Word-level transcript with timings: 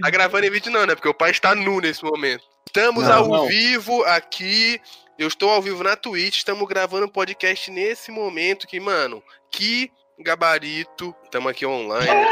Tá 0.00 0.10
gravando 0.10 0.46
em 0.46 0.50
vídeo 0.50 0.72
não, 0.72 0.86
né? 0.86 0.94
Porque 0.94 1.08
o 1.08 1.14
pai 1.14 1.30
está 1.30 1.54
nu 1.54 1.80
nesse 1.80 2.02
momento. 2.04 2.44
Estamos 2.66 3.04
Não, 3.04 3.12
ao 3.12 3.28
não. 3.28 3.46
vivo 3.46 4.02
aqui. 4.04 4.80
Eu 5.18 5.28
estou 5.28 5.50
ao 5.50 5.60
vivo 5.60 5.82
na 5.82 5.96
Twitch. 5.96 6.38
Estamos 6.38 6.66
gravando 6.68 7.06
um 7.06 7.10
podcast 7.10 7.70
nesse 7.70 8.10
momento 8.10 8.66
que, 8.66 8.78
mano, 8.80 9.22
que 9.50 9.90
gabarito. 10.18 11.14
Estamos 11.24 11.50
aqui 11.50 11.66
online. 11.66 12.30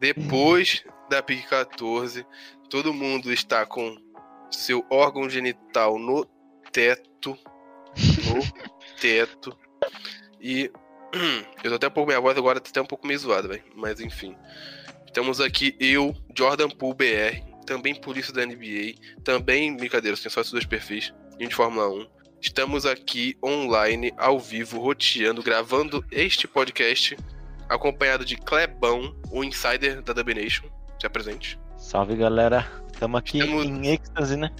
Depois 0.00 0.84
da 1.08 1.22
PIC 1.22 1.46
14, 1.48 2.26
todo 2.68 2.94
mundo 2.94 3.32
está 3.32 3.64
com 3.66 3.96
seu 4.50 4.84
órgão 4.90 5.28
genital 5.28 5.98
no 5.98 6.24
teto. 6.72 7.38
No 7.96 8.40
teto. 9.00 9.56
E 10.40 10.70
eu 11.62 11.70
tô 11.70 11.76
até 11.76 11.88
um 11.88 11.90
pouco. 11.90 12.08
Minha 12.08 12.20
voz 12.20 12.36
agora 12.36 12.60
tá 12.60 12.70
até 12.70 12.80
um 12.80 12.86
pouco 12.86 13.06
meio 13.06 13.18
zoada, 13.18 13.46
velho. 13.46 13.64
Mas 13.74 14.00
enfim. 14.00 14.36
Estamos 15.14 15.40
aqui, 15.40 15.76
eu, 15.78 16.12
Jordan 16.36 16.68
Poole 16.68 16.96
BR, 16.96 17.40
também 17.64 17.94
polícia 17.94 18.34
da 18.34 18.44
NBA, 18.44 18.94
também, 19.22 19.76
brincadeira, 19.76 20.16
tem 20.16 20.28
só 20.28 20.40
esses 20.40 20.52
dois 20.52 20.66
perfis, 20.66 21.14
e 21.38 21.46
de 21.46 21.54
Fórmula 21.54 21.88
1. 21.88 22.04
Estamos 22.40 22.84
aqui 22.84 23.36
online, 23.40 24.12
ao 24.16 24.40
vivo, 24.40 24.80
roteando, 24.80 25.40
gravando 25.40 26.04
este 26.10 26.48
podcast, 26.48 27.16
acompanhado 27.68 28.24
de 28.24 28.36
Clebão, 28.36 29.14
o 29.30 29.44
insider 29.44 30.02
da 30.02 30.12
Dub 30.12 30.34
Nation. 30.34 30.66
Se 31.00 31.06
apresente, 31.06 31.60
Salve 31.78 32.16
galera, 32.16 32.66
estamos 32.92 33.16
aqui 33.20 33.38
Estamos- 33.38 33.66
em 33.66 33.86
êxtase, 33.92 34.36
né? 34.36 34.50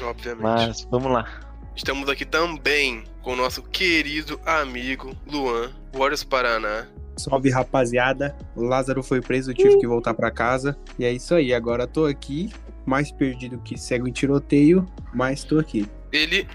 obviamente. 0.00 0.42
Mas 0.42 0.84
vamos 0.90 1.12
lá. 1.12 1.28
Estamos 1.76 2.08
aqui 2.08 2.24
também 2.24 3.04
com 3.20 3.34
o 3.34 3.36
nosso 3.36 3.62
querido 3.62 4.40
amigo 4.46 5.14
Luan, 5.26 5.70
Warriors 5.92 6.24
Paraná. 6.24 6.88
Salve 7.16 7.50
rapaziada, 7.50 8.36
o 8.56 8.62
Lázaro 8.62 9.02
foi 9.02 9.20
preso, 9.20 9.52
tive 9.52 9.78
que 9.78 9.86
voltar 9.86 10.14
pra 10.14 10.30
casa. 10.30 10.76
E 10.98 11.04
é 11.04 11.12
isso 11.12 11.34
aí, 11.34 11.52
agora 11.52 11.86
tô 11.86 12.06
aqui, 12.06 12.50
mais 12.86 13.12
perdido 13.12 13.58
que 13.58 13.78
cego 13.78 14.08
em 14.08 14.12
tiroteio, 14.12 14.86
mas 15.12 15.44
tô 15.44 15.58
aqui. 15.58 15.88
Ele, 16.10 16.48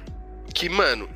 que, 0.54 0.68
mano, 0.70 1.08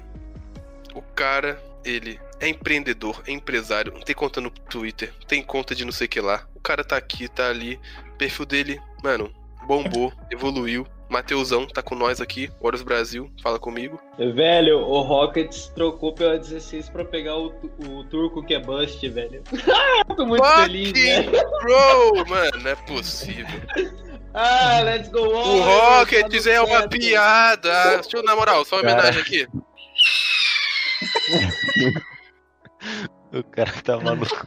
o 0.93 1.01
cara, 1.01 1.61
ele 1.83 2.19
é 2.39 2.47
empreendedor, 2.47 3.21
é 3.27 3.31
empresário, 3.31 3.91
tem 4.05 4.15
conta 4.15 4.41
no 4.41 4.49
Twitter, 4.49 5.13
tem 5.27 5.43
conta 5.43 5.75
de 5.75 5.85
não 5.85 5.91
sei 5.91 6.07
o 6.07 6.09
que 6.09 6.21
lá. 6.21 6.47
O 6.55 6.59
cara 6.59 6.83
tá 6.83 6.97
aqui, 6.97 7.27
tá 7.27 7.49
ali, 7.49 7.79
o 8.13 8.17
perfil 8.17 8.45
dele, 8.45 8.81
mano, 9.03 9.31
bombou, 9.67 10.13
evoluiu. 10.29 10.85
Mateusão 11.11 11.67
tá 11.67 11.81
com 11.81 11.93
nós 11.93 12.21
aqui, 12.21 12.49
Horus 12.61 12.81
Brasil, 12.81 13.29
fala 13.43 13.59
comigo. 13.59 13.99
Velho, 14.17 14.79
o 14.79 15.01
Rockets 15.01 15.67
trocou 15.75 16.13
pela 16.13 16.39
16 16.39 16.89
pra 16.89 17.03
pegar 17.03 17.37
o, 17.37 17.47
o 17.85 18.05
turco 18.05 18.41
que 18.41 18.53
é 18.53 18.59
bust, 18.59 19.07
velho. 19.09 19.43
Eu 20.09 20.15
tô 20.15 20.25
muito 20.25 20.43
feliz, 20.43 20.87
Fucking 20.87 21.31
né? 21.31 21.43
bro, 21.61 22.29
mano, 22.29 22.57
não 22.63 22.71
é 22.71 22.75
possível. 22.75 23.59
Ah, 24.33 24.79
let's 24.85 25.09
go 25.09 25.19
on! 25.19 25.57
O 25.57 25.61
Rockets 25.61 26.47
é 26.47 26.61
uma 26.61 26.87
piada. 26.87 27.97
Deixa 27.97 28.15
eu, 28.17 28.23
na 28.23 28.33
moral, 28.33 28.63
só 28.63 28.77
uma 28.77 28.83
Cara. 28.83 28.93
homenagem 28.99 29.21
aqui. 29.21 29.47
O 33.33 33.43
cara 33.43 33.71
tá 33.81 33.97
maluco. 33.97 34.45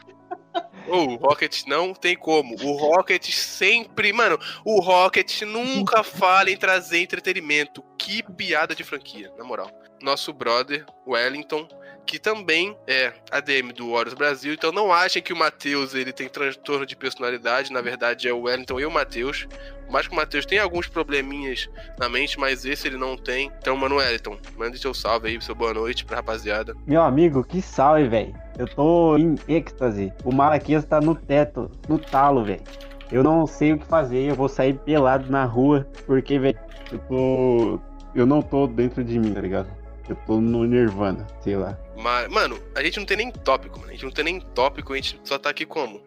O 0.87 1.15
Rocket 1.17 1.65
não 1.67 1.95
tem 1.95 2.17
como. 2.17 2.55
O 2.63 2.73
Rocket 2.77 3.31
sempre. 3.31 4.13
Mano, 4.13 4.39
o 4.65 4.81
Rocket 4.81 5.43
nunca 5.43 6.03
fala 6.03 6.51
em 6.51 6.57
trazer 6.57 7.01
entretenimento. 7.01 7.83
Que 7.99 8.23
piada 8.23 8.75
de 8.75 8.85
franquia, 8.85 9.33
na 9.37 9.45
moral. 9.45 9.71
Nosso 10.05 10.35
brother, 10.35 10.85
Wellington, 11.07 11.67
que 12.05 12.19
também 12.19 12.77
é 12.87 13.11
ADM 13.31 13.73
do 13.75 13.91
Horus 13.91 14.13
Brasil. 14.13 14.53
Então 14.53 14.71
não 14.71 14.93
achem 14.93 15.23
que 15.23 15.33
o 15.33 15.37
Matheus 15.37 15.95
ele 15.95 16.13
tem 16.13 16.29
transtorno 16.29 16.85
de 16.85 16.95
personalidade. 16.95 17.73
Na 17.73 17.81
verdade, 17.81 18.29
é 18.29 18.33
o 18.33 18.43
Wellington 18.43 18.81
e 18.81 18.85
o 18.85 18.91
Matheus. 18.91 19.49
Mais 19.91 20.07
que 20.07 20.13
o 20.13 20.17
Matheus 20.17 20.45
tem 20.45 20.59
alguns 20.59 20.87
probleminhas 20.87 21.71
na 21.99 22.07
mente, 22.07 22.39
mas 22.39 22.67
esse 22.67 22.87
ele 22.87 22.99
não 22.99 23.17
tem. 23.17 23.51
Então, 23.59 23.75
mano, 23.79 23.97
Wellington, 23.97 24.37
mande 24.59 24.79
seu 24.79 24.93
salve 24.93 25.29
aí, 25.29 25.41
seu 25.41 25.55
boa 25.55 25.73
noite 25.73 26.05
pra 26.05 26.17
rapaziada. 26.17 26.75
Meu 26.87 27.01
amigo, 27.01 27.43
que 27.43 27.63
salve, 27.63 28.07
velho. 28.07 28.35
Eu 28.59 28.69
tô 28.69 29.17
em 29.17 29.37
êxtase. 29.49 30.13
O 30.23 30.31
Malaquias 30.31 30.85
tá 30.85 31.01
no 31.01 31.15
teto, 31.15 31.71
no 31.89 31.99
talo, 31.99 32.45
velho. 32.45 32.63
Eu 33.11 33.23
não 33.23 33.47
sei 33.47 33.73
o 33.73 33.79
que 33.79 33.87
fazer, 33.87 34.29
eu 34.29 34.35
vou 34.35 34.51
sair 34.51 34.75
pelado 34.75 35.31
na 35.31 35.47
rua, 35.47 35.89
porque, 36.07 36.39
velho, 36.39 36.59
eu 36.93 36.99
tô. 36.99 37.81
Eu 38.15 38.27
não 38.27 38.43
tô 38.43 38.67
dentro 38.67 39.03
de 39.03 39.19
mim, 39.19 39.33
tá 39.33 39.41
ligado? 39.41 39.84
Eu 40.09 40.17
tô 40.27 40.41
no 40.41 40.65
Nirvana, 40.65 41.27
sei 41.41 41.57
lá. 41.57 41.79
Mas, 41.97 42.29
mano, 42.29 42.61
a 42.75 42.83
gente 42.83 42.99
não 42.99 43.07
tem 43.07 43.17
nem 43.17 43.31
tópico, 43.31 43.79
mano. 43.79 43.91
A 43.91 43.95
gente 43.95 44.05
não 44.05 44.13
tem 44.13 44.25
nem 44.25 44.41
tópico, 44.41 44.93
a 44.93 44.97
gente 44.97 45.19
só 45.25 45.39
tá 45.39 45.49
aqui 45.51 45.65
como? 45.65 46.03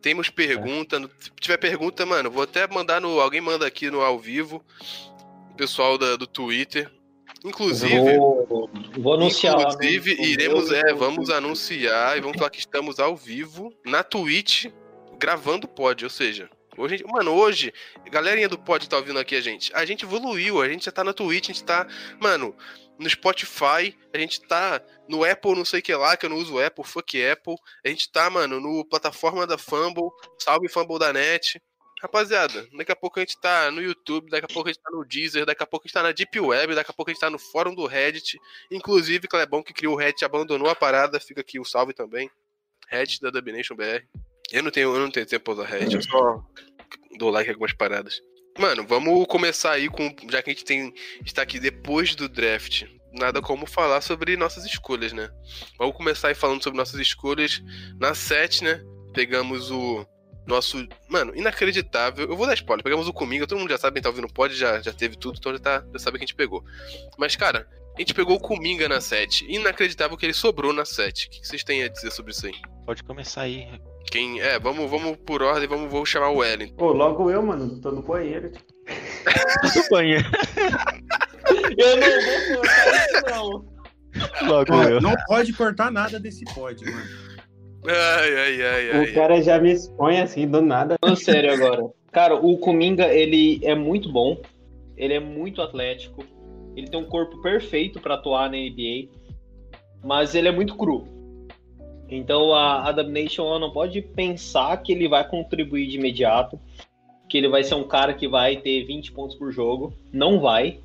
Temos 0.00 0.30
pergunta. 0.30 0.98
no- 0.98 1.10
Se 1.18 1.30
tiver 1.40 1.58
pergunta, 1.58 2.06
mano, 2.06 2.30
vou 2.30 2.42
até 2.42 2.66
mandar 2.66 3.00
no. 3.00 3.20
Alguém 3.20 3.40
manda 3.40 3.66
aqui 3.66 3.90
no 3.90 4.00
ao 4.00 4.18
vivo. 4.18 4.64
O 5.50 5.54
pessoal 5.56 5.98
da- 5.98 6.16
do 6.16 6.26
Twitter. 6.26 6.90
Inclusive. 7.44 8.16
Vou, 8.16 8.70
vou 8.98 9.14
anunciar 9.14 9.54
Inclusive, 9.60 10.16
no 10.16 10.24
iremos, 10.24 10.70
meu- 10.70 10.80
é, 10.80 10.92
vamos 10.94 11.30
anunciar 11.30 12.16
e 12.16 12.20
vamos 12.20 12.36
falar 12.36 12.50
que 12.50 12.58
estamos 12.58 12.98
ao 12.98 13.14
vivo 13.16 13.72
na 13.84 14.02
Twitch 14.02 14.66
gravando 15.20 15.66
o 15.66 15.70
pod, 15.70 16.02
ou 16.04 16.10
seja, 16.10 16.48
hoje, 16.76 17.04
mano, 17.06 17.32
hoje, 17.32 17.72
galerinha 18.10 18.48
do 18.48 18.58
pod 18.58 18.88
tá 18.88 18.96
ouvindo 18.96 19.18
aqui 19.20 19.34
a 19.36 19.40
gente, 19.40 19.70
a 19.74 19.84
gente 19.84 20.04
evoluiu, 20.04 20.60
a 20.62 20.68
gente 20.68 20.84
já 20.84 20.92
tá 20.92 21.02
na 21.04 21.12
Twitch, 21.12 21.50
a 21.50 21.52
gente 21.52 21.64
tá, 21.64 21.86
mano, 22.20 22.54
no 22.98 23.08
Spotify, 23.08 23.96
a 24.12 24.18
gente 24.18 24.40
tá 24.42 24.82
no 25.08 25.24
Apple, 25.24 25.54
não 25.54 25.64
sei 25.64 25.80
o 25.80 25.82
que 25.82 25.94
lá, 25.94 26.16
que 26.16 26.26
eu 26.26 26.30
não 26.30 26.36
uso 26.36 26.58
Apple, 26.58 26.84
fuck 26.84 27.26
Apple, 27.26 27.54
a 27.84 27.88
gente 27.88 28.10
tá, 28.10 28.28
mano, 28.28 28.60
no 28.60 28.84
plataforma 28.84 29.46
da 29.46 29.56
Fumble, 29.56 30.10
salve 30.38 30.68
Fumble 30.68 30.98
da 30.98 31.12
net. 31.12 31.62
Rapaziada, 32.00 32.64
daqui 32.76 32.92
a 32.92 32.96
pouco 32.96 33.18
a 33.18 33.22
gente 33.22 33.40
tá 33.40 33.72
no 33.72 33.82
YouTube, 33.82 34.30
daqui 34.30 34.44
a 34.44 34.54
pouco 34.54 34.68
a 34.68 34.72
gente 34.72 34.80
tá 34.80 34.90
no 34.92 35.04
Deezer, 35.04 35.44
daqui 35.44 35.64
a 35.64 35.66
pouco 35.66 35.84
a 35.84 35.86
gente 35.88 35.94
tá 35.94 36.02
na 36.02 36.12
Deep 36.12 36.38
Web, 36.38 36.76
daqui 36.76 36.92
a 36.92 36.94
pouco 36.94 37.10
a 37.10 37.12
gente 37.12 37.20
tá 37.20 37.28
no 37.28 37.40
fórum 37.40 37.74
do 37.74 37.86
Reddit, 37.86 38.38
Inclusive, 38.70 39.26
Clebão 39.26 39.64
que 39.64 39.72
criou 39.72 39.94
o 39.94 39.96
Reddit 39.96 40.24
abandonou 40.24 40.68
a 40.68 40.76
parada, 40.76 41.18
fica 41.18 41.40
aqui 41.40 41.58
o 41.58 41.64
salve 41.64 41.92
também. 41.92 42.30
Reddit 42.88 43.20
da 43.20 43.30
Dubnation 43.30 43.74
BR. 43.74 44.06
Eu 44.52 44.62
não 44.62 44.70
tenho, 44.70 44.94
eu 44.94 45.00
não 45.00 45.10
tenho 45.10 45.26
tempo 45.26 45.44
pra 45.44 45.54
usar 45.54 45.64
Reddit, 45.64 45.96
eu 45.96 46.02
só 46.02 46.40
dou 47.18 47.30
like 47.30 47.50
em 47.50 47.52
algumas 47.52 47.72
paradas. 47.72 48.20
Mano, 48.58 48.84
vamos 48.86 49.24
começar 49.28 49.72
aí 49.72 49.88
com. 49.88 50.14
Já 50.28 50.42
que 50.42 50.50
a 50.50 50.52
gente 50.52 50.64
tem. 50.64 50.92
está 51.24 51.42
aqui 51.42 51.60
depois 51.60 52.14
do 52.16 52.28
draft. 52.28 52.84
Nada 53.12 53.40
como 53.40 53.66
falar 53.66 54.00
sobre 54.00 54.36
nossas 54.36 54.66
escolhas, 54.66 55.12
né? 55.12 55.30
Vamos 55.78 55.96
começar 55.96 56.28
aí 56.28 56.34
falando 56.34 56.62
sobre 56.62 56.76
nossas 56.76 57.00
escolhas. 57.00 57.62
Na 57.98 58.14
7, 58.14 58.64
né? 58.64 58.82
Pegamos 59.14 59.70
o 59.70 60.04
nosso. 60.44 60.86
Mano, 61.08 61.34
inacreditável. 61.36 62.28
Eu 62.28 62.36
vou 62.36 62.46
dar 62.46 62.54
spoiler. 62.54 62.82
Pegamos 62.82 63.06
o 63.06 63.12
Cominga, 63.12 63.46
todo 63.46 63.58
mundo 63.58 63.70
já 63.70 63.78
sabe, 63.78 63.94
quem 63.94 64.02
tá 64.02 64.08
ouvindo 64.08 64.26
o 64.26 64.32
pod, 64.32 64.54
já, 64.54 64.80
já 64.80 64.92
teve 64.92 65.16
tudo, 65.16 65.38
então 65.38 65.52
já, 65.52 65.58
tá, 65.58 65.84
já 65.92 65.98
sabe 66.00 66.18
que 66.18 66.24
a 66.24 66.26
gente 66.26 66.34
pegou. 66.34 66.64
Mas, 67.16 67.36
cara, 67.36 67.68
a 67.96 68.00
gente 68.00 68.12
pegou 68.12 68.36
o 68.36 68.40
Kuminga 68.40 68.88
na 68.88 69.00
7. 69.00 69.46
Inacreditável 69.48 70.16
que 70.16 70.26
ele 70.26 70.34
sobrou 70.34 70.72
na 70.72 70.84
7. 70.84 71.26
O 71.26 71.30
que 71.30 71.46
vocês 71.46 71.62
têm 71.62 71.84
a 71.84 71.88
dizer 71.88 72.10
sobre 72.10 72.32
isso 72.32 72.46
aí? 72.46 72.54
Pode 72.84 73.04
começar 73.04 73.42
aí. 73.42 73.68
Quem. 74.10 74.40
É, 74.40 74.58
vamos, 74.58 74.90
vamos 74.90 75.16
por 75.18 75.42
ordem, 75.42 75.68
vamos, 75.68 75.90
vou 75.90 76.04
chamar 76.06 76.30
o 76.30 76.44
Ellen. 76.44 76.72
Pô, 76.74 76.92
logo 76.92 77.30
eu, 77.30 77.42
mano, 77.42 77.80
tô 77.80 77.90
no 77.90 78.02
banheiro. 78.02 78.50
Do 78.50 79.88
banheiro. 79.90 80.24
Eu 81.78 81.96
não 81.96 82.08
vou 82.08 82.56
cortar 82.56 83.06
isso, 83.06 83.24
não. 83.30 84.48
Logo 84.48 84.74
Ó, 84.74 84.82
eu. 84.82 85.00
não 85.00 85.14
pode 85.26 85.52
cortar 85.52 85.90
nada 85.90 86.18
desse 86.20 86.44
pod, 86.54 86.84
mano. 86.84 87.06
Ai, 87.86 88.36
ai, 88.36 88.62
ai, 88.62 88.90
ai. 88.90 89.04
O 89.10 89.14
cara 89.14 89.40
já 89.40 89.58
me 89.58 89.72
expõe 89.72 90.20
assim, 90.20 90.46
do 90.46 90.60
nada. 90.60 90.96
Falando 91.00 91.16
sério 91.16 91.52
agora. 91.52 91.86
Cara, 92.12 92.34
o 92.34 92.58
Kuminga, 92.58 93.06
ele 93.06 93.60
é 93.62 93.74
muito 93.74 94.12
bom. 94.12 94.40
Ele 94.96 95.14
é 95.14 95.20
muito 95.20 95.62
atlético. 95.62 96.24
Ele 96.76 96.88
tem 96.88 97.00
um 97.00 97.08
corpo 97.08 97.40
perfeito 97.40 98.00
pra 98.00 98.14
atuar 98.14 98.50
na 98.50 98.56
NBA. 98.56 99.08
Mas 100.04 100.34
ele 100.34 100.48
é 100.48 100.52
muito 100.52 100.76
cru. 100.76 101.06
Então 102.08 102.54
a 102.54 102.88
Adaptation 102.88 103.46
ela 103.46 103.58
não 103.58 103.70
pode 103.70 104.00
pensar 104.00 104.76
que 104.78 104.92
ele 104.92 105.08
vai 105.08 105.26
contribuir 105.28 105.88
de 105.88 105.96
imediato. 105.96 106.58
Que 107.28 107.36
ele 107.36 107.48
vai 107.48 107.62
ser 107.62 107.74
um 107.74 107.84
cara 107.84 108.14
que 108.14 108.26
vai 108.26 108.56
ter 108.56 108.84
20 108.84 109.12
pontos 109.12 109.36
por 109.36 109.52
jogo. 109.52 109.92
Não 110.12 110.40
vai. 110.40 110.80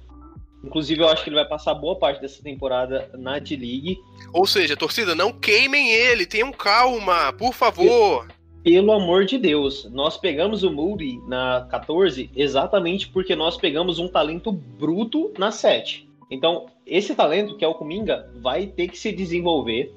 Inclusive, 0.64 1.02
eu 1.02 1.10
acho 1.10 1.24
que 1.24 1.30
ele 1.30 1.36
vai 1.36 1.46
passar 1.46 1.74
boa 1.74 1.98
parte 1.98 2.22
dessa 2.22 2.42
temporada 2.42 3.10
na 3.14 3.38
D-League. 3.38 4.00
Ou 4.32 4.48
seja, 4.48 4.78
torcida, 4.78 5.14
não 5.14 5.34
queimem 5.34 5.92
ele, 5.92 6.26
tenham 6.26 6.52
calma, 6.54 7.34
por 7.34 7.54
favor. 7.54 8.28
Pelo 8.64 8.94
amor 8.94 9.26
de 9.26 9.38
Deus, 9.38 9.90
nós 9.92 10.16
pegamos 10.16 10.64
o 10.64 10.72
Moody 10.72 11.20
na 11.28 11.68
14 11.70 12.30
exatamente 12.34 13.10
porque 13.10 13.36
nós 13.36 13.58
pegamos 13.58 14.00
um 14.00 14.08
talento 14.08 14.54
bruto 14.54 15.34
na 15.38 15.52
7. 15.52 16.08
Então, 16.32 16.68
esse 16.88 17.14
talento, 17.14 17.58
que 17.58 17.66
é 17.66 17.68
o 17.68 17.76
Kuminga, 17.76 18.32
vai 18.42 18.66
ter 18.66 18.88
que 18.88 18.98
se 18.98 19.12
desenvolver. 19.12 19.94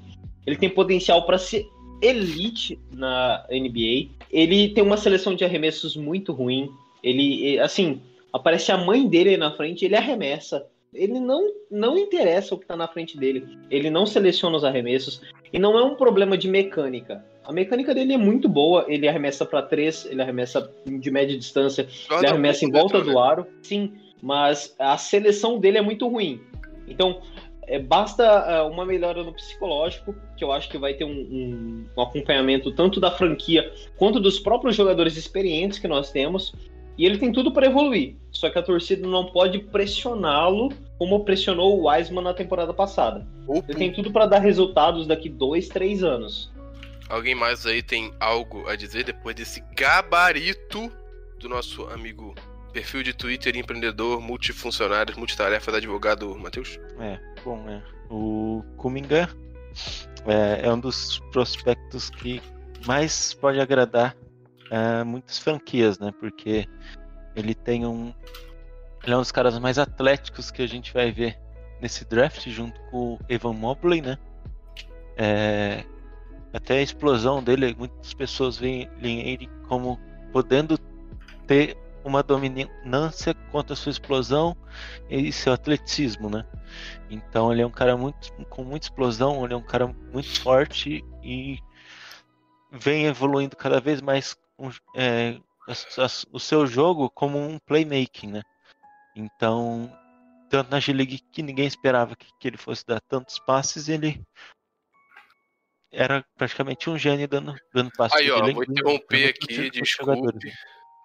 Ele 0.46 0.56
tem 0.56 0.68
potencial 0.68 1.24
para 1.26 1.38
ser 1.38 1.66
elite 2.00 2.78
na 2.92 3.44
NBA. 3.50 4.10
Ele 4.30 4.68
tem 4.68 4.84
uma 4.84 4.96
seleção 4.96 5.34
de 5.34 5.44
arremessos 5.44 5.96
muito 5.96 6.32
ruim. 6.32 6.70
Ele, 7.02 7.58
assim, 7.58 8.00
aparece 8.32 8.70
a 8.70 8.76
mãe 8.76 9.06
dele 9.06 9.36
na 9.36 9.52
frente, 9.52 9.84
ele 9.84 9.96
arremessa. 9.96 10.66
Ele 10.94 11.20
não, 11.20 11.52
não 11.70 11.98
interessa 11.98 12.54
o 12.54 12.58
que 12.58 12.64
está 12.64 12.76
na 12.76 12.88
frente 12.88 13.18
dele. 13.18 13.46
Ele 13.70 13.90
não 13.90 14.06
seleciona 14.06 14.56
os 14.56 14.64
arremessos. 14.64 15.20
E 15.52 15.58
não 15.58 15.78
é 15.78 15.82
um 15.82 15.94
problema 15.94 16.38
de 16.38 16.48
mecânica. 16.48 17.24
A 17.44 17.52
mecânica 17.52 17.94
dele 17.94 18.14
é 18.14 18.18
muito 18.18 18.48
boa. 18.48 18.84
Ele 18.88 19.06
arremessa 19.06 19.44
para 19.44 19.62
três, 19.62 20.06
ele 20.06 20.22
arremessa 20.22 20.70
de 20.86 21.10
média 21.10 21.36
distância, 21.36 21.86
ele 22.10 22.26
arremessa 22.26 22.64
em 22.64 22.70
volta 22.70 23.00
do 23.00 23.18
aro. 23.18 23.46
Sim, 23.62 23.92
mas 24.22 24.74
a 24.78 24.96
seleção 24.96 25.58
dele 25.58 25.78
é 25.78 25.82
muito 25.82 26.08
ruim. 26.08 26.40
Então, 26.88 27.20
é, 27.66 27.78
basta 27.78 28.22
é, 28.22 28.62
uma 28.62 28.86
melhora 28.86 29.22
no 29.24 29.32
psicológico, 29.32 30.14
que 30.36 30.44
eu 30.44 30.52
acho 30.52 30.68
que 30.68 30.78
vai 30.78 30.94
ter 30.94 31.04
um, 31.04 31.10
um, 31.10 31.86
um, 31.96 32.00
acompanhamento 32.00 32.70
tanto 32.72 33.00
da 33.00 33.10
franquia 33.10 33.72
quanto 33.96 34.20
dos 34.20 34.38
próprios 34.38 34.76
jogadores 34.76 35.16
experientes 35.16 35.78
que 35.78 35.88
nós 35.88 36.10
temos. 36.10 36.54
E 36.98 37.04
ele 37.04 37.18
tem 37.18 37.30
tudo 37.30 37.52
para 37.52 37.66
evoluir. 37.66 38.16
Só 38.30 38.48
que 38.48 38.58
a 38.58 38.62
torcida 38.62 39.06
não 39.06 39.26
pode 39.26 39.58
pressioná-lo 39.58 40.70
como 40.98 41.24
pressionou 41.24 41.78
o 41.78 41.88
Wiseman 41.88 42.24
na 42.24 42.32
temporada 42.32 42.72
passada. 42.72 43.26
Opa. 43.46 43.66
Ele 43.68 43.78
tem 43.78 43.92
tudo 43.92 44.10
para 44.10 44.24
dar 44.24 44.38
resultados 44.38 45.06
daqui 45.06 45.28
dois, 45.28 45.68
três 45.68 46.02
anos. 46.02 46.50
Alguém 47.08 47.34
mais 47.34 47.66
aí 47.66 47.82
tem 47.82 48.12
algo 48.18 48.66
a 48.66 48.74
dizer 48.74 49.04
depois 49.04 49.36
desse 49.36 49.62
gabarito 49.76 50.90
do 51.38 51.48
nosso 51.48 51.84
amigo 51.88 52.34
perfil 52.76 53.02
de 53.02 53.14
Twitter 53.14 53.56
empreendedor, 53.56 54.20
multifuncionário, 54.20 55.16
multitarefa 55.16 55.72
da 55.72 55.78
advogado 55.78 56.36
Matheus? 56.36 56.78
É, 57.00 57.18
bom, 57.42 57.66
é. 57.70 57.82
O 58.10 58.62
Kuminga 58.76 59.30
é, 60.26 60.66
é 60.66 60.70
um 60.70 60.78
dos 60.78 61.18
prospectos 61.32 62.10
que 62.10 62.42
mais 62.86 63.32
pode 63.32 63.58
agradar 63.58 64.14
é, 64.70 65.02
muitas 65.04 65.38
franquias, 65.38 65.98
né? 65.98 66.12
Porque 66.20 66.68
ele 67.34 67.54
tem 67.54 67.86
um. 67.86 68.12
Ele 69.02 69.14
é 69.14 69.16
um 69.16 69.20
dos 69.20 69.32
caras 69.32 69.58
mais 69.58 69.78
atléticos 69.78 70.50
que 70.50 70.60
a 70.60 70.66
gente 70.66 70.92
vai 70.92 71.10
ver 71.10 71.38
nesse 71.80 72.04
draft, 72.04 72.46
junto 72.50 72.78
com 72.90 73.14
o 73.14 73.18
Evan 73.26 73.54
Mobley, 73.54 74.02
né? 74.02 74.18
É, 75.16 75.82
até 76.52 76.74
a 76.74 76.82
explosão 76.82 77.42
dele, 77.42 77.74
muitas 77.78 78.12
pessoas 78.12 78.58
veem 78.58 78.90
ele 79.02 79.48
como 79.66 79.98
podendo 80.30 80.76
ter 81.46 81.85
uma 82.06 82.22
dominância 82.22 83.34
contra 83.50 83.72
a 83.72 83.76
sua 83.76 83.90
explosão 83.90 84.56
e 85.10 85.32
seu 85.32 85.52
atleticismo, 85.52 86.30
né? 86.30 86.46
Então 87.10 87.52
ele 87.52 87.62
é 87.62 87.66
um 87.66 87.70
cara 87.70 87.96
muito 87.96 88.32
com 88.44 88.62
muita 88.62 88.86
explosão, 88.86 89.44
ele 89.44 89.54
é 89.54 89.56
um 89.56 89.66
cara 89.66 89.88
muito 89.88 90.40
forte 90.40 91.04
e 91.22 91.58
vem 92.70 93.06
evoluindo 93.06 93.56
cada 93.56 93.80
vez 93.80 94.00
mais 94.00 94.36
é, 94.94 95.36
o 96.30 96.38
seu 96.38 96.64
jogo 96.66 97.10
como 97.10 97.38
um 97.38 97.58
playmaking, 97.58 98.32
né? 98.32 98.42
Então, 99.16 99.92
tanto 100.48 100.70
na 100.70 100.78
G-League 100.78 101.20
que 101.32 101.42
ninguém 101.42 101.66
esperava 101.66 102.14
que, 102.14 102.28
que, 102.38 102.46
ele 102.46 102.56
fosse 102.56 102.86
dar 102.86 103.00
tantos 103.00 103.40
passes, 103.40 103.88
ele 103.88 104.22
era 105.90 106.24
praticamente 106.36 106.88
um 106.88 106.96
gênio 106.96 107.26
dando, 107.26 107.56
dando 107.74 107.90
passes. 107.96 108.16
Aí, 108.16 108.30
ó, 108.30 108.40
vou 108.52 108.62
interromper 108.62 109.30
aqui, 109.30 109.70
desculpe. 109.70 110.52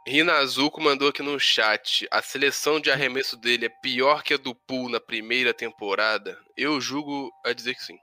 Rinazuko 0.07 0.81
mandou 0.81 1.09
aqui 1.09 1.21
no 1.21 1.39
chat: 1.39 2.07
a 2.09 2.21
seleção 2.21 2.80
de 2.80 2.89
arremesso 2.92 3.38
dele 3.38 3.65
é 3.65 3.69
pior 3.69 4.24
que 4.24 4.33
a 4.33 4.38
do 4.38 4.56
Pool 4.56 4.89
na 4.89 5.00
primeira 5.00 5.53
temporada? 5.53 6.38
Eu 6.57 6.81
julgo 6.81 7.31
a 7.45 7.53
dizer 7.53 7.75
que 7.75 7.83
sim. 7.83 8.00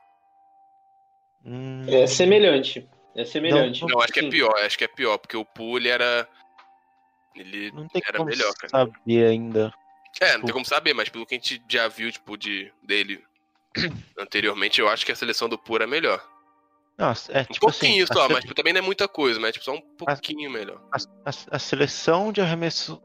Hum... 1.44 1.84
É 1.88 2.06
semelhante. 2.06 2.88
É 3.16 3.24
semelhante. 3.24 3.80
Não, 3.82 3.88
não 3.88 4.00
acho 4.00 4.12
que 4.12 4.20
é 4.20 4.30
pior, 4.30 4.54
acho 4.58 4.78
que 4.78 4.84
é 4.84 4.88
pior, 4.88 5.18
porque 5.18 5.36
o 5.36 5.44
Pool 5.44 5.78
ele 5.78 5.88
era. 5.88 6.28
Ele 7.34 7.70
não 7.72 7.88
tem 7.88 8.02
era 8.06 8.18
como 8.18 8.30
melhor, 8.30 8.52
cara. 8.54 8.70
saber 8.70 9.26
ainda. 9.26 9.72
É, 10.20 10.36
não 10.36 10.44
tem 10.44 10.52
como 10.52 10.64
saber, 10.64 10.94
mas 10.94 11.08
pelo 11.08 11.26
que 11.26 11.34
a 11.34 11.38
gente 11.38 11.62
já 11.68 11.86
viu, 11.86 12.10
tipo, 12.10 12.36
de, 12.36 12.72
dele 12.82 13.22
anteriormente, 14.18 14.80
eu 14.80 14.88
acho 14.88 15.04
que 15.04 15.12
a 15.12 15.16
seleção 15.16 15.48
do 15.48 15.58
Pool 15.58 15.82
é 15.82 15.86
melhor. 15.86 16.24
Nossa, 16.98 17.30
é, 17.32 17.42
um 17.42 17.44
tipo 17.44 17.60
pouquinho 17.60 18.02
assim, 18.02 18.12
só, 18.12 18.26
a, 18.26 18.28
mas 18.28 18.40
tipo, 18.40 18.54
também 18.54 18.72
não 18.72 18.80
é 18.80 18.82
muita 18.82 19.06
coisa, 19.06 19.38
mas 19.38 19.52
tipo, 19.52 19.64
só 19.64 19.72
um 19.72 19.80
pouquinho 19.80 20.50
a, 20.50 20.52
melhor. 20.52 20.82
A, 20.92 21.30
a, 21.52 21.58
seleção 21.58 22.32
de 22.32 22.40
arremesso 22.40 23.00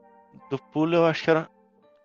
do 0.49 0.57
Pulo 0.57 0.95
eu 0.95 1.05
acho 1.05 1.23
que 1.23 1.29
era. 1.29 1.47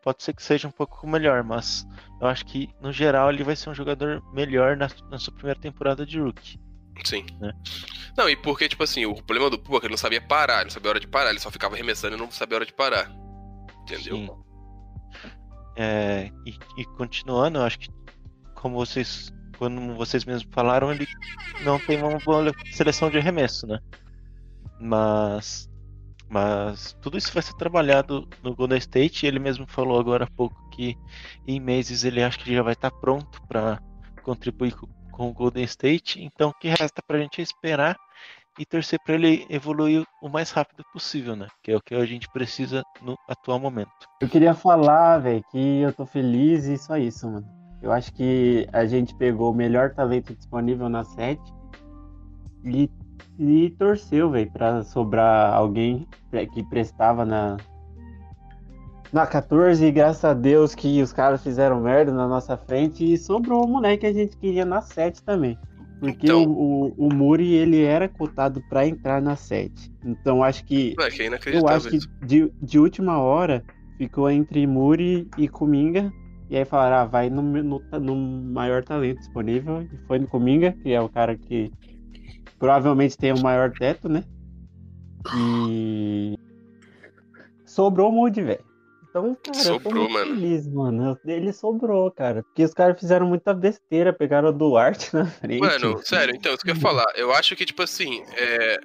Pode 0.02 0.22
ser 0.22 0.34
que 0.34 0.42
seja 0.42 0.68
um 0.68 0.70
pouco 0.70 1.06
melhor, 1.06 1.42
mas 1.42 1.86
eu 2.20 2.28
acho 2.28 2.44
que 2.44 2.68
no 2.80 2.92
geral 2.92 3.30
ele 3.30 3.42
vai 3.42 3.56
ser 3.56 3.70
um 3.70 3.74
jogador 3.74 4.22
melhor 4.32 4.76
na, 4.76 4.88
na 5.10 5.18
sua 5.18 5.32
primeira 5.32 5.58
temporada 5.58 6.04
de 6.04 6.20
rookie. 6.20 6.60
Sim. 7.04 7.24
Né? 7.40 7.52
Não, 8.16 8.28
e 8.28 8.36
porque, 8.36 8.68
tipo 8.68 8.82
assim, 8.82 9.06
o 9.06 9.14
problema 9.14 9.48
do 9.48 9.58
Pua 9.58 9.78
é 9.78 9.80
que 9.80 9.86
ele 9.86 9.92
não 9.92 9.98
sabia 9.98 10.20
parar, 10.20 10.56
ele 10.56 10.64
não 10.64 10.70
sabia 10.70 10.90
a 10.90 10.92
hora 10.92 11.00
de 11.00 11.08
parar, 11.08 11.30
ele 11.30 11.40
só 11.40 11.50
ficava 11.50 11.74
arremessando 11.74 12.16
e 12.16 12.18
não 12.18 12.30
sabia 12.30 12.56
a 12.56 12.58
hora 12.58 12.66
de 12.66 12.72
parar. 12.72 13.10
Entendeu? 13.82 14.16
Sim. 14.16 14.30
É, 15.76 16.30
e, 16.44 16.58
e 16.76 16.84
continuando, 16.96 17.58
eu 17.58 17.62
acho 17.62 17.78
que 17.78 17.88
como 18.54 18.76
vocês 18.76 19.32
quando 19.58 19.94
vocês 19.94 20.24
mesmos 20.24 20.48
falaram, 20.52 20.92
ele 20.92 21.06
não 21.64 21.78
tem 21.78 22.00
uma 22.00 22.18
boa 22.18 22.52
seleção 22.72 23.10
de 23.10 23.18
arremesso, 23.18 23.66
né? 23.66 23.78
Mas, 24.80 25.68
mas 26.28 26.96
tudo 27.02 27.18
isso 27.18 27.32
vai 27.34 27.42
ser 27.42 27.54
trabalhado 27.54 28.28
no 28.42 28.54
Golden 28.54 28.78
State. 28.78 29.26
Ele 29.26 29.40
mesmo 29.40 29.66
falou 29.66 29.98
agora 29.98 30.24
há 30.24 30.30
pouco 30.30 30.56
que 30.70 30.96
em 31.46 31.58
meses 31.58 32.04
ele 32.04 32.22
acha 32.22 32.38
que 32.38 32.54
já 32.54 32.62
vai 32.62 32.74
estar 32.74 32.90
pronto 32.90 33.42
para 33.48 33.80
contribuir 34.22 34.74
com, 34.76 34.86
com, 35.10 35.28
o 35.28 35.32
Golden 35.32 35.64
State. 35.64 36.22
Então, 36.22 36.50
o 36.50 36.54
que 36.54 36.68
resta 36.68 37.02
para 37.04 37.18
a 37.18 37.20
gente 37.20 37.40
é 37.40 37.42
esperar 37.42 37.96
e 38.56 38.64
torcer 38.64 38.98
para 39.04 39.14
ele 39.14 39.46
evoluir 39.50 40.04
o 40.22 40.28
mais 40.28 40.50
rápido 40.50 40.84
possível, 40.92 41.34
né? 41.34 41.48
Que 41.62 41.72
é 41.72 41.76
o 41.76 41.80
que 41.80 41.94
a 41.94 42.06
gente 42.06 42.28
precisa 42.30 42.82
no 43.02 43.16
atual 43.28 43.58
momento. 43.58 43.90
Eu 44.20 44.28
queria 44.28 44.54
falar, 44.54 45.18
velho, 45.18 45.44
que 45.50 45.80
eu 45.80 45.92
tô 45.92 46.06
feliz 46.06 46.64
e 46.64 46.76
só 46.76 46.96
isso, 46.96 47.28
mano. 47.28 47.57
Eu 47.82 47.92
acho 47.92 48.12
que 48.12 48.66
a 48.72 48.84
gente 48.84 49.14
pegou 49.14 49.52
o 49.52 49.54
melhor 49.54 49.90
talento 49.94 50.34
disponível 50.34 50.88
na 50.88 51.04
7 51.04 51.40
e, 52.64 52.90
e 53.38 53.70
torceu, 53.78 54.30
velho, 54.30 54.50
pra 54.50 54.82
sobrar 54.82 55.54
alguém 55.54 56.06
que 56.52 56.62
prestava 56.64 57.24
na, 57.24 57.56
na 59.12 59.26
14 59.26 59.84
e 59.84 59.90
graças 59.92 60.24
a 60.24 60.34
Deus 60.34 60.74
que 60.74 61.00
os 61.00 61.12
caras 61.12 61.42
fizeram 61.42 61.80
merda 61.80 62.12
na 62.12 62.26
nossa 62.26 62.56
frente 62.56 63.12
e 63.12 63.16
sobrou 63.16 63.64
o 63.64 63.68
moleque 63.68 64.00
que 64.00 64.06
a 64.06 64.12
gente 64.12 64.36
queria 64.36 64.64
na 64.64 64.80
7 64.80 65.22
também. 65.22 65.58
Porque 66.00 66.26
então... 66.26 66.44
o, 66.44 66.94
o, 66.96 67.06
o 67.06 67.14
Muri, 67.14 67.54
ele 67.54 67.82
era 67.82 68.08
cotado 68.08 68.62
para 68.68 68.86
entrar 68.86 69.20
na 69.20 69.34
7. 69.34 69.92
Então 70.04 70.42
acho 70.42 70.64
que. 70.64 70.94
É, 71.46 71.58
eu 71.58 71.68
acho 71.68 71.88
que 71.88 71.98
de, 72.24 72.52
de 72.62 72.78
última 72.78 73.18
hora 73.18 73.64
ficou 73.96 74.30
entre 74.30 74.66
Muri 74.66 75.28
e 75.36 75.48
Kuminga. 75.48 76.12
E 76.50 76.56
aí 76.56 76.64
falaram, 76.64 76.96
ah, 76.96 77.04
vai 77.04 77.28
no, 77.28 77.42
no, 77.42 77.82
no, 78.00 78.16
maior 78.16 78.82
talento 78.82 79.18
disponível. 79.18 79.82
E 79.82 79.98
foi 80.06 80.18
no 80.18 80.26
Cominga, 80.26 80.72
que 80.72 80.92
é 80.92 81.00
o 81.00 81.08
cara 81.08 81.36
que 81.36 81.70
provavelmente 82.58 83.16
tem 83.16 83.32
o 83.32 83.40
maior 83.40 83.70
teto, 83.72 84.08
né? 84.08 84.24
E 85.36 86.38
sobrou 87.66 88.08
o 88.08 88.12
Moody, 88.12 88.42
velho. 88.42 88.64
Então, 89.10 89.36
cara, 89.42 89.58
sobrou, 89.58 90.02
eu 90.04 90.08
tô 90.08 90.12
mano. 90.12 90.34
feliz, 90.34 90.68
mano. 90.68 91.18
Ele 91.24 91.52
sobrou, 91.52 92.10
cara. 92.10 92.42
Porque 92.42 92.64
os 92.64 92.72
caras 92.72 92.98
fizeram 92.98 93.26
muita 93.26 93.52
besteira, 93.52 94.12
pegaram 94.12 94.48
o 94.48 94.52
Duarte 94.52 95.14
na 95.14 95.26
frente. 95.26 95.60
Mano, 95.60 96.00
sério, 96.02 96.34
então, 96.34 96.52
isso 96.54 96.64
que 96.64 96.70
eu 96.70 96.74
ia 96.74 96.80
falar. 96.80 97.06
Eu 97.14 97.32
acho 97.32 97.54
que, 97.56 97.64
tipo 97.64 97.82
assim, 97.82 98.22
é 98.36 98.78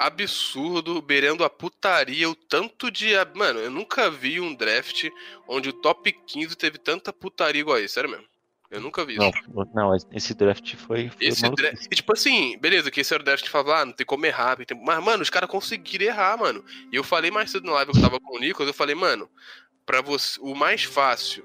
absurdo, 0.00 1.02
beirando 1.02 1.44
a 1.44 1.50
putaria, 1.50 2.28
o 2.28 2.34
tanto 2.34 2.90
de. 2.90 3.10
Mano, 3.34 3.60
eu 3.60 3.70
nunca 3.70 4.10
vi 4.10 4.40
um 4.40 4.54
draft 4.54 5.10
onde 5.46 5.68
o 5.68 5.74
top 5.74 6.10
15 6.10 6.56
teve 6.56 6.78
tanta 6.78 7.12
putaria 7.12 7.60
igual 7.60 7.78
esse, 7.78 7.94
sério 7.94 8.08
mesmo. 8.08 8.24
Eu 8.70 8.80
nunca 8.80 9.04
vi 9.04 9.14
isso. 9.14 9.30
Não, 9.52 9.64
não 9.74 9.96
esse 10.12 10.32
draft 10.32 10.74
foi. 10.76 11.10
foi 11.10 11.26
esse 11.26 11.46
draft, 11.50 11.84
e 11.84 11.94
tipo 11.94 12.12
assim, 12.14 12.56
beleza, 12.58 12.90
que 12.90 13.00
esse 13.00 13.12
era 13.12 13.20
o 13.20 13.24
draft 13.24 13.44
que 13.44 13.50
falava, 13.50 13.82
ah, 13.82 13.84
não 13.84 13.92
tem 13.92 14.06
como 14.06 14.24
errar. 14.24 14.56
Tem... 14.64 14.80
Mas, 14.82 15.04
mano, 15.04 15.22
os 15.22 15.28
caras 15.28 15.50
conseguiram 15.50 16.06
errar, 16.06 16.38
mano. 16.38 16.64
E 16.90 16.96
eu 16.96 17.04
falei 17.04 17.30
mais 17.30 17.50
cedo 17.50 17.66
no 17.66 17.72
live 17.72 17.92
que 17.92 17.98
eu 17.98 18.02
tava 18.02 18.18
com 18.18 18.36
o 18.36 18.40
Nicolas, 18.40 18.68
eu 18.68 18.74
falei, 18.74 18.94
mano, 18.94 19.28
pra 19.84 20.00
você. 20.00 20.40
O 20.40 20.54
mais 20.54 20.82
fácil 20.84 21.44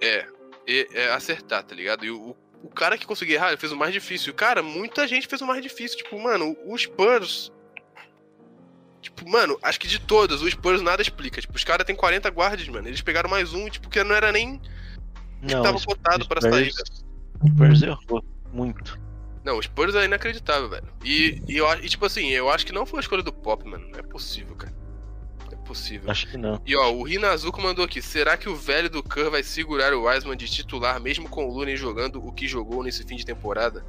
é, 0.00 0.28
é, 0.64 0.86
é 0.92 1.12
acertar, 1.12 1.64
tá 1.64 1.74
ligado? 1.74 2.04
E 2.04 2.10
o, 2.10 2.36
o 2.62 2.68
cara 2.68 2.98
que 2.98 3.06
conseguiu 3.06 3.36
errar, 3.36 3.56
fez 3.56 3.72
o 3.72 3.76
mais 3.76 3.92
difícil. 3.92 4.34
Cara, 4.34 4.62
muita 4.62 5.06
gente 5.06 5.26
fez 5.26 5.40
o 5.40 5.46
mais 5.46 5.62
difícil. 5.62 5.98
Tipo, 5.98 6.18
mano, 6.20 6.56
os 6.66 6.82
Spurs. 6.82 7.52
Tipo, 9.00 9.28
mano, 9.28 9.58
acho 9.62 9.78
que 9.78 9.86
de 9.86 10.00
todas, 10.00 10.42
os 10.42 10.50
Spurs 10.50 10.82
nada 10.82 11.00
explica. 11.00 11.40
Tipo, 11.40 11.56
os 11.56 11.64
caras 11.64 11.86
têm 11.86 11.94
40 11.94 12.28
guardas, 12.30 12.68
mano. 12.68 12.88
Eles 12.88 13.00
pegaram 13.00 13.30
mais 13.30 13.54
um, 13.54 13.68
tipo, 13.68 13.88
que 13.88 14.02
não 14.02 14.14
era 14.14 14.32
nem. 14.32 14.60
Não, 15.40 15.62
tava 15.62 15.80
cotado 15.80 16.26
pra 16.26 16.40
saída. 16.40 16.82
O 17.40 17.48
Spurs 17.48 17.82
errou 17.82 18.24
muito. 18.52 18.98
Não, 19.44 19.56
o 19.56 19.62
Spurs 19.62 19.94
é 19.94 20.04
inacreditável, 20.04 20.68
velho. 20.68 20.88
E, 21.04 21.42
e, 21.48 21.56
eu, 21.56 21.66
e, 21.74 21.88
tipo 21.88 22.04
assim, 22.04 22.28
eu 22.30 22.50
acho 22.50 22.66
que 22.66 22.72
não 22.72 22.84
foi 22.84 22.98
a 22.98 23.00
escolha 23.00 23.22
do 23.22 23.32
Pop, 23.32 23.64
mano. 23.64 23.88
Não 23.88 23.98
é 23.98 24.02
possível, 24.02 24.56
cara. 24.56 24.74
É 25.68 25.74
possível. 25.74 26.10
Acho 26.10 26.26
que 26.26 26.36
não. 26.38 26.60
E 26.66 26.74
ó, 26.74 26.90
o 26.90 27.02
Rinazuko 27.02 27.60
mandou 27.60 27.84
aqui: 27.84 28.00
será 28.00 28.36
que 28.36 28.48
o 28.48 28.56
velho 28.56 28.88
do 28.88 29.02
Kerr 29.02 29.30
vai 29.30 29.42
segurar 29.42 29.92
o 29.92 30.04
Wiseman 30.04 30.36
de 30.36 30.48
titular 30.48 30.98
mesmo 31.00 31.28
com 31.28 31.46
o 31.46 31.52
Looney 31.52 31.76
jogando 31.76 32.24
o 32.26 32.32
que 32.32 32.48
jogou 32.48 32.82
nesse 32.82 33.04
fim 33.04 33.16
de 33.16 33.24
temporada? 33.26 33.84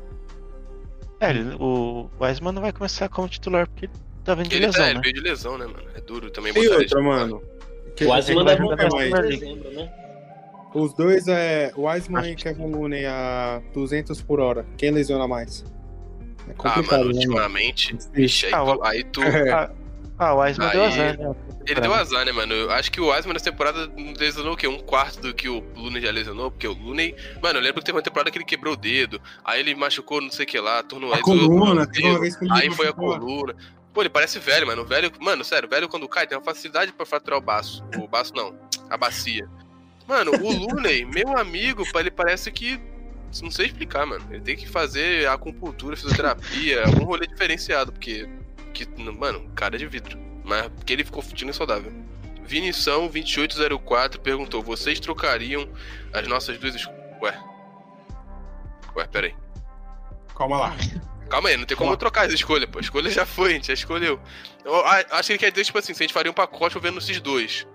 É, 1.22 1.30
ele- 1.30 1.56
o 1.60 2.10
Wiseman 2.20 2.52
não 2.54 2.62
vai 2.62 2.72
começar 2.74 3.08
como 3.10 3.28
titular 3.30 3.68
porque 3.68 3.86
ele 3.86 3.94
tá 4.24 4.36
vindo 4.36 4.50
de 4.50 4.56
Ele, 4.58 4.66
lesão, 4.68 4.82
tá, 4.82 4.88
ele 4.90 4.96
né? 4.96 5.02
veio 5.04 5.14
de 5.16 5.22
lesão, 5.22 5.58
né, 5.58 5.66
mano? 5.66 5.84
É 5.96 6.02
duro 6.02 6.30
também 6.32 6.52
E 6.52 6.56
botar 6.56 6.66
ele 6.66 6.76
outra, 6.84 7.02
mano. 7.02 7.44
Que- 7.96 8.06
O 8.06 8.12
Wiseman 8.14 8.36
quem 8.38 8.46
vai 8.46 8.58
jogar 8.58 8.76
voltar 8.76 8.96
mais? 8.96 9.10
mais. 9.12 9.40
dezembro, 9.40 9.72
né? 9.72 9.94
Os 10.74 10.94
dois 10.94 11.28
é 11.28 11.72
Wiseman 11.76 12.20
Acho 12.22 12.30
e 12.30 12.36
que 12.36 12.44
Kevin 12.44 12.68
Looney 12.72 13.06
a 13.06 13.62
200 13.74 14.22
por 14.22 14.40
hora. 14.40 14.66
Quem 14.78 14.92
lesiona 14.92 15.28
mais? 15.28 15.64
É 16.48 16.54
Ah, 16.64 16.76
mano, 16.78 16.82
né, 16.84 16.98
mano? 16.98 17.14
ultimamente. 17.14 17.98
Vixe, 18.14 18.46
aí 18.48 18.54
Ah, 18.54 18.64
tu. 18.64 18.72
o- 18.80 18.84
Aí 18.86 19.04
tu 19.04 19.24
É. 19.24 19.72
Ah, 20.20 20.34
o 20.34 20.40
Wiseman 20.40 20.70
deu 20.70 20.84
azar, 20.84 21.18
né? 21.18 21.36
ele 21.66 21.80
deu 21.80 21.94
azar, 21.94 22.26
né, 22.26 22.32
mano? 22.34 22.54
Eu 22.54 22.72
acho 22.72 22.92
que 22.92 23.00
o 23.00 23.10
Wiseman 23.10 23.34
nessa 23.34 23.50
temporada 23.50 23.90
lesionou 24.20 24.54
o 24.54 24.58
quê? 24.58 24.68
Um 24.68 24.80
quarto 24.80 25.22
do 25.22 25.34
que 25.34 25.48
o 25.48 25.64
Looney 25.78 26.02
já 26.02 26.12
lesionou, 26.12 26.52
porque 26.52 26.68
o 26.68 26.74
Looney. 26.74 27.16
Mano, 27.42 27.58
eu 27.58 27.64
lembro 27.64 27.80
que 27.80 27.86
teve 27.86 27.96
uma 27.96 28.04
temporada 28.04 28.30
que 28.30 28.38
ele 28.38 28.44
quebrou 28.44 28.74
o 28.74 28.78
dedo, 28.78 29.22
aí 29.46 29.62
ele 29.62 29.74
machucou 29.74 30.20
não 30.20 30.30
sei 30.30 30.44
o 30.44 30.48
que 30.48 30.60
lá, 30.60 30.84
tornou 30.84 31.14
A 31.14 31.22
coluna, 31.22 31.88
teve 31.88 32.06
uma 32.06 32.20
vez 32.20 32.36
que 32.36 32.44
ele 32.44 32.54
Aí 32.54 32.70
foi 32.70 32.90
a 32.90 32.94
coluna. 32.94 33.56
Pô, 33.94 34.02
ele 34.02 34.10
parece 34.10 34.40
velho, 34.40 34.68
mano. 34.68 34.82
O 34.82 34.86
velho, 34.86 35.10
mano, 35.20 35.44
sério, 35.44 35.68
o 35.68 35.70
velho 35.70 35.88
quando 35.88 36.08
cai 36.08 36.28
tem 36.28 36.38
uma 36.38 36.44
facilidade 36.44 36.92
pra 36.92 37.06
fraturar 37.06 37.40
o 37.40 37.42
baço. 37.42 37.84
O 37.98 38.08
baço 38.08 38.34
não, 38.36 38.54
a 38.90 38.98
bacia. 38.98 39.48
Mano, 40.08 40.32
o 40.32 40.52
Looney, 40.52 41.06
meu 41.08 41.38
amigo, 41.38 41.84
ele 41.96 42.12
parece 42.12 42.52
que. 42.52 42.80
Não 43.42 43.52
sei 43.52 43.68
explicar, 43.68 44.06
mano. 44.06 44.26
Ele 44.32 44.42
tem 44.42 44.58
que 44.58 44.68
fazer 44.68 45.28
acupuntura, 45.28 45.96
fisioterapia, 45.96 46.84
algum 46.86 47.06
rolê 47.06 47.26
diferenciado, 47.26 47.94
porque. 47.94 48.28
Que, 48.74 48.86
mano, 49.12 49.50
cara 49.56 49.76
é 49.76 49.80
de 49.80 49.88
vidro. 49.88 50.18
Mas 50.44 50.68
porque 50.70 50.94
ele 50.94 51.04
ficou 51.04 51.22
fino 51.22 51.52
e 51.52 51.54
saudável. 51.54 51.92
Vinição 52.44 53.08
2804 53.08 54.20
perguntou: 54.22 54.62
vocês 54.64 55.00
trocariam 55.00 55.70
as 56.14 56.28
nossas 56.28 56.58
duas 56.58 56.76
es... 56.76 56.86
Ué. 57.22 57.38
Ué, 58.96 59.08
peraí. 59.08 59.36
Calma 60.36 60.58
lá. 60.58 60.76
Calma 61.30 61.50
aí, 61.50 61.58
não 61.58 61.66
tem 61.66 61.78
como 61.78 61.92
eu 61.92 61.98
trocar 61.98 62.26
as 62.26 62.34
escolhas, 62.34 62.68
pô. 62.70 62.80
A 62.80 62.82
escolha 62.82 63.10
já 63.10 63.26
foi, 63.26 63.52
a 63.52 63.54
gente 63.54 63.68
já 63.68 63.74
escolheu. 63.74 64.20
Eu 64.66 64.76
a- 64.86 65.06
acho 65.12 65.28
que 65.28 65.34
ele 65.34 65.38
quer 65.40 65.52
dizer, 65.52 65.66
tipo 65.66 65.78
assim, 65.78 65.94
se 65.94 66.02
a 66.02 66.06
gente 66.06 66.14
faria 66.14 66.32
um 66.32 66.34
pacote 66.34 66.80
vendo 66.80 66.98
esses 66.98 67.20
dois. 67.22 67.68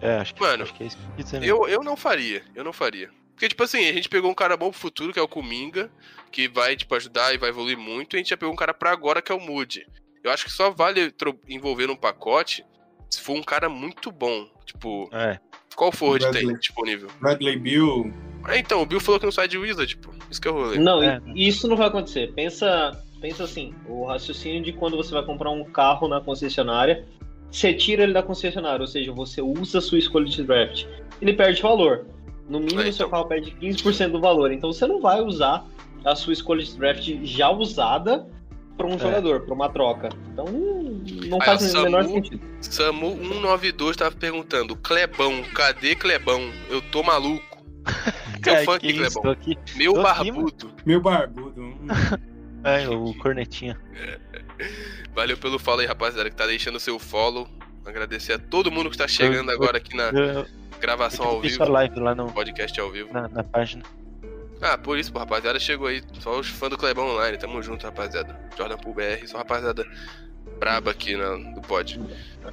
É, 0.00 0.16
acho 0.18 0.34
que, 0.34 0.40
Mano, 0.40 0.62
acho 0.64 0.74
que 0.74 0.82
é 0.82 0.86
isso 0.86 0.96
que 1.16 1.36
eu. 1.36 1.42
Eu, 1.42 1.68
eu 1.68 1.82
não 1.84 1.96
faria, 1.96 2.42
eu 2.54 2.64
não 2.64 2.72
faria. 2.72 3.10
Porque, 3.34 3.48
tipo 3.48 3.62
assim, 3.62 3.88
a 3.88 3.92
gente 3.92 4.08
pegou 4.08 4.28
um 4.30 4.34
cara 4.34 4.56
bom 4.56 4.70
pro 4.70 4.80
futuro, 4.80 5.12
que 5.12 5.18
é 5.20 5.22
o 5.22 5.28
Kuminga, 5.28 5.88
que 6.30 6.48
vai, 6.48 6.76
tipo, 6.76 6.94
ajudar 6.94 7.34
e 7.34 7.38
vai 7.38 7.48
evoluir 7.50 7.78
muito, 7.78 8.14
e 8.14 8.16
a 8.16 8.18
gente 8.18 8.30
já 8.30 8.36
pegou 8.36 8.52
um 8.52 8.56
cara 8.56 8.72
pra 8.74 8.90
agora, 8.92 9.20
que 9.22 9.32
é 9.32 9.34
o 9.34 9.40
Moody. 9.40 9.86
Eu 10.22 10.30
acho 10.30 10.44
que 10.44 10.52
só 10.52 10.70
vale 10.70 11.12
envolver 11.48 11.86
num 11.86 11.96
pacote 11.96 12.64
se 13.10 13.20
for 13.20 13.34
um 13.36 13.42
cara 13.42 13.68
muito 13.68 14.10
bom. 14.12 14.46
Tipo, 14.66 15.08
É, 15.12 15.38
qual 15.74 15.90
forward 15.92 16.24
tem 16.30 16.32
Bradley. 16.42 16.58
disponível? 16.58 17.08
Bradley 17.20 17.56
Bill. 17.58 18.12
Ah, 18.44 18.58
então, 18.58 18.82
o 18.82 18.86
Bill 18.86 19.00
falou 19.00 19.18
que 19.18 19.24
não 19.26 19.32
sai 19.32 19.48
de 19.48 19.56
Wizard, 19.58 19.96
pô. 19.96 20.10
Isso 20.30 20.40
que 20.40 20.46
é 20.46 20.50
o 20.50 20.54
rolê. 20.54 20.78
Não, 20.78 21.02
É. 21.02 21.20
isso 21.34 21.66
não 21.66 21.76
vai 21.76 21.88
acontecer. 21.88 22.32
Pensa, 22.34 22.92
pensa 23.20 23.44
assim, 23.44 23.74
o 23.86 24.04
raciocínio 24.04 24.62
de 24.62 24.72
quando 24.72 24.96
você 24.96 25.12
vai 25.14 25.24
comprar 25.24 25.50
um 25.50 25.64
carro 25.64 26.06
na 26.08 26.20
concessionária, 26.20 27.06
você 27.50 27.72
tira 27.72 28.02
ele 28.02 28.12
da 28.12 28.22
concessionária, 28.22 28.80
ou 28.82 28.86
seja, 28.86 29.10
você 29.12 29.40
usa 29.40 29.78
a 29.78 29.80
sua 29.80 29.98
escolha 29.98 30.26
de 30.26 30.42
draft. 30.42 30.84
Ele 31.22 31.32
perde 31.32 31.62
valor. 31.62 32.06
No 32.48 32.60
mínimo, 32.60 32.80
É, 32.82 32.88
o 32.88 32.92
seu 32.92 33.06
então. 33.06 33.10
carro 33.10 33.26
perde 33.28 33.50
15% 33.52 34.12
do 34.12 34.20
valor. 34.20 34.52
Então 34.52 34.70
você 34.72 34.86
não 34.86 35.00
vai 35.00 35.20
usar 35.20 35.66
a 36.10 36.16
sua 36.16 36.32
escolha 36.32 36.62
de 36.64 36.76
draft 36.76 37.08
já 37.22 37.50
usada 37.50 38.26
para 38.76 38.86
um 38.86 38.94
É. 38.94 38.98
jogador, 38.98 39.40
para 39.40 39.54
uma 39.54 39.68
troca. 39.68 40.08
Então 40.32 40.44
não 40.46 41.38
Aí, 41.40 41.44
faz 41.46 41.74
ó, 41.74 41.80
o 41.80 41.82
menor 41.84 42.02
Samu- 42.04 42.14
sentido. 42.14 42.40
Samu192 42.62 43.96
tava 43.96 44.14
perguntando: 44.16 44.76
Clebão, 44.76 45.42
cadê 45.54 45.94
Clebão? 45.94 46.50
Eu 46.68 46.80
tô 46.82 47.02
maluco. 47.02 47.44
Que 48.42 48.50
aqui, 48.50 48.86
isso, 48.92 49.20
Clebão. 49.20 49.32
aqui. 49.32 49.58
Meu 49.74 49.94
Tô 49.94 50.00
aqui, 50.06 50.30
barbudo. 50.30 50.70
Meu 50.86 51.00
barbudo. 51.00 51.60
hum. 51.60 51.76
É, 52.64 52.88
o 52.88 53.14
cornetinha. 53.14 53.78
Valeu 55.14 55.36
pelo 55.36 55.58
follow 55.60 55.80
aí, 55.80 55.86
rapaziada, 55.86 56.28
que 56.28 56.34
tá 56.36 56.46
deixando 56.46 56.78
seu 56.80 56.98
follow. 56.98 57.46
Agradecer 57.86 58.32
a 58.34 58.38
todo 58.38 58.70
mundo 58.70 58.90
que 58.90 58.98
tá 58.98 59.06
chegando 59.08 59.50
Eu- 59.50 59.54
agora 59.54 59.78
aqui 59.78 59.96
na 59.96 60.04
Eu, 60.10 60.44
gravação 60.80 61.24
ao 61.24 61.40
fiz 61.40 61.52
vivo, 61.52 61.70
live 61.70 61.98
lá 62.00 62.14
no, 62.14 62.30
podcast 62.32 62.78
ao 62.80 62.90
vivo. 62.90 63.12
na, 63.12 63.28
na 63.28 63.42
página. 63.44 63.82
Ah, 64.60 64.76
por 64.76 64.98
isso, 64.98 65.12
pô, 65.12 65.18
rapaziada, 65.20 65.58
chegou 65.58 65.86
aí. 65.86 66.02
Só 66.20 66.38
os 66.38 66.48
fãs 66.48 66.70
do 66.70 66.76
Clebão 66.78 67.08
Online, 67.08 67.36
tamo 67.38 67.62
junto, 67.62 67.84
rapaziada. 67.84 68.38
Jordan 68.56 68.76
Pool 68.78 68.94
BR, 68.94 69.26
só 69.26 69.38
rapaziada 69.38 69.86
braba 70.58 70.90
aqui 70.90 71.16
na, 71.16 71.36
do 71.54 71.60
pod. 71.60 72.00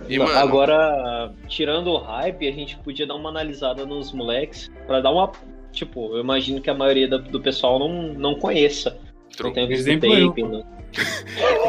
E, 0.07 0.17
Não, 0.19 0.25
mano, 0.25 0.37
Agora, 0.37 1.33
tirando 1.47 1.87
o 1.87 1.97
hype, 1.97 2.47
a 2.47 2.51
gente 2.51 2.77
podia 2.77 3.07
dar 3.07 3.15
uma 3.15 3.29
analisada 3.29 3.85
nos 3.85 4.11
moleques 4.11 4.69
para 4.85 5.01
dar 5.01 5.11
uma. 5.11 5.31
Tipo, 5.71 6.15
eu 6.15 6.21
imagino 6.21 6.61
que 6.61 6.69
a 6.69 6.73
maioria 6.73 7.07
da- 7.07 7.17
do 7.17 7.41
pessoal 7.41 7.79
não, 7.79 8.13
não 8.13 8.35
conheça. 8.35 8.97
true. 9.35 9.49
Não 9.49 9.53
tem 9.53 9.67
visto 9.67 9.85
tape, 9.99 10.43
né? 10.43 10.63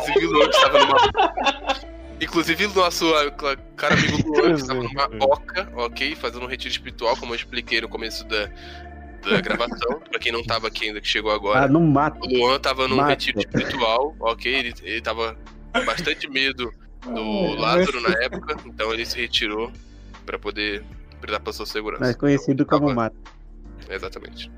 Inclusive 0.07 0.26
o 0.26 0.50
estava 0.50 0.78
numa. 0.78 1.87
Inclusive 2.21 2.66
o 2.66 2.75
nosso 2.75 3.07
cara 3.76 3.95
amigo 3.95 4.28
Luan 4.28 4.55
que 4.55 4.61
estava 4.61 4.83
numa 4.83 5.09
oca, 5.26 5.69
ok? 5.76 6.14
Fazendo 6.14 6.45
um 6.45 6.49
retiro 6.49 6.71
espiritual, 6.71 7.16
como 7.16 7.33
eu 7.33 7.37
expliquei 7.37 7.81
no 7.81 7.88
começo 7.88 8.25
da, 8.25 8.49
da 9.30 9.40
gravação. 9.40 10.00
pra 10.00 10.18
quem 10.18 10.33
não 10.33 10.42
tava 10.45 10.68
aqui 10.68 10.87
ainda, 10.88 11.00
que 11.00 11.09
chegou 11.09 11.30
Ah, 11.30 11.35
agora. 11.35 11.68
não 11.68 11.83
mata. 11.83 12.18
O 12.23 12.28
Luan 12.28 12.59
tava 12.61 12.87
num 12.88 12.97
Mato. 12.97 13.11
retiro 13.11 13.38
espiritual, 13.38 14.14
ok? 14.21 14.54
Ele, 14.54 14.75
ele 14.83 15.00
tava 15.00 15.37
com 15.73 15.85
bastante 15.85 16.28
medo 16.28 16.73
do 17.02 17.54
Lázaro 17.61 18.00
na 18.00 18.11
época, 18.23 18.56
então 18.66 18.92
ele 18.92 19.04
se 19.06 19.16
retirou 19.21 19.73
pra 20.25 20.38
poder 20.38 20.85
prezar 21.21 21.40
pela 21.40 21.52
sua 21.52 21.66
segurança. 21.66 22.02
Mais 22.04 22.16
conhecido 22.16 22.62
Então, 22.62 22.78
como 22.78 22.88
tava- 22.95 22.95
mata. 23.02 23.16
Exatamente. 23.88 24.50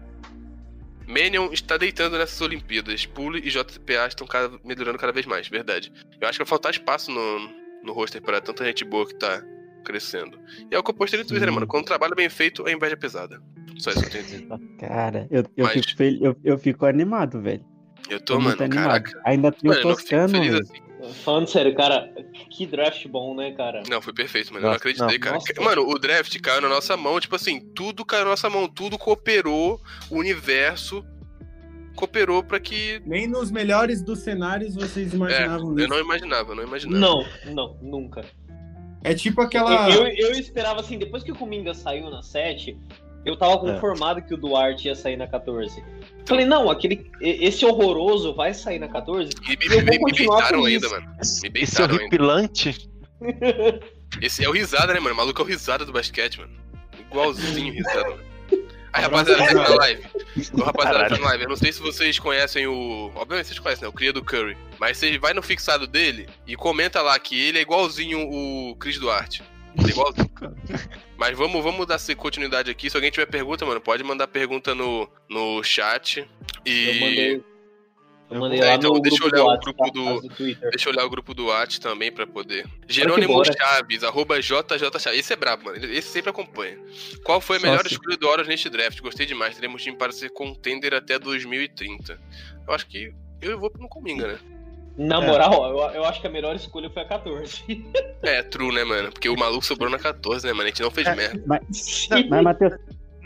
Manion 1.07 1.51
está 1.53 1.77
deitando 1.77 2.19
nessas 2.19 2.41
Olimpíadas. 2.41 3.07
Pule 3.07 3.39
e 3.39 3.51
JPA 3.51 4.07
estão 4.09 4.27
cada- 4.27 4.59
melhorando 4.65 4.99
cada 4.99 5.13
vez 5.13 5.25
mais, 5.27 5.49
verdade. 5.49 5.91
Eu 6.21 6.29
acho 6.29 6.39
que 6.39 6.45
vai 6.45 6.49
faltar 6.49 6.71
espaço 6.73 7.11
no, 7.11 7.39
no 7.83 7.93
roster 7.93 8.21
para 8.21 8.41
tanta 8.41 8.65
gente 8.65 8.85
boa 8.85 9.07
que 9.07 9.15
tá 9.15 9.43
crescendo. 9.85 10.39
E 10.71 10.75
é 10.75 10.79
o 10.79 10.83
que 10.83 10.91
eu 10.91 10.95
postei 10.95 11.19
no 11.19 11.25
Twitter, 11.27 11.51
mano? 11.51 11.67
Quando 11.67 11.85
o 11.85 11.87
trabalho 11.87 12.13
é 12.13 12.17
bem 12.17 12.29
feito, 12.29 12.67
a 12.67 12.71
inveja 12.73 12.93
é 12.93 12.97
pesada. 12.97 13.41
Só 13.79 13.91
isso 13.91 14.01
que 14.01 14.07
eu 14.07 14.11
tenho 14.11 14.25
a 14.25 14.27
dizer. 14.27 14.49
Cara, 14.79 15.27
eu, 15.31 15.45
eu, 15.57 15.65
Mas- 15.67 15.73
fico, 15.75 15.97
fel- 15.97 16.19
eu, 16.23 16.37
eu 16.45 16.59
fico 16.59 16.87
animado, 16.87 17.41
velho. 17.41 17.65
Eu 18.09 18.19
tô, 18.21 18.35
Tô 18.35 18.41
mano, 18.41 18.49
muito 18.49 18.63
animado. 18.65 18.87
caraca. 19.05 19.21
Ainda 19.25 19.53
tem 19.53 19.69
Mano, 19.69 19.81
o 19.81 19.83
eu 19.83 19.89
não 19.89 19.97
fico 19.97 20.09
Toscano, 20.09 20.29
feliz 20.31 20.53
velho. 20.53 20.63
assim. 20.63 20.89
Falando 21.25 21.47
sério, 21.47 21.75
cara, 21.77 22.13
que 22.51 22.67
draft 22.67 23.07
bom, 23.07 23.35
né, 23.35 23.53
cara? 23.53 23.83
Não, 23.89 24.03
foi 24.03 24.13
perfeito, 24.13 24.53
mano. 24.53 24.67
Eu 24.67 24.71
não 24.71 24.77
acreditei, 24.77 25.07
não. 25.17 25.21
cara. 25.21 25.35
Nossa. 25.37 25.61
Mano, 25.61 25.89
o 25.89 25.99
draft 25.99 26.41
caiu 26.41 26.61
na 26.61 26.69
nossa 26.69 26.97
mão, 26.97 27.21
tipo 27.21 27.37
assim, 27.37 27.61
tudo 27.75 28.05
caiu 28.05 28.25
na 28.25 28.31
nossa 28.31 28.51
mão, 28.51 28.67
tudo 28.69 28.99
cooperou, 28.99 29.81
o 30.11 30.17
universo 30.19 31.05
cooperou 31.95 32.43
pra 32.43 32.59
que. 32.59 33.01
Nem 33.07 33.27
nos 33.29 33.51
melhores 33.51 34.03
dos 34.03 34.21
cenários 34.21 34.75
vocês 34.75 35.13
imaginavam 35.13 35.79
É, 35.79 35.83
Eu 35.85 35.89
não 35.89 36.01
imaginava, 36.01 36.51
eu 36.53 36.57
não 36.57 36.65
imaginava. 36.65 36.99
Não, 36.99 37.25
não, 37.55 37.79
nunca. 37.81 38.25
É 39.05 39.15
tipo 39.15 39.41
aquela. 39.41 39.89
Eu, 39.91 40.07
eu 40.09 40.33
esperava 40.33 40.81
assim, 40.81 40.99
depois 40.99 41.23
que 41.23 41.31
o 41.31 41.35
Kuminga 41.37 41.75
saiu 41.75 42.11
na 42.11 42.23
7, 42.23 42.77
eu 43.31 43.37
tava 43.37 43.59
conformado 43.59 44.23
que 44.23 44.35
o 44.35 44.37
Duarte 44.37 44.89
ia 44.89 44.95
sair 44.95 45.17
na 45.17 45.27
14. 45.27 45.83
Falei, 46.27 46.45
não, 46.45 46.71
aquele, 46.71 47.11
e- 47.21 47.45
esse 47.47 47.65
horroroso 47.65 48.35
vai 48.35 48.53
sair 48.55 48.79
na 48.79 48.89
14. 48.89 49.31
Me, 49.41 49.57
me, 49.57 49.65
Eu 49.67 49.71
vou 49.71 49.81
me, 49.83 49.91
me 49.91 49.99
continuar 49.99 50.37
beitaram 50.37 50.61
com 50.61 50.67
ainda, 50.67 50.87
isso. 50.87 50.95
mano. 50.95 51.07
Me 51.09 51.17
Esse 51.21 51.49
beitaram 51.49 51.85
ainda. 51.85 51.95
horripilante. 51.97 52.91
Esse 54.23 54.45
é 54.45 54.49
o 54.49 54.53
risada, 54.53 54.93
né, 54.95 55.01
mano? 55.01 55.15
O 55.15 55.17
maluco 55.19 55.41
é 55.41 55.45
o 55.45 55.49
risada 55.49 55.85
do 55.85 55.93
basquete, 55.93 56.39
mano. 56.41 56.53
Igualzinho 56.99 57.73
risada, 57.73 58.09
mano. 58.11 58.29
Aí, 58.91 59.03
rapaziada, 59.03 59.47
tá 59.47 59.55
na 59.55 59.69
live. 59.77 60.03
Ô, 60.55 60.63
rapaziada, 60.63 61.09
tá 61.11 61.19
na 61.19 61.27
live. 61.29 61.45
Eu 61.45 61.49
não 61.51 61.57
sei 61.57 61.71
se 61.73 61.81
vocês 61.81 62.19
conhecem 62.19 62.67
o. 62.67 63.13
Obviamente 63.15 63.47
vocês 63.49 63.59
conhecem, 63.59 63.83
né? 63.83 63.89
O 63.89 63.93
cria 63.93 64.13
do 64.13 64.25
Curry. 64.25 64.57
Mas 64.81 64.97
você 64.97 65.19
vai 65.19 65.35
no 65.35 65.43
fixado 65.43 65.87
dele 65.87 66.27
e 66.47 66.57
comenta 66.57 67.03
lá 67.03 67.19
que 67.19 67.39
ele 67.39 67.59
é 67.59 67.61
igualzinho 67.63 68.19
o 68.29 68.75
Chris 68.77 68.99
Duarte. 68.99 69.43
Ele 69.79 69.89
é 69.89 69.91
igualzinho. 69.91 70.31
Mas 71.17 71.37
vamos, 71.37 71.63
vamos 71.63 71.87
dar 71.87 71.99
continuidade 72.17 72.71
aqui. 72.71 72.91
Se 72.91 72.97
alguém 72.97 73.11
tiver 73.11 73.27
pergunta, 73.27 73.65
mano, 73.67 73.81
pode 73.81 74.03
mandar 74.05 74.27
pergunta 74.29 74.75
no, 74.75 75.09
no 75.29 75.63
chat. 75.63 76.29
E. 76.65 76.87
Eu 76.89 77.01
mandei, 77.01 77.45
eu 78.31 78.41
mandei 78.41 78.61
É, 78.61 78.65
lá 78.67 78.75
então, 78.75 78.91
no 78.93 79.01
deixa 79.01 79.17
eu 79.25 79.31
grupo 79.31 79.37
olhar 79.37 79.57
do 79.57 79.57
o 79.57 79.61
grupo 79.61 79.85
tá? 79.85 79.91
do- 79.91 80.21
do. 80.21 80.71
Deixa 80.71 80.89
eu 80.89 80.93
olhar 80.93 81.05
o 81.05 81.11
grupo 81.11 81.33
do 81.35 81.51
At 81.53 81.79
também 81.79 82.13
pra 82.13 82.27
poder. 82.27 82.67
Jerônimo. 82.89 83.43
Chaves, 83.45 84.05
arroba 84.05 84.41
JJ 84.41 84.99
Chaves. 85.01 85.19
Esse 85.19 85.33
é 85.33 85.37
brabo, 85.37 85.65
mano. 85.65 85.79
Esse 85.87 86.09
sempre 86.09 86.31
acompanha. 86.31 86.79
Qual 87.25 87.41
foi 87.41 87.57
a 87.57 87.61
melhor 87.61 87.87
se- 87.87 87.95
escolha 87.95 88.17
do 88.17 88.29
Horus 88.29 88.47
neste 88.49 88.69
draft? 88.69 89.01
Gostei 89.01 89.27
demais. 89.27 89.55
Teremos 89.55 89.83
time 89.83 89.97
para 89.97 90.13
ser 90.13 90.31
contender 90.31 90.93
até 90.95 91.19
2030. 91.19 92.21
Eu 92.67 92.75
acho 92.75 92.87
que 92.87 93.13
eu 93.41 93.59
vou 93.59 93.73
no 93.79 93.89
Cominga, 93.89 94.27
né? 94.29 94.39
Na 94.99 95.23
É. 95.23 95.27
moral, 95.27 95.71
eu, 95.71 95.79
eu 95.95 96.05
acho 96.05 96.21
que 96.21 96.27
a 96.27 96.31
melhor 96.31 96.57
escolha 96.57 96.91
foi 96.91 97.03
a 97.03 97.05
14. 97.07 97.63
É, 98.23 98.43
true, 98.43 98.75
né, 98.75 98.83
mano? 98.85 99.13
Porque 99.13 99.29
o 99.29 99.37
maluco 99.39 99.65
sobrou 99.65 99.89
na 99.89 99.99
14, 99.99 100.45
né, 100.45 100.53
mano? 100.53 100.65
A 100.65 100.67
gente 100.67 100.83
não 100.83 100.91
fez 100.91 101.07
É. 101.07 101.15
merda. 101.15 101.43
Mas, 101.47 102.09
mas 102.29 102.43
Matheus, 102.43 102.73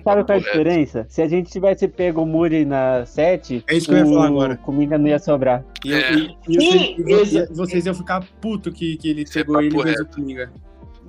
Sabe 0.04 0.24
qual 0.24 0.36
é 0.36 0.40
a 0.40 0.42
Correto. 0.42 0.58
diferença? 0.58 1.06
Se 1.08 1.22
a 1.22 1.28
gente 1.28 1.48
tivesse 1.50 1.86
pego 1.86 2.22
o 2.22 2.26
Muri 2.26 2.64
na 2.64 3.06
7, 3.06 3.64
É 3.68 3.76
isso 3.76 3.86
que 3.86 3.92
eu 3.94 3.98
ia 3.98 4.04
falar 4.06 4.26
agora. 4.26 4.56
Comigo 4.56 4.98
não 4.98 5.06
ia 5.06 5.18
sobrar. 5.20 5.64
E, 5.84 5.94
É. 5.94 6.12
e- 6.14 6.36
e 6.48 6.60
Sim, 6.60 6.70
vocês, 6.70 6.98
e 6.98 7.02
vo- 7.04 7.20
exa- 7.20 7.48
e 7.48 7.54
vocês 7.54 7.86
iam 7.86 7.94
ficar 7.94 8.24
puto 8.40 8.72
que, 8.72 8.96
que 8.96 9.08
ele 9.08 9.22
é 9.22 9.32
pegou 9.32 9.60
ele 9.62 9.68
e 9.68 9.80
fez 9.80 10.00
o 10.00 10.02
reto. 10.02 10.20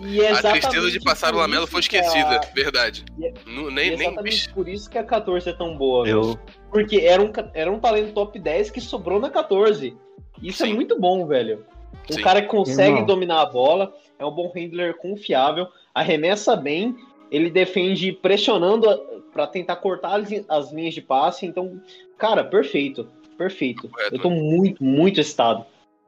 E 0.04 0.22
é 0.22 0.32
A 0.32 0.42
tristeza 0.42 0.90
de 0.90 1.00
passar 1.00 1.34
o 1.34 1.38
Lamelo 1.38 1.68
foi 1.68 1.80
a- 1.80 1.82
esquecida, 1.82 2.42
verdade. 2.54 3.06
E 3.20 3.26
é- 3.26 3.34
e 3.46 3.50
Nem, 3.50 3.68
é 3.68 3.96
nem, 3.96 4.08
exatamente 4.08 4.50
por 4.54 4.68
isso 4.68 4.90
que 4.90 4.98
a 4.98 5.04
14 5.04 5.50
é 5.50 5.54
tão 5.54 5.78
boa. 5.78 6.04
velho. 6.04 6.22
Eu, 6.22 6.40
Porque 6.72 6.98
era 6.98 7.22
um, 7.22 7.32
era 7.54 7.72
um 7.72 7.80
talento 7.80 8.14
top 8.14 8.40
10 8.40 8.72
que 8.72 8.82
sobrou 8.82 9.20
na 9.20 9.30
14. 9.30 9.96
Isso 10.42 10.64
Sim. 10.66 10.72
é 10.72 10.74
muito 10.74 11.00
bom, 11.00 11.26
velho. 11.28 11.66
Um 12.10 12.14
Sim. 12.16 12.22
cara 12.22 12.42
que 12.42 12.48
consegue 12.48 12.90
Irmão. 12.94 13.06
dominar 13.06 13.42
a 13.42 13.46
bola, 13.46 13.94
é 14.18 14.26
um 14.26 14.32
bom 14.32 14.52
handler 14.54 14.96
confiável, 14.98 15.68
arremessa 15.94 16.56
bem, 16.56 16.96
ele 17.32 17.50
defende 17.52 18.12
pressionando 18.12 18.90
a- 18.90 19.00
pra 19.32 19.46
tentar 19.48 19.76
cortar 19.78 20.20
as, 20.20 20.28
as 20.50 20.72
linhas 20.72 20.94
de 20.96 21.02
passe. 21.02 21.46
Então, 21.46 21.80
cara, 22.18 22.44
perfeito. 22.44 23.08
Perfeito. 23.38 23.88
Correto. 23.90 24.16
Eu 24.16 24.20
tô 24.22 24.30
muito, 24.30 24.84
muito 24.84 25.20
excitado. 25.20 25.66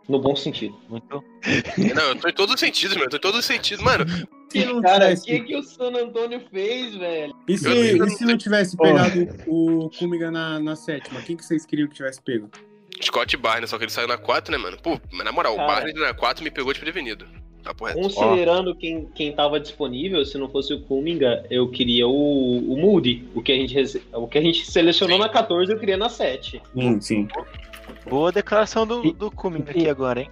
No 0.07 0.19
bom 0.19 0.35
sentido. 0.35 0.75
muito. 0.89 1.23
Não, 1.95 2.03
eu 2.09 2.15
tô 2.15 2.27
em 2.27 2.33
todos 2.33 2.53
os 2.53 2.59
sentidos, 2.59 2.95
meu. 2.95 3.05
Eu 3.05 3.09
tô 3.09 3.17
em 3.17 3.21
todos 3.21 3.39
os 3.39 3.45
sentidos. 3.45 3.83
Mano, 3.83 4.05
não 4.53 4.81
Cara, 4.81 5.13
o 5.13 5.21
que, 5.21 5.39
que 5.41 5.55
o 5.55 5.63
San 5.63 5.91
Antonio 5.91 6.41
fez, 6.51 6.95
velho? 6.95 7.33
E 7.47 7.57
se, 7.57 7.67
Eu- 7.67 8.05
e 8.05 8.09
se 8.11 8.23
não 8.23 8.37
tivesse 8.37 8.77
pegado 8.77 9.27
o 9.47 9.89
Kumiga 9.97 10.29
na, 10.29 10.59
na 10.59 10.75
sétima? 10.75 11.21
Quem 11.21 11.35
que 11.35 11.43
vocês 11.43 11.65
queriam 11.65 11.87
que 11.87 11.95
tivesse 11.95 12.21
pego? 12.21 12.49
Scott 13.03 13.35
Barnes, 13.35 13.69
só 13.69 13.77
que 13.77 13.83
ele 13.83 13.91
saiu 13.91 14.07
na 14.07 14.17
4, 14.17 14.51
né, 14.51 14.57
mano? 14.57 14.77
Pô, 14.81 14.99
mas 15.11 15.25
na 15.25 15.31
moral, 15.31 15.55
Cara. 15.55 15.67
o 15.67 15.75
Barnes 15.75 15.95
na 15.95 16.13
4 16.13 16.43
me 16.43 16.51
pegou 16.51 16.71
desprevenido. 16.71 17.25
Tá 17.65 17.73
reto. 17.83 17.99
Considerando 17.99 18.75
quem, 18.75 19.07
quem 19.15 19.33
tava 19.33 19.59
disponível, 19.59 20.23
se 20.23 20.37
não 20.37 20.47
fosse 20.47 20.71
o 20.71 20.81
Kuminga, 20.81 21.43
eu 21.49 21.67
queria 21.67 22.07
o, 22.07 22.59
o 22.73 22.77
Moody. 22.77 23.27
O 23.33 23.41
que, 23.41 23.51
a 23.51 23.55
gente, 23.55 23.75
o 24.13 24.27
que 24.27 24.37
a 24.37 24.41
gente 24.41 24.69
selecionou 24.69 25.17
Sim. 25.17 25.23
na 25.23 25.29
14, 25.29 25.71
eu 25.71 25.79
queria 25.79 25.97
na 25.97 26.07
7. 26.07 26.61
Sim, 26.73 27.01
sim. 27.01 27.27
Boa 28.09 28.31
declaração 28.31 28.85
do, 28.85 29.05
E- 29.05 29.13
do 29.13 29.29
Kuminga 29.31 29.71
e- 29.71 29.79
aqui 29.81 29.89
agora, 29.89 30.21
hein? 30.21 30.29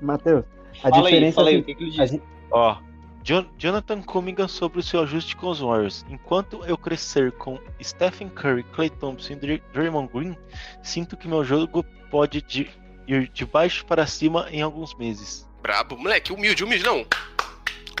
Matheus, 0.00 0.44
a 0.82 0.90
Fala 0.90 0.96
aí, 0.96 1.02
diferença 1.04 1.34
fala 1.36 1.48
aí, 1.48 1.54
assim, 1.56 1.62
o 1.62 1.64
que, 1.66 1.74
que 1.74 1.82
ele 1.84 1.90
a 2.00 2.04
disse? 2.04 2.14
gente- 2.14 2.24
Ó, 2.50 2.76
Jon- 3.22 3.46
Jonathan 3.58 4.02
Kuminga 4.02 4.46
sobre 4.46 4.78
o 4.78 4.82
seu 4.82 5.00
ajuste 5.02 5.34
com 5.36 5.48
os 5.48 5.60
Warriors. 5.60 6.04
Enquanto 6.08 6.64
eu 6.64 6.76
crescer 6.78 7.32
com 7.32 7.58
Stephen 7.82 8.28
Curry, 8.28 8.62
Klay 8.62 8.88
Thompson 8.90 9.32
e 9.32 9.36
Dray- 9.36 9.62
Draymond 9.72 10.10
Green, 10.12 10.36
sinto 10.82 11.16
que 11.16 11.26
meu 11.26 11.42
jogo 11.44 11.84
pode 12.10 12.40
de- 12.42 12.70
ir 13.08 13.28
de 13.28 13.44
baixo 13.44 13.84
para 13.84 14.06
cima 14.06 14.46
em 14.50 14.62
alguns 14.62 14.94
meses. 14.94 15.48
Brabo. 15.62 15.96
Moleque, 15.96 16.32
humilde, 16.32 16.62
humilde, 16.62 16.84
não. 16.84 17.04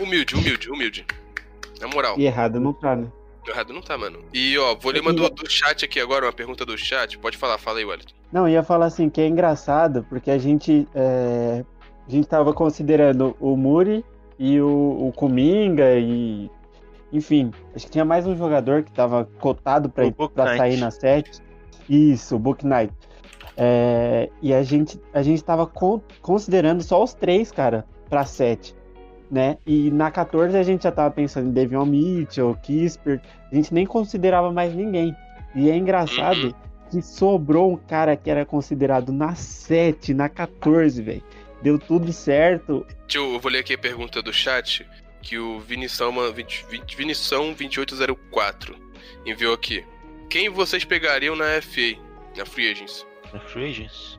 Humilde, 0.00 0.34
humilde, 0.36 0.70
humilde. 0.70 1.06
Na 1.80 1.88
moral, 1.88 2.14
E 2.18 2.24
errado 2.26 2.60
não 2.60 2.72
tá, 2.72 2.94
né? 2.94 3.10
errado 3.48 3.72
não 3.72 3.80
tá, 3.80 3.96
mano. 3.98 4.24
E 4.32 4.56
ó, 4.58 4.74
vou 4.76 4.92
ler 4.92 5.00
uma 5.00 5.12
do, 5.12 5.28
do 5.30 5.50
chat 5.50 5.84
aqui 5.84 5.98
agora, 6.00 6.26
uma 6.26 6.32
pergunta 6.32 6.64
do 6.66 6.76
chat. 6.78 7.16
Pode 7.18 7.36
falar, 7.36 7.58
fala 7.58 7.78
aí, 7.78 7.84
Wellington. 7.84 8.14
Não, 8.32 8.48
ia 8.48 8.62
falar 8.62 8.86
assim, 8.86 9.08
que 9.08 9.20
é 9.20 9.28
engraçado, 9.28 10.04
porque 10.08 10.30
a 10.30 10.38
gente, 10.38 10.86
é, 10.94 11.64
a 12.06 12.10
gente 12.10 12.26
tava 12.26 12.52
considerando 12.52 13.36
o 13.40 13.56
Muri 13.56 14.04
e 14.38 14.60
o, 14.60 15.08
o 15.08 15.12
Kuminga 15.14 15.94
e... 15.94 16.50
Enfim, 17.12 17.52
acho 17.74 17.86
que 17.86 17.92
tinha 17.92 18.04
mais 18.04 18.26
um 18.26 18.36
jogador 18.36 18.82
que 18.82 18.92
tava 18.92 19.28
cotado 19.40 19.88
Knight. 20.50 20.58
sair 20.58 20.76
na 20.76 20.90
7. 20.90 21.40
Isso, 21.88 22.34
o 22.34 22.38
Book 22.38 22.66
Knight. 22.66 22.92
É, 23.56 24.28
e 24.42 24.52
a 24.52 24.62
gente, 24.62 25.00
a 25.14 25.22
gente 25.22 25.42
tava 25.42 25.66
con- 25.66 26.00
considerando 26.20 26.82
só 26.82 27.02
os 27.02 27.14
três, 27.14 27.50
cara, 27.52 27.86
pra 28.10 28.24
7. 28.24 28.74
Né? 29.30 29.56
E 29.66 29.90
na 29.90 30.10
14 30.10 30.56
a 30.56 30.62
gente 30.62 30.82
já 30.82 30.92
tava 30.92 31.10
pensando 31.12 31.48
em 31.48 31.52
Devion 31.52 31.86
Mitchell, 31.86 32.54
Kisper, 32.62 33.20
a 33.50 33.54
gente 33.54 33.72
nem 33.72 33.86
considerava 33.86 34.52
mais 34.52 34.74
ninguém. 34.74 35.14
E 35.54 35.70
é 35.70 35.76
engraçado 35.76 36.38
Uhum. 36.44 36.52
Que 36.96 37.02
sobrou 37.02 37.72
um 37.72 37.76
cara 37.76 38.16
que 38.16 38.30
era 38.30 38.46
considerado 38.46 39.12
na 39.12 39.34
7, 39.34 40.14
na 40.14 40.28
14, 40.28 41.02
velho. 41.02 41.22
Deu 41.62 41.78
tudo 41.78 42.12
certo. 42.12 42.86
Deixa 43.06 43.18
eu, 43.18 43.38
vou 43.38 43.50
ler 43.52 43.58
aqui 43.58 43.74
a 43.74 43.78
pergunta 43.78 44.22
do 44.22 44.32
chat 44.32 44.86
que 45.20 45.38
o 45.38 45.58
Vinição, 45.60 46.10
uma- 46.10 46.30
20 46.30 46.64
20 46.70 46.96
Vinição 46.96 47.52
2804 47.52 48.76
enviou 49.26 49.52
aqui. 49.52 49.84
Quem 50.30 50.48
vocês 50.48 50.84
pegariam 50.84 51.36
na 51.36 51.60
FA, 51.60 51.98
na 52.36 52.46
Free 52.46 52.70
Agents? 52.70 53.06
Na 53.32 53.40
Free 53.40 53.70
Agents. 53.70 54.18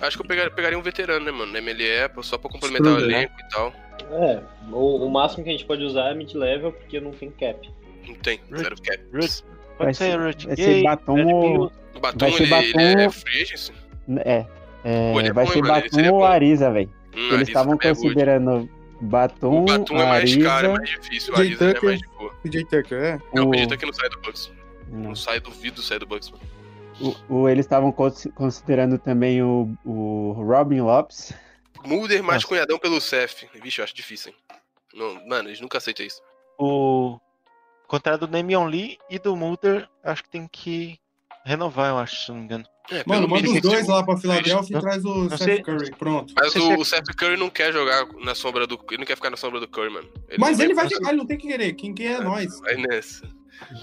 Acho 0.00 0.16
que 0.16 0.22
eu 0.22 0.28
pegaria, 0.28 0.50
pegaria 0.50 0.78
um 0.78 0.82
veterano, 0.82 1.24
né, 1.24 1.32
mano? 1.32 1.52
Na 1.52 1.60
MLE, 1.60 1.84
só 2.22 2.36
pra 2.38 2.50
complementar 2.50 2.92
o 2.92 2.96
né? 2.96 3.02
elenco 3.02 3.34
e 3.40 3.48
tal. 3.48 3.72
É, 4.10 4.40
o, 4.70 5.06
o 5.06 5.10
máximo 5.10 5.42
que 5.44 5.50
a 5.50 5.52
gente 5.52 5.64
pode 5.64 5.82
usar 5.82 6.10
é 6.10 6.14
mid-level, 6.14 6.72
porque 6.72 7.00
não 7.00 7.10
tem 7.10 7.30
cap. 7.30 7.68
Não 8.06 8.14
tem, 8.14 8.40
zero 8.56 8.76
cap. 8.80 9.00
Vai 9.78 9.86
pode 9.86 9.96
ser- 9.96 10.10
ser 10.10 10.18
vai 10.18 10.32
ser 10.32 10.56
Gay, 10.56 10.82
Batum. 10.82 11.70
O 11.94 12.00
Batum, 12.00 12.18
Vai 12.18 12.32
ser 12.32 12.42
ele, 12.42 12.50
Batum- 12.50 12.80
ele 12.80 13.02
é 13.02 13.10
Free? 13.10 13.46
É, 14.24 14.46
é, 14.84 15.12
Pô, 15.12 15.20
é 15.20 15.32
vai 15.32 15.44
bom, 15.46 15.52
ser 15.52 15.62
mano? 15.62 15.74
Batum 15.74 16.04
ou 16.12 16.18
bom. 16.18 16.24
Ariza, 16.24 16.70
velho. 16.70 16.90
Hum, 17.16 17.28
Eles 17.34 17.48
estavam 17.48 17.74
é 17.74 17.88
considerando 17.88 18.70
Batum, 19.00 19.62
O 19.62 19.64
Batum 19.64 19.96
é 19.96 20.04
mais 20.06 20.22
Ariza... 20.22 20.40
caro, 20.48 20.66
é 20.66 20.72
mais 20.78 20.90
difícil. 20.90 21.32
O 21.32 21.36
Jay 21.36 21.46
Ariza 21.46 21.64
já 21.64 21.70
é 21.70 21.74
Tucker. 21.74 21.88
mais 21.88 22.00
de 22.00 22.06
boa. 22.08 22.34
PJ 22.42 22.64
Tucker, 22.64 22.98
é? 23.02 23.18
Não, 23.34 23.44
o- 23.44 23.48
acredita 23.48 23.76
que 23.76 23.86
não 23.86 23.92
sai 23.92 24.08
do 24.08 24.20
Bucks. 24.20 24.52
Não. 24.88 24.98
Não 25.00 25.14
sai, 25.14 25.40
duvido 25.40 25.82
sair 25.82 25.98
do 25.98 26.06
Bucks, 26.06 26.30
mano. 26.30 26.42
O, 27.28 27.34
o- 27.42 27.48
eles 27.48 27.64
estavam 27.66 27.92
cons- 27.92 28.28
considerando 28.34 28.98
também 28.98 29.42
o, 29.42 29.72
o 29.84 30.32
Robin 30.32 30.80
Lopes. 30.80 31.32
Mulder 31.84 32.22
mais 32.22 32.36
Nossa. 32.42 32.48
cunhadão 32.48 32.78
pelo 32.78 32.98
CF. 32.98 33.48
Vixe, 33.62 33.80
eu 33.80 33.84
acho 33.84 33.94
difícil, 33.94 34.32
hein? 34.32 34.36
Não, 34.94 35.26
mano, 35.28 35.48
eles 35.48 35.60
nunca 35.60 35.78
aceitam 35.78 36.04
isso. 36.04 36.20
O 36.58 37.18
contrato 37.88 38.20
do 38.20 38.26
Damian 38.28 38.64
Lee 38.66 38.96
e 39.10 39.18
do 39.18 39.34
Mulder, 39.36 39.88
acho 40.04 40.22
que 40.22 40.30
tem 40.30 40.46
que 40.46 40.98
renovar, 41.44 41.90
eu 41.90 41.98
acho, 41.98 42.24
se 42.26 42.28
não 42.30 42.38
me 42.38 42.44
engano. 42.44 42.64
É, 42.90 43.02
Mano, 43.06 43.28
manda 43.28 43.46
os 43.50 43.60
dois 43.60 43.80
tipo, 43.80 43.90
lá 43.92 44.02
pra 44.02 44.16
Filadélfia 44.16 44.72
não- 44.74 44.78
e 44.78 44.82
traz 44.82 45.04
o 45.04 45.14
não 45.14 45.28
Seth 45.30 45.38
sei- 45.44 45.62
Curry. 45.62 45.90
Pronto. 45.96 46.32
Mas 46.40 46.54
o, 46.56 46.74
o 46.76 46.84
Seth 46.86 47.14
Curry 47.18 47.36
não 47.36 47.50
quer 47.50 47.70
jogar 47.72 48.06
na 48.24 48.34
sombra 48.34 48.66
do. 48.66 48.78
Ele 48.90 48.98
não 48.98 49.04
quer 49.04 49.14
ficar 49.16 49.28
na 49.28 49.36
sombra 49.36 49.60
do 49.60 49.68
Curry, 49.68 49.90
mano. 49.90 50.08
Mas 50.38 50.56
não 50.56 50.64
ele 50.64 50.74
vai 50.74 50.88
jogar, 50.88 51.08
ele 51.10 51.18
não 51.18 51.26
tem 51.26 51.36
que 51.36 51.48
querer. 51.48 51.74
Quem 51.74 51.92
quer 51.92 52.20
é 52.20 52.24
nós. 52.24 52.58
Vai 52.60 52.76
nessa. 52.76 53.26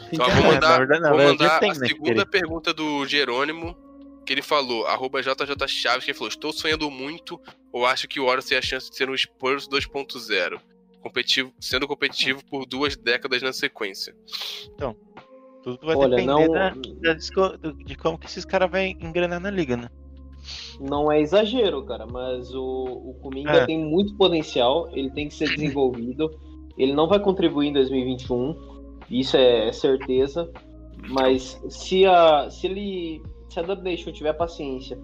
Quer 0.09 0.17
vou 0.17 0.27
é 0.27 0.41
mandar, 0.53 0.77
verdade- 0.79 1.01
na 1.01 1.09
vou 1.11 1.19
mandar 1.19 1.57
a 1.63 1.75
segunda 1.75 2.13
querer. 2.13 2.25
pergunta 2.25 2.73
do 2.73 3.05
Jerônimo, 3.05 3.77
que 4.25 4.33
ele 4.33 4.41
falou, 4.41 4.87
arroba 4.87 5.21
JJ 5.21 5.67
Chaves, 5.67 6.03
que 6.03 6.09
ele 6.11 6.17
falou, 6.17 6.29
estou 6.29 6.51
sonhando 6.51 6.89
muito 6.89 7.39
ou 7.71 7.85
acho 7.85 8.07
que 8.07 8.19
o 8.19 8.25
Warriors 8.25 8.45
tem 8.45 8.57
a 8.57 8.61
chance 8.61 8.89
de 8.89 8.95
ser 8.95 9.07
um 9.07 9.15
Spurs 9.15 9.67
2.0, 9.67 10.59
competitivo, 11.05 11.53
sendo 11.59 11.87
competitivo 11.87 12.43
por 12.45 12.65
duas 12.65 12.95
décadas 12.97 13.41
na 13.43 13.53
sequência. 13.53 14.15
Tudo 15.63 15.79
vai 15.83 15.95
Olha, 15.95 16.09
depender 16.17 16.47
não- 16.47 16.51
da, 16.51 16.69
da 16.69 17.13
de 17.13 17.95
como 17.95 18.17
que 18.17 18.25
esses 18.25 18.43
caras 18.43 18.69
vão 18.69 18.81
engrenar 18.81 19.39
na 19.39 19.51
liga, 19.51 19.77
né? 19.77 19.89
Não 20.79 21.11
é 21.11 21.21
exagero, 21.21 21.83
cara, 21.85 22.05
mas 22.05 22.53
o, 22.53 22.63
o 22.63 23.13
Kuminga 23.21 23.51
É. 23.51 23.65
tem 23.65 23.79
muito 23.79 24.15
potencial, 24.15 24.89
ele 24.93 25.09
tem 25.11 25.27
que 25.27 25.33
ser 25.33 25.49
desenvolvido. 25.49 26.29
Ele 26.77 26.91
não 26.91 27.07
vai 27.07 27.21
contribuir 27.21 27.69
em 27.69 27.73
2021, 27.73 28.99
isso 29.09 29.37
é 29.37 29.71
certeza. 29.71 30.51
Mas 31.07 31.57
se, 31.69 32.05
a, 32.05 32.49
se 32.49 32.67
ele. 32.67 33.21
Se 33.49 33.57
a 33.61 33.63
Dub 33.63 33.81
Nation 33.81 34.11
tiver 34.11 34.33
paciência 34.33 34.99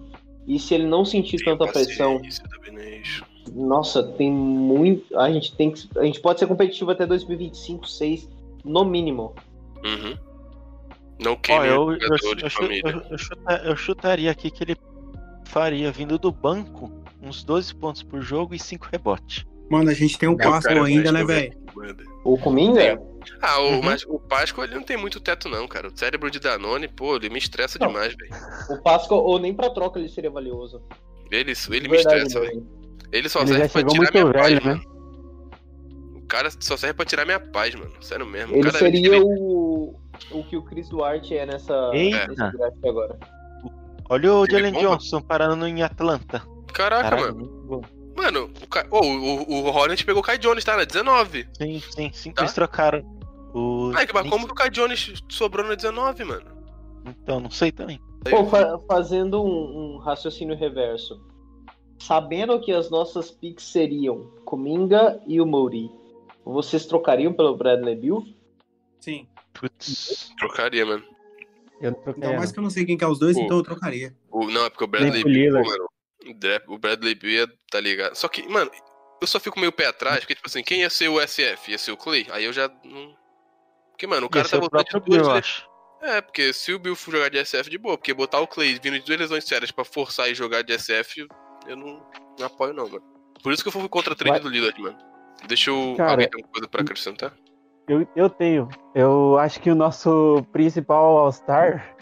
e 0.46 0.58
se 0.58 0.74
ele 0.74 0.86
não 0.86 1.02
sentir 1.02 1.42
tanta 1.42 1.66
pressão. 1.66 2.20
Nossa, 3.52 4.02
tem 4.02 4.30
muito. 4.30 5.16
A 5.18 5.30
gente 5.30 5.54
tem 5.56 5.70
que. 5.70 5.88
A 5.98 6.04
gente 6.04 6.20
pode 6.20 6.38
ser 6.38 6.46
competitivo 6.46 6.90
até 6.90 7.06
2025, 7.06 7.88
6, 7.88 8.28
no 8.64 8.84
mínimo. 8.84 9.34
Uhum. 9.84 10.16
Não 11.20 11.36
queime 11.36 11.68
eu, 11.68 11.84
o 11.86 11.92
eu, 11.92 12.34
de 12.36 12.44
eu, 12.44 12.50
família. 12.50 12.82
eu, 12.90 13.02
eu 13.10 13.18
chuta- 13.18 13.62
eu 13.64 13.76
chutaria 13.76 14.30
aqui 14.30 14.50
que 14.50 14.64
ele 14.64 14.76
faria, 15.46 15.92
vindo 15.92 16.18
do 16.18 16.32
banco, 16.32 16.90
uns 17.22 17.44
12 17.44 17.74
pontos 17.74 18.02
por 18.02 18.20
jogo 18.20 18.54
e 18.54 18.58
5 18.58 18.88
rebotes. 18.90 19.44
Mano, 19.70 19.90
a 19.90 19.94
gente 19.94 20.18
tem 20.18 20.28
um 20.28 20.32
É, 20.32 20.34
o 20.34 20.38
Pascal 20.50 20.74
cara 20.74 20.84
ainda, 20.86 21.12
né, 21.12 21.20
novo 21.20 21.32
velho? 21.32 21.50
que 21.52 21.76
manda. 21.76 22.04
O 22.24 22.36
Kuminga? 22.38 23.00
Ah, 23.40 23.60
o, 23.60 23.70
Uhum. 23.74 23.82
mas 23.82 24.04
o 24.04 24.18
Páscoa 24.18 24.64
ele 24.64 24.74
não 24.74 24.82
tem 24.82 24.96
muito 24.96 25.20
teto, 25.20 25.48
não, 25.48 25.66
cara. 25.68 25.88
O 25.88 25.96
cérebro 25.96 26.30
de 26.30 26.38
Danone, 26.40 26.88
pô, 26.88 27.16
ele 27.16 27.30
me 27.30 27.38
estressa 27.38 27.78
Não. 27.78 27.86
demais, 27.88 28.14
velho. 28.14 28.32
O 28.70 28.82
Pascal, 28.82 29.24
ou 29.24 29.38
nem 29.38 29.54
pra 29.54 29.70
troca 29.70 29.98
ele 29.98 30.08
seria 30.08 30.30
valioso. 30.30 30.82
Ele, 31.30 31.52
ele 31.52 31.80
De 31.80 31.88
me 31.88 31.96
verdade, 31.96 32.26
estressa, 32.26 32.40
velho. 32.40 32.66
Ele 33.12 33.28
só 33.28 33.40
Ele 33.40 33.48
serve 33.48 33.68
pra 33.68 33.82
tirar 33.84 33.96
muito 33.96 34.12
minha 34.12 34.24
velho, 34.24 34.34
paz, 34.34 34.54
né? 34.54 34.60
mano. 34.74 34.92
O 36.16 36.26
cara 36.26 36.50
só 36.58 36.76
serve 36.76 36.94
pra 36.94 37.04
tirar 37.04 37.24
minha 37.26 37.38
paz, 37.40 37.74
mano. 37.74 37.92
Sério 38.00 38.24
mesmo. 38.26 38.54
Ele 38.54 38.64
Cada 38.64 38.78
vez 38.78 38.90
que 38.92 39.00
seria 39.00 39.16
ele- 39.16 39.24
o, 39.24 39.94
o 40.30 40.44
que 40.44 40.56
o 40.56 40.62
Chris 40.62 40.88
Duarte 40.88 41.36
é 41.36 41.44
nessa, 41.44 41.90
Eita. 41.92 42.26
nesse 42.28 42.56
draft 42.56 42.84
agora. 42.86 43.18
Olha 44.08 44.32
o 44.34 44.46
Jalen. 44.50 44.72
Johnson 44.72 45.20
parando 45.20 45.66
em 45.66 45.82
Atlanta. 45.82 46.42
Caraca, 46.72 47.10
Caralho, 47.10 47.36
mano. 47.36 47.82
Mano, 48.16 48.50
o, 48.62 48.66
Ca- 48.66 48.86
ô, 48.90 48.98
o, 49.00 49.42
o, 49.50 49.66
Hornet 49.68 50.04
pegou 50.04 50.20
o 50.20 50.24
Kai 50.24 50.38
Jones, 50.38 50.64
tá? 50.64 50.76
Na 50.76 50.84
19. 50.84 51.46
Sim, 51.56 51.80
sim, 51.90 52.10
sim. 52.12 52.30
Tá. 52.32 52.42
Eles 52.42 52.52
trocaram. 52.54 53.02
O 53.54 53.90
Ai, 53.94 54.06
mas 54.12 54.28
como 54.28 54.46
que 54.46 54.52
o 54.52 54.54
Kai 54.54 54.70
Jones 54.70 55.12
sobrou 55.28 55.66
na 55.66 55.74
19, 55.74 56.24
mano? 56.24 56.44
Então, 57.06 57.40
não 57.40 57.50
sei 57.50 57.72
também. 57.72 57.98
Pô, 58.30 58.46
fa- 58.46 58.78
fazendo 58.88 59.42
um, 59.42 59.96
um 59.96 59.98
raciocínio 59.98 60.56
reverso. 60.56 61.20
Sabendo 62.06 62.60
que 62.60 62.72
as 62.72 62.90
nossas 62.90 63.30
picks 63.30 63.64
seriam 63.64 64.24
Kuminga 64.44 65.22
e 65.26 65.40
o 65.40 65.46
Moody, 65.46 65.88
vocês 66.44 66.84
trocariam 66.84 67.32
pelo 67.32 67.56
Bradley 67.56 67.94
Bill? 67.94 68.26
Sim. 69.00 69.28
Putz. 69.52 70.32
Trocaria, 70.38 70.84
mano. 70.84 71.04
Eu 71.80 71.88
Ainda 71.90 72.00
trocaria. 72.00 72.36
mais 72.36 72.48
não. 72.48 72.52
que 72.54 72.58
eu 72.58 72.62
não 72.64 72.70
sei 72.70 72.84
quem 72.84 72.98
que 72.98 73.04
é 73.04 73.06
os 73.06 73.18
dois, 73.20 73.36
Pô. 73.36 73.42
então 73.44 73.56
eu 73.58 73.62
trocaria. 73.62 74.16
O, 74.30 74.46
não, 74.46 74.64
é 74.64 74.70
porque 74.70 74.82
o 74.82 74.86
Bradley 74.88 75.22
Lillard. 75.22 75.68
mano. 75.68 75.88
o 76.68 76.74
O 76.74 76.78
Bradley 76.78 77.14
Beal 77.14 77.32
ia, 77.32 77.52
tá 77.70 77.80
ligado? 77.80 78.16
Só 78.16 78.26
que, 78.28 78.48
mano, 78.48 78.70
eu 79.20 79.26
só 79.26 79.38
fico 79.38 79.60
meio 79.60 79.70
pé 79.72 79.86
atrás, 79.86 80.20
porque, 80.20 80.34
tipo 80.34 80.48
assim, 80.48 80.62
quem 80.64 80.80
ia 80.80 80.90
ser 80.90 81.08
o 81.08 81.20
SF? 81.20 81.70
Ia 81.70 81.78
ser 81.78 81.92
o 81.92 81.96
Clay? 81.96 82.26
Aí 82.30 82.44
eu 82.44 82.52
já 82.52 82.68
não. 82.84 83.16
Porque, 83.90 84.08
mano, 84.08 84.26
o 84.26 84.30
cara 84.30 84.44
Ia 84.46 84.50
tá 84.50 84.56
o 84.56 84.60
voltando 84.60 84.84
de 84.84 85.10
duas 85.10 85.22
Bill, 85.22 85.30
acho. 85.30 85.70
É, 86.02 86.20
porque 86.20 86.52
se 86.52 86.72
o 86.74 86.80
Bill 86.80 86.96
for 86.96 87.12
jogar 87.12 87.28
de 87.28 87.38
SF 87.44 87.70
de 87.70 87.78
boa, 87.78 87.96
porque 87.96 88.12
botar 88.12 88.40
o 88.40 88.46
Clay 88.48 88.76
vindo 88.82 88.98
de 88.98 89.04
duas 89.06 89.20
lesões 89.20 89.44
sérias 89.44 89.70
pra 89.70 89.84
forçar 89.84 90.28
e 90.28 90.34
jogar 90.34 90.62
de 90.62 90.76
SF, 90.76 91.28
eu 91.66 91.76
não, 91.76 92.00
não 92.38 92.46
apoio, 92.46 92.72
não, 92.72 92.88
mano. 92.88 93.02
Por 93.42 93.52
isso 93.52 93.62
que 93.62 93.68
eu 93.68 93.72
fui 93.72 93.88
contra 93.88 94.12
a 94.12 94.16
trade 94.16 94.30
Vai- 94.30 94.40
do 94.40 94.48
Lillard, 94.48 94.80
mano. 94.80 94.96
Deixa 95.48 95.70
eu. 95.70 95.94
Cara, 95.96 96.12
Alguém 96.12 96.28
tem 96.28 96.38
alguma 96.40 96.52
coisa 96.52 96.68
pra 96.68 96.82
acrescentar? 96.82 97.32
Eu, 97.88 98.06
eu 98.14 98.30
tenho. 98.30 98.68
Eu 98.94 99.36
acho 99.38 99.60
que 99.60 99.70
o 99.70 99.74
nosso 99.74 100.44
principal 100.52 101.18
All-Star 101.18 101.96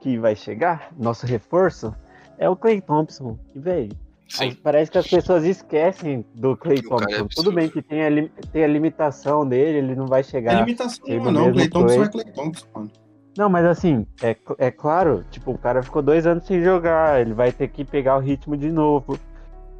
que 0.00 0.18
vai 0.18 0.34
chegar, 0.34 0.88
nosso 0.98 1.24
reforço, 1.26 1.94
é 2.38 2.48
o 2.50 2.56
Clay 2.56 2.80
Thompson. 2.80 3.38
E, 3.54 3.58
velho, 3.60 3.96
Sim. 4.28 4.52
parece 4.60 4.90
que 4.90 4.98
as 4.98 5.06
pessoas 5.06 5.44
esquecem 5.44 6.24
do 6.34 6.56
Clay 6.56 6.78
O 6.78 6.80
é 6.80 6.82
Thompson. 6.88 7.04
absurdo. 7.04 7.28
Tudo 7.36 7.52
bem 7.52 7.68
que 7.68 7.80
tem 7.80 8.02
a, 8.04 8.08
tem 8.50 8.64
a 8.64 8.66
limitação 8.66 9.46
dele, 9.46 9.78
ele 9.78 9.94
não 9.94 10.06
vai 10.08 10.20
É 10.20 10.24
chegar. 10.24 10.54
limitação, 10.54 11.06
Chega 11.06 11.22
mano. 11.22 11.38
Não, 11.38 11.46
mesmo, 11.52 11.54
Clay 11.54 11.68
Thompson 11.70 12.02
é 12.02 12.08
Clay 12.08 12.32
Thompson, 12.34 12.66
mano. 12.74 12.90
Não, 13.36 13.48
mas 13.48 13.64
assim, 13.64 14.06
é, 14.22 14.36
é 14.58 14.70
claro, 14.70 15.24
tipo, 15.30 15.52
o 15.52 15.58
cara 15.58 15.82
ficou 15.82 16.02
dois 16.02 16.26
anos 16.26 16.44
sem 16.44 16.62
jogar, 16.62 17.20
ele 17.20 17.32
vai 17.32 17.50
ter 17.50 17.68
que 17.68 17.84
pegar 17.84 18.16
o 18.16 18.20
ritmo 18.20 18.56
de 18.56 18.70
novo. 18.70 19.18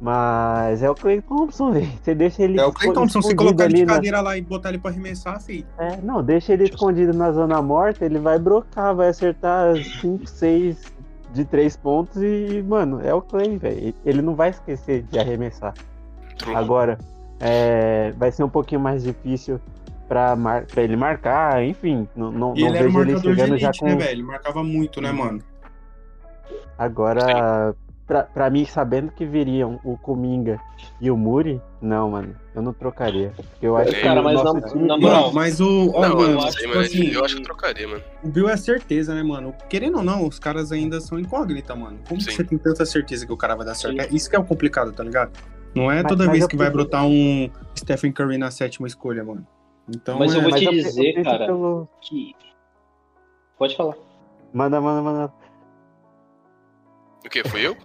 Mas 0.01 0.83
é 0.83 0.89
o 0.89 0.95
Clay 0.95 1.21
Thompson, 1.21 1.71
velho. 1.73 1.89
Você 2.03 2.13
deixa 2.13 2.43
ele 2.43 2.59
É 2.59 2.65
o 2.65 2.73
Clay 2.73 2.91
Thompson, 2.91 3.21
se 3.21 3.33
colocar 3.35 3.65
ele 3.65 3.75
de 3.75 3.79
ali 3.81 3.85
na- 3.85 3.93
cadeira 3.93 4.21
lá 4.21 4.35
e 4.37 4.41
botar 4.41 4.69
ele 4.69 4.77
pra 4.79 4.91
arremessar, 4.91 5.39
filho. 5.41 5.65
É, 5.77 5.97
não, 6.01 6.21
deixa 6.21 6.51
ele 6.51 6.65
escondido 6.65 7.13
na 7.13 7.31
zona 7.31 7.61
morta, 7.61 8.03
ele 8.03 8.19
vai 8.19 8.37
brocar, 8.37 8.93
vai 8.95 9.07
acertar 9.09 9.75
5, 10.01 10.27
6 10.27 10.93
de 11.31 11.45
3 11.45 11.77
pontos 11.77 12.21
e, 12.21 12.63
mano, 12.67 12.99
é 13.01 13.13
o 13.13 13.21
Clay, 13.21 13.57
velho. 13.57 13.93
Ele 14.05 14.21
não 14.21 14.35
vai 14.35 14.49
esquecer 14.49 15.03
de 15.03 15.17
arremessar. 15.17 15.73
Agora, 16.53 16.97
é, 17.39 18.11
vai 18.17 18.31
ser 18.31 18.43
um 18.43 18.49
pouquinho 18.49 18.81
mais 18.81 19.03
difícil 19.03 19.59
pra, 20.07 20.35
mar, 20.35 20.65
pra 20.65 20.83
ele 20.83 20.95
marcar, 20.95 21.63
enfim. 21.63 22.07
Não, 22.15 22.31
não, 22.31 22.53
E 22.55 22.61
não 22.61 22.67
ele 22.69 22.77
era 22.77 22.89
um 22.89 22.91
vejo 22.93 23.09
ele 23.09 23.19
chegando 23.19 23.57
já 23.57 23.67
elite, 23.67 23.79
com. 23.79 23.85
né, 23.87 23.95
velho? 23.95 24.11
Ele 24.11 24.23
marcava 24.23 24.63
muito, 24.63 25.01
né, 25.01 25.11
mano? 25.11 25.39
Agora, 26.77 27.75
pra, 28.07 28.23
pra 28.23 28.49
mim, 28.49 28.65
sabendo 28.65 29.11
que 29.11 29.25
viriam 29.25 29.79
o 29.83 29.97
Kuminga 29.97 30.59
e 30.99 31.09
o 31.11 31.15
Muri, 31.17 31.61
não, 31.81 32.11
mano, 32.11 32.35
eu 32.55 32.61
não 32.61 32.73
trocaria. 32.73 33.31
Eu 33.61 33.77
acho 33.77 33.91
que 33.93 34.01
Cara, 34.01 34.21
mas 34.21 34.33
nosso 34.35 34.53
na- 34.59 34.61
time. 34.67 34.87
na 34.87 34.97
moral, 34.97 35.21
Mano, 35.21 35.33
mas 35.33 35.61
o. 35.61 35.91
Ó, 35.93 36.01
Não, 36.01 36.15
mano, 36.15 36.21
eu 36.31 36.33
não 36.35 36.39
acho 36.43 36.53
sei, 36.53 36.65
tipo 36.65 36.77
mas 36.77 36.87
assim, 36.87 37.07
eu 37.11 37.23
acho 37.25 37.35
que 37.35 37.41
eu 37.41 37.45
trocaria, 37.45 37.87
mano. 37.87 38.01
o 38.23 38.27
Bill 38.27 38.49
é 38.49 38.57
certeza, 38.57 39.13
né, 39.13 39.23
mano? 39.23 39.53
Querendo 39.69 39.97
ou 39.97 40.03
não, 40.03 40.27
os 40.27 40.39
caras 40.39 40.71
ainda 40.71 40.99
são 40.99 41.19
incógnita, 41.19 41.75
mano. 41.75 41.99
Como 42.07 42.19
que 42.19 42.25
Sim. 42.31 42.37
você 42.37 42.43
tem 42.43 42.57
tanta 42.57 42.85
certeza 42.85 43.25
que 43.25 43.31
o 43.33 43.37
cara 43.37 43.55
vai 43.55 43.65
dar 43.65 43.75
certo? 43.75 44.01
Sim. 44.01 44.07
É 44.09 44.15
Isso 44.15 44.29
que 44.29 44.35
é 44.35 44.39
o 44.39 44.43
complicado, 44.43 44.91
tá 44.91 45.03
ligado? 45.03 45.31
Não 45.75 45.91
é 45.91 46.03
toda 46.03 46.25
mas 46.25 46.33
vez 46.33 46.47
que 46.47 46.55
vai 46.57 46.69
brotar 46.69 47.03
um 47.05 47.49
Stephen 47.77 48.11
Curry 48.11 48.37
na 48.37 48.51
sétima 48.51 48.87
escolha, 48.87 49.23
mano. 49.23 49.45
Então, 49.89 50.17
Mas 50.17 50.33
eu 50.33 50.39
é- 50.39 50.43
vou 50.43 50.51
te 50.51 50.63
eu 50.65 50.71
eu 50.71 50.77
dizer, 50.77 51.13
penso 51.15 51.29
cara. 51.29 51.45
pelo- 51.45 51.87
que. 52.01 52.35
Pode 53.57 53.75
falar. 53.75 53.95
Manda, 54.53 54.79
manda, 54.79 55.01
manda. 55.01 55.33
O 57.25 57.29
que? 57.29 57.43
Fui 57.47 57.65
eu? 57.65 57.75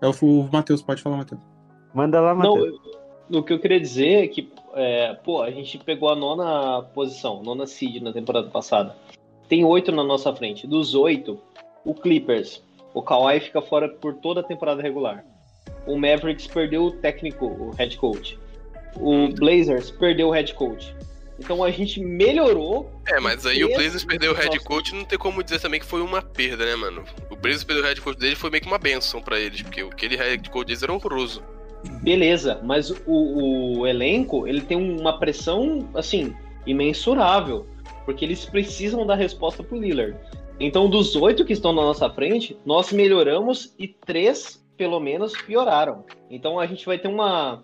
é 0.00 0.06
o, 0.06 0.12
o 0.22 0.48
Matheus, 0.52 0.80
pode 0.82 1.02
falar, 1.02 1.16
Matheus. 1.16 1.40
Manda 1.94 2.20
lá, 2.20 2.34
Não, 2.34 2.54
Matheus. 2.56 2.80
eu- 3.30 3.38
o 3.40 3.42
que 3.42 3.52
eu 3.52 3.58
queria 3.58 3.80
dizer 3.80 4.24
é 4.24 4.28
que, 4.28 4.52
é, 4.74 5.14
pô, 5.14 5.42
a 5.42 5.50
gente 5.50 5.78
pegou 5.78 6.08
a 6.10 6.16
nona 6.16 6.82
posição, 6.94 7.42
nona 7.42 7.66
seed 7.66 8.02
na 8.02 8.12
temporada 8.12 8.48
passada. 8.48 8.96
Tem 9.48 9.64
oito 9.64 9.90
na 9.92 10.04
nossa 10.04 10.34
frente. 10.34 10.66
Dos 10.66 10.94
oito, 10.94 11.38
o 11.84 11.94
Clippers, 11.94 12.62
o 12.94 13.02
Kawhi 13.02 13.40
fica 13.40 13.60
fora 13.62 13.88
por 13.88 14.14
toda 14.14 14.40
a 14.40 14.44
temporada 14.44 14.80
regular. 14.82 15.24
O 15.86 15.96
Mavericks 15.96 16.46
perdeu 16.46 16.84
o 16.84 16.90
técnico, 16.92 17.46
o 17.46 17.70
head 17.70 17.96
coach. 17.96 18.38
O 18.96 19.28
Blazers 19.34 19.90
perdeu 19.90 20.28
o 20.28 20.30
head 20.30 20.52
coach. 20.54 20.94
Então 21.38 21.62
a 21.62 21.70
gente 21.70 22.00
melhorou. 22.00 22.90
É, 23.06 23.20
mas 23.20 23.46
aí 23.46 23.64
o 23.64 23.68
Blazers 23.68 24.04
perdeu 24.04 24.32
o 24.32 24.34
head 24.34 24.58
coach, 24.60 24.94
não 24.94 25.04
tem 25.04 25.18
como 25.18 25.42
dizer 25.42 25.60
também 25.60 25.78
que 25.78 25.86
foi 25.86 26.02
uma 26.02 26.20
perda, 26.20 26.64
né, 26.64 26.74
mano? 26.74 27.04
O 27.30 27.36
Blazers 27.36 27.64
perdeu 27.64 27.84
o 27.84 27.86
head 27.86 28.00
coach 28.00 28.18
dele 28.18 28.34
foi 28.34 28.50
meio 28.50 28.62
que 28.62 28.68
uma 28.68 28.78
benção 28.78 29.22
pra 29.22 29.38
eles, 29.38 29.62
porque 29.62 29.80
aquele 29.80 30.16
head 30.16 30.50
coach 30.50 30.66
deles 30.66 30.82
era 30.82 30.92
horroroso. 30.92 31.42
Beleza, 32.02 32.60
mas 32.64 32.90
o, 32.90 33.78
o 33.78 33.86
elenco 33.86 34.46
ele 34.48 34.60
tem 34.60 34.76
uma 34.76 35.18
pressão 35.18 35.88
assim 35.94 36.34
imensurável, 36.66 37.66
porque 38.04 38.24
eles 38.24 38.44
precisam 38.44 39.06
dar 39.06 39.14
resposta 39.14 39.62
pro 39.62 39.78
Lillard. 39.78 40.16
Então, 40.60 40.90
dos 40.90 41.14
oito 41.14 41.44
que 41.44 41.52
estão 41.52 41.72
na 41.72 41.82
nossa 41.82 42.10
frente, 42.10 42.58
nós 42.66 42.92
melhoramos 42.92 43.74
e 43.78 43.86
três, 43.86 44.64
pelo 44.76 44.98
menos, 44.98 45.32
pioraram. 45.40 46.04
Então, 46.28 46.58
a 46.58 46.66
gente 46.66 46.84
vai 46.84 46.98
ter 46.98 47.06
uma, 47.06 47.62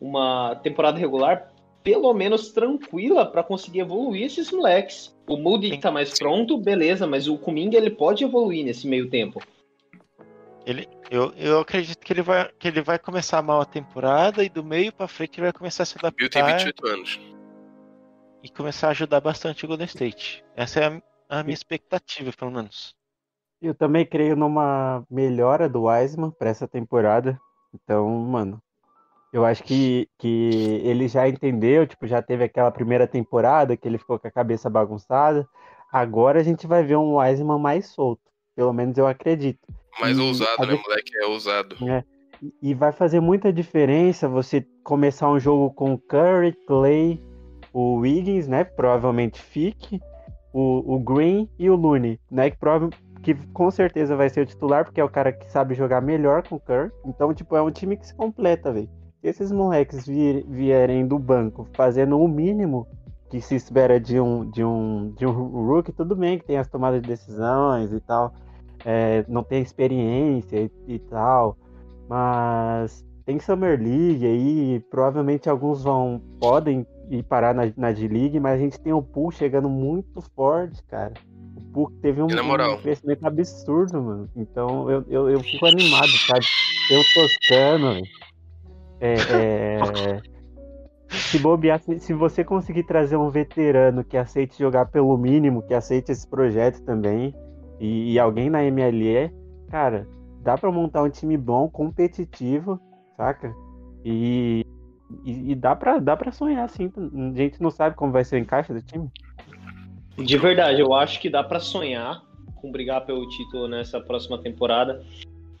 uma 0.00 0.54
temporada 0.62 0.98
regular 0.98 1.48
pelo 1.88 2.12
menos 2.12 2.50
tranquila 2.50 3.24
para 3.24 3.42
conseguir 3.42 3.80
evoluir 3.80 4.26
esses 4.26 4.50
moleques. 4.50 5.16
O 5.26 5.38
Moody 5.38 5.78
tá 5.78 5.90
mais 5.90 6.18
pronto, 6.18 6.58
beleza, 6.58 7.06
mas 7.06 7.26
o 7.26 7.38
Kuminga 7.38 7.78
ele 7.78 7.88
pode 7.88 8.22
evoluir 8.22 8.62
nesse 8.62 8.86
meio 8.86 9.08
tempo. 9.08 9.42
Eu, 11.10 11.32
eu 11.34 11.60
acredito 11.60 11.98
que 12.00 12.12
ele, 12.12 12.20
vai, 12.20 12.52
que 12.58 12.68
ele 12.68 12.82
vai 12.82 12.98
começar 12.98 13.40
mal 13.40 13.62
a 13.62 13.64
temporada 13.64 14.44
e 14.44 14.50
do 14.50 14.62
meio 14.62 14.92
pra 14.92 15.08
frente 15.08 15.38
ele 15.38 15.46
vai 15.46 15.52
começar 15.54 15.84
a 15.84 15.86
se 15.86 15.94
Bill 16.14 16.28
tem 16.28 16.42
adaptar 16.42 16.66
28 16.66 16.86
anos. 16.88 17.20
e 18.42 18.50
começar 18.50 18.88
a 18.88 18.90
ajudar 18.90 19.20
bastante 19.22 19.64
o 19.64 19.68
Golden 19.68 19.86
State. 19.86 20.44
Essa 20.54 20.80
é 20.80 20.86
a, 20.88 21.38
a 21.40 21.42
minha 21.42 21.54
expectativa, 21.54 22.30
pelo 22.38 22.50
menos. 22.50 22.94
Eu 23.62 23.74
também 23.74 24.04
creio 24.04 24.36
numa 24.36 25.02
melhora 25.10 25.70
do 25.70 25.84
Wiseman 25.84 26.30
para 26.32 26.50
essa 26.50 26.68
temporada. 26.68 27.40
Então, 27.72 28.06
mano, 28.10 28.62
eu 29.32 29.44
acho 29.44 29.62
que, 29.62 30.08
que 30.18 30.80
ele 30.84 31.06
já 31.06 31.28
entendeu, 31.28 31.86
tipo, 31.86 32.06
já 32.06 32.22
teve 32.22 32.44
aquela 32.44 32.70
primeira 32.70 33.06
temporada 33.06 33.76
que 33.76 33.86
ele 33.86 33.98
ficou 33.98 34.18
com 34.18 34.26
a 34.26 34.30
cabeça 34.30 34.70
bagunçada. 34.70 35.46
Agora 35.92 36.40
a 36.40 36.42
gente 36.42 36.66
vai 36.66 36.82
ver 36.82 36.96
um 36.96 37.16
Wiseman 37.16 37.58
mais 37.58 37.86
solto. 37.86 38.22
Pelo 38.56 38.72
menos 38.72 38.96
eu 38.96 39.06
acredito. 39.06 39.60
Mais 40.00 40.16
E 40.16 40.20
ousado, 40.20 40.66
né, 40.66 40.80
moleque? 40.82 41.16
É 41.16 41.26
ousado. 41.26 41.76
E 42.62 42.74
vai 42.74 42.92
fazer 42.92 43.20
muita 43.20 43.52
diferença 43.52 44.28
você 44.28 44.64
começar 44.82 45.30
um 45.30 45.38
jogo 45.38 45.72
com 45.74 45.98
Curry, 45.98 46.52
Clay, 46.66 47.22
o 47.72 47.96
Wiggins, 47.96 48.48
né? 48.48 48.64
Provavelmente 48.64 49.40
fique, 49.40 50.00
o, 50.52 50.94
o 50.94 50.98
Green 50.98 51.48
e 51.58 51.68
o 51.68 51.76
Looney, 51.76 52.18
né? 52.30 52.50
Que, 52.50 52.56
prova, 52.56 52.88
que 53.22 53.34
com 53.52 53.70
certeza 53.70 54.16
vai 54.16 54.28
ser 54.28 54.42
o 54.42 54.46
titular, 54.46 54.84
porque 54.84 55.00
é 55.00 55.04
o 55.04 55.08
cara 55.08 55.32
que 55.32 55.50
sabe 55.50 55.74
jogar 55.74 56.00
melhor 56.00 56.46
com 56.46 56.56
o 56.56 56.60
Curry. 56.60 56.90
Então, 57.04 57.34
tipo, 57.34 57.56
é 57.56 57.62
um 57.62 57.70
time 57.70 57.96
que 57.96 58.06
se 58.06 58.14
completa, 58.14 58.72
velho. 58.72 58.88
Se 59.20 59.28
esses 59.28 59.50
moleques 59.50 60.06
vierem 60.06 61.06
do 61.06 61.18
banco 61.18 61.66
fazendo 61.74 62.18
o 62.20 62.28
mínimo 62.28 62.86
que 63.28 63.40
se 63.40 63.56
espera 63.56 63.98
de 63.98 64.20
um, 64.20 64.48
de 64.48 64.64
um, 64.64 65.12
de 65.16 65.26
um 65.26 65.32
rookie, 65.66 65.92
tudo 65.92 66.14
bem 66.14 66.38
que 66.38 66.46
tem 66.46 66.56
as 66.56 66.68
tomadas 66.68 67.02
de 67.02 67.08
decisões 67.08 67.92
e 67.92 68.00
tal, 68.00 68.32
é, 68.84 69.24
não 69.28 69.42
tem 69.42 69.60
experiência 69.60 70.56
e, 70.56 70.70
e 70.86 70.98
tal. 71.00 71.58
Mas 72.08 73.04
tem 73.26 73.38
Summer 73.40 73.78
League 73.78 74.24
aí, 74.24 74.80
provavelmente 74.88 75.50
alguns 75.50 75.82
vão 75.82 76.22
podem 76.40 76.86
ir 77.10 77.22
parar 77.24 77.54
na, 77.54 77.70
na 77.76 77.92
D-League, 77.92 78.38
mas 78.38 78.54
a 78.54 78.58
gente 78.58 78.78
tem 78.80 78.92
o 78.92 79.02
Pool 79.02 79.30
chegando 79.30 79.68
muito 79.68 80.22
forte, 80.34 80.82
cara. 80.84 81.12
O 81.56 81.60
Pool 81.72 81.90
teve 82.00 82.22
um, 82.22 82.26
um 82.26 82.82
crescimento 82.82 83.26
absurdo, 83.26 84.00
mano. 84.00 84.30
Então 84.36 84.88
eu, 84.88 85.04
eu, 85.08 85.28
eu 85.28 85.40
fico 85.40 85.66
animado, 85.66 86.08
sabe? 86.26 86.46
Tem 86.88 86.98
o 86.98 87.04
Toscano, 87.14 87.94
velho. 87.94 88.06
É, 89.00 89.14
é, 89.14 90.22
Se 91.08 91.38
bobear, 91.38 91.80
se, 91.80 92.12
você 92.12 92.44
conseguir 92.44 92.84
trazer 92.84 93.16
um 93.16 93.30
veterano 93.30 94.04
que 94.04 94.16
aceite 94.16 94.58
jogar 94.58 94.86
pelo 94.86 95.16
mínimo, 95.16 95.62
que 95.62 95.74
aceite 95.74 96.12
esse 96.12 96.26
projeto 96.26 96.82
também, 96.84 97.34
e, 97.80 98.12
e 98.12 98.18
alguém 98.18 98.50
na 98.50 98.62
MLE, 98.62 99.32
cara, 99.70 100.06
dá 100.42 100.56
pra 100.56 100.70
montar 100.70 101.02
um 101.02 101.10
time 101.10 101.36
bom, 101.36 101.68
competitivo, 101.68 102.80
saca? 103.16 103.54
E, 104.04 104.64
e, 105.24 105.52
e 105.52 105.54
dá, 105.54 105.74
pra, 105.74 105.98
dá 105.98 106.16
pra 106.16 106.32
sonhar, 106.32 106.68
sim. 106.68 106.90
A 106.96 107.36
gente 107.36 107.62
não 107.62 107.70
sabe 107.70 107.96
como 107.96 108.12
vai 108.12 108.24
ser 108.24 108.36
o 108.36 108.38
encaixe 108.38 108.72
do 108.72 108.82
time. 108.82 109.08
De 110.16 110.36
verdade, 110.36 110.80
eu 110.80 110.92
acho 110.92 111.20
que 111.20 111.30
dá 111.30 111.44
pra 111.44 111.60
sonhar 111.60 112.20
com 112.56 112.72
brigar 112.72 113.04
pelo 113.04 113.26
título 113.28 113.68
nessa 113.68 114.00
próxima 114.00 114.38
temporada, 114.38 115.04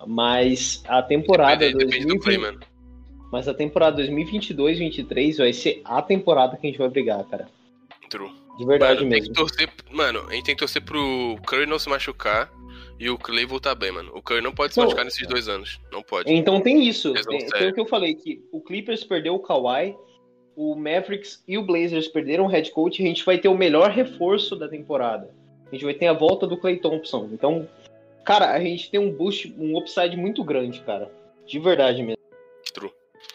mas 0.06 0.82
a 0.88 1.02
temporada 1.02 1.66
Depende, 1.66 1.84
depende 1.84 2.06
do 2.06 2.18
2020 2.18 2.24
play, 2.24 2.38
mano. 2.38 2.60
Mas 3.30 3.48
a 3.48 3.54
temporada 3.54 4.02
2022-23 4.02 5.38
vai 5.38 5.52
ser 5.52 5.80
a 5.84 6.00
temporada 6.02 6.56
que 6.56 6.66
a 6.66 6.70
gente 6.70 6.78
vai 6.78 6.88
brigar, 6.88 7.24
cara. 7.24 7.48
True. 8.08 8.30
De 8.58 8.66
verdade 8.66 9.04
mano, 9.04 9.10
tem 9.10 9.20
mesmo. 9.20 9.34
que 9.34 9.40
torcer. 9.40 9.68
Mano, 9.90 10.26
a 10.28 10.34
gente 10.34 10.44
tem 10.44 10.54
que 10.54 10.60
torcer 10.60 10.82
pro 10.82 11.36
Curry 11.46 11.66
não 11.66 11.78
se 11.78 11.88
machucar 11.88 12.50
e 12.98 13.08
o 13.08 13.16
Clay 13.16 13.44
voltar 13.44 13.74
bem, 13.74 13.92
mano. 13.92 14.10
O 14.14 14.20
Curry 14.20 14.40
não 14.40 14.52
pode 14.52 14.74
se 14.74 14.80
machucar 14.80 15.04
nesses 15.04 15.26
dois 15.28 15.48
anos. 15.48 15.80
Não 15.92 16.02
pode. 16.02 16.32
Então 16.32 16.60
tem 16.60 16.86
isso. 16.86 17.12
Tem, 17.12 17.46
tem 17.46 17.68
o 17.68 17.74
que 17.74 17.80
eu 17.80 17.86
falei, 17.86 18.14
que 18.14 18.42
o 18.50 18.60
Clippers 18.60 19.04
perdeu 19.04 19.34
o 19.34 19.38
Kawhi, 19.38 19.94
o 20.56 20.74
Mavericks 20.74 21.42
e 21.46 21.56
o 21.56 21.62
Blazers 21.62 22.08
perderam 22.08 22.46
o 22.46 22.48
head 22.48 22.72
coach, 22.72 23.00
a 23.00 23.06
gente 23.06 23.24
vai 23.24 23.38
ter 23.38 23.48
o 23.48 23.56
melhor 23.56 23.90
reforço 23.90 24.56
da 24.56 24.66
temporada. 24.66 25.30
A 25.70 25.74
gente 25.74 25.84
vai 25.84 25.94
ter 25.94 26.08
a 26.08 26.12
volta 26.12 26.46
do 26.46 26.56
Clay 26.56 26.78
Thompson. 26.78 27.28
Então, 27.32 27.68
cara, 28.24 28.50
a 28.50 28.58
gente 28.58 28.90
tem 28.90 28.98
um 28.98 29.12
boost, 29.12 29.54
um 29.56 29.78
upside 29.78 30.16
muito 30.16 30.42
grande, 30.42 30.80
cara. 30.80 31.12
De 31.46 31.60
verdade 31.60 32.02
mesmo. 32.02 32.17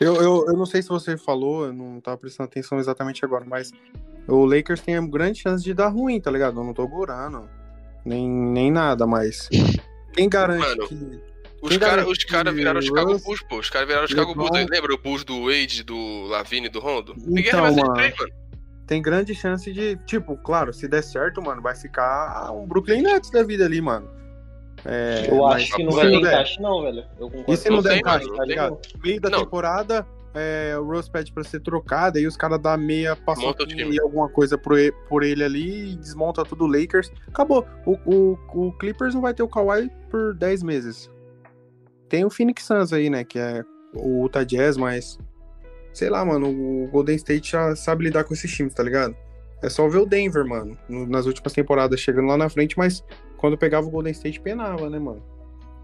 Eu, 0.04 0.16
eu, 0.16 0.46
eu 0.48 0.54
não 0.54 0.66
sei 0.66 0.82
se 0.82 0.90
você 0.90 1.18
falou, 1.18 1.66
eu 1.66 1.74
não 1.74 2.00
tava 2.02 2.18
prestando 2.18 2.48
atenção 2.48 2.78
exatamente 2.80 3.24
agora, 3.24 3.46
mas 3.48 3.72
o 4.28 4.46
Lakers 4.46 4.82
tem 4.82 5.10
grande 5.10 5.40
chance 5.40 5.64
de 5.64 5.74
dar 5.74 5.88
ruim, 5.90 6.20
tá 6.20 6.30
ligado? 6.32 6.60
Eu 6.60 6.64
não 6.64 6.74
tô 6.74 6.88
gorando, 6.88 7.50
nem, 8.06 8.28
nem 8.30 8.72
nada, 8.72 9.06
mas 9.08 9.48
quem 10.14 10.30
garante 10.30 10.60
Mano, 10.68 10.88
que... 10.88 11.34
Os 11.62 11.78
caras 11.78 12.06
os 12.06 12.18
cara 12.26 12.52
viraram 12.52 12.80
o 12.80 12.84
Chicago 12.84 13.18
Bulls, 13.20 13.42
pô. 13.48 13.58
Os 13.60 13.70
caras 13.70 13.88
viraram 13.88 14.06
o 14.06 14.10
Chicago 14.10 14.36
Bulls. 14.36 14.52
LeBron- 14.52 14.70
Lembra 14.76 14.94
o 14.94 14.98
Bulls 14.98 15.24
do 15.24 15.46
Wade, 15.46 15.82
do 15.84 16.26
Lavine 16.28 16.68
do 16.68 16.82
Rondo? 16.82 17.14
Ninguém 17.16 17.48
Então, 17.48 17.70
de 17.72 17.78
mano. 17.80 17.94
três, 17.94 18.14
mano. 18.20 18.32
tem 18.86 19.02
grande 19.02 19.34
chance 19.34 19.72
de, 19.72 19.96
tipo, 20.06 20.36
claro, 20.36 20.74
se 20.74 20.90
der 20.90 21.02
certo, 21.02 21.42
mano, 21.42 21.62
vai 21.62 21.74
ficar 21.74 22.52
um 22.52 22.68
Brooklyn 22.68 23.02
Nets 23.04 23.30
da 23.32 23.44
vida 23.44 23.64
ali, 23.64 23.80
mano. 23.80 24.10
É, 24.86 25.28
Eu 25.30 25.46
acho 25.48 25.74
que 25.76 25.84
não 25.84 25.92
vai 25.92 26.08
ter 26.10 26.16
encaixe, 26.16 26.62
não, 26.62 26.82
velho. 26.82 27.04
E 27.48 27.56
se 27.58 27.70
não, 27.70 27.82
der 27.82 27.98
encaixe, 27.98 28.28
tá 28.36 28.44
ligado? 28.46 28.80
Meio 29.04 29.22
da 29.22 29.30
Não. 29.30 29.40
temporada, 29.40 30.06
é, 30.34 30.76
o 30.78 30.84
Russ 30.84 31.08
pede 31.08 31.32
pra 31.32 31.44
ser 31.44 31.62
trocado, 31.62 32.18
aí 32.18 32.28
os 32.28 32.36
caras 32.36 32.60
dão 32.60 32.78
meia 32.78 33.16
time. 33.68 33.96
e 33.96 34.02
alguma 34.02 34.28
coisa 34.28 34.58
por 34.58 34.78
ele, 34.78 34.92
por 35.08 35.24
ele 35.24 35.44
ali 35.44 35.94
e 35.94 35.96
desmonta 35.96 36.44
tudo 36.44 36.66
o 36.66 36.68
Lakers. 36.68 37.12
Acabou. 37.28 37.66
O, 37.86 37.98
o, 38.06 38.38
o 38.68 38.72
Clippers 38.78 39.14
não 39.16 39.22
vai 39.22 39.34
ter 39.34 39.44
o 39.44 39.48
Kawhi 39.48 39.90
por 40.10 40.34
10 40.36 40.64
meses. 40.64 41.10
Tem 42.10 42.26
o 42.26 42.30
Phoenix 42.30 42.64
Suns 42.66 42.92
aí, 42.94 43.10
né, 43.10 43.24
que 43.24 43.40
é 43.40 43.64
o 43.96 44.24
Utah 44.24 44.44
Jazz, 44.44 44.78
mas... 44.78 45.18
Sei 45.94 46.10
lá, 46.10 46.26
mano, 46.26 46.50
o 46.50 46.88
Golden 46.92 47.16
State 47.16 47.52
já 47.52 47.76
sabe 47.76 48.06
lidar 48.06 48.24
com 48.24 48.34
esses 48.34 48.52
times, 48.52 48.74
tá 48.74 48.82
ligado? 48.82 49.16
É 49.62 49.70
só 49.70 49.88
ver 49.88 50.00
o 50.00 50.06
Denver, 50.08 50.44
mano, 50.44 50.76
no- 50.90 51.06
nas 51.08 51.28
últimas 51.28 51.54
temporadas, 51.54 52.00
chegando 52.00 52.28
lá 52.28 52.36
na 52.36 52.50
frente, 52.50 52.76
mas 52.78 53.04
quando 53.44 53.58
pegava 53.58 53.86
o 53.86 53.90
Golden 53.92 54.14
State, 54.14 54.40
penava, 54.40 54.90
né, 54.90 54.98
mano? 54.98 55.22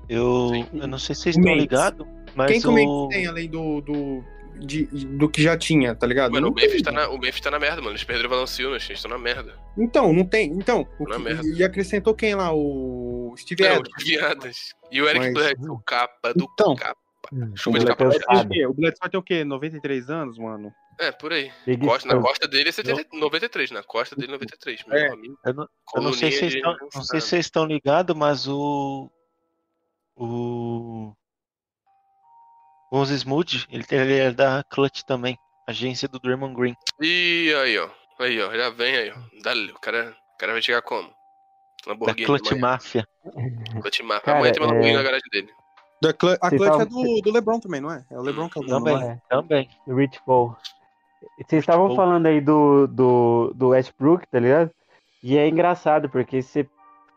Eu, 0.08 0.50
eu 0.74 0.88
não 0.88 0.98
sei 0.98 1.13
se 1.13 1.24
vocês 1.24 1.36
O 1.36 1.39
estão 1.39 1.54
ligados, 1.56 2.08
mas 2.34 2.50
Quem 2.50 2.62
que 2.62 2.67
o 2.67 2.72
o... 2.72 2.74
Memphis 2.74 3.17
tem 3.17 3.28
além 3.28 3.50
do, 3.50 3.82
do, 3.82 4.24
de- 4.62 4.86
do 4.86 5.28
que 5.30 5.41
já 5.43 5.58
tinha, 5.58 5.93
tá 5.93 6.08
ligado? 6.08 6.32
Mano, 6.32 6.48
o 6.52 6.54
Memphis, 6.54 6.82
tá 6.82 6.89
na, 6.91 7.10
o 7.10 7.17
Memphis 7.19 7.41
tá 7.41 7.52
na 7.52 7.60
merda, 7.60 7.78
mano. 7.82 7.91
Eles 7.91 8.04
perderam 8.06 8.30
o 8.30 8.32
Valanciunas, 8.32 8.86
eles 8.86 8.98
estão 8.98 9.12
na 9.12 9.17
merda. 9.17 9.54
Então, 9.78 10.13
não 10.13 10.24
tem. 10.24 10.52
Então, 10.54 10.88
o 10.98 11.04
Na 11.04 11.17
que- 11.17 11.22
merda. 11.22 11.43
e 11.45 11.62
acrescentou 11.63 12.15
quem 12.15 12.34
lá? 12.34 12.54
O 12.54 13.36
Steve 13.38 13.62
Não, 13.63 13.72
Adams. 13.76 14.04
viadas. 14.04 14.58
E 14.89 15.02
o 15.02 15.06
Eric 15.10 15.26
Mas- 15.26 15.34
Bledsoe, 15.34 15.69
o 15.69 15.80
capa 15.86 16.34
do 16.34 16.48
Então. 16.54 16.76
capa. 16.76 16.98
Hum, 17.31 17.55
Chuva 17.55 17.77
o 17.77 17.79
de 17.79 17.91
é 17.91 18.05
ousado. 18.05 18.53
O 18.69 18.73
Bledsoe 18.73 18.99
vai 19.01 19.09
ter 19.09 19.17
o 19.17 19.23
quê? 19.23 19.43
93 19.43 20.09
anos, 20.09 20.37
mano? 20.37 20.73
É, 20.99 21.11
por 21.11 21.31
aí. 21.31 21.51
Big 21.65 21.85
Costa, 21.85 22.07
na 22.13 22.21
costa 22.21 22.47
dele 22.47 22.69
é 22.69 22.71
70, 22.71 23.07
93, 23.17 23.71
na 23.71 23.83
costa 23.83 24.15
dele 24.15 24.31
93. 24.33 24.83
Meu 24.85 24.97
É. 24.97 25.07
amigo. 25.09 25.37
Eu 25.45 25.53
não, 25.53 25.67
eu 25.95 26.01
não 26.01 26.13
sei 26.13 26.31
se 26.31 26.39
vocês 26.39 26.53
Coluninha 26.55 26.73
estão, 26.73 26.89
de- 26.89 26.95
não 26.95 27.03
sei 27.03 27.21
se 27.21 27.27
vocês 27.27 27.45
estão 27.45 27.65
ligados, 27.65 28.15
mas 28.15 28.47
o 28.47 29.09
o 30.15 31.13
o 32.91 32.97
Onze 32.97 33.13
Smooth, 33.15 33.67
ele, 33.71 33.83
tem- 33.83 33.99
ele 33.99 34.17
é 34.17 34.31
da 34.31 34.63
Clutch 34.63 35.03
também, 35.03 35.37
agência 35.67 36.07
do 36.07 36.19
Draymond 36.19 36.55
Green. 36.55 36.75
E 36.99 37.53
aí, 37.61 37.77
ó. 37.77 37.89
Aí, 38.19 38.41
ó. 38.41 38.51
Já 38.53 38.69
vem 38.71 38.95
aí, 38.95 39.11
ó. 39.11 39.41
Dale, 39.43 39.71
o 39.71 39.79
cara, 39.79 40.15
o 40.33 40.37
cara 40.37 40.51
vai 40.53 40.61
chegar 40.61 40.81
como? 40.81 41.07
Da 41.85 41.93
Lamborghini. 41.93 42.25
Clutch 42.25 42.47
amanhã. 42.51 42.61
Mafia. 42.61 43.07
Clutch 43.81 44.01
Mafia. 44.01 44.33
Amanhã 44.33 44.51
tem 44.51 44.61
uma 44.61 44.67
Lamborghini 44.73 44.93
é- 44.95 44.97
na 44.97 45.03
garagem 45.03 45.29
dele. 45.31 45.53
Da 46.01 46.09
Cl- 46.12 46.38
a 46.41 46.49
clutch 46.49 46.62
é 46.62 46.65
estavam- 46.83 47.03
do, 47.03 47.21
do 47.21 47.31
LeBron 47.31 47.59
também, 47.59 47.81
não 47.81 47.91
é? 47.91 48.03
É 48.09 48.17
o 48.17 48.21
LeBron 48.21 48.47
que 48.49 48.59
é 48.59 48.62
o 48.62 48.65
Também, 48.65 49.01
é? 49.01 49.05
É. 49.07 49.17
também. 49.29 49.69
Rich 49.88 50.19
Paul. 50.25 50.55
Vocês 51.45 51.62
estavam 51.63 51.88
Paul. 51.88 51.95
falando 51.97 52.25
aí 52.27 52.39
do, 52.39 52.88
do, 52.88 53.51
do 53.55 53.67
Westbrook, 53.69 54.25
tá 54.27 54.39
ligado? 54.39 54.71
E 55.21 55.38
é 55.38 55.47
engraçado, 55.47 56.09
porque 56.09 56.41
você 56.41 56.67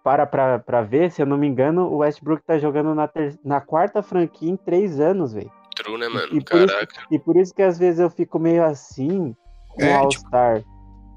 para 0.02 0.26
pra, 0.26 0.58
pra 0.58 0.82
ver, 0.82 1.12
se 1.12 1.22
eu 1.22 1.26
não 1.26 1.36
me 1.38 1.46
engano, 1.46 1.82
o 1.86 1.98
Westbrook 1.98 2.42
tá 2.44 2.58
jogando 2.58 2.92
na, 2.92 3.06
ter- 3.06 3.38
na 3.44 3.60
quarta 3.60 4.02
franquia 4.02 4.50
em 4.50 4.56
três 4.56 4.98
anos, 4.98 5.32
velho. 5.32 5.50
True, 5.76 5.96
né, 5.96 6.08
mano? 6.08 6.26
E 6.32 6.44
por 6.44 6.56
isso- 6.58 6.66
Caraca. 6.66 7.02
E 7.10 7.18
por 7.20 7.36
isso 7.36 7.54
que 7.54 7.62
às 7.62 7.78
vezes 7.78 8.00
eu 8.00 8.10
fico 8.10 8.38
meio 8.40 8.64
assim 8.64 9.34
com 9.68 9.82
É, 9.82 10.00
o 10.02 10.08
tipo, 10.08 10.24
All-Star. 10.26 10.64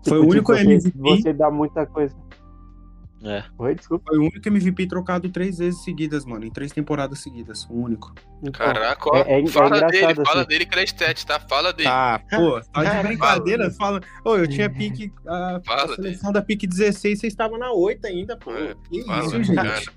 foi 0.08 0.20
o 0.20 0.28
único 0.30 0.54
você, 0.54 0.62
MVP. 0.62 0.92
Você 1.22 1.34
dá 1.34 1.50
muita 1.50 1.88
coisa. 1.88 2.16
É. 3.24 3.44
Oi, 3.58 3.74
desculpa. 3.76 4.06
Foi 4.10 4.20
o 4.20 4.22
único 4.24 4.48
MVP 4.48 4.86
trocado 4.88 5.28
três 5.30 5.58
vezes 5.58 5.84
seguidas, 5.84 6.26
mano. 6.26 6.46
Em 6.46 6.52
três 6.52 6.72
temporadas 6.72 7.20
seguidas. 7.20 7.66
O 7.70 7.74
único. 7.82 8.14
Então, 8.44 8.52
Caraca, 8.66 9.10
ó. 9.10 9.16
é- 9.16 9.22
é- 9.22 9.42
é 9.42 9.48
fala 9.48 9.68
engraçado, 9.78 9.92
dele, 9.92 10.16
fala 10.26 10.40
assim. 10.42 10.48
dele 10.50 10.66
que 10.66 10.74
ele 10.76 10.82
é 10.82 10.84
estético, 10.84 11.28
tá? 11.32 11.40
Fala 11.40 11.74
dele. 11.74 11.90
Ah, 11.90 12.22
pô, 12.30 12.62
tá 12.62 12.84
de 12.84 12.90
Cara, 12.90 13.04
brincadeira. 13.08 13.72
Fala. 13.72 14.02
Ô, 14.24 14.36
eu 14.36 14.48
tinha 14.48 14.70
pique. 14.70 15.12
A, 15.26 15.56
a 15.58 15.62
Fala 15.64 15.96
seleção 15.96 16.32
da 16.32 16.42
pique 16.42 16.68
16, 16.68 17.20
vocês 17.20 17.34
estavam 17.34 17.58
na 17.58 17.72
8 17.72 18.06
ainda, 18.06 18.38
pô. 18.38 18.52
É, 18.52 18.76
que 18.90 19.04
fala, 19.04 19.40
isso, 19.42 19.56
cara. 19.56 19.76
gente. 19.78 19.90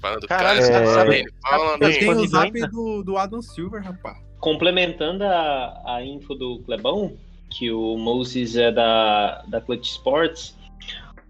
Fala 0.00 0.20
do 0.20 0.26
Caralho, 0.28 0.60
cara, 0.60 0.72
sabe- 0.72 0.84
fala 0.86 0.94
sabe- 0.98 1.10
dele. 1.10 1.34
Fala 1.42 1.72
Eu 1.72 1.78
dele. 1.78 1.98
tenho 1.98 2.12
o 2.18 2.26
zap 2.28 2.60
do, 2.68 3.02
do 3.02 3.16
Adam 3.16 3.40
Silver, 3.40 3.82
rapaz. 3.82 4.18
Complementando 4.40 5.24
a, 5.24 5.82
a 5.96 6.04
info 6.04 6.34
do 6.34 6.58
Clebão, 6.66 7.16
que 7.48 7.70
o 7.70 7.96
Moses 7.96 8.56
é 8.56 8.70
da, 8.70 9.42
da 9.48 9.60
Clutch 9.60 9.86
Sports, 9.92 10.54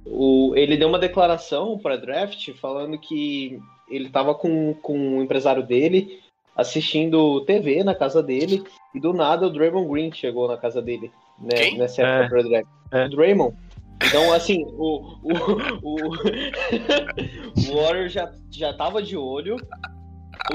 o, 0.07 0.53
ele 0.57 0.77
deu 0.77 0.89
uma 0.89 0.99
declaração 0.99 1.79
para 1.79 1.97
draft 1.97 2.51
falando 2.61 2.99
que 2.99 3.59
ele 3.91 4.07
estava 4.07 4.35
com, 4.35 4.75
com 4.75 5.19
o 5.19 5.23
empresário 5.23 5.63
dele 5.63 6.21
assistindo 6.57 7.41
TV 7.45 7.83
na 7.83 7.95
casa 7.95 8.23
dele 8.23 8.63
e 8.95 9.01
do 9.01 9.13
nada 9.13 9.47
o 9.47 9.51
Draymond 9.51 9.89
Green 9.91 10.13
chegou 10.13 10.47
na 10.47 10.57
casa 10.57 10.81
dele 10.81 11.11
né, 11.39 11.49
Quem? 11.57 11.79
nessa 11.79 12.03
época 12.03 12.25
É. 12.25 12.29
pra 12.29 12.43
draft. 12.49 12.69
É. 12.93 13.07
O 13.07 13.11
Draymond. 13.11 13.57
Então, 14.07 14.33
assim, 14.33 14.65
o, 14.77 15.17
o, 15.23 15.33
o, 15.83 16.11
o 17.73 17.77
Warrior 17.83 18.09
já, 18.09 18.31
já 18.51 18.73
tava 18.75 19.03
de 19.03 19.17
olho. 19.17 19.57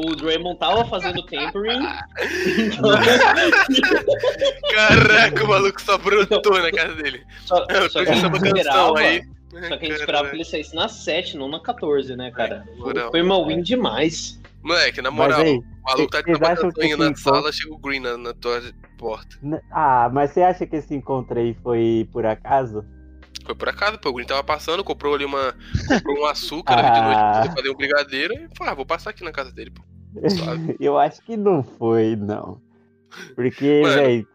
O 0.06 0.16
Draymond 0.16 0.60
tava 0.60 0.86
fazendo 0.86 1.24
tampering. 1.24 1.80
Então, 2.58 2.92
Caraca, 4.74 5.44
o 5.44 5.48
maluco 5.48 5.82
só 5.82 5.98
brotou 5.98 6.62
na 6.62 6.72
casa 6.72 6.94
dele. 6.96 7.24
só, 7.46 7.66
Eu 7.70 7.90
só 7.90 8.00
que 8.02 8.06
canção 8.06 8.36
esperava, 8.36 9.00
aí. 9.00 9.24
Só 9.50 9.78
que 9.78 9.86
a 9.86 9.90
gente 9.90 10.00
esperava 10.00 10.30
que 10.30 10.36
ele 10.36 10.46
saísse 10.46 10.76
na 10.76 10.88
7, 10.88 11.38
não 11.38 11.48
na 11.50 11.60
14, 11.60 12.16
né, 12.16 12.32
cara? 12.32 12.66
É. 12.96 13.10
Foi 13.12 13.22
uma 13.22 13.46
win 13.46 13.62
demais. 13.62 14.40
Moleque, 14.62 15.02
na 15.02 15.10
moral, 15.10 15.42
aí, 15.42 15.58
o 15.58 15.64
maluco 15.84 16.12
tá 16.12 16.22
de 16.22 16.38
cançãozinha 16.38 16.98
na 16.98 17.16
sala, 17.16 17.52
chega 17.52 17.74
o 17.74 17.78
Green 17.78 18.02
na, 18.02 18.18
na 18.18 18.34
tua 18.34 18.62
porta. 18.98 19.38
N- 19.42 19.62
Ah, 19.72 20.10
mas 20.14 20.32
você 20.32 20.42
acha 20.42 20.68
que 20.68 20.76
esse 20.76 20.94
encontro 20.94 21.40
aí 21.40 21.56
foi 21.64 22.08
por 22.12 22.26
acaso? 22.26 22.84
Foi 23.46 23.56
por 23.56 23.70
acaso, 23.70 23.98
pô. 23.98 24.10
O 24.10 24.14
Green 24.14 24.28
tava 24.28 24.44
passando, 24.44 24.84
comprou 24.84 25.16
ali 25.16 25.24
uma. 25.24 25.56
Comprou 26.04 26.20
um 26.20 26.26
açúcar 26.26 26.74
ali 26.78 26.92
de 26.92 27.02
noite 27.02 27.18
Ah. 27.18 27.32
pra 27.32 27.42
poder 27.42 27.56
fazer 27.56 27.70
um 27.70 27.76
brigadeiro 27.78 28.34
e 28.34 28.48
falou, 28.58 28.74
ah, 28.74 28.76
vou 28.76 28.86
passar 28.86 29.12
aqui 29.12 29.24
na 29.24 29.32
casa 29.32 29.52
dele, 29.52 29.72
pô. 29.72 29.82
Eu 30.80 30.98
acho 31.00 31.22
que 31.22 31.38
não 31.38 31.64
foi, 31.64 32.16
não. 32.18 32.60
Porque, 33.36 33.82
velho, 33.84 34.28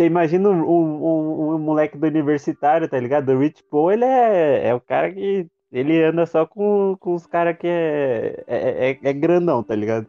você 0.00 0.06
imagina 0.06 0.48
um, 0.48 0.62
um- 0.62 1.04
um- 1.04 1.54
um 1.56 1.58
moleque 1.58 1.98
do 1.98 2.06
universitário, 2.06 2.88
tá 2.88 2.98
ligado? 2.98 3.28
O 3.32 3.38
Rich 3.38 3.62
Paul, 3.70 3.92
ele 3.92 4.04
é, 4.06 4.68
é 4.68 4.74
o 4.74 4.80
cara 4.80 5.12
que. 5.12 5.46
Ele 5.70 6.02
anda 6.02 6.26
só 6.26 6.46
com, 6.46 6.96
com 6.98 7.14
os 7.14 7.26
caras 7.26 7.56
que 7.56 7.66
é, 7.66 8.42
é, 8.46 8.90
é, 8.90 8.98
é 9.02 9.12
grandão, 9.12 9.62
tá 9.62 9.74
ligado? 9.74 10.06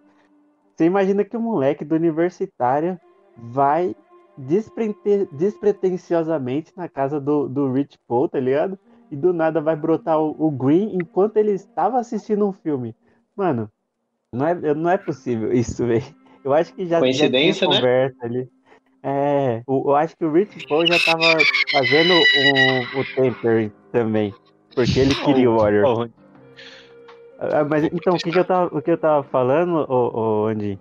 Você 0.73 0.85
imagina 0.85 1.23
que 1.23 1.37
o 1.37 1.41
moleque 1.41 1.85
do 1.85 1.93
universitário 1.93 2.97
vai 3.37 3.93
desprete- 4.37 5.27
despretensiosamente 5.31 6.71
na 6.75 6.87
casa 6.87 7.19
do, 7.19 7.47
do 7.47 7.71
Rich 7.71 7.99
Paul, 8.07 8.27
tá 8.29 8.39
ligado? 8.39 8.79
E 9.11 9.15
do 9.15 9.33
nada 9.33 9.61
vai 9.61 9.75
brotar 9.75 10.19
o, 10.19 10.33
o 10.39 10.49
Green 10.49 10.95
enquanto 10.95 11.37
ele 11.37 11.51
estava 11.51 11.99
assistindo 11.99 12.47
um 12.47 12.53
filme. 12.53 12.95
Mano, 13.35 13.69
não 14.33 14.47
é, 14.47 14.73
não 14.73 14.89
é 14.89 14.97
possível 14.97 15.51
isso, 15.51 15.85
velho. 15.85 16.05
Eu 16.43 16.53
acho 16.53 16.73
que 16.73 16.85
já, 16.85 16.95
já 16.95 17.01
Coincidência, 17.01 17.67
tinha 17.67 17.69
né? 17.69 17.81
conversa 17.81 18.25
ali. 18.25 18.49
É, 19.03 19.61
o- 19.65 19.89
eu 19.91 19.95
acho 19.95 20.15
que 20.15 20.23
o 20.25 20.31
Rich 20.31 20.67
Paul 20.67 20.85
já 20.85 20.99
tava 20.99 21.37
fazendo 21.71 22.13
o, 22.13 22.99
o 22.99 23.05
tempering 23.15 23.71
também. 23.91 24.33
Porque 24.75 24.99
ele 24.99 25.15
queria 25.25 25.49
o 25.49 25.57
Warrior. 25.57 26.09
Ah, 27.39 27.63
Mas 27.63 27.85
então, 27.85 28.13
o 28.15 28.17
que, 28.17 28.31
que 28.31 28.37
eu 28.37 28.45
tava, 28.45 28.75
o 28.77 28.81
que 28.81 28.91
eu 28.91 28.97
tava 28.97 29.23
falando, 29.23 29.85
ô, 29.89 30.43
ô, 30.43 30.47
Andy? 30.47 30.77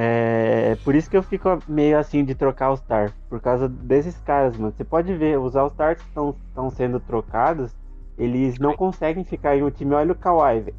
É 0.00 0.76
por 0.84 0.94
isso 0.94 1.10
que 1.10 1.16
eu 1.16 1.22
fico 1.24 1.58
meio 1.66 1.98
assim 1.98 2.24
de 2.24 2.32
trocar 2.34 2.66
All-Star. 2.66 3.12
Por 3.28 3.40
causa 3.40 3.68
desses 3.68 4.16
caras, 4.20 4.56
mano. 4.56 4.72
Você 4.76 4.84
pode 4.84 5.12
ver, 5.14 5.38
os 5.40 5.56
All-Stars 5.56 6.00
que 6.00 6.08
estão 6.08 6.70
sendo 6.70 7.00
trocados, 7.00 7.74
eles 8.16 8.58
não 8.60 8.74
conseguem 8.76 9.24
ficar 9.24 9.56
em 9.56 9.62
um 9.64 9.70
time. 9.70 9.94
Olha 9.94 10.12
o 10.12 10.14
Kawhi, 10.14 10.60
velho. 10.60 10.76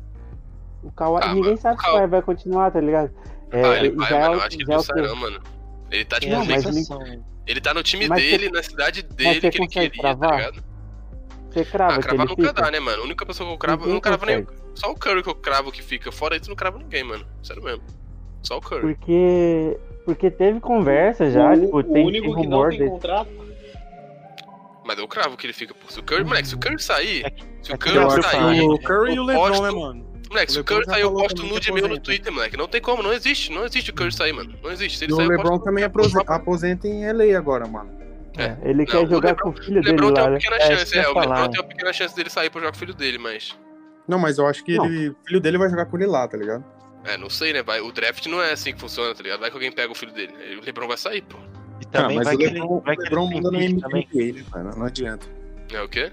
O 0.82 0.91
Kawhi, 0.91 1.19
Ah, 1.21 1.28
ninguém 1.28 1.43
mano, 1.43 1.58
sabe 1.58 1.78
o 1.78 1.82
se 1.84 1.89
o 1.89 1.91
Kawhi 1.91 2.08
vai 2.08 2.21
continuar, 2.21 2.71
tá 2.71 2.80
ligado? 2.80 3.12
É, 3.52 3.62
ah, 3.65 3.78
ele 3.78 3.89
vai, 3.91 4.10
já 4.10 4.15
é 4.17 4.21
mano. 4.21 4.32
o- 4.32 4.36
Eu 4.36 4.41
acho 4.41 4.58
que 4.58 4.63
ele 4.63 5.08
é 5.08 5.12
o 5.12 5.17
mano. 5.17 5.39
Ele 5.91 6.06
tá 6.06 6.19
tipo 6.19 6.34
Não, 6.34 6.45
sensação. 6.45 7.25
Ele 7.47 7.60
tá 7.62 7.73
no 7.73 7.82
time 7.84 8.08
Mas 8.08 8.21
dele, 8.21 8.49
na 8.52 8.62
cidade 8.62 9.02
dele, 9.02 9.41
você 9.41 9.49
que 9.49 9.58
ele 9.58 9.67
queria, 9.67 9.89
tá 9.91 9.97
cravar? 10.15 10.38
ligado? 10.38 10.63
Você 11.49 11.65
crava 11.65 11.93
Ah, 11.93 11.95
que 11.97 12.04
cravar 12.04 12.25
ele 12.28 12.30
nunca 12.36 12.47
fica? 12.49 12.62
dá, 12.62 12.71
né, 12.71 12.80
mano? 12.80 13.02
A 13.02 13.06
única 13.06 13.25
pessoa 13.25 13.47
que 13.47 13.54
eu 13.54 13.58
cravo, 13.58 13.86
eu 13.88 13.93
não 13.93 13.99
cravo 13.99 14.25
nem. 14.25 14.45
Só 14.75 14.91
o 14.91 14.95
Curry 14.95 15.23
que 15.23 15.30
eu 15.30 15.36
cravo 15.36 15.71
que 15.71 15.82
fica. 15.82 16.12
Fora 16.12 16.36
isso, 16.38 16.47
não 16.47 16.56
cravo 16.56 16.78
ninguém, 16.78 17.04
mano. 17.04 17.25
Sério 17.41 17.63
mesmo. 17.63 17.82
Só 18.43 18.58
o 18.58 18.62
Curry. 18.62 18.82
Porque, 18.93 19.78
porque 20.06 20.30
teve 20.30 20.60
conversa 20.60 21.30
já, 21.32 21.52
o, 21.54 21.60
tipo, 21.60 21.78
o 21.78 21.84
tem, 21.84 22.06
único 22.06 22.36
que 22.39 22.45
não 22.47 22.69
tem 22.69 22.80
desse. 22.80 22.91
contrato 22.91 23.30
Mas 24.86 24.97
eu 24.99 25.08
cravo 25.08 25.36
que 25.36 25.47
ele 25.47 25.54
fica, 25.54 25.73
pô. 25.73 25.91
Se 25.91 25.99
o 25.99 26.04
Curry, 26.04 26.23
moleque, 26.23 26.47
se 26.47 26.56
o 26.56 26.60
Curry 26.60 26.80
sair, 26.80 27.25
se 27.63 27.71
o 27.71 27.73
é 27.73 27.78
que 27.78 27.84
Curry 27.84 27.95
Eu 27.95 28.02
eu 28.04 28.08
acho 28.12 28.21
sair, 28.21 28.62
o 28.62 28.80
Curry 28.80 29.13
e 29.15 29.19
o 29.19 29.23
LeBron, 29.23 29.62
né, 29.62 29.71
mano? 29.71 30.06
Moleque, 30.29 30.51
se 30.51 30.57
o 30.57 30.61
o 30.61 30.63
Curry 30.63 30.85
sair, 30.85 31.01
eu 31.01 31.13
posto 31.13 31.43
nude 31.43 31.67
que 31.67 31.71
meu 31.73 31.81
no 31.81 31.87
aposenta. 31.87 32.01
Twitter, 32.05 32.31
moleque. 32.33 32.57
Não 32.57 32.67
tem 32.67 32.81
como, 32.81 33.01
não 33.03 33.11
existe. 33.13 33.51
Não 33.51 33.65
existe 33.65 33.91
o 33.91 33.93
Curry 33.93 34.11
sair, 34.11 34.33
mano. 34.33 34.53
Não 34.63 34.71
existe. 34.71 34.97
Se 34.97 35.05
ele 35.05 35.13
o 35.13 35.15
sair, 35.17 35.25
eu 35.25 35.29
LeBron 35.31 35.49
posto 35.51 35.63
também 35.65 35.83
aprose- 35.83 36.17
aposenta 36.27 36.87
em 36.87 37.05
LA 37.11 37.37
agora, 37.37 37.67
mano. 37.67 37.89
É. 38.37 38.55
Ele 38.63 38.79
Não, 38.79 38.85
quer 38.85 38.97
o 38.97 39.07
jogar 39.09 39.29
LeBron- 39.29 39.51
com 39.53 39.59
o 39.59 39.63
filho 39.63 39.79
O 39.79 39.83
dele 39.83 39.95
LeBron 39.95 40.13
tem 40.13 40.23
uma 40.23 40.31
pequena 40.37 40.55
É, 40.57 40.59
chance, 40.77 40.97
é. 40.97 41.09
O 41.09 41.19
LeBron 41.19 41.49
tem 41.49 41.59
uma 41.61 41.67
pequena 41.67 41.93
chance 41.93 42.15
dele 42.15 42.29
sair 42.29 42.49
pra 42.49 42.61
jogar 42.61 42.71
com 42.71 42.77
o 42.77 42.79
filho 42.79 42.93
dele, 42.93 43.17
mas. 43.17 43.57
Não, 44.07 44.17
mas 44.17 44.37
eu 44.37 44.47
acho 44.47 44.63
que 44.63 44.71
ele, 44.73 45.09
o 45.09 45.15
filho 45.25 45.39
dele 45.39 45.57
vai 45.57 45.69
jogar 45.69 45.85
com 45.85 45.97
ele 45.97 46.05
lá, 46.07 46.27
tá 46.27 46.37
ligado? 46.37 46.63
É, 47.05 47.17
não 47.17 47.29
sei, 47.29 47.53
né? 47.53 47.61
Vai, 47.63 47.79
o 47.81 47.91
draft 47.91 48.25
não 48.27 48.41
é 48.41 48.51
assim 48.53 48.73
que 48.73 48.79
funciona, 48.79 49.13
tá 49.13 49.21
ligado? 49.23 49.39
Vai 49.39 49.49
que 49.49 49.55
alguém 49.55 49.71
pega 49.71 49.91
o 49.91 49.95
filho 49.95 50.11
dele. 50.11 50.33
O 50.61 50.65
LeBron 50.65 50.87
vai 50.87 50.97
sair, 50.97 51.21
pô. 51.21 51.37
E 51.81 51.85
também 51.85 52.17
Ah, 52.17 52.23
mas 52.23 52.25
vai 52.25 52.35
o 52.35 52.37
que 52.37 52.43
ele, 52.45 52.53
LeBron, 52.59 52.79
vai 52.81 52.95
o 52.95 52.99
LeBron 52.99 53.29
tem 53.29 53.41
pique 53.41 53.73
NBA, 53.73 53.81
também. 53.81 54.07
né, 54.33 54.43
mano? 54.53 54.77
Não 54.77 54.85
adianta. 54.85 55.27
É 55.73 55.81
o 55.81 55.87
quê? 55.89 56.11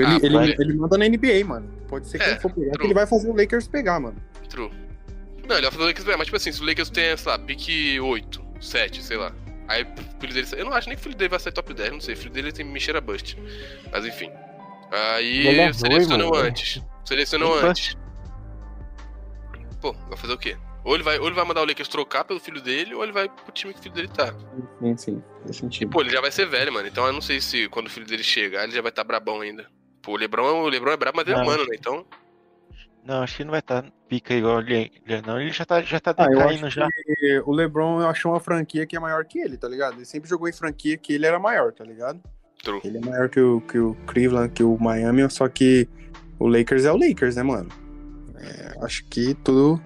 Ele, 0.00 0.36
Ah, 0.38 0.44
ele, 0.44 0.56
ele 0.58 0.74
manda 0.74 0.96
na 0.98 1.08
NBA, 1.08 1.44
mano. 1.46 1.68
Pode 1.88 2.06
ser 2.08 2.18
que 2.18 2.24
É, 2.24 2.30
ele 2.32 2.40
for 2.40 2.52
pegar, 2.52 2.72
que 2.78 2.86
ele 2.86 2.94
vai 2.94 3.06
fazer 3.06 3.30
o 3.30 3.36
Lakers 3.36 3.68
pegar, 3.68 3.98
mano. 4.00 4.16
True. 4.48 4.70
Não, 5.48 5.56
ele 5.56 5.62
vai 5.62 5.70
fazer 5.72 5.82
o 5.84 5.86
Lakers, 5.86 6.06
mas 6.16 6.24
tipo 6.26 6.36
assim, 6.36 6.52
se 6.52 6.62
o 6.62 6.66
Lakers 6.66 6.90
tem, 6.90 7.16
sei 7.16 7.32
lá, 7.32 7.38
pique 7.38 7.98
8, 8.00 8.44
7, 8.60 9.02
sei 9.02 9.16
lá. 9.16 9.32
Aí 9.66 9.82
o 9.82 10.20
filho 10.20 10.32
dele. 10.34 10.46
Eu 10.56 10.64
não 10.64 10.72
acho 10.72 10.88
nem 10.88 10.96
que 10.96 11.00
o 11.00 11.04
filho 11.04 11.16
dele 11.16 11.28
vai 11.28 11.38
sair 11.40 11.52
top 11.52 11.72
10, 11.74 11.92
não 11.92 12.00
sei. 12.00 12.14
O 12.14 12.16
filho 12.16 12.30
dele 12.30 12.52
tem 12.52 12.64
me 12.64 12.80
cheira 12.80 13.00
bust. 13.00 13.36
Mas 13.92 14.04
enfim. 14.06 14.30
Aí 14.90 15.46
é 15.48 15.70
mano. 16.08 16.34
antes. 16.34 16.82
Selecionam 17.04 17.48
Bust. 17.50 17.64
antes. 17.66 17.96
Pô, 19.80 19.92
vai 20.08 20.16
fazer 20.16 20.32
o 20.32 20.38
quê? 20.38 20.56
Ou 20.84 20.94
ele 20.94 21.02
vai, 21.02 21.18
ou 21.18 21.26
ele 21.26 21.34
vai 21.34 21.44
mandar 21.44 21.60
o 21.62 21.66
Lakers 21.66 21.88
trocar 21.88 22.24
pelo 22.24 22.40
filho 22.40 22.60
dele, 22.62 22.94
ou 22.94 23.02
ele 23.02 23.12
vai 23.12 23.28
pro 23.28 23.52
time 23.52 23.74
que 23.74 23.80
o 23.80 23.82
filho 23.82 23.94
dele 23.94 24.08
tá. 24.08 24.34
Sim, 24.80 24.96
sim. 24.96 25.22
Faz 25.42 25.56
E, 25.56 25.60
sentido. 25.60 25.90
pô, 25.90 26.00
ele 26.00 26.10
já 26.10 26.20
vai 26.20 26.30
ser 26.32 26.46
velho, 26.46 26.72
mano. 26.72 26.88
Então 26.88 27.06
eu 27.06 27.12
não 27.12 27.20
sei 27.20 27.40
se 27.40 27.68
quando 27.68 27.86
o 27.88 27.90
filho 27.90 28.06
dele 28.06 28.22
chegar, 28.22 28.64
ele 28.64 28.72
já 28.72 28.80
vai 28.80 28.88
estar 28.90 29.04
brabão 29.04 29.40
ainda. 29.40 29.66
Pô, 30.08 30.14
o 30.14 30.16
Lebron, 30.16 30.62
o 30.62 30.68
Lebron 30.68 30.92
é 30.92 30.96
brabo, 30.96 31.18
mas 31.18 31.26
ele 31.26 31.34
é 31.34 31.38
Não. 31.38 31.44
humano, 31.44 31.64
né? 31.64 31.76
Então. 31.78 32.06
Não, 33.04 33.22
acho 33.22 33.36
que 33.36 33.44
não 33.44 33.50
vai 33.50 33.60
estar 33.60 33.84
pica 34.08 34.32
igual 34.32 34.60
ele, 34.62 34.90
não. 35.26 35.38
Ele 35.38 35.50
já 35.52 35.66
tá, 35.66 35.82
já 35.82 36.00
tá 36.00 36.14
Ah, 36.16 36.24
eu 36.24 36.30
decaindo 36.38 36.66
acho 36.66 36.76
já. 36.80 36.88
que 36.90 37.42
o 37.44 37.52
LeBron 37.52 38.00
achou 38.08 38.32
uma 38.32 38.40
franquia 38.40 38.86
que 38.86 38.96
é 38.96 39.00
maior 39.00 39.22
que 39.26 39.38
ele, 39.38 39.58
tá 39.58 39.68
ligado? 39.68 39.96
Ele 39.96 40.04
sempre 40.06 40.28
jogou 40.30 40.48
em 40.48 40.52
franquia 40.52 40.96
que 40.96 41.12
ele 41.12 41.26
era 41.26 41.38
maior, 41.38 41.72
tá 41.72 41.84
ligado? 41.84 42.20
True. 42.62 42.80
Ele 42.84 42.98
é 42.98 43.00
maior 43.02 43.28
que 43.28 43.38
o, 43.40 43.60
que 43.60 43.78
o 43.78 43.94
Cleveland, 44.06 44.50
que 44.52 44.62
o 44.62 44.78
Miami, 44.78 45.28
só 45.30 45.46
que 45.48 45.86
o 46.38 46.46
Lakers 46.48 46.86
é 46.86 46.92
o 46.92 46.96
Lakers, 46.96 47.36
né, 47.36 47.42
mano? 47.42 47.68
É, 48.38 48.84
acho 48.84 49.04
que 49.06 49.34
tudo, 49.34 49.78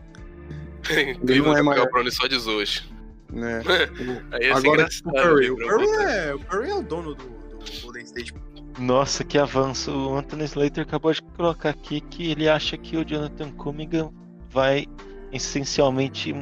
Ele 0.88 1.40
não 1.40 1.50
é 1.50 1.54
vai 1.54 1.62
maior. 1.62 1.86
o 1.86 1.90
Brownie 1.90 2.12
só 2.12 2.26
de 2.28 2.38
zoas. 2.38 2.84
né? 3.30 3.60
Aí 4.32 4.44
ser 4.44 4.52
Agora, 4.52 4.88
tipo, 4.88 5.10
o. 5.10 5.12
Curry. 5.12 5.50
O 5.50 5.56
Curry 5.56 5.86
é, 6.04 6.34
o 6.34 6.38
Curry 6.40 6.70
é 6.70 6.74
o 6.74 6.82
dono 6.82 7.14
do, 7.14 7.24
do 7.24 7.80
Golden 7.82 8.02
State. 8.04 8.34
Nossa, 8.78 9.22
que 9.24 9.38
avanço. 9.38 9.90
O 9.90 10.16
Anthony 10.16 10.44
Slater 10.44 10.82
acabou 10.84 11.12
de 11.12 11.22
colocar 11.22 11.70
aqui 11.70 12.00
que 12.00 12.30
ele 12.30 12.48
acha 12.48 12.76
que 12.76 12.96
o 12.96 13.04
Jonathan 13.04 13.50
Cunningham 13.52 14.12
vai 14.48 14.86
essencialmente 15.30 16.34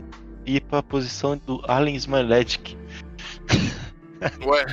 ir 0.46 0.60
pra 0.62 0.82
posição 0.82 1.36
do 1.36 1.60
Allen 1.66 1.96
Smiledic. 1.96 2.76
Ué, 4.46 4.64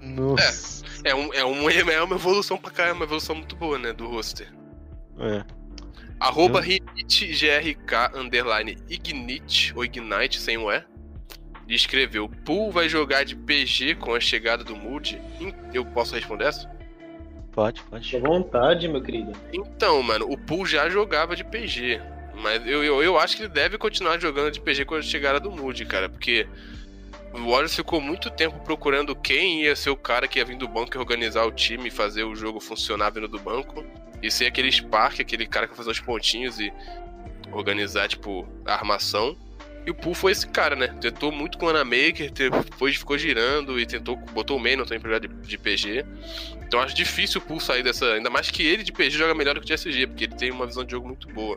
Nossa. 0.00 0.84
é, 1.04 1.14
um, 1.14 1.32
é, 1.34 1.44
um, 1.44 1.68
é 1.70 2.02
uma 2.02 2.16
evolução 2.16 2.56
pra 2.56 2.70
cá, 2.70 2.86
é 2.86 2.92
uma 2.92 3.04
evolução 3.04 3.36
muito 3.36 3.54
boa, 3.56 3.78
né? 3.78 3.92
Do 3.92 4.08
roster. 4.08 4.52
É. 5.18 5.44
Arroba 6.20 6.58
Eu- 6.58 6.62
Rinite, 6.62 7.26
GRK, 7.28 8.16
underline, 8.18 8.76
Ignite, 8.88 9.72
ou 9.76 9.84
Ignite, 9.84 10.40
sem 10.40 10.56
o 10.58 10.70
E. 10.72 10.82
E 11.68 11.74
escreveu, 11.74 12.30
Pool 12.46 12.72
vai 12.72 12.88
jogar 12.88 13.24
de 13.24 13.36
PG 13.36 13.96
com 13.96 14.14
a 14.14 14.20
chegada 14.20 14.64
do 14.64 14.74
Moody? 14.74 15.20
Eu 15.74 15.84
posso 15.84 16.14
responder 16.14 16.46
essa? 16.46 16.66
Pode, 17.52 17.82
pode. 17.82 18.16
À 18.16 18.20
vontade, 18.20 18.88
meu 18.88 19.02
querido. 19.02 19.32
Então, 19.52 20.02
mano, 20.02 20.26
o 20.30 20.38
Pool 20.38 20.64
já 20.64 20.88
jogava 20.88 21.36
de 21.36 21.44
PG. 21.44 22.00
Mas 22.36 22.66
eu, 22.66 22.82
eu, 22.82 23.02
eu 23.02 23.18
acho 23.18 23.36
que 23.36 23.42
ele 23.42 23.52
deve 23.52 23.76
continuar 23.76 24.18
jogando 24.18 24.50
de 24.50 24.60
PG 24.60 24.86
com 24.86 24.94
a 24.94 25.02
chegada 25.02 25.38
do 25.38 25.50
Moody, 25.50 25.84
cara. 25.84 26.08
Porque 26.08 26.46
o 27.34 27.50
Warriors 27.50 27.74
ficou 27.74 28.00
muito 28.00 28.30
tempo 28.30 28.58
procurando 28.60 29.14
quem 29.14 29.64
ia 29.64 29.76
ser 29.76 29.90
o 29.90 29.96
cara 29.96 30.26
que 30.26 30.38
ia 30.38 30.44
vir 30.44 30.56
do 30.56 30.68
banco 30.68 30.96
e 30.96 30.98
organizar 30.98 31.44
o 31.44 31.52
time, 31.52 31.90
fazer 31.90 32.24
o 32.24 32.34
jogo 32.34 32.60
funcionar 32.60 33.10
vindo 33.10 33.28
do 33.28 33.38
banco. 33.38 33.84
E 34.22 34.30
ser 34.30 34.46
aquele 34.46 34.72
Spark, 34.72 35.20
aquele 35.20 35.46
cara 35.46 35.66
que 35.66 35.72
vai 35.72 35.84
fazer 35.84 35.90
os 35.90 36.00
pontinhos 36.00 36.58
e 36.58 36.72
organizar, 37.52 38.08
tipo, 38.08 38.48
a 38.64 38.72
armação. 38.72 39.36
E 39.88 39.90
o 39.90 39.94
Pool 39.94 40.12
foi 40.12 40.32
esse 40.32 40.46
cara, 40.46 40.76
né? 40.76 40.88
Tentou 41.00 41.32
muito 41.32 41.56
com 41.56 41.64
o 41.64 41.70
Anamaker, 41.70 42.30
foi, 42.76 42.92
ficou 42.92 43.16
girando 43.16 43.80
e 43.80 43.86
tentou, 43.86 44.16
botou 44.34 44.58
o 44.58 44.60
Manon 44.60 44.84
também 44.84 45.00
pra 45.00 45.10
jogar 45.14 45.26
de, 45.26 45.28
de 45.48 45.56
PG. 45.56 46.04
Então 46.66 46.78
eu 46.78 46.84
acho 46.84 46.94
difícil 46.94 47.40
o 47.40 47.44
Pool 47.44 47.58
sair 47.58 47.82
dessa. 47.82 48.04
Ainda 48.12 48.28
mais 48.28 48.50
que 48.50 48.62
ele 48.62 48.82
de 48.82 48.92
PG 48.92 49.16
joga 49.16 49.34
melhor 49.34 49.54
do 49.54 49.62
que 49.62 49.64
o 49.64 49.66
de 49.66 49.72
SG, 49.72 50.06
porque 50.06 50.24
ele 50.24 50.34
tem 50.34 50.50
uma 50.50 50.66
visão 50.66 50.84
de 50.84 50.90
jogo 50.90 51.08
muito 51.08 51.26
boa. 51.28 51.56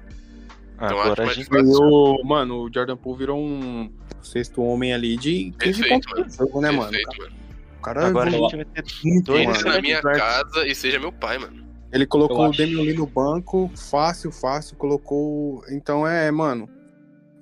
Então 0.75 0.97
Agora 0.97 1.11
acho 1.11 1.21
a 1.21 1.25
mais 1.25 1.37
gente. 1.37 1.49
fácil. 1.49 1.83
O, 1.83 2.23
mano, 2.23 2.63
o 2.63 2.73
Jordan 2.73 2.95
Poole 2.95 3.19
virou 3.19 3.37
um 3.37 3.91
sexto 4.21 4.63
homem 4.63 4.93
ali 4.93 5.17
de 5.17 5.53
15 5.59 5.81
Perfeito, 5.81 6.09
pontos 6.09 6.37
por 6.37 6.45
jogo, 6.45 6.61
né, 6.61 6.71
mano? 6.71 6.89
Perfeito, 6.89 7.17
mano. 7.17 7.33
O 7.79 7.81
cara 7.81 8.07
Agora 8.07 8.29
a 8.29 8.31
gente 8.31 8.55
vai 8.55 8.65
ter 8.65 8.83
dois 9.23 9.45
mano. 9.45 9.57
Esse 9.57 9.65
na 9.65 9.81
minha 9.81 9.97
Edwards. 9.97 10.21
casa 10.21 10.65
e 10.65 10.73
seja 10.73 10.99
meu 10.99 11.11
pai, 11.11 11.37
mano. 11.37 11.65
Ele 11.91 12.05
colocou 12.05 12.47
o 12.47 12.51
Lee 12.51 12.93
no 12.93 13.05
banco, 13.05 13.69
fácil, 13.75 14.31
fácil, 14.31 14.77
colocou. 14.77 15.65
Então 15.69 16.07
é, 16.07 16.31
mano. 16.31 16.69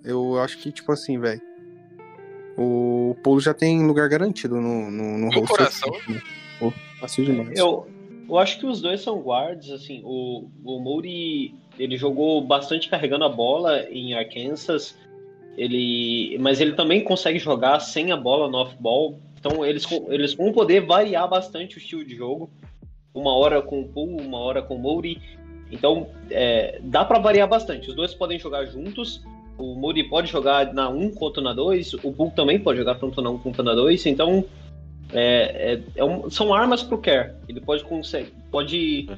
Eu 0.04 0.40
acho 0.40 0.58
que, 0.58 0.72
tipo 0.72 0.92
assim, 0.92 1.20
velho. 1.20 1.42
O 2.58 3.16
Polo 3.24 3.40
já 3.40 3.54
tem 3.54 3.86
lugar 3.86 4.10
garantido 4.10 4.60
no, 4.60 4.92
no, 4.92 5.18
no 5.18 5.26
roster. 5.28 5.48
coração. 5.48 5.92
Pô, 6.60 6.74
Fácil 7.00 7.26
demais. 7.26 7.58
Eu, 7.58 7.88
eu 8.28 8.38
acho 8.38 8.60
que 8.60 8.66
os 8.66 8.82
dois 8.82 9.02
são 9.02 9.20
guards, 9.22 9.72
assim, 9.72 10.02
o, 10.04 10.50
o 10.64 10.80
Moody, 10.80 11.56
ele 11.78 11.98
jogou 11.98 12.42
bastante 12.46 12.90
carregando 12.90 13.24
a 13.24 13.30
bola 13.30 13.88
em 13.90 14.14
Arkansas, 14.14 14.98
ele, 15.58 16.38
mas 16.40 16.60
ele 16.60 16.74
também 16.74 17.04
consegue 17.04 17.40
jogar 17.40 17.80
sem 17.80 18.12
a 18.12 18.18
bola 18.18 18.50
no 18.50 18.58
off-ball, 18.58 19.20
então 19.40 19.66
eles, 19.66 19.86
eles 20.10 20.34
vão 20.34 20.52
poder 20.52 20.82
variar 20.82 21.28
bastante 21.30 21.78
o 21.78 21.80
estilo 21.80 22.04
de 22.04 22.16
jogo, 22.16 22.50
uma 23.14 23.34
hora 23.34 23.62
com 23.62 23.82
o 23.82 23.88
Poole, 23.88 24.26
uma 24.26 24.40
hora 24.40 24.62
com 24.62 24.76
o 24.76 24.80
Moody, 24.80 25.22
então 25.72 26.08
é, 26.30 26.80
dá 26.84 27.06
para 27.06 27.20
variar 27.20 27.48
bastante, 27.48 27.90
os 27.90 27.96
dois 27.96 28.14
podem 28.14 28.38
jogar 28.38 28.66
juntos, 28.66 29.24
o 29.60 29.76
Moody 29.76 30.06
pode 30.06 30.32
jogar 30.32 30.74
na 30.74 30.89
1 30.89 31.12
contra 31.12 31.43
na 31.43 31.54
2, 31.54 31.93
o 31.95 32.12
Poole 32.13 32.32
também 32.32 32.58
pode 32.60 32.80
jogar 32.80 32.95
tanto 32.95 33.22
na 33.22 33.30
1 33.30 33.39
quanto 33.39 33.62
na 33.62 33.76
2, 33.76 34.06
então 34.06 34.43
é, 35.12 35.74
é- 35.74 35.84
é 35.98 36.06
um- 36.06 36.30
são 36.30 36.54
armas 36.54 36.82
pro 36.82 36.98
Kerr. 36.98 37.36
Ele 37.48 37.60
pode 37.60 37.84
consegue, 37.84 38.32
pode 38.50 39.10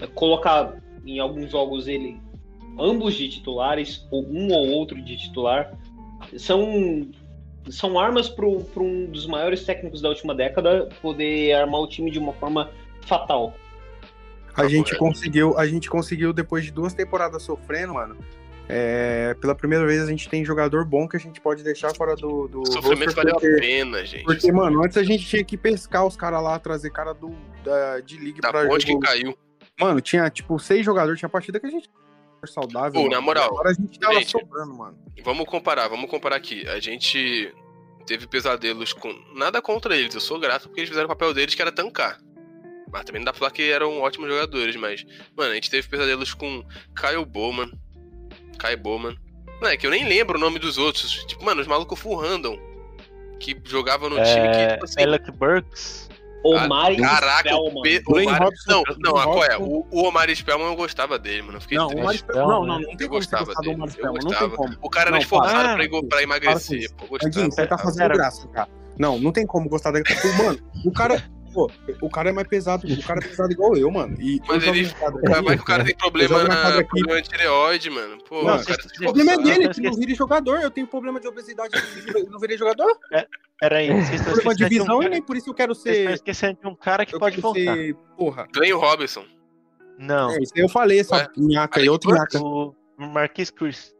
é, 0.00 0.06
colocar 0.06 0.74
em 1.04 1.18
alguns 1.18 1.50
jogos 1.50 1.88
ele 1.88 2.20
ambos 2.78 3.14
de 3.14 3.28
titulares 3.28 4.06
ou 4.10 4.24
um 4.24 4.52
ou 4.52 4.68
outro 4.70 5.02
de 5.02 5.16
titular. 5.16 5.72
São 6.36 7.08
são 7.70 7.98
armas 7.98 8.28
para 8.28 8.44
um 8.46 9.06
dos 9.06 9.26
maiores 9.26 9.64
técnicos 9.64 10.00
da 10.00 10.08
última 10.08 10.34
década 10.34 10.88
poder 11.00 11.52
armar 11.54 11.80
o 11.80 11.86
time 11.86 12.10
de 12.10 12.18
uma 12.18 12.32
forma 12.32 12.70
fatal. 13.02 13.54
A 14.54 14.66
gente 14.68 14.96
correto. 14.96 14.98
conseguiu, 14.98 15.56
a 15.58 15.66
gente 15.66 15.88
conseguiu, 15.88 16.32
depois 16.32 16.64
de 16.64 16.72
duas 16.72 16.92
temporadas 16.92 17.42
sofrendo, 17.42 17.94
mano. 17.94 18.16
É, 18.68 19.34
pela 19.40 19.54
primeira 19.54 19.86
vez 19.86 20.02
a 20.02 20.06
gente 20.06 20.28
tem 20.28 20.44
jogador 20.44 20.84
bom 20.84 21.08
que 21.08 21.16
a 21.16 21.20
gente 21.20 21.40
pode 21.40 21.62
deixar 21.62 21.94
fora 21.94 22.14
do, 22.16 22.48
do 22.48 22.66
sofrimento 22.72 23.14
valeu 23.14 23.34
porque, 23.34 23.46
a 23.46 23.60
pena, 23.60 24.04
gente. 24.04 24.24
porque, 24.24 24.52
mano, 24.52 24.82
antes 24.82 24.96
a 24.96 25.02
gente 25.02 25.26
tinha 25.26 25.44
que 25.44 25.56
pescar 25.56 26.06
os 26.06 26.16
caras 26.16 26.42
lá, 26.42 26.58
trazer 26.58 26.90
cara 26.90 27.12
do, 27.12 27.34
da, 27.64 28.00
de 28.00 28.18
league 28.18 28.40
da 28.40 28.50
pra 28.50 28.66
ponte 28.66 28.86
que 28.86 28.98
caiu. 28.98 29.36
Mano, 29.78 30.00
tinha 30.00 30.28
tipo 30.30 30.58
seis 30.58 30.84
jogadores, 30.84 31.18
tinha 31.18 31.28
partida 31.28 31.58
que 31.58 31.66
a 31.66 31.70
gente 31.70 31.88
saudável. 32.46 33.02
Pô, 33.02 33.08
na 33.08 33.20
moral, 33.20 33.46
Agora 33.46 33.70
a 33.70 33.74
gente 33.74 33.98
tava 33.98 34.14
gente, 34.14 34.30
sobrando, 34.30 34.74
mano. 34.74 34.98
Vamos 35.22 35.46
comparar, 35.46 35.88
vamos 35.88 36.10
comparar 36.10 36.36
aqui. 36.36 36.66
A 36.68 36.80
gente 36.80 37.54
teve 38.06 38.26
pesadelos 38.26 38.92
com. 38.92 39.12
Nada 39.34 39.62
contra 39.62 39.96
eles, 39.96 40.14
eu 40.14 40.20
sou 40.20 40.38
grato 40.38 40.68
porque 40.68 40.80
eles 40.80 40.88
fizeram 40.88 41.06
o 41.06 41.08
papel 41.08 41.32
deles 41.32 41.54
que 41.54 41.62
era 41.62 41.72
tancar. 41.72 42.18
Mas 42.92 43.04
também 43.04 43.20
não 43.20 43.24
dá 43.24 43.32
pra 43.32 43.38
falar 43.38 43.50
que 43.52 43.70
eram 43.70 44.00
ótimos 44.00 44.28
jogadores, 44.28 44.76
mas. 44.76 45.04
Mano, 45.36 45.52
a 45.52 45.54
gente 45.54 45.70
teve 45.70 45.88
pesadelos 45.88 46.34
com 46.34 46.64
Kyle 46.94 47.24
Bowman. 47.24 47.70
Kyle 48.62 48.76
Bowman. 48.76 49.16
Mano, 49.60 49.74
é 49.74 49.76
que 49.76 49.86
eu 49.86 49.90
nem 49.90 50.04
lembro 50.08 50.36
o 50.36 50.40
nome 50.40 50.58
dos 50.58 50.78
outros. 50.78 51.10
Tipo, 51.26 51.44
mano, 51.44 51.60
os 51.60 51.66
malucos 51.66 51.98
full 51.98 52.16
random. 52.16 52.58
Que 53.38 53.56
jogavam 53.64 54.08
no 54.08 54.16
time 54.16 54.48
que, 54.50 54.56
É, 54.56 54.72
tipo 54.74 54.84
assim. 54.84 55.02
Alec 55.02 55.30
Burks. 55.32 56.08
Omar 56.44 56.96
Caraca, 56.96 57.54
o, 57.56 57.68
Spellman. 57.68 57.82
P, 57.82 58.02
o 58.04 58.18
Omar, 58.20 58.40
não, 58.66 58.82
não, 58.98 59.12
Blaine 59.12 59.32
qual 59.32 59.44
é? 59.44 59.56
O, 59.58 59.86
o 59.92 60.02
Omar 60.08 60.28
Spellman 60.34 60.66
eu 60.66 60.74
gostava 60.74 61.16
dele, 61.16 61.42
mano. 61.42 61.58
Eu 61.58 61.60
fiquei 61.60 61.78
Não. 61.78 61.86
Omar 61.86 62.14
Spellman, 62.16 62.48
não, 62.48 62.66
né? 62.80 62.86
não 62.86 62.96
tem 62.96 63.06
Eu 63.06 63.08
como 63.10 63.22
você 63.22 63.30
gostava 63.30 63.54
dele. 63.60 63.74
Omar 63.76 63.86
Eu 63.88 63.92
Spellman, 63.92 64.14
não 64.22 64.30
gostava. 64.30 64.48
tem 64.48 64.56
como. 64.56 64.76
O 64.82 64.90
cara 64.90 65.04
era 65.04 65.10
Não, 65.12 65.18
esforçado 65.18 65.76
para. 65.76 65.88
pra, 65.88 66.02
pra 66.08 66.22
emagrecer. 66.22 66.90
Pô, 66.96 67.16
Edinho, 67.16 67.46
gostava. 67.46 67.50
você 67.50 67.66
tá 67.68 67.78
fazendo 67.78 68.12
graça, 68.12 68.48
cara. 68.48 68.68
Não, 68.98 69.18
não 69.20 69.30
tem 69.30 69.46
como 69.46 69.68
gostar 69.68 69.92
daquele. 69.92 70.18
Mano, 70.42 70.58
o 70.84 70.90
cara. 70.92 71.22
Pô, 71.52 71.70
o 72.00 72.08
cara 72.08 72.30
é 72.30 72.32
mais 72.32 72.48
pesado, 72.48 72.86
o 72.86 73.02
cara 73.02 73.20
é 73.20 73.28
pesado 73.28 73.52
igual 73.52 73.76
eu, 73.76 73.90
mano. 73.90 74.16
E 74.20 74.40
Mas 74.48 74.62
ele- 74.66 74.88
Cara, 74.90 75.42
vai 75.42 75.56
que 75.56 75.62
o 75.62 75.64
cara 75.66 75.84
tem 75.84 75.94
problema, 75.96 76.42
na 76.44 76.68
aqui. 76.78 76.88
problema 76.88 77.20
de 77.22 77.28
tireoide, 77.28 77.90
mano. 77.90 78.18
Pô, 78.28 78.42
Não, 78.42 78.56
o 78.56 78.64
cara 78.64 78.78
O 78.82 79.02
problema 79.02 79.32
é 79.32 79.36
dele, 79.36 79.68
que 79.68 79.80
não 79.80 79.92
vire 79.92 80.14
jogador. 80.14 80.60
Eu 80.60 80.70
tenho 80.70 80.86
problema 80.86 81.20
de 81.20 81.28
obesidade, 81.28 81.70
eu 82.14 82.30
não 82.30 82.38
virei 82.38 82.56
jogador. 82.56 82.90
Peraí, 83.60 83.88
vocês 83.88 84.20
estão 84.20 84.32
Problema 84.32 84.54
de 84.54 84.80
um 84.80 85.02
e 85.02 85.08
nem 85.08 85.22
por 85.22 85.36
isso 85.36 85.50
eu 85.50 85.54
quero 85.54 85.74
vocês 85.74 85.94
estão 85.96 86.10
ser. 86.10 86.14
esquecendo 86.14 86.58
de 86.60 86.66
um 86.66 86.74
cara 86.74 87.06
que 87.06 87.14
Eu 87.14 87.20
pode 87.20 87.40
voltar. 87.40 87.60
ser. 87.60 87.94
Porra. 88.16 88.48
Ganha 88.52 88.76
o 88.76 88.80
Robinson. 88.80 89.24
Não, 89.98 90.30
É, 90.32 90.38
isso 90.42 90.52
aí 90.56 90.62
eu 90.62 90.68
falei, 90.68 90.98
essa 91.00 91.14
Ué, 91.16 91.28
minhaca 91.36 91.78
aí, 91.78 91.82
Alec 91.86 91.90
outro 91.90 92.10
minhaca. 92.10 92.40
o 92.40 92.74
Marquis 92.98 93.50
Cruz. 93.50 93.94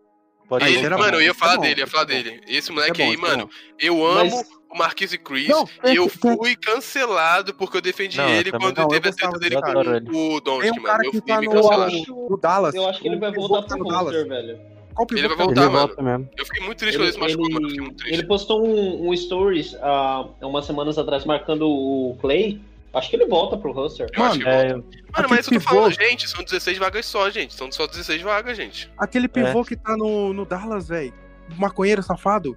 Pode 0.58 0.66
Ele- 0.66 0.76
Ele 0.80 0.88
mano, 0.90 1.02
bom, 1.12 1.16
eu 1.16 1.22
ia 1.22 1.30
é 1.30 1.34
falar 1.34 1.56
dele, 1.56 1.80
ia 1.80 1.86
falar 1.86 2.04
dele. 2.04 2.40
Esse 2.46 2.70
É 2.70 2.74
moleque 2.74 3.02
bom, 3.02 3.08
aí, 3.08 3.14
é 3.14 3.16
mano, 3.16 3.50
eu 3.78 4.06
amo 4.06 4.36
Mas- 4.36 4.48
o 4.70 4.76
Marquise 4.76 5.16
Chris 5.16 5.48
Não, 5.48 5.66
e 5.84 5.96
eu 5.96 6.08
fui 6.10 6.54
cancelado 6.56 7.54
porque 7.54 7.78
eu 7.78 7.80
defendi 7.80 8.18
Não, 8.18 8.28
ele 8.28 8.50
quando 8.52 8.76
não, 8.76 8.88
teve 8.88 9.08
a 9.08 9.12
treta 9.12 9.38
dele 9.38 9.56
com 9.56 10.34
o 10.34 10.40
Doncic, 10.40 10.78
um 10.78 10.82
mano. 10.82 11.04
Eu 11.04 11.10
fui 11.12 11.20
tá 11.22 11.40
me 11.40 11.46
no, 11.46 11.52
cancelado. 11.52 11.92
no 12.28 12.38
Dallas. 12.38 12.74
Eu 12.74 12.86
acho 12.86 13.00
que 13.00 13.08
ele 13.08 13.16
vai 13.18 13.32
voltar 13.32 13.62
tá 13.62 13.76
pro 13.76 13.86
Dallas. 13.88 14.14
velho. 14.28 14.60
Qual 14.94 15.06
pivô 15.06 15.20
Ele 15.20 15.28
vai 15.28 15.36
tá 15.38 15.44
voltar, 15.44 15.60
Ele 15.62 15.70
mano. 15.70 15.86
volta 15.86 16.02
mesmo. 16.02 16.28
Eu 16.36 16.44
fiquei 16.44 16.66
muito 16.66 16.78
triste 16.78 16.96
quando 16.98 17.04
ele 17.04 17.12
se 17.14 17.18
machucou, 17.18 17.50
mano. 17.50 17.64
Eu 17.66 17.70
Fiquei 17.70 17.80
muito 17.82 17.96
triste. 17.96 18.14
ele 18.18 18.26
postou 18.26 18.66
um, 18.66 19.08
um 19.08 19.16
stories 19.16 19.74
há 19.80 20.26
umas 20.42 20.66
semanas 20.66 20.98
atrás 20.98 21.24
marcando 21.24 21.66
o 21.66 22.18
Clay. 22.20 22.60
Acho 22.94 23.08
que 23.10 23.16
ele 23.16 23.26
volta 23.26 23.56
pro 23.56 23.72
roster. 23.72 24.06
Eu 24.14 24.24
acho 24.24 24.38
que 24.38 24.48
É, 24.48 24.68
Mano, 24.68 24.84
aquele 25.12 25.28
mas 25.28 25.40
isso 25.40 25.54
eu 25.54 25.58
tô 25.60 25.64
pivô- 25.66 25.74
falando, 25.80 25.92
gente, 25.94 26.28
são 26.28 26.44
16 26.44 26.76
vagas 26.78 27.06
só, 27.06 27.30
gente. 27.30 27.54
São 27.54 27.72
só 27.72 27.86
16 27.86 28.20
vagas, 28.22 28.56
gente. 28.56 28.90
Aquele 28.98 29.28
pivô 29.28 29.64
que 29.64 29.76
tá 29.76 29.96
no, 29.96 30.32
no 30.34 30.44
Dallas, 30.44 30.88
velho. 30.88 31.12
Maconheiro 31.56 32.02
safado. 32.02 32.56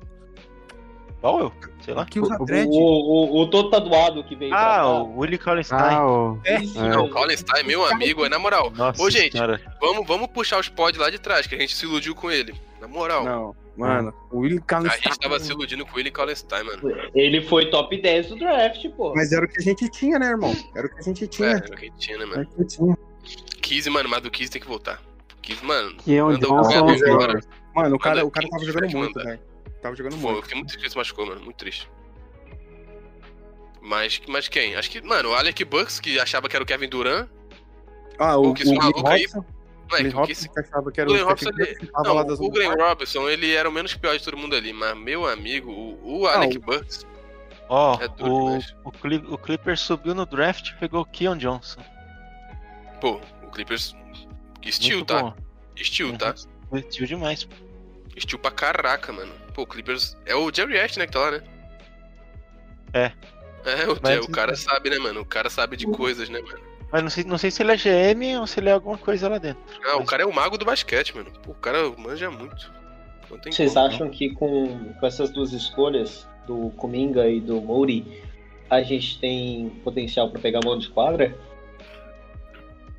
Qual 1.21 1.39
eu? 1.39 1.51
Sei 1.81 1.93
lá. 1.93 2.05
Que 2.05 2.19
usa 2.19 2.35
O, 2.39 2.45
dread. 2.45 2.67
o, 2.69 3.41
o 3.41 3.49
todo 3.49 3.69
tatuado 3.71 4.23
que 4.23 4.35
veio 4.35 4.51
pra 4.51 4.59
Ah, 4.59 4.75
cá. 4.77 4.87
o 4.87 5.17
Willie 5.19 5.37
Collinstein. 5.39 5.79
Ah, 5.81 6.05
o... 6.05 6.39
É. 6.43 6.55
É. 6.55 6.59
Não, 6.59 6.81
mesmo. 7.03 7.09
Colin 7.09 7.37
Stein, 7.37 7.63
meu 7.65 7.85
amigo, 7.85 8.25
é 8.25 8.29
na 8.29 8.37
moral. 8.37 8.69
Nossa 8.71 9.01
Ô, 9.01 9.09
gente. 9.09 9.35
Vamos, 9.81 10.05
vamos 10.05 10.27
puxar 10.27 10.59
os 10.59 10.69
pods 10.69 10.99
lá 10.99 11.09
de 11.09 11.17
trás, 11.17 11.47
que 11.47 11.55
a 11.55 11.57
gente 11.57 11.73
se 11.75 11.85
iludiu 11.85 12.13
com 12.13 12.29
ele. 12.29 12.53
Na 12.79 12.87
moral. 12.87 13.23
Não, 13.23 13.55
mano. 13.77 14.13
O 14.31 14.39
Willie 14.39 14.59
A 14.67 14.75
Collins. 14.75 14.93
gente 14.95 15.19
tava 15.19 15.39
se 15.39 15.51
iludindo 15.51 15.85
com 15.85 15.99
ele 15.99 16.09
e 16.09 16.11
Colin 16.11 16.35
Stein, 16.35 16.63
mano. 16.63 16.81
Ele 17.13 17.41
foi 17.41 17.69
top 17.69 17.99
10 18.01 18.27
do 18.29 18.35
draft, 18.37 18.87
pô. 18.91 19.13
Mas 19.15 19.31
era 19.31 19.45
o 19.45 19.47
que 19.49 19.59
a 19.59 19.63
gente 19.63 19.89
tinha, 19.89 20.17
né, 20.19 20.27
irmão? 20.27 20.55
Era 20.75 20.87
o 20.87 20.89
que 20.89 20.99
a 20.99 21.01
gente 21.03 21.23
É, 21.23 21.27
tinha. 21.27 21.47
era 21.49 21.57
o 21.65 21.75
que 21.75 21.85
a 21.85 21.89
gente 21.89 21.97
tinha, 21.97 22.17
né, 22.17 22.23
Era 22.25 22.35
mano? 22.37 22.49
o 22.51 22.55
que 22.57 22.65
tinha. 22.65 22.97
Kizzy, 23.61 23.89
mano, 23.89 24.07
mas 24.09 24.21
do 24.21 24.29
Kizzy 24.31 24.51
tem 24.51 24.61
que 24.61 24.67
voltar. 24.67 25.01
Kizzy, 25.41 25.63
mano. 25.65 25.95
Que 25.97 26.15
é 26.15 26.23
o 26.23 26.27
o 26.27 26.37
Johnson. 26.37 26.89
embora. 26.93 27.39
Mano, 27.75 27.95
o 27.95 27.99
cara, 27.99 28.25
o 28.25 28.31
cara 28.31 28.47
tava 28.47 28.63
jogando 28.63 28.91
muito, 28.97 29.19
velho. 29.21 29.39
Tava 29.81 29.95
jogando 29.95 30.19
Pô, 30.21 30.27
eu 30.29 30.31
muito. 30.33 30.43
fiquei 30.43 30.55
muito 30.57 30.67
triste 30.67 30.77
que 30.79 30.83
ele 30.85 30.91
se 30.91 30.97
machucou, 30.97 31.25
mano. 31.27 31.41
Muito 31.41 31.57
triste. 31.57 31.89
Mas, 33.81 34.19
mas 34.27 34.47
quem? 34.47 34.75
Acho 34.75 34.89
que, 34.89 35.01
mano, 35.01 35.29
o 35.29 35.33
Alec 35.35 35.63
Bucks, 35.65 35.99
que 35.99 36.19
achava 36.19 36.49
que 36.49 36.55
era 36.55 36.63
o 36.63 36.65
Kevin 36.65 36.89
Durant. 36.89 37.27
Ah, 38.17 38.37
o, 38.37 38.45
o 38.45 38.49
o 38.49 38.53
Glenn 38.53 38.75
maluco 38.75 39.07
aí- 39.07 39.25
É 39.93 40.01
Glenn 40.01 40.11
Robson 40.11 40.49
que 40.51 40.59
achava 40.59 40.91
que 40.91 41.01
era 41.01 41.09
o 41.09 41.13
Glenn 41.13 41.25
o 41.25 41.27
Robson, 41.29 41.49
ele- 41.49 41.89
Não, 42.03 42.17
o 42.45 42.49
Glenn 42.49 42.75
Robinson, 42.75 43.29
ele 43.29 43.53
era 43.53 43.69
o 43.69 43.71
menos 43.71 43.93
pior 43.95 44.17
de 44.17 44.23
todo 44.23 44.35
mundo 44.37 44.55
ali. 44.55 44.73
Mas, 44.73 44.97
meu 44.97 45.27
amigo, 45.27 45.71
o, 45.71 46.21
o 46.21 46.27
Alec 46.27 46.57
o- 46.57 46.61
Bucks. 46.61 47.05
Ó, 47.69 47.97
É 48.01 48.07
duro 48.07 48.31
o, 48.31 48.59
o, 48.83 48.91
Cli- 48.91 49.25
o 49.27 49.37
Clipper 49.37 49.77
subiu 49.77 50.13
no 50.13 50.25
draft 50.25 50.69
e 50.69 50.75
pegou 50.75 51.01
o 51.01 51.05
Keon 51.05 51.37
Johnson. 51.37 51.81
Pô, 53.01 53.19
o 53.43 53.51
Clippers. 53.51 53.95
Steel, 54.67 54.97
Muito 54.97 55.07
tá? 55.13 55.21
bom. 55.21 55.33
Steel, 55.77 56.17
tá? 56.17 56.33
Curtiu 56.69 57.05
demais. 57.05 57.47
Steel 58.19 58.39
pra 58.39 58.51
caraca, 58.51 59.11
mano. 59.13 59.31
Pô, 59.53 59.63
o 59.63 59.67
Clippers. 59.67 60.17
É 60.25 60.35
o 60.35 60.51
Jerry 60.53 60.73
West, 60.77 60.97
né, 60.97 61.05
que 61.05 61.11
tá 61.13 61.19
lá, 61.19 61.31
né? 61.31 61.43
É. 62.93 63.11
É, 63.65 63.87
o, 63.89 63.99
Mas- 64.01 64.25
o 64.25 64.29
cara 64.31 64.55
sabe, 64.55 64.89
né, 64.89 64.97
mano? 64.99 65.21
O 65.21 65.25
cara 65.25 65.49
sabe 65.49 65.75
de 65.75 65.85
coisas, 65.87 66.29
né, 66.29 66.39
mano? 66.41 66.59
Mas 66.95 67.03
não 67.03 67.09
sei, 67.09 67.23
não 67.25 67.37
sei 67.37 67.51
se 67.51 67.61
ele 67.61 67.73
é 67.73 67.75
GM 67.75 68.39
ou 68.39 68.47
se 68.47 68.57
ele 68.57 68.69
é 68.69 68.71
alguma 68.71 68.97
coisa 68.97 69.27
lá 69.27 69.37
dentro. 69.37 69.61
Ah, 69.85 69.97
o 69.97 70.05
cara 70.05 70.23
é 70.23 70.25
o 70.25 70.33
mago 70.33 70.57
do 70.57 70.63
basquete, 70.63 71.13
mano. 71.13 71.29
Pô, 71.43 71.51
o 71.51 71.55
cara 71.55 71.91
manja 71.97 72.31
muito. 72.31 72.71
Não 73.29 73.37
tem 73.37 73.51
Vocês 73.51 73.73
como. 73.73 73.85
acham 73.85 74.09
que 74.09 74.29
com, 74.29 74.93
com 74.93 75.05
essas 75.05 75.29
duas 75.29 75.51
escolhas, 75.51 76.25
do 76.47 76.69
Kuminga 76.77 77.27
e 77.27 77.41
do 77.41 77.59
Mouri, 77.59 78.23
a 78.69 78.81
gente 78.81 79.19
tem 79.19 79.67
potencial 79.83 80.29
pra 80.31 80.39
pegar 80.39 80.61
mão 80.63 80.77
de 80.79 80.87
quadra? 80.87 81.37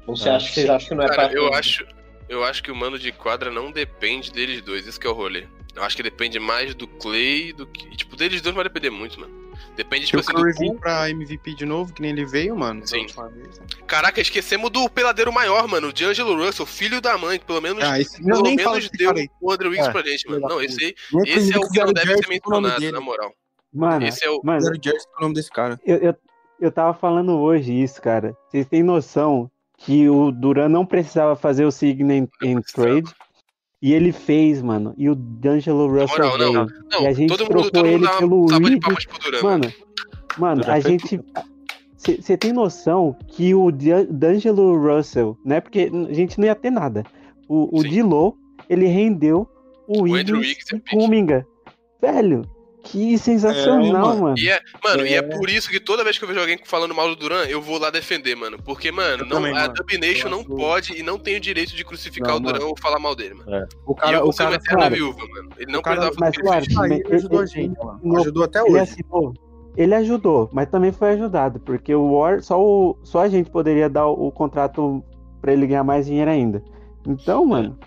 Ou 0.06 0.14
você 0.14 0.28
Ah, 0.28 0.36
acha, 0.36 0.52
vocês 0.52 0.68
acham 0.68 0.88
que 0.90 0.94
não 0.94 1.04
é 1.04 1.08
Cara, 1.08 1.28
pra 1.30 1.32
eu 1.38 1.54
acho, 1.54 1.86
eu 2.28 2.44
acho 2.44 2.62
que 2.62 2.70
o 2.70 2.76
mano 2.76 2.98
de 2.98 3.12
quadra 3.12 3.50
não 3.50 3.70
depende 3.72 4.30
deles 4.30 4.60
dois, 4.60 4.86
isso 4.86 5.00
que 5.00 5.06
é 5.06 5.10
o 5.10 5.14
rolê. 5.14 5.46
Eu 5.74 5.82
acho 5.82 5.96
que 5.96 6.02
depende 6.02 6.38
mais 6.38 6.74
do 6.74 6.86
Clay 6.86 7.54
do 7.54 7.66
que. 7.66 7.88
Tipo, 7.96 8.14
deles 8.14 8.42
dois 8.42 8.54
não 8.54 8.62
vai 8.62 8.70
depender 8.70 8.90
muito, 8.90 9.18
mano. 9.18 9.45
Depende, 9.76 10.06
Se 10.06 10.10
tipo 10.10 10.20
assim, 10.20 10.32
do 10.32 10.58
vir 10.58 10.74
pra 10.78 11.10
MVP 11.10 11.54
de 11.54 11.66
novo, 11.66 11.92
que 11.92 12.00
nem 12.00 12.10
ele 12.10 12.24
veio, 12.24 12.56
mano. 12.56 12.86
Sim. 12.86 13.00
última 13.00 13.28
vez. 13.28 13.60
Caraca, 13.86 14.20
esquecemos 14.20 14.70
do 14.70 14.88
peladeiro 14.88 15.32
maior, 15.32 15.68
mano. 15.68 15.88
O 15.88 15.92
D'Angelo 15.92 16.34
Russell, 16.36 16.64
filho 16.66 17.00
da 17.00 17.18
mãe, 17.18 17.38
que 17.38 17.44
pelo 17.44 17.60
menos, 17.60 17.84
Ah, 17.84 18.00
esse 18.00 18.22
pelo 18.22 18.42
não 18.42 18.54
menos 18.54 18.88
deu 18.90 19.12
o 19.40 19.52
Andrew 19.52 19.70
Wiggins 19.70 19.88
É, 19.88 19.92
pra 19.92 20.02
gente, 20.02 20.28
mano. 20.28 20.48
Não, 20.48 20.60
esse, 20.62 20.84
aí, 20.84 20.94
esse 21.26 21.54
é 21.54 21.58
o 21.58 21.68
que 21.68 21.78
não 21.78 21.92
deve 21.92 22.16
ser 22.16 22.28
mencionado, 22.28 22.92
na 22.92 23.00
moral. 23.00 23.32
Mano, 23.72 24.06
Esse 24.06 24.24
é 24.24 24.30
o. 24.30 24.40
mano, 24.42 24.60
jersey 24.82 25.06
com 25.12 25.18
o 25.18 25.22
nome 25.22 25.34
desse 25.34 25.50
cara. 25.50 25.78
eu, 25.84 25.96
eu, 25.98 26.14
eu 26.60 26.72
tava 26.72 26.94
falando 26.94 27.32
hoje 27.38 27.72
isso, 27.72 28.00
cara. 28.00 28.34
Vocês 28.48 28.64
têm 28.66 28.82
noção 28.82 29.50
que 29.76 30.08
o 30.08 30.30
Duran 30.32 30.70
não 30.70 30.86
precisava 30.86 31.36
fazer 31.36 31.66
o 31.66 31.70
Sign 31.70 32.02
and, 32.20 32.28
and 32.42 32.62
precisava. 32.62 32.88
Trade 33.02 33.14
e 33.82 33.92
ele 33.92 34.12
fez, 34.12 34.62
mano. 34.62 34.94
E 34.96 35.08
o 35.08 35.14
D'Angelo 35.14 35.86
Russell 35.88 36.08
moral, 36.08 36.38
não. 36.38 36.52
veio. 36.66 36.66
Não, 36.92 37.02
E 37.02 37.06
a 37.06 37.12
gente 37.12 37.28
todo 37.28 37.38
trocou 37.46 37.64
mundo 37.64 37.86
ele 37.86 38.04
dá 38.04 38.18
pelo 38.18 38.46
Duran. 39.24 39.42
Mano, 39.42 39.72
mano, 40.38 40.62
a 40.66 40.80
gente. 40.80 41.20
Você 41.96 42.36
tem 42.36 42.52
noção 42.52 43.16
que 43.26 43.54
o 43.54 43.70
D'An- 43.72 44.06
D'Angelo 44.10 44.76
Russell, 44.78 45.36
né? 45.44 45.60
Porque 45.60 45.90
a 46.08 46.12
gente 46.14 46.38
não 46.38 46.46
ia 46.46 46.54
ter 46.54 46.70
nada. 46.70 47.02
O, 47.48 47.78
o 47.78 47.82
ele 48.68 48.86
rendeu 48.86 49.48
o 49.88 50.04
Andrew 50.14 50.38
Wiggins 50.38 50.40
Wiggins 50.40 50.72
é 50.72 50.76
e 50.76 50.80
pique. 50.80 50.96
Kuminga. 50.96 51.46
Velho, 52.00 52.42
que 52.86 53.18
sensacional, 53.18 54.08
mano. 54.08 54.22
mano. 54.22 54.34
E 54.38 54.48
é, 54.48 54.60
mano, 54.82 55.06
e 55.06 55.12
é 55.14 55.18
É. 55.18 55.22
por 55.22 55.48
isso 55.50 55.68
que 55.68 55.78
toda 55.80 56.02
vez 56.04 56.16
que 56.18 56.24
eu 56.24 56.28
vejo 56.28 56.40
alguém 56.40 56.58
falando 56.64 56.94
mal 56.94 57.08
do 57.08 57.16
Duran, 57.16 57.44
eu 57.44 57.60
vou 57.60 57.78
lá 57.78 57.90
defender, 57.90 58.34
mano. 58.36 58.58
Porque, 58.64 58.90
mano, 58.92 59.22
Eu 59.22 59.26
não, 59.26 59.36
também, 59.36 59.52
a 59.56 59.62
mano. 59.62 59.74
Dub 59.74 59.98
Nation 59.98 60.26
Eu 60.28 60.30
não 60.30 60.40
acho- 60.40 60.48
pode 60.56 60.98
e 60.98 61.02
não 61.02 61.18
tem 61.18 61.36
o 61.36 61.40
direito 61.40 61.74
de 61.74 61.84
crucificar 61.84 62.30
Não, 62.30 62.36
o 62.36 62.40
Duran 62.40 62.64
ou 62.66 62.74
falar 62.80 62.98
mal 62.98 63.14
dele, 63.14 63.34
mano. 63.34 63.66
O 63.86 63.92
e 63.92 63.94
cara, 63.96 64.16
eu 64.16 64.20
vou 64.22 64.30
o 64.30 64.34
cara, 64.36 64.58
cara, 64.60 64.90
viúva, 64.90 65.18
mano. 65.28 65.50
Ele 65.58 65.72
não 65.72 65.80
o 65.80 65.82
cara- 65.82 65.96
precisava 66.10 66.16
mas, 66.20 66.34
fazer 66.36 66.48
o 66.48 66.62
que 66.62 66.66
ele 66.66 66.74
claro, 66.74 66.92
ele 66.94 67.14
ajudou 67.16 67.38
a 67.38 67.42
ele- 67.42 67.50
gente, 67.52 67.78
mano. 67.78 68.16
Ajudou 68.20 68.44
até 68.44 68.60
Ele 68.60 68.70
hoje. 68.70 68.78
assinou. 68.80 69.34
Ele 69.76 69.94
ajudou, 69.94 70.48
mas 70.52 70.68
também 70.70 70.90
foi 70.90 71.10
ajudado, 71.10 71.60
porque 71.60 71.94
o 71.94 72.12
War, 72.12 72.42
só, 72.42 72.58
o, 72.58 72.96
só 73.02 73.20
a 73.20 73.28
gente 73.28 73.50
poderia 73.50 73.90
dar 73.90 74.06
o, 74.06 74.28
o 74.28 74.32
contrato 74.32 75.04
pra 75.42 75.52
ele 75.52 75.66
ganhar 75.66 75.84
mais 75.84 76.06
dinheiro 76.06 76.30
ainda. 76.30 76.62
Então, 77.06 77.44
mano, 77.44 77.78
é, 77.82 77.86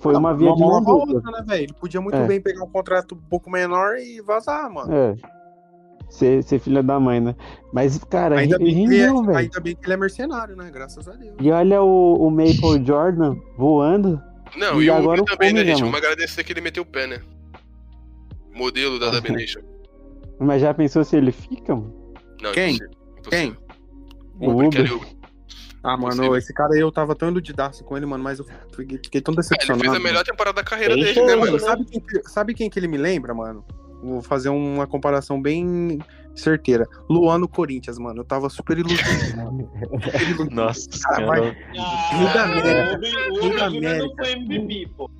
foi 0.00 0.14
uma 0.16 0.34
via 0.34 0.52
de 0.54 0.60
mão 0.60 0.82
outra, 0.84 1.30
né, 1.30 1.44
velho? 1.46 1.62
Ele 1.64 1.72
podia 1.74 2.00
muito 2.00 2.16
É. 2.16 2.26
bem 2.26 2.40
pegar 2.40 2.64
um 2.64 2.68
contrato 2.70 3.14
um 3.14 3.28
pouco 3.28 3.48
menor 3.50 3.96
e 3.96 4.20
vazar, 4.20 4.70
mano. 4.70 4.92
É. 4.92 5.14
Ser, 6.10 6.42
ser 6.42 6.58
filho 6.58 6.82
da 6.82 7.00
mãe, 7.00 7.20
né? 7.20 7.34
Mas, 7.72 7.96
cara, 8.04 8.38
Ainda 8.38 8.56
ele 8.56 8.64
bem, 8.64 8.74
que 8.74 8.80
ele 8.82 8.96
é, 9.00 9.06
rendeu, 9.06 9.22
velho. 9.24 9.38
ainda 9.38 9.60
bem 9.60 9.74
que 9.74 9.86
ele 9.86 9.92
é 9.94 9.96
mercenário, 9.96 10.54
né? 10.56 10.70
Graças 10.70 11.08
a 11.08 11.12
Deus. 11.12 11.34
E 11.40 11.50
olha 11.50 11.82
o, 11.82 12.26
o 12.26 12.30
Maple 12.30 12.84
Jordan 12.84 13.36
voando. 13.56 14.20
Não, 14.56 14.82
E 14.82 14.86
e, 14.86 14.90
o 14.90 14.94
agora 14.94 15.22
o 15.22 15.24
também, 15.24 15.52
né, 15.54 15.60
gente? 15.64 15.80
mano. 15.80 15.86
Vamos 15.92 15.98
agradecer 16.06 16.44
que 16.44 16.52
ele 16.52 16.60
meteu 16.60 16.82
o 16.82 16.86
pé, 16.86 17.06
né? 17.06 17.22
Modelo 18.54 18.98
da 18.98 19.08
Dub 19.10 19.30
Nation. 19.30 19.62
Mas 20.38 20.60
já 20.60 20.74
pensou 20.74 21.02
se 21.04 21.16
ele 21.16 21.32
fica, 21.32 21.74
mano? 21.74 21.94
Não, 22.42 22.52
Quem? 22.52 22.74
impossível, 22.74 22.96
Quem? 23.30 23.56
O 24.40 24.50
Uber. 24.50 24.68
Kelly 24.70 24.90
Uber. 24.92 25.08
Ah, 25.84 25.96
mano, 25.96 26.12
Impossível. 26.14 26.36
esse 26.36 26.54
cara 26.54 26.74
aí 26.74 26.80
eu 26.80 26.92
tava 26.92 27.14
tão 27.14 27.28
iludidaço 27.28 27.82
com 27.84 27.96
ele, 27.96 28.06
mano, 28.06 28.22
mas 28.22 28.38
eu 28.38 28.44
fiquei, 28.74 28.98
fiquei 28.98 29.20
tão 29.20 29.32
Ah, 29.32 29.34
ele 29.34 29.42
decepcionado. 29.42 29.84
fez 29.84 29.94
a 29.96 30.00
melhor 30.00 30.24
temporada 30.24 30.54
da 30.56 30.62
carreira 30.64 30.94
dele, 30.94 31.22
né, 31.22 31.34
mano? 31.34 31.58
Sabe 31.58 31.84
quem, 31.84 32.00
que- 32.00 32.22
sabe 32.28 32.54
quem 32.54 32.70
que 32.70 32.78
ele 32.78 32.86
me 32.88 32.96
lembra, 32.98 33.34
mano? 33.34 33.64
Vou 34.02 34.20
fazer 34.22 34.48
uma 34.48 34.86
comparação 34.86 35.40
bem 35.40 35.98
certeira. 36.34 36.86
Luan 37.08 37.38
no 37.38 37.46
Corinthians, 37.48 37.98
mano. 37.98 38.20
Eu 38.20 38.24
tava 38.24 38.48
super 38.48 38.76
iludido. 38.78 39.00
super 39.02 40.22
iludido. 40.22 40.54
Nossa 40.54 40.88
Cara, 41.02 41.26
vai- 41.26 41.38
senhora. 41.40 41.56
Rio 42.16 42.32
da 42.34 42.42
América. 42.44 42.90
o 42.90 42.94
Rubio- 42.94 43.10
Rio 43.10 43.52
o 43.52 43.56
da 43.56 43.64
Rubio 43.66 43.74
Júnior 43.74 43.92
América. 43.92 44.06
não 44.06 44.16
foi 44.16 44.32
MVP, 44.32 44.92
pô. 44.96 45.10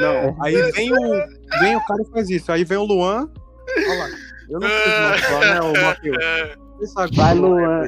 Não, 0.00 0.42
aí 0.44 0.72
vem 0.72 0.92
o, 0.92 1.58
vem 1.60 1.76
o 1.76 1.84
cara 1.86 2.02
e 2.02 2.10
faz 2.12 2.30
isso. 2.30 2.50
Aí 2.52 2.64
vem 2.64 2.78
o 2.78 2.84
Luan. 2.84 3.28
Olha 3.76 3.98
lá. 3.98 4.08
Eu 4.48 4.58
não 4.60 4.68
preciso 4.68 5.00
mais 5.08 5.20
falar, 5.22 5.54
né, 5.54 5.60
o 5.60 5.84
Matheus? 5.84 6.16
Vai, 7.14 7.34
Luan. 7.34 7.84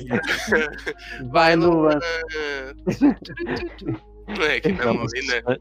Vai, 1.30 1.56
Luan. 1.56 1.98
É, 4.28 4.68
né? 4.70 5.58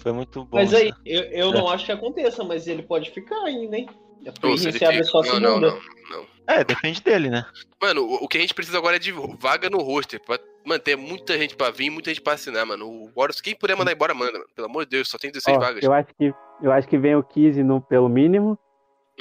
Foi- 0.00 0.12
muito 0.12 0.44
bom. 0.44 0.56
Mas 0.56 0.72
aí, 0.72 0.88
essa- 0.88 0.98
eu, 1.04 1.22
eu 1.24 1.52
não 1.52 1.68
acho 1.68 1.84
que 1.84 1.92
aconteça, 1.92 2.42
mas 2.42 2.66
ele 2.66 2.82
pode 2.82 3.10
ficar 3.10 3.36
ainda, 3.44 3.76
hein? 3.76 3.88
A 4.26 4.46
Ou 4.46 4.56
se 4.56 4.68
abre 4.84 5.04
só 5.04 5.18
não, 5.18 5.24
segunda. 5.24 5.50
não, 5.50 5.60
não, 5.60 5.78
não. 6.10 6.26
É, 6.46 6.64
depende 6.64 7.00
dele, 7.02 7.30
né? 7.30 7.44
Mano, 7.80 8.02
o, 8.02 8.24
o 8.24 8.28
que 8.28 8.38
a 8.38 8.40
gente 8.40 8.54
precisa 8.54 8.78
agora 8.78 8.96
é 8.96 8.98
de 8.98 9.12
vaga 9.38 9.68
no 9.70 9.78
roster. 9.78 10.20
Pra 10.24 10.38
manter 10.66 10.96
muita 10.96 11.38
gente 11.38 11.54
pra 11.56 11.70
vir, 11.70 11.90
muita 11.90 12.10
gente 12.10 12.20
pra 12.22 12.34
assinar, 12.34 12.66
mano. 12.66 12.86
O 12.86 13.10
Warriors, 13.16 13.40
quem 13.40 13.54
puder 13.54 13.76
mandar 13.76 13.92
embora, 13.92 14.12
manda, 14.14 14.32
mano. 14.32 14.44
Pelo 14.54 14.68
amor 14.68 14.84
de 14.84 14.90
Deus, 14.90 15.08
só 15.08 15.16
tem 15.18 15.30
16 15.30 15.56
Ó, 15.56 15.60
vagas. 15.60 15.82
eu 15.82 15.92
acho 15.92 16.08
que 16.18 16.32
eu 16.62 16.72
acho 16.72 16.88
que 16.88 16.98
vem 16.98 17.14
o 17.16 17.22
Kizzy 17.22 17.62
no 17.62 17.80
pelo 17.80 18.08
mínimo 18.08 18.58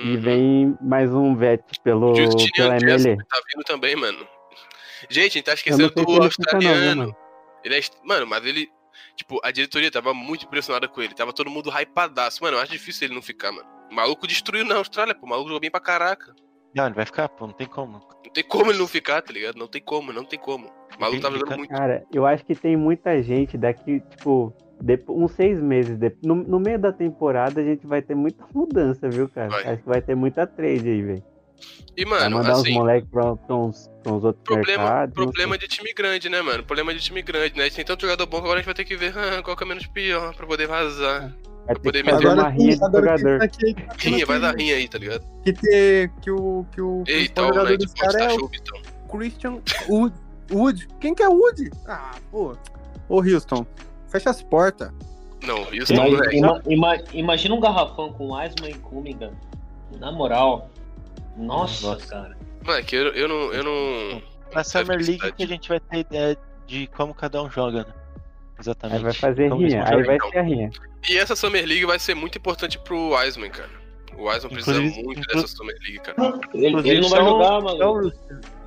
E 0.02 0.16
Uhum. 0.16 0.22
vem 0.22 0.78
mais 0.82 1.14
um 1.14 1.36
vet 1.36 1.62
pelo, 1.84 2.16
Justinian 2.16 2.52
pela 2.56 2.76
MLE. 2.80 3.18
tá 3.18 3.42
vindo 3.54 3.64
também, 3.66 3.96
mano. 3.96 4.26
Gente, 5.10 5.32
a 5.32 5.34
gente 5.34 5.44
tá 5.44 5.54
esquecendo 5.54 5.90
do 5.90 6.00
fica 6.02 6.12
não, 6.14 6.24
australiano. 6.24 7.02
mano? 7.02 7.16
Ele 7.64 7.78
é. 7.78 7.82
Mano, 8.04 8.26
mas 8.28 8.46
ele. 8.46 8.70
Tipo, 9.16 9.40
a 9.44 9.52
diretoria 9.52 9.92
tava 9.92 10.14
muito 10.14 10.46
impressionada 10.46 10.88
com 10.88 11.02
ele. 11.02 11.14
Tava 11.14 11.34
todo 11.34 11.50
mundo 11.50 11.70
hypadaço. 11.70 12.42
Mano, 12.44 12.58
eu 12.58 12.62
acho 12.62 12.72
difícil 12.72 13.08
ele 13.08 13.16
não 13.16 13.22
ficar, 13.22 13.52
mano. 13.52 13.68
O 13.92 13.96
maluco 13.96 14.26
destruiu 14.28 14.64
na 14.66 14.76
Austrália, 14.76 15.14
pô. 15.16 15.26
O 15.26 15.30
maluco 15.30 15.50
jogou 15.50 15.60
bem 15.60 15.72
pra 15.72 15.80
caraca. 15.80 16.34
Não, 16.76 16.86
ele 16.86 16.96
vai 16.96 17.06
ficar, 17.06 17.28
pô, 17.30 17.48
não 17.48 17.54
tem 17.54 17.68
como. 17.68 18.00
Não 18.30 18.34
tem 18.34 18.44
como 18.44 18.70
ele 18.72 18.78
não 18.78 18.88
ficar, 18.88 19.22
tá 19.24 19.34
ligado? 19.34 19.58
Não 19.58 19.68
tem 19.68 19.82
como, 19.82 20.14
não 20.14 20.24
tem 20.24 20.38
como. 20.38 20.68
O 20.68 21.02
maluco 21.02 21.20
tava 21.22 21.38
jogando 21.38 21.58
muito. 21.58 21.72
Cara, 21.72 22.04
eu 22.14 22.26
acho 22.28 22.46
que 22.46 22.54
tem 22.54 22.78
muita 22.78 23.22
gente 23.24 23.58
daqui, 23.58 24.02
tipo, 24.12 24.54
uns 25.10 25.32
seis 25.32 25.60
meses, 25.60 25.98
de- 25.98 26.16
no, 26.24 26.36
no 26.36 26.60
meio 26.60 26.78
da 26.78 26.92
temporada 26.94 27.60
a 27.60 27.64
gente 27.64 27.88
vai 27.88 28.02
ter 28.04 28.14
muita 28.16 28.46
mudança, 28.54 29.10
viu, 29.10 29.28
cara? 29.30 29.50
Vai. 29.50 29.64
Acho 29.68 29.82
que 29.82 29.90
vai 29.90 30.02
ter 30.02 30.16
muita 30.16 30.46
trade 30.46 30.88
aí, 30.88 31.02
velho. 31.02 31.24
E, 31.98 32.06
Vai 32.06 32.20
mano, 32.20 32.38
mandar 32.38 32.54
assim. 32.54 32.70
os 32.70 32.76
moleques 32.76 33.10
pra, 33.10 33.36
pra, 33.36 33.56
uns, 33.56 33.90
pra 34.04 34.14
uns 34.14 34.24
outros 34.24 34.44
Problema, 34.46 34.84
mercados. 34.84 35.14
problema 35.16 35.58
de 35.58 35.68
time 35.68 35.92
grande, 35.94 36.30
né, 36.30 36.42
mano? 36.42 36.64
Problema 36.64 36.94
de 36.94 37.00
time 37.02 37.22
grande, 37.22 37.58
né? 37.58 37.64
A 37.64 37.66
gente 37.66 37.76
tem 37.76 37.84
tanto 37.86 38.02
jogador 38.04 38.26
bom 38.28 38.38
que 38.38 38.44
agora 38.44 38.54
a 38.54 38.58
gente 38.62 38.66
vai 38.68 38.76
ter 38.76 38.86
que 38.86 38.96
ver 38.96 39.14
ah, 39.18 39.42
qual 39.44 39.58
que 39.58 39.64
é 39.64 39.68
menos 39.68 39.86
pior 39.88 40.34
pra 40.36 40.46
poder 40.48 40.68
vazar. 40.68 41.36
Vai 41.70 41.76
ter 41.76 41.82
poder 41.84 42.04
que 42.04 42.10
fazer 42.12 42.24
meter- 42.28 42.40
uma 42.40 42.50
rinha 42.50 42.72
de 42.72 42.80
que 42.80 42.86
jogador. 42.86 43.38
tá 43.40 43.46
aqui, 43.46 43.74
tá 43.76 43.94
Rinha, 44.00 44.26
vai 44.26 44.36
que- 44.38 44.42
dar 44.42 44.56
rinha 44.56 44.76
aí, 44.76 44.88
tá 44.88 44.98
ligado? 44.98 45.24
Que, 45.44 45.54
ter, 45.54 46.12
que 46.22 46.32
o, 46.32 46.66
que 46.72 46.82
o 46.82 47.04
Eita, 47.08 47.14
principal 47.14 47.44
o 47.44 47.48
jogador 47.48 47.64
Night 47.70 47.78
desse 47.86 47.98
Fox 48.00 48.14
cara 48.14 48.18
tá 48.18 48.32
é 48.32 48.36
o 48.36 48.40
show, 48.40 48.48
Vitão. 48.50 48.82
Christian 49.10 49.60
Wood. 49.88 50.16
Wood. 50.52 50.88
Quem 51.00 51.14
que 51.14 51.22
é 51.24 51.28
Wood? 51.30 51.70
Ah, 51.88 52.12
pô. 52.32 52.56
Ô, 53.08 53.18
Houston, 53.22 53.66
fecha 54.08 54.30
as 54.32 54.42
portas. 54.42 54.92
Não, 55.44 55.60
Ima- 55.72 56.10
não 56.10 56.24
é. 56.24 56.36
ima- 56.36 56.62
ima- 56.68 57.04
imagina 57.14 57.54
um 57.56 57.60
garrafão 57.60 58.12
com 58.14 58.34
Wiseman 58.34 58.72
e 58.72 58.74
Cunningham. 58.74 59.32
Na 60.00 60.12
moral. 60.12 60.70
Nossa, 61.38 61.88
Nossa. 61.88 62.06
cara. 62.08 62.38
Moleque, 62.66 62.96
eu, 62.96 63.08
eu 63.14 63.28
não. 63.28 63.54
Eu 63.54 63.64
não. 63.64 64.22
Na 64.54 64.64
Summer 64.64 64.98
League 64.98 65.32
que 65.34 65.44
a 65.44 65.48
gente 65.48 65.70
vai 65.70 65.80
ter 65.80 66.00
ideia 66.00 66.38
de 66.68 66.88
como 66.88 67.14
cada 67.14 67.42
um 67.42 67.50
joga, 67.50 67.84
né? 67.84 67.94
Exatamente. 68.60 68.98
Aí 68.98 69.04
vai 69.04 69.14
fazer 69.14 69.44
eles 69.46 69.58
rinha, 69.58 69.84
aí 69.88 70.04
vai 70.04 70.16
então. 70.16 70.30
ser 70.32 70.38
a 70.38 70.42
rinha. 70.42 70.70
E 71.10 71.18
essa 71.18 71.36
Summer 71.36 71.66
League 71.66 71.86
vai 71.86 71.98
ser 72.00 72.14
muito 72.16 72.38
importante 72.38 72.78
pro 72.80 73.12
Wiseman, 73.16 73.50
cara. 73.50 73.70
O 74.18 74.24
Wiseman 74.28 74.54
precisa 74.54 74.78
Inclusive- 74.80 75.04
muito 75.06 75.20
inclu- 75.22 75.42
dessa 75.42 75.56
Summer 75.56 75.76
League, 75.82 76.00
cara. 76.00 76.40
Ele, 76.54 76.68
Inclusive, 76.68 76.90
ele 76.90 77.02
não 77.02 77.10
vai 77.10 77.24
jogar, 77.24 77.62
mano. 77.62 78.12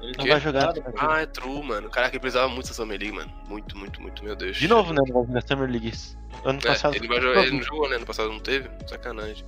Ele 0.03 0.13
Não 0.19 0.27
vai 0.27 0.41
jogar. 0.41 0.75
Ah, 0.97 1.21
é 1.21 1.27
true, 1.27 1.63
mano. 1.63 1.91
Caraca, 1.91 2.13
ele 2.15 2.21
precisava 2.21 2.49
muito 2.49 2.63
dessa 2.63 2.75
Summer 2.75 2.99
League, 2.99 3.15
mano. 3.15 3.31
Muito, 3.49 3.77
muito, 3.77 4.01
muito, 4.01 4.25
meu 4.25 4.35
Deus. 4.35 4.57
De 4.57 4.67
novo, 4.67 4.93
né? 4.95 5.03
Jogar 5.07 5.43
Summer 5.47 5.71
League. 5.71 5.93
Ano 6.45 6.59
É, 6.65 6.69
passado. 6.69 6.97
ele, 6.97 7.07
vai 7.07 7.21
jogar, 7.21 7.43
ele 7.43 7.57
não 7.57 7.63
jogou, 7.63 7.89
né? 7.91 7.99
No 7.99 8.07
passado 8.07 8.31
não 8.31 8.41
teve? 8.41 8.69
Sacanagem. 8.87 9.45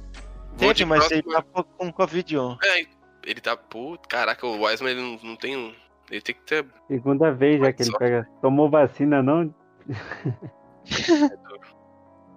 Vou 0.57 0.69
Teve, 0.69 0.85
mas 0.85 0.99
próxima- 1.09 1.23
ele 1.35 1.43
tá 1.53 1.65
com 1.65 1.93
Covid 1.93 2.39
on. 2.39 2.57
É, 2.63 2.87
ele 3.27 3.41
tá. 3.41 3.57
Pô, 3.57 3.99
caraca, 4.09 4.47
o 4.47 4.63
Wiseman 4.65 4.93
ele 4.93 5.01
não, 5.01 5.19
não 5.31 5.37
tem 5.37 5.57
um. 5.57 5.73
Ele 6.11 6.21
tem 6.21 6.35
que 6.35 6.43
ter. 6.43 6.65
Segunda 6.87 7.33
vez 7.33 7.59
já 7.61 7.73
que 7.73 7.83
ele 7.83 7.97
pega. 7.99 8.29
Tomou 8.43 8.69
vacina, 8.69 9.23
não? 9.23 9.53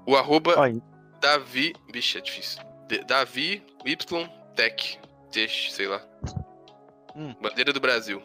O 0.05 0.15
arroba 0.15 0.53
Olha, 0.57 0.81
Davi. 1.21 1.73
Bicho, 1.91 2.17
é 2.17 2.21
difícil. 2.21 2.61
D- 2.87 3.03
Davi 3.03 3.63
Y 3.85 4.29
Tech. 4.55 4.99
Tech, 5.31 5.71
sei 5.73 5.87
lá. 5.87 6.01
Hum. 7.15 7.35
Bandeira 7.41 7.73
do 7.73 7.79
Brasil. 7.79 8.21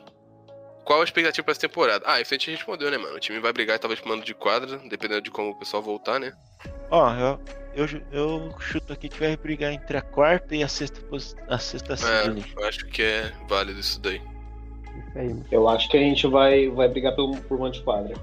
Qual 0.84 1.00
a 1.00 1.04
expectativa 1.04 1.44
pra 1.44 1.52
essa 1.52 1.60
temporada? 1.60 2.04
Ah, 2.06 2.20
isso 2.20 2.34
a 2.34 2.36
gente 2.36 2.50
respondeu, 2.50 2.90
né, 2.90 2.98
mano? 2.98 3.14
O 3.16 3.20
time 3.20 3.38
vai 3.38 3.52
brigar 3.52 3.78
talvez 3.78 4.00
pro 4.00 4.08
mando 4.10 4.24
de 4.24 4.34
quadra, 4.34 4.78
dependendo 4.88 5.22
de 5.22 5.30
como 5.30 5.50
o 5.50 5.54
pessoal 5.58 5.82
voltar, 5.82 6.18
né? 6.18 6.32
ó, 6.90 7.14
eu, 7.14 7.40
eu, 7.74 7.86
ju- 7.88 8.02
eu 8.12 8.52
chuto 8.58 8.92
aqui 8.92 9.08
que 9.08 9.18
vai 9.18 9.36
brigar 9.36 9.72
entre 9.72 9.96
a 9.96 10.02
quarta 10.02 10.54
e 10.54 10.62
a 10.62 10.68
sexta, 10.68 11.00
a 11.48 11.58
sexta. 11.58 11.94
É, 11.94 12.26
eu 12.56 12.68
acho 12.68 12.84
que 12.86 13.00
é 13.02 13.32
válido 13.48 13.78
isso 13.80 14.00
daí. 14.00 14.16
Isso 14.18 15.18
aí, 15.18 15.28
mano. 15.28 15.46
Eu 15.50 15.68
acho 15.68 15.88
que 15.88 15.96
a 15.96 16.00
gente 16.00 16.26
vai, 16.26 16.68
vai 16.68 16.88
brigar 16.88 17.14
pelo, 17.14 17.36
por 17.42 17.58
mano 17.58 17.72
de 17.72 17.82
quadra. 17.82 18.14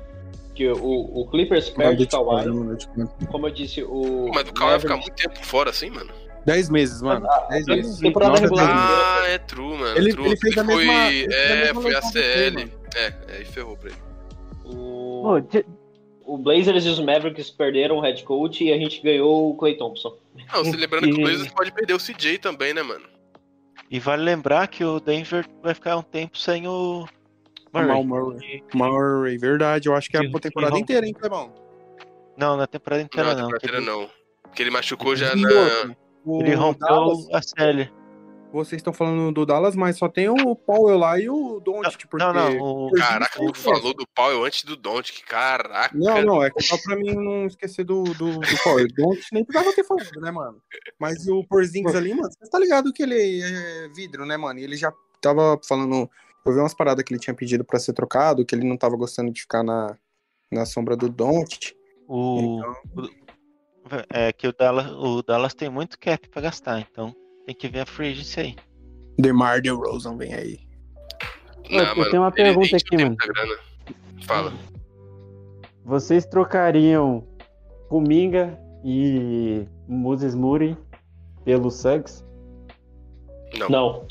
Que 0.59 0.67
o, 0.67 1.21
o 1.21 1.25
Clippers 1.31 1.69
perde 1.69 2.03
o 2.03 2.07
Kawhi. 2.09 2.43
Como 3.31 3.47
eu 3.47 3.49
disse, 3.49 3.81
o. 3.81 4.29
Mas 4.35 4.49
o 4.49 4.53
Kawhi 4.53 4.71
vai 4.71 4.79
ficar 4.81 4.97
muito 4.97 5.13
tempo 5.13 5.45
fora 5.45 5.69
assim, 5.69 5.89
mano? 5.89 6.11
10 6.45 6.69
meses, 6.69 7.01
mano. 7.01 7.25
10 7.49 7.65
meses. 7.67 7.99
temporada 7.99 8.37
regular. 8.37 8.67
Ah, 8.69 9.27
é 9.29 9.37
true, 9.37 9.77
mano. 9.77 9.97
Ele- 9.97 10.11
true. 10.11 10.25
ele 10.25 10.35
fez 10.35 10.57
a 10.57 10.65
foi. 10.65 10.85
mesma- 10.85 11.07
fez 11.07 11.31
a 11.31 11.33
é, 11.33 11.63
mesma 11.63 11.81
foi 11.81 11.95
a 11.95 12.01
CL. 12.01 12.73
É, 12.93 13.13
aí 13.37 13.45
ferrou 13.45 13.77
pra 13.77 13.89
ele. 13.89 13.99
O, 14.65 15.41
o 16.25 16.37
Blazers 16.37 16.85
e 16.85 16.89
os 16.89 16.99
Mavericks 16.99 17.49
perderam 17.49 17.99
o 17.99 18.01
head 18.01 18.21
coach 18.25 18.61
e 18.61 18.73
a 18.73 18.77
gente 18.77 19.01
ganhou 19.01 19.51
o 19.51 19.55
Clay 19.55 19.77
Thompson. 19.77 20.17
Não, 20.53 20.65
se 20.65 20.75
lembrando 20.75 21.07
que 21.07 21.13
o 21.13 21.23
Blazers 21.23 21.53
pode 21.53 21.71
perder 21.71 21.93
o 21.93 21.99
CJ 21.99 22.37
também, 22.39 22.73
né, 22.73 22.83
mano? 22.83 23.05
E 23.89 23.97
vale 23.97 24.23
lembrar 24.23 24.67
que 24.67 24.83
o 24.83 24.99
Denver 24.99 25.45
vai 25.63 25.73
ficar 25.73 25.95
um 25.95 26.03
tempo 26.03 26.37
sem 26.37 26.67
o 26.67 27.07
Murray. 27.73 28.03
Murray. 28.03 28.63
Murray, 28.73 29.37
verdade. 29.37 29.87
Eu 29.89 29.95
acho 29.95 30.09
que 30.09 30.17
é 30.17 30.21
a 30.25 30.39
temporada 30.39 30.77
inteira, 30.77 31.05
hein, 31.05 31.13
Clebão? 31.13 31.53
Não, 32.37 32.55
na 32.55 32.65
temporada 32.67 33.01
Não, 33.01 33.05
inteira 33.05 33.35
não. 33.35 33.49
temporada 33.49 33.77
Ele, 33.77 33.85
não. 33.85 34.09
Porque 34.43 34.63
ele 34.63 34.71
machucou 34.71 35.15
já 35.15 35.33
E 35.35 35.41
na. 35.41 35.95
o 36.25 36.41
ele 36.41 36.55
rompeu 36.55 36.87
Dallas, 36.87 37.27
a 37.33 37.41
série. 37.41 37.91
vocês 38.51 38.79
estão 38.79 38.91
falando 38.93 39.31
do 39.31 39.45
Dallas, 39.45 39.75
mas 39.75 39.97
só 39.97 40.07
tem 40.09 40.27
o 40.29 40.55
Powell 40.55 40.97
lá 40.97 41.19
e 41.19 41.29
o 41.29 41.59
Doncic, 41.59 42.07
porque... 42.09 42.25
Não, 42.25 42.33
não. 42.33 42.57
O, 42.57 42.91
Caraca, 42.93 43.37
tu 43.37 43.53
falou 43.53 43.93
do 43.93 44.07
Powell 44.15 44.43
antes 44.45 44.63
do 44.63 44.75
Doncic, 44.75 45.21
caraca. 45.25 45.95
Não, 45.95 46.21
não, 46.23 46.43
é 46.43 46.49
só 46.59 46.77
pra 46.83 46.95
mim 46.95 47.13
não 47.13 47.45
esquecer 47.45 47.83
do, 47.83 48.03
do, 48.03 48.39
do 48.39 48.57
Powell. 48.63 48.85
O 48.85 48.93
Doncic 48.93 49.27
nem 49.33 49.45
precisava 49.45 49.75
ter 49.75 49.83
falado, 49.83 50.19
né, 50.21 50.31
mano? 50.31 50.59
Mas 50.97 51.27
o 51.27 51.43
Porzingis 51.43 51.93
ali, 51.93 52.13
mano, 52.15 52.29
você 52.31 52.49
tá 52.49 52.57
ligado 52.57 52.91
que 52.91 53.03
ele 53.03 53.41
é 53.41 53.89
vidro, 53.89 54.25
né, 54.25 54.35
mano? 54.37 54.59
E 54.59 54.63
ele 54.63 54.77
já 54.77 54.91
tava 55.21 55.59
falando... 55.67 56.09
Eu 56.45 56.53
vi 56.53 56.59
umas 56.59 56.73
paradas 56.73 57.03
que 57.03 57.13
ele 57.13 57.19
tinha 57.19 57.33
pedido 57.33 57.63
pra 57.63 57.79
ser 57.79 57.93
trocado, 57.93 58.45
que 58.45 58.55
ele 58.55 58.67
não 58.67 58.77
tava 58.77 58.95
gostando 58.95 59.31
de 59.31 59.41
ficar 59.41 59.63
na, 59.63 59.97
na 60.51 60.65
sombra 60.65 60.95
do 60.95 61.09
Doncic. 61.09 61.73
o, 62.07 62.59
Então, 62.59 63.09
é 64.09 64.31
que 64.31 64.47
o 64.47 64.53
Dallas, 64.53 64.91
o 64.91 65.21
Dallas 65.21 65.53
tem 65.53 65.69
muito 65.69 65.99
cap 65.99 66.27
pra 66.29 66.41
gastar, 66.41 66.79
então 66.79 67.15
tem 67.45 67.55
que 67.55 67.67
ver 67.67 67.81
a 67.81 67.85
free 67.85 68.11
agency 68.11 68.39
aí. 68.39 68.55
DeMar 69.17 69.61
DeRozan 69.61 70.17
vem 70.17 70.33
aí. 70.33 70.59
Não, 71.69 71.79
eu 71.79 71.95
mano, 71.95 72.09
tenho 72.09 72.23
uma 72.23 72.31
pergunta 72.31 72.75
aqui, 72.77 72.97
mano. 72.97 73.15
Fala. 74.25 74.53
Vocês 75.83 76.25
trocariam 76.25 77.27
Kuminga 77.89 78.59
e 78.83 79.67
Moses 79.87 80.35
Moody 80.35 80.77
pelo 81.43 81.69
Suggs? 81.69 82.23
Não, 83.57 83.69
Não, 83.69 84.07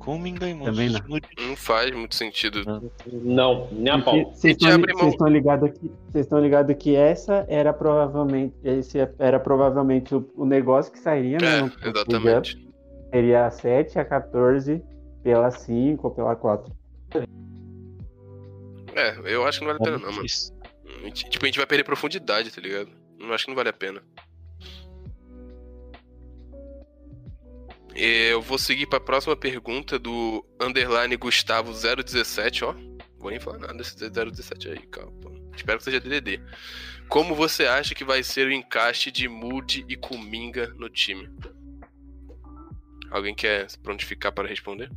Kuminga 0.00 0.48
e 0.48 0.58
Também 0.58 0.88
não. 0.88 1.00
Não 1.46 1.56
faz 1.56 1.90
muito 1.92 2.14
sentido. 2.14 2.64
não, 3.06 3.68
nem 3.70 3.92
a 3.92 3.98
pau. 4.00 4.32
Vocês 4.32 4.56
estão 4.56 5.28
ligados 5.28 5.70
que 5.70 5.92
vocês 6.08 6.24
estão 6.24 6.40
ligados 6.40 6.76
que 6.76 6.96
essa 6.96 7.44
era 7.48 7.72
provavelmente 7.72 8.54
esse 8.64 8.98
era 9.18 9.38
provavelmente 9.38 10.14
o, 10.14 10.28
o 10.34 10.46
negócio 10.46 10.90
que 10.90 10.98
sairia, 10.98 11.38
né? 11.38 11.58
É, 11.58 11.62
no 11.62 11.72
exatamente. 11.88 12.70
Seria 13.10 13.46
a 13.46 13.50
7, 13.50 13.98
a 13.98 14.04
14, 14.04 14.82
pela 15.22 15.50
5 15.50 16.06
ou 16.06 16.14
pela 16.14 16.34
4. 16.34 16.72
É, 18.94 19.34
eu 19.34 19.46
acho 19.46 19.60
que 19.60 19.66
não 19.66 19.72
vale 19.72 19.82
a 19.82 19.84
pena, 19.84 19.98
não, 19.98 20.12
mano. 20.12 20.26
Tipo, 21.12 21.44
a 21.44 21.46
gente 21.46 21.58
vai 21.58 21.66
perder 21.66 21.84
profundidade, 21.84 22.50
tá 22.50 22.60
ligado? 22.60 22.90
Não 23.18 23.32
acho 23.32 23.44
que 23.44 23.50
não 23.50 23.56
vale 23.56 23.68
a 23.68 23.72
pena. 23.72 24.02
Eu 27.94 28.40
vou 28.40 28.58
seguir 28.58 28.86
pra 28.86 29.00
próxima 29.00 29.36
pergunta 29.36 29.98
do 29.98 30.44
underline 30.60 31.16
Gustavo 31.16 31.72
017, 31.72 32.64
ó. 32.64 32.74
Vou 33.18 33.30
nem 33.30 33.40
falar 33.40 33.58
nada 33.58 33.74
desse 33.74 33.96
017 34.08 34.68
aí, 34.68 34.78
calma. 34.86 35.12
Espero 35.54 35.78
que 35.78 35.84
seja 35.84 36.00
DDD. 36.00 36.40
Como 37.08 37.34
você 37.34 37.66
acha 37.66 37.94
que 37.94 38.04
vai 38.04 38.22
ser 38.22 38.46
o 38.46 38.52
encaixe 38.52 39.10
de 39.10 39.28
Moody 39.28 39.84
e 39.88 39.96
Kuminga 39.96 40.72
no 40.78 40.88
time? 40.88 41.28
Alguém 43.10 43.34
quer 43.34 43.68
se 43.68 43.78
prontificar 43.78 44.32
para 44.32 44.48
responder? 44.48 44.90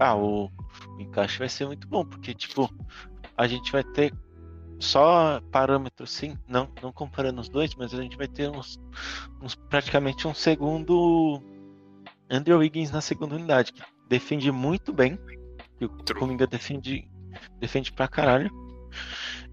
Ah, 0.00 0.14
o, 0.14 0.46
o 0.46 1.00
encaixe 1.00 1.38
vai 1.38 1.48
ser 1.48 1.66
muito 1.66 1.86
bom, 1.86 2.04
porque, 2.04 2.34
tipo, 2.34 2.68
a 3.36 3.46
gente 3.46 3.70
vai 3.70 3.84
ter 3.84 4.12
só 4.78 5.40
parâmetros, 5.50 6.10
sim, 6.10 6.36
não, 6.46 6.68
não 6.82 6.92
comparando 6.92 7.40
os 7.40 7.48
dois, 7.48 7.74
mas 7.76 7.94
a 7.94 8.02
gente 8.02 8.16
vai 8.16 8.28
ter 8.28 8.50
uns, 8.50 8.78
uns 9.40 9.54
praticamente 9.54 10.28
um 10.28 10.34
segundo 10.34 11.40
Andrew 12.30 12.58
Wiggins 12.58 12.90
na 12.90 13.00
segunda 13.00 13.34
unidade, 13.36 13.72
que 13.72 13.82
defende 14.08 14.50
muito 14.50 14.92
bem, 14.92 15.18
que 15.78 15.84
o 15.84 15.88
True. 15.88 16.20
Kuminga 16.20 16.46
defende, 16.46 17.08
defende 17.60 17.92
pra 17.92 18.08
caralho, 18.08 18.50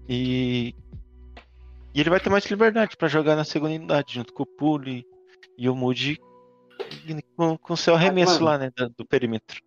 e, 0.08 0.74
e 1.94 2.00
ele 2.00 2.10
vai 2.10 2.20
ter 2.20 2.30
mais 2.30 2.44
liberdade 2.46 2.96
pra 2.96 3.08
jogar 3.08 3.36
na 3.36 3.44
segunda 3.44 3.74
unidade, 3.74 4.14
junto 4.14 4.32
com 4.32 4.42
o 4.42 4.46
Puli 4.46 5.04
e 5.56 5.68
o 5.68 5.74
Moody, 5.74 6.18
com, 7.36 7.56
com 7.56 7.76
seu 7.76 7.94
arremesso 7.94 8.34
mano. 8.34 8.44
lá, 8.46 8.58
né, 8.58 8.70
da- 8.76 8.88
do 8.96 9.06
perímetro. 9.06 9.60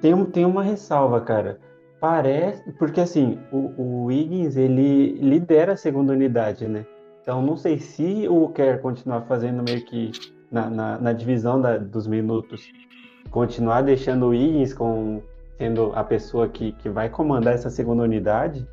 Tem, 0.00 0.14
um- 0.14 0.24
tem 0.30 0.44
uma 0.44 0.62
ressalva, 0.62 1.20
cara. 1.20 1.60
Parece. 2.00 2.72
Porque 2.72 3.00
assim, 3.00 3.38
o, 3.52 3.74
o 3.76 4.04
Wiggins 4.06 4.56
ele 4.56 5.12
lidera 5.18 5.72
a 5.72 5.76
segunda 5.76 6.12
unidade, 6.12 6.66
né? 6.66 6.86
Então 7.20 7.42
não 7.42 7.56
sei 7.56 7.78
se 7.78 8.26
o 8.28 8.48
quer 8.48 8.80
continuar 8.80 9.22
fazendo 9.22 9.62
meio 9.62 9.84
que 9.84 10.10
na, 10.50 10.68
na, 10.70 10.98
na 10.98 11.12
divisão 11.12 11.60
da- 11.60 11.78
dos 11.78 12.06
minutos, 12.06 12.68
continuar 13.30 13.82
deixando 13.82 14.26
o 14.26 14.28
Wiggins 14.30 14.72
com, 14.74 15.22
sendo 15.58 15.92
a 15.94 16.02
pessoa 16.04 16.48
que, 16.48 16.72
que 16.72 16.88
vai 16.88 17.08
comandar 17.08 17.54
essa 17.54 17.70
segunda 17.70 18.02
unidade, 18.02 18.66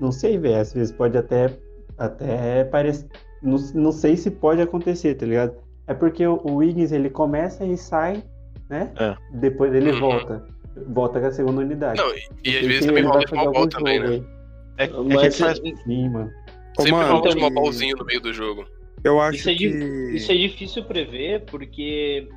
não 0.00 0.10
sei, 0.12 0.38
velho. 0.38 0.60
Às 0.60 0.72
vezes 0.72 0.92
pode 0.92 1.16
até, 1.16 1.50
até 1.98 2.64
parecer. 2.64 3.06
Não, 3.42 3.56
não 3.74 3.92
sei 3.92 4.16
se 4.16 4.30
pode 4.30 4.60
acontecer, 4.60 5.14
tá 5.16 5.26
ligado? 5.26 5.54
É 5.86 5.94
porque 5.94 6.26
o, 6.26 6.40
o 6.44 6.56
Wiggins 6.56 6.92
ele 6.92 7.10
começa 7.10 7.64
e 7.64 7.76
sai, 7.76 8.22
né? 8.68 8.92
É. 8.98 9.16
Depois 9.34 9.74
ele 9.74 9.90
Uhum. 9.92 10.00
volta. 10.00 10.44
Volta 10.88 11.20
com 11.20 11.26
a 11.26 11.30
segunda 11.32 11.60
unidade. 11.60 12.00
Não, 12.00 12.08
e, 12.14 12.22
e 12.44 12.58
às 12.58 12.66
vezes 12.66 12.86
também 12.86 13.02
ele 13.02 13.08
rola 13.12 13.26
small 13.28 13.44
ball 13.46 13.56
algum 13.56 13.68
também, 13.68 14.00
jogo 14.00 14.10
né? 14.10 14.24
É, 14.78 14.84
é 14.84 14.88
que 14.88 15.02
Mas 15.14 15.38
faz 15.38 15.58
Sim, 15.84 16.08
mano. 16.08 16.30
Sempre 16.78 16.92
rola 16.92 17.14
um 17.14 17.18
então- 17.18 17.32
small 17.32 17.50
e- 17.50 17.54
ballzinho 17.54 17.96
no 17.98 18.04
meio 18.06 18.20
do 18.20 18.32
jogo. 18.32 18.64
Eu 19.04 19.20
acho 19.20 19.38
Isso 19.38 19.50
é, 19.50 19.54
que. 19.54 19.66
isso 20.14 20.30
é 20.32 20.34
difícil 20.36 20.84
prever, 20.84 21.42
porque, 21.46 22.28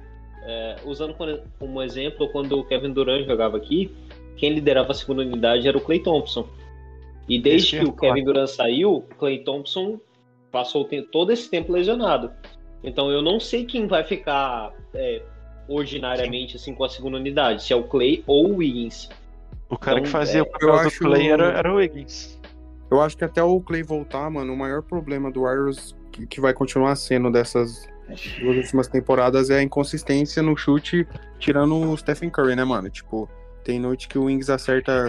é, 0.43 0.75
usando 0.85 1.13
como- 1.59 1.81
exemplo, 1.83 2.27
quando 2.29 2.57
o 2.59 2.63
Kevin 2.63 2.91
Durant 2.91 3.25
jogava 3.25 3.57
aqui, 3.57 3.91
quem 4.37 4.53
liderava 4.53 4.91
a 4.91 4.95
segunda 4.95 5.21
unidade 5.21 5.67
era 5.67 5.77
o 5.77 5.81
Clay 5.81 5.99
Thompson. 5.99 6.47
E 7.29 7.39
desde 7.39 7.71
que 7.79 7.85
é 7.85 7.87
o 7.87 7.93
Kevin 7.93 8.23
Durant 8.23 8.47
saiu, 8.47 8.95
o 8.97 9.01
Clay 9.01 9.39
Thompson 9.43 9.99
passou 10.51 10.87
todo 11.11 11.31
esse 11.31 11.49
tempo 11.49 11.71
lesionado. 11.71 12.31
Então 12.83 13.09
eu 13.11 13.21
não 13.21 13.39
sei 13.39 13.65
quem 13.65 13.87
vai 13.87 14.03
ficar 14.03 14.71
é, 14.93 15.21
ordinariamente 15.67 16.55
assim 16.55 16.73
com 16.73 16.83
a 16.83 16.89
segunda 16.89 17.17
unidade, 17.17 17.63
se 17.63 17.73
é 17.73 17.75
o 17.75 17.83
Clay 17.83 18.23
ou 18.27 18.51
o 18.51 18.55
Wiggins. 18.57 19.09
O 19.69 19.77
cara 19.77 19.99
que 20.01 20.07
Então, 20.07 20.19
fazia 20.19 20.39
é, 20.39 20.43
o 20.43 20.45
papel 20.45 20.69
eu 20.69 20.75
do 20.75 20.79
acho- 20.81 20.99
Clay 20.99 21.29
era, 21.29 21.45
era 21.57 21.71
o 21.73 21.77
Wiggins. 21.77 22.39
Eu 22.91 23.01
acho 23.01 23.17
que 23.17 23.23
até 23.25 23.41
o 23.43 23.59
Clay 23.59 23.81
voltar, 23.81 24.29
mano, 24.29 24.53
o 24.53 24.57
maior 24.57 24.83
problema 24.83 25.31
do 25.31 25.41
Warriors 25.41 25.95
que, 26.25 26.39
vai 26.41 26.53
continuar 26.53 26.95
sendo 26.95 27.31
dessas 27.31 27.87
duas 28.39 28.57
últimas 28.57 28.87
temporadas 28.87 29.49
é 29.49 29.57
a 29.59 29.63
inconsistência 29.63 30.41
no 30.43 30.55
chute, 30.55 31.07
tirando 31.39 31.75
o 31.75 31.97
Stephen 31.97 32.29
Curry, 32.29 32.55
né, 32.55 32.63
mano? 32.63 32.89
Tipo, 32.89 33.29
tem 33.63 33.79
noite 33.79 34.07
que 34.07 34.17
o 34.17 34.25
Wings 34.25 34.49
acerta 34.49 35.07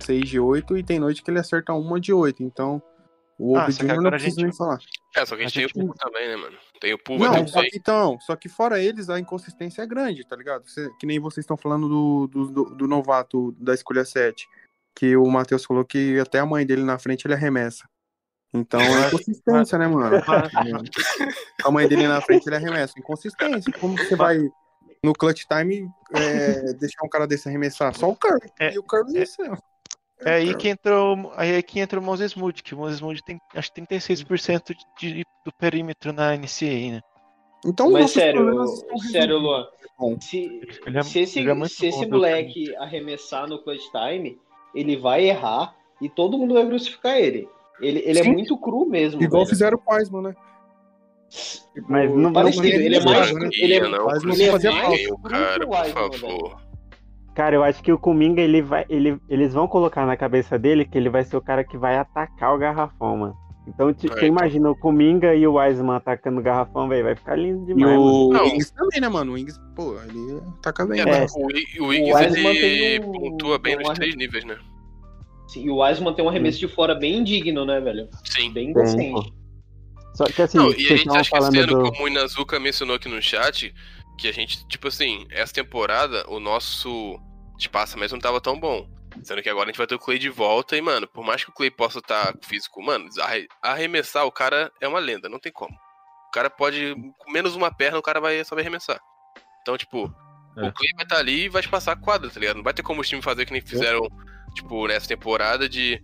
6 0.00 0.28
de 0.28 0.38
8 0.38 0.76
e 0.76 0.82
tem 0.82 0.98
noite 0.98 1.22
que 1.22 1.30
ele 1.30 1.38
acerta 1.38 1.72
uma 1.72 1.98
de 2.00 2.12
8. 2.12 2.42
Então, 2.42 2.82
o 3.38 3.56
Ah, 3.56 3.64
Obi 3.64 3.72
só 3.72 3.80
que 3.80 3.86
Jr. 3.88 4.00
não 4.02 4.10
precisa 4.10 4.30
gente- 4.34 4.42
nem 4.44 4.52
falar. 4.52 4.78
É, 5.16 5.24
só 5.24 5.34
que 5.36 5.42
a 5.42 5.46
gente, 5.46 5.58
A 5.58 5.62
gente- 5.62 5.72
tem 5.74 5.82
o 5.82 5.86
Puba 5.88 5.94
também, 5.98 6.28
né, 6.28 6.36
mano? 6.36 6.56
Tem 6.80 6.94
o 6.94 6.98
tem 6.98 7.18
Não, 7.18 7.42
o 7.44 7.48
só 7.48 7.62
que, 7.62 7.70
então, 7.74 8.18
só 8.20 8.36
que 8.36 8.48
fora 8.48 8.78
eles, 8.80 9.08
a 9.10 9.18
inconsistência 9.18 9.82
é 9.82 9.86
grande, 9.86 10.24
tá 10.26 10.36
ligado? 10.36 10.68
Você- 10.68 10.90
que 11.00 11.06
nem 11.06 11.18
vocês 11.18 11.42
estão 11.44 11.56
falando 11.56 11.88
do, 11.88 12.26
do, 12.28 12.50
do- 12.50 12.74
do 12.76 12.86
novato 12.88 13.52
da 13.58 13.74
escolha 13.74 14.04
7. 14.04 14.46
Que 14.94 15.16
o 15.16 15.26
Matheus 15.30 15.64
falou 15.64 15.84
que 15.84 16.18
até 16.20 16.40
a 16.40 16.46
mãe 16.46 16.66
dele 16.66 16.82
na 16.82 16.98
frente 16.98 17.26
ele 17.26 17.34
arremessa. 17.34 17.88
Então 18.52 18.80
é 18.80 19.08
inconsistência, 19.08 19.78
né, 19.78 19.86
mano? 19.86 20.16
A 21.64 21.70
mãe 21.70 21.86
dele 21.86 22.08
na 22.08 22.20
frente 22.20 22.46
ele 22.46 22.56
arremessa. 22.56 22.98
Inconsistência. 22.98 23.72
Como 23.78 23.96
que 23.96 24.04
você 24.04 24.16
vai 24.16 24.38
no 25.02 25.12
clutch 25.12 25.44
time 25.44 25.88
é, 26.14 26.72
deixar 26.74 27.04
um 27.04 27.08
cara 27.08 27.26
desse 27.26 27.48
arremessar? 27.48 27.94
Só 27.94 28.08
o 28.08 28.16
Curry. 28.16 28.50
É, 28.58 28.74
e 28.74 28.78
o 28.78 28.82
Curry 28.82 29.18
é- 29.18 29.22
isso 29.22 29.42
é. 29.42 29.50
É 30.20 30.34
aí 30.34 30.54
que 30.56 30.68
entrou, 30.68 31.32
aí 31.36 31.52
é 31.52 31.62
que 31.62 31.78
entra 31.78 32.00
o 32.00 32.02
Moses 32.02 32.34
Moody, 32.34 32.60
que 32.60 32.74
o 32.74 32.78
Moses 32.78 33.00
Moody 33.00 33.22
tem 33.22 33.38
acho 33.54 33.72
que 33.72 33.80
36% 33.82 34.74
de, 34.98 35.24
do 35.44 35.52
perímetro 35.52 36.12
na 36.12 36.34
NCAA, 36.34 36.92
né? 36.94 37.00
Então, 37.64 37.90
Mas 37.90 38.10
sério, 38.10 38.40
sério, 39.12 39.38
Luan. 39.38 39.66
Bom. 39.96 40.20
Se, 40.20 40.60
é- 40.86 41.02
se 41.02 41.20
esse, 41.20 41.48
é 41.48 41.68
se 41.68 41.86
esse 41.86 42.06
moleque 42.06 42.74
arremessar 42.76 43.46
no 43.48 43.62
clutch 43.62 43.84
time, 43.92 44.40
ele 44.74 44.96
vai 44.96 45.24
errar 45.24 45.76
e 46.00 46.08
todo 46.08 46.36
mundo 46.38 46.54
vai 46.54 46.66
crucificar 46.66 47.16
ele. 47.16 47.48
Ele, 47.80 48.02
ele 48.04 48.18
é 48.18 48.24
muito 48.24 48.56
cru 48.58 48.86
mesmo. 48.86 49.22
Igual 49.22 49.42
velho. 49.42 49.50
fizeram 49.50 49.78
com 49.78 49.92
o 49.92 49.96
Wiseman, 49.96 50.22
né? 50.22 50.36
Mas 51.88 52.10
não 52.10 52.30
Não, 52.30 52.50
ele 52.64 52.96
é 52.96 53.04
mais. 53.04 53.32
não, 53.32 53.48
Ele 53.52 53.74
é, 53.74 53.88
não, 53.88 54.06
Mas 54.06 54.22
não 54.24 54.32
ele 54.32 54.42
é 54.44 54.50
fazia 54.52 54.72
mais 54.72 55.02
falta. 55.06 55.14
O 55.14 55.18
cara, 55.28 55.64
o 55.64 55.68
por 55.68 56.18
favor. 56.20 56.56
Cara, 57.34 57.54
eu 57.54 57.62
acho 57.62 57.82
que 57.82 57.92
o 57.92 57.98
Kuminga, 57.98 58.40
ele 58.42 58.60
vai. 58.62 58.84
Ele, 58.88 59.16
eles 59.28 59.52
vão 59.54 59.68
colocar 59.68 60.04
na 60.06 60.16
cabeça 60.16 60.58
dele 60.58 60.84
que 60.84 60.98
ele 60.98 61.08
vai 61.08 61.22
ser 61.22 61.36
o 61.36 61.40
cara 61.40 61.62
que 61.62 61.76
vai 61.78 61.96
atacar 61.96 62.52
o 62.54 62.58
garrafão, 62.58 63.16
mano. 63.16 63.36
Então, 63.68 63.92
ti- 63.92 64.06
É, 64.06 64.10
você 64.10 64.16
então. 64.26 64.28
imagina 64.28 64.70
o 64.70 64.74
Kuminga 64.76 65.34
e 65.34 65.46
o 65.46 65.54
Wiseman 65.56 65.96
atacando 65.96 66.40
o 66.40 66.42
garrafão, 66.42 66.88
velho. 66.88 67.04
Vai 67.04 67.14
ficar 67.14 67.36
lindo 67.36 67.70
E 67.70 67.74
demais. 67.74 67.96
mano. 67.96 68.28
o 68.28 68.32
Não. 68.32 68.44
Wings 68.44 68.70
também, 68.72 69.00
né, 69.00 69.08
mano? 69.08 69.32
O 69.32 69.34
Wings, 69.34 69.60
pô, 69.76 69.94
ele 70.02 70.40
taca 70.62 70.84
bem. 70.86 71.00
É, 71.00 71.04
né? 71.04 71.20
mas 71.20 71.32
o, 71.36 71.84
o 71.84 71.88
Wiseman 71.88 72.56
ele 72.56 73.00
pontua 73.04 73.58
bem 73.58 73.76
nos 73.76 73.90
três 73.90 74.16
níveis, 74.16 74.44
né? 74.44 74.56
Sim, 75.48 75.64
E 75.64 75.70
o 75.70 75.76
Wiseman 75.82 76.12
tem 76.14 76.24
um 76.24 76.28
arremesso 76.28 76.58
de 76.58 76.68
fora 76.68 76.94
bem 76.94 77.24
digno, 77.24 77.64
né, 77.64 77.80
velho? 77.80 78.08
Sim. 78.24 78.52
Bem 78.52 78.72
decente. 78.72 79.32
Só 80.14 80.24
que 80.26 80.42
assim, 80.42 80.58
Não, 80.58 80.70
e 80.72 80.86
a 80.92 80.96
gente 80.96 81.04
tá 81.06 81.24
falando 81.24 81.54
esquecendo, 81.54 81.82
do. 81.84 81.90
como 81.92 82.04
o 82.04 82.08
Inazuka 82.08 82.58
mencionou 82.60 82.96
aqui 82.96 83.08
no 83.08 83.22
chat, 83.22 83.72
que 84.18 84.28
a 84.28 84.32
gente, 84.32 84.66
tipo 84.66 84.88
assim, 84.88 85.26
essa 85.30 85.52
temporada, 85.54 86.24
o 86.28 86.40
nosso 86.40 87.18
espaço 87.58 87.96
mesmo 87.98 88.16
não 88.16 88.22
tava 88.22 88.40
tão 88.40 88.58
bom. 88.58 88.88
Sendo 89.22 89.42
que 89.42 89.48
agora 89.48 89.66
a 89.66 89.68
gente 89.72 89.78
vai 89.78 89.86
ter 89.86 89.94
o 89.94 89.98
Clay 89.98 90.18
de 90.18 90.28
volta 90.28 90.76
e, 90.76 90.80
mano, 90.82 91.06
por 91.08 91.24
mais 91.24 91.42
que 91.44 91.50
o 91.50 91.52
Clay 91.54 91.70
possa 91.70 91.98
estar 91.98 92.32
com 92.32 92.42
físico, 92.46 92.82
mano, 92.82 93.08
arre- 93.20 93.48
arremessar 93.62 94.24
o 94.26 94.32
cara 94.32 94.70
é 94.80 94.86
uma 94.88 94.98
lenda, 94.98 95.28
não 95.28 95.38
tem 95.40 95.50
como. 95.52 95.74
O 96.28 96.30
cara 96.30 96.50
pode, 96.50 96.94
com 97.18 97.32
menos 97.32 97.54
uma 97.56 97.72
perna, 97.72 97.98
o 97.98 98.02
cara 98.02 98.20
vai 98.20 98.44
saber 98.44 98.60
arremessar. 98.62 99.00
Então, 99.62 99.76
tipo, 99.78 100.12
É. 100.56 100.68
o 100.68 100.72
Clay 100.72 100.92
vai 100.96 101.04
estar 101.04 101.16
ali 101.18 101.44
e 101.44 101.48
vai 101.48 101.62
te 101.62 101.68
passar 101.68 101.92
a 101.92 101.96
quadra, 101.96 102.28
tá 102.30 102.38
ligado? 102.38 102.56
Não 102.56 102.64
vai 102.64 102.74
ter 102.74 102.82
como 102.82 103.00
os 103.00 103.08
times 103.08 103.24
fazer 103.24 103.46
que 103.46 103.52
nem 103.52 103.60
fizeram, 103.62 104.00
tipo, 104.54 104.86
nessa 104.86 105.08
temporada 105.08 105.68
de 105.68 106.00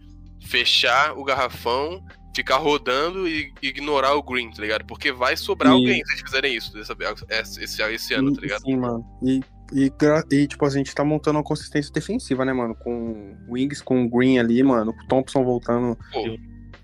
fechar 0.47 1.17
o 1.17 1.25
garrafão, 1.25 2.03
ficar 2.35 2.57
rodando 2.57 3.27
e 3.29 3.53
ignorar 3.63 4.15
o 4.15 4.23
green, 4.23 4.51
tá 4.51 4.61
ligado? 4.61 4.85
Porque 4.87 5.13
vai 5.13 5.37
sobrar 5.37 5.73
E- 5.73 5.77
alguém 5.77 6.05
se 6.05 6.13
eles 6.13 6.23
fizerem 6.23 6.57
isso 6.57 6.73
dessa, 6.73 6.95
esse, 7.31 7.63
esse, 7.65 7.83
esse 7.83 8.15
ano, 8.15 8.33
tá 8.33 8.41
ligado? 8.41 8.61
Sim, 8.63 8.77
mano. 8.77 9.05
E, 9.23 9.41
e, 9.73 9.91
e, 10.33 10.47
tipo, 10.47 10.65
a 10.67 10.71
gente 10.71 10.95
tá 10.95 11.05
montando 11.05 11.39
uma 11.39 11.45
consistência 11.45 11.93
defensiva, 11.93 12.45
né, 12.45 12.53
mano? 12.53 12.75
Com 12.75 13.37
o 13.49 13.53
Wings, 13.55 13.81
com 13.83 14.05
o 14.05 14.09
Green 14.11 14.39
ali, 14.39 14.63
mano. 14.63 14.93
Com 14.93 15.03
o 15.05 15.07
Thompson 15.09 15.43
voltando. 15.45 15.97
Pô, 16.13 16.37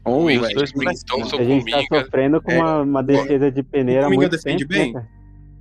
On, 0.07 0.25
Wings, 0.25 0.41
velho. 0.41 0.55
dois 0.55 0.73
Wings, 0.75 1.05
Thompson, 1.05 1.37
A 1.37 1.45
gente 1.45 1.65
tá 1.71 1.77
Kuminga. 1.83 2.05
sofrendo 2.05 2.43
com 2.43 2.51
É, 2.53 2.59
uma, 2.59 2.81
uma 2.83 3.03
defesa 3.03 3.51
de 3.53 3.63
peneira 3.63 4.03
o 4.03 4.05
Kuminga 4.05 4.23
muito 4.23 4.33
defende 4.37 4.67
tempo, 4.67 4.73
né, 4.73 4.85
bem? 4.85 4.93
cara? 4.95 5.09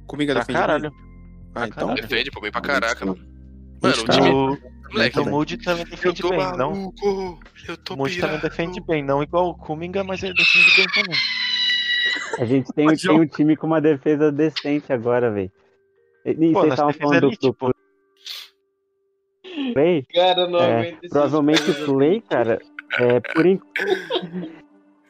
Comigo 0.07 0.31
Pra 0.31 0.39
defende 0.41 0.59
caralho. 0.59 0.89
bem? 0.91 0.99
Ah, 1.55 1.67
então. 1.67 1.87
caralho. 1.87 2.01
Defende, 2.07 2.31
pô, 2.31 2.39
bem 2.41 2.51
pra 2.51 2.61
caraca, 2.61 3.05
mano. 3.05 3.19
A 3.81 3.87
Mano, 3.87 3.95
gente 3.95 4.03
o 4.03 4.07
tá- 4.07 4.13
time. 4.13 4.29
O, 4.29 4.57
Moleque, 4.93 5.19
o 5.19 5.25
Moody 5.25 5.57
também 5.57 5.85
defende 5.85 6.21
bem, 6.23 6.57
não? 6.57 6.93
eu 7.67 7.77
tô 7.77 7.93
O 7.93 7.97
Moody 7.97 8.19
também 8.19 8.39
defende 8.39 8.81
bem, 8.81 9.03
não 9.03 9.21
igual 9.21 9.49
o 9.49 9.55
Kuminga, 9.55 10.03
mas 10.03 10.23
ele 10.23 10.33
defende 10.33 10.75
bem 10.75 10.85
também. 10.87 11.19
A 12.39 12.45
gente 12.45 12.73
tem, 12.73 12.85
Mas, 12.85 13.01
tem 13.01 13.11
um 13.11 13.27
time 13.27 13.55
com 13.55 13.67
uma 13.67 13.79
defesa 13.81 14.31
decente 14.31 14.91
agora, 14.91 15.29
velho. 15.29 15.51
E 16.25 16.33
vocês 16.53 16.71
estavam 16.73 16.91
temos 16.93 16.97
falando 16.97 17.21
do, 17.21 17.27
elite, 17.27 17.47
do 17.47 17.53
pô. 17.53 17.71
Clay? 19.73 20.05
Cara, 20.13 20.41
eu 20.41 20.49
não 20.49 20.59
É, 20.59 20.91
Provavelmente 21.09 21.69
o 21.71 21.85
Clay, 21.85 22.21
cara, 22.21 22.59
é, 22.97 23.19
por, 23.19 23.45
en- 23.45 23.61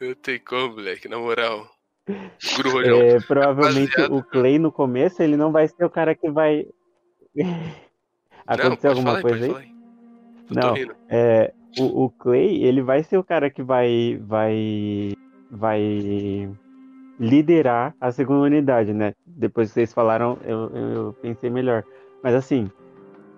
Eu 0.01 0.15
tenho 0.15 0.41
como, 0.43 0.73
moleque, 0.75 1.07
na 1.07 1.17
moral. 1.17 1.69
É, 2.07 3.19
provavelmente 3.21 3.91
Rapaziada. 3.91 4.15
o 4.15 4.23
Clay 4.23 4.57
no 4.59 4.71
começo, 4.71 5.21
ele 5.21 5.37
não 5.37 5.51
vai 5.51 5.67
ser 5.67 5.85
o 5.85 5.89
cara 5.89 6.15
que 6.15 6.29
vai. 6.29 6.65
Não, 8.57 8.65
Aconteceu 8.65 8.91
pode 8.91 8.99
alguma 8.99 9.11
falar 9.11 9.21
coisa 9.21 9.45
aí? 9.45 9.73
Não. 10.49 10.95
É, 11.07 11.53
o, 11.79 12.05
o 12.05 12.09
Clay, 12.09 12.63
ele 12.63 12.81
vai 12.81 13.03
ser 13.03 13.17
o 13.17 13.23
cara 13.23 13.49
que 13.49 13.61
vai, 13.61 14.19
vai, 14.25 15.13
vai 15.51 16.49
liderar 17.19 17.93
a 18.01 18.11
segunda 18.11 18.45
unidade, 18.45 18.93
né? 18.93 19.13
Depois 19.25 19.69
que 19.69 19.75
vocês 19.75 19.93
falaram, 19.93 20.37
eu, 20.43 20.71
eu, 20.73 20.87
eu 20.93 21.13
pensei 21.21 21.49
melhor. 21.49 21.83
Mas 22.23 22.33
assim, 22.33 22.69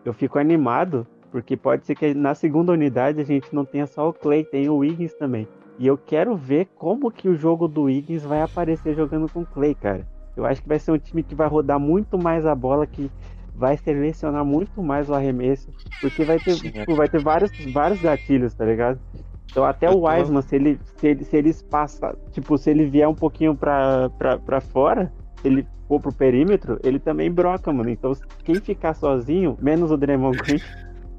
eu 0.05 0.14
fico 0.14 0.39
animado, 0.39 1.05
porque 1.30 1.57
pode 1.57 1.86
ser 1.86 1.95
que 1.95 2.14
na 2.14 2.34
segunda 2.34 2.72
unidade 2.72 3.20
a 3.20 3.26
gente 3.26 3.53
não 3.53 3.66
tenha 3.66 3.86
só 3.86 4.09
o 4.09 4.14
Clay, 4.14 4.45
tem 4.45 4.70
o 4.70 4.78
Wiggins 4.78 5.14
também. 5.14 5.47
E 5.78 5.88
eu 5.88 5.97
quero 5.97 6.36
ver 6.36 6.68
como 6.76 7.12
que 7.12 7.28
o 7.28 7.36
jogo 7.36 7.68
do 7.68 7.84
Wiggins 7.84 8.24
vai 8.24 8.41
aparecer 8.41 8.95
jogando 8.95 9.30
com 9.30 9.41
o 9.41 9.45
Clay, 9.45 9.76
cara. 9.76 10.07
Eu 10.38 10.45
acho 10.45 10.62
que 10.62 10.68
vai 10.68 10.80
ser 10.80 10.91
um 10.91 10.97
time 10.97 11.24
que 11.24 11.36
vai 11.36 11.47
rodar 11.47 11.80
muito 11.80 12.18
mais 12.18 12.45
a 12.45 12.55
bola, 12.55 12.88
que 12.88 13.12
vai 13.56 13.78
selecionar 13.78 14.45
muito 14.45 14.82
mais 14.82 15.10
o 15.10 15.14
arremesso, 15.14 15.70
porque 15.99 16.24
vai 16.24 16.39
ter, 16.39 16.56
Sim, 16.56 16.72
é. 16.74 16.80
tipo, 16.80 16.95
vai 16.95 17.08
ter 17.08 17.20
vários, 17.20 17.52
vários 17.72 18.02
gatilhos, 18.02 18.54
tá 18.54 18.66
ligado? 18.66 18.99
Então 19.52 19.66
até 19.66 19.89
o 19.89 20.06
Wiseman, 20.06 20.41
se 20.41 20.56
ele, 20.56 20.80
se 20.95 21.08
ele, 21.08 21.24
se 21.26 21.38
eles 21.38 21.62
passar, 21.62 22.16
tipo, 22.32 22.58
se 22.58 22.70
ele 22.70 22.86
vier 22.86 23.08
um 23.08 23.16
pouquinho 23.16 23.56
pra, 23.56 24.10
pra, 24.18 24.38
pra 24.38 24.62
fora, 24.62 25.12
se 25.41 25.47
ele 25.47 25.68
for 25.88 25.99
pro 25.99 26.14
perímetro, 26.14 26.80
ele 26.84 26.99
também 26.99 27.30
broca, 27.30 27.72
mano. 27.72 27.89
Então 27.89 28.14
quem 28.43 28.56
ficar 28.56 28.93
sozinho, 28.93 29.58
menos 29.62 29.91
o 29.91 29.97
Draymond 29.97 30.38
Green, 30.38 30.62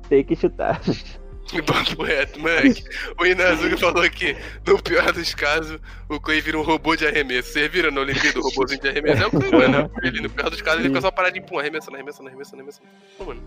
tem 0.08 0.24
que 0.24 0.34
chutar. 0.34 0.80
Papo 1.66 2.02
reto, 2.04 2.40
moleque. 2.40 2.82
O 3.20 3.26
Inazuka 3.26 3.76
falou 3.76 4.08
que, 4.10 4.36
no 4.66 4.82
pior 4.82 5.12
dos 5.12 5.34
casos, 5.34 5.78
o 6.08 6.18
Clay 6.20 6.40
vira 6.40 6.58
um 6.58 6.62
robô 6.62 6.96
de 6.96 7.06
arremesso. 7.06 7.52
Vocês 7.52 7.70
viram 7.70 7.90
na 7.90 8.00
Olimpíada 8.00 8.38
o 8.38 8.42
robôzinho 8.42 8.80
de 8.80 8.88
arremesso? 8.88 9.22
É 9.22 9.26
o 9.26 9.30
Clay, 9.30 9.50
mano. 9.50 9.90
Ele, 10.02 10.20
no 10.22 10.30
pior 10.30 10.48
dos 10.48 10.62
casos, 10.62 10.80
ele 10.80 10.88
fica 10.88 11.00
só 11.00 11.10
paradinho, 11.10 11.44
pum, 11.44 11.58
arremessando, 11.58 11.96
arremessando, 11.96 12.28
arremessando, 12.28 12.56
arremessando. 12.62 12.88
Pô, 13.18 13.24
mano. 13.24 13.42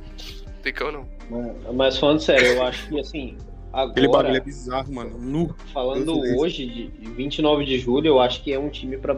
Tem 0.61 0.73
cão 0.73 0.91
não. 0.91 1.73
Mas 1.73 1.97
falando 1.97 2.19
sério, 2.19 2.47
eu 2.47 2.63
acho 2.63 2.87
que 2.87 2.99
assim, 2.99 3.37
Aquele 3.73 4.07
bagulho 4.07 4.27
é 4.27 4.29
agora, 4.29 4.43
bizarro, 4.43 4.93
mano. 4.93 5.17
Nu. 5.19 5.55
falando 5.73 6.17
hoje, 6.39 6.65
de 6.65 6.87
de 6.87 7.11
29 7.11 7.65
de 7.65 7.79
julho, 7.79 8.07
eu 8.07 8.19
acho 8.19 8.41
que 8.43 8.53
é 8.53 8.59
um 8.59 8.69
time 8.69 8.97
pra 8.97 9.15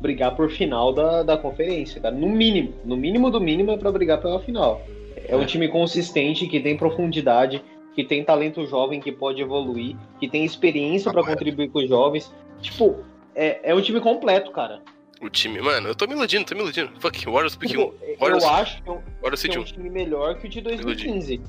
brigar 0.00 0.34
por 0.36 0.50
final 0.50 0.92
da, 0.92 1.22
da 1.22 1.36
conferência, 1.36 2.00
cara. 2.00 2.14
No 2.14 2.28
mínimo, 2.28 2.74
no 2.84 2.96
mínimo 2.96 3.30
do 3.30 3.40
mínimo 3.40 3.70
é 3.72 3.76
pra 3.76 3.90
brigar 3.92 4.20
pela 4.20 4.40
final. 4.40 4.82
É 5.28 5.36
um 5.36 5.42
É. 5.42 5.46
time 5.46 5.68
consistente, 5.68 6.46
que 6.46 6.58
tem 6.60 6.76
profundidade, 6.76 7.62
que 7.94 8.04
tem 8.04 8.24
talento 8.24 8.64
jovem 8.66 9.00
que 9.00 9.10
pode 9.12 9.40
evoluir, 9.42 9.96
que 10.18 10.28
tem 10.28 10.44
experiência 10.44 11.10
pra 11.12 11.22
Correto. 11.22 11.38
contribuir 11.38 11.68
com 11.70 11.78
os 11.80 11.88
jovens. 11.88 12.32
Tipo, 12.60 13.04
é, 13.34 13.70
é 13.70 13.74
um 13.74 13.80
time 13.80 14.00
completo, 14.00 14.50
cara. 14.52 14.80
O 15.20 15.28
time. 15.28 15.60
Mano, 15.60 15.88
eu 15.88 15.94
tô 15.94 16.06
me 16.06 16.14
iludindo, 16.14 16.44
tô 16.46 16.54
me 16.54 16.62
iludindo. 16.62 16.90
Fuck, 16.98 17.24
Warriors 17.26 17.54
pick 17.56 17.70
1. 17.70 17.72
Tipo, 17.72 17.94
Warriors, 18.20 18.42
eu 18.44 18.50
acho 18.50 18.82
que 18.82 18.88
é 18.88 18.92
um, 18.92 19.00
Warriors 19.22 19.42
que 19.42 19.54
é 19.54 19.58
um 19.58 19.62
1. 19.62 19.64
time 19.64 19.90
melhor 19.90 20.34
que 20.38 20.46
o 20.46 20.50
de 20.50 20.60
2015. 20.62 21.40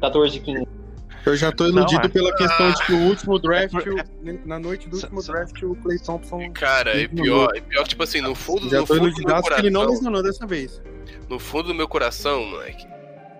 14 0.00 0.40
15. 0.40 0.66
Eu 1.24 1.36
já 1.36 1.50
tô 1.50 1.64
Não, 1.64 1.70
iludido 1.70 2.06
é. 2.06 2.08
pela 2.08 2.36
questão 2.36 2.70
de 2.70 2.86
que 2.86 2.92
o 2.92 3.08
último 3.08 3.36
draft, 3.40 3.74
É 3.74 3.90
o- 4.30 4.46
na 4.46 4.60
noite 4.60 4.88
do 4.88 4.94
último 4.96 5.20
draft, 5.24 5.60
o 5.64 5.74
Clay 5.74 5.98
Thompson. 5.98 6.52
Cara, 6.52 6.90
é 6.92 7.08
Muito 7.08 7.22
pior, 7.22 7.50
é 7.56 7.60
pior 7.60 7.82
que, 7.82 7.88
tipo 7.88 8.02
assim, 8.04 8.20
no 8.20 8.32
fundo, 8.36 8.68
Já 8.68 8.78
no 8.80 8.86
tô 8.86 8.94
do 8.94 9.08
iludidaço 9.08 9.48
que 9.50 9.60
ele 9.60 9.70
não 9.70 9.80
coração, 9.80 9.94
lesionou 9.96 10.22
dessa 10.22 10.46
vez. 10.46 10.80
no 11.28 11.40
fundo 11.40 11.68
do 11.68 11.74
meu 11.74 11.88
coração, 11.88 12.44
moleque, 12.46 12.86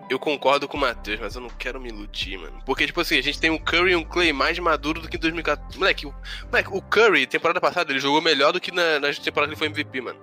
eu 0.09 0.17
concordo 0.19 0.67
com 0.67 0.77
o 0.77 0.79
Matheus, 0.79 1.19
mas 1.19 1.35
eu 1.35 1.41
não 1.41 1.49
quero 1.49 1.79
me 1.81 1.89
iludir, 1.89 2.37
mano. 2.37 2.61
Porque, 2.65 2.85
tipo 2.85 3.01
assim, 3.01 3.17
a 3.17 3.21
gente 3.21 3.39
tem 3.39 3.49
um 3.49 3.57
Curry 3.57 3.91
e 3.91 3.95
um 3.95 4.03
Clay 4.03 4.31
mais 4.31 4.57
maduro 4.59 5.01
do 5.01 5.07
que 5.09 5.17
em 5.17 5.19
2014. 5.19 5.77
Moleque, 5.77 6.05
o, 6.05 6.13
moleque, 6.45 6.69
o 6.71 6.81
Curry, 6.81 7.27
temporada 7.27 7.59
passada, 7.59 7.91
ele 7.91 7.99
jogou 7.99 8.21
melhor 8.21 8.51
do 8.53 8.59
que 8.61 8.71
na, 8.71 8.99
na 8.99 9.13
temporada 9.13 9.47
que 9.53 9.53
ele 9.53 9.55
foi 9.55 9.67
MVP, 9.67 10.01
mano. 10.01 10.19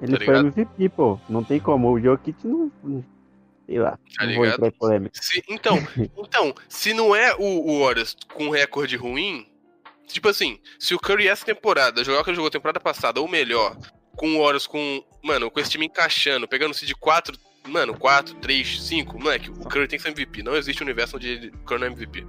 Ele 0.00 0.18
Tá 0.18 0.24
foi? 0.24 0.36
MVP, 0.38 0.88
pô. 0.90 1.18
Não 1.28 1.42
tem 1.42 1.58
como. 1.58 1.90
O 1.90 2.00
Jokic 2.00 2.46
não. 2.46 2.70
Sei 3.66 3.78
lá. 3.78 3.98
Tá 4.16 4.26
não 4.26 4.34
vou 4.34 4.44
ligado? 4.44 4.64
em 4.66 4.70
polêmica. 4.70 5.20
Se- 5.20 5.42
então, 5.48 5.76
então, 6.16 6.54
se 6.68 6.94
não 6.94 7.14
é 7.16 7.34
o, 7.34 7.70
o 7.70 7.84
Warriors 7.84 8.16
com 8.34 8.44
um 8.44 8.50
recorde 8.50 8.96
ruim, 8.96 9.46
tipo 10.06 10.28
assim, 10.28 10.60
se 10.78 10.94
o 10.94 10.98
Curry 11.00 11.26
essa 11.28 11.44
temporada 11.44 12.04
jogar 12.04 12.20
o 12.20 12.24
que 12.24 12.30
ele 12.30 12.36
jogou 12.36 12.50
temporada 12.50 12.78
passada 12.78 13.20
ou 13.20 13.26
melhor, 13.26 13.76
com 14.14 14.36
o 14.36 14.42
Warriors 14.42 14.66
com, 14.66 15.04
mano, 15.22 15.50
com 15.50 15.58
esse 15.58 15.70
time 15.70 15.86
encaixando, 15.86 16.46
pegando 16.46 16.74
se 16.74 16.86
de 16.86 16.94
4, 16.94 17.36
mano, 17.68 17.96
4, 17.98 18.34
3, 18.36 18.82
5, 18.82 19.18
moleque, 19.18 19.50
o 19.50 19.54
Curry 19.54 19.88
tem 19.88 19.98
que 19.98 20.02
ser 20.02 20.10
MVP. 20.10 20.42
Não 20.42 20.56
existe 20.56 20.82
um 20.82 20.86
universo 20.86 21.16
onde 21.16 21.52
o 21.54 21.58
Curry 21.64 21.80
não 21.80 21.86
é 21.86 21.90
MVP. 21.90 22.26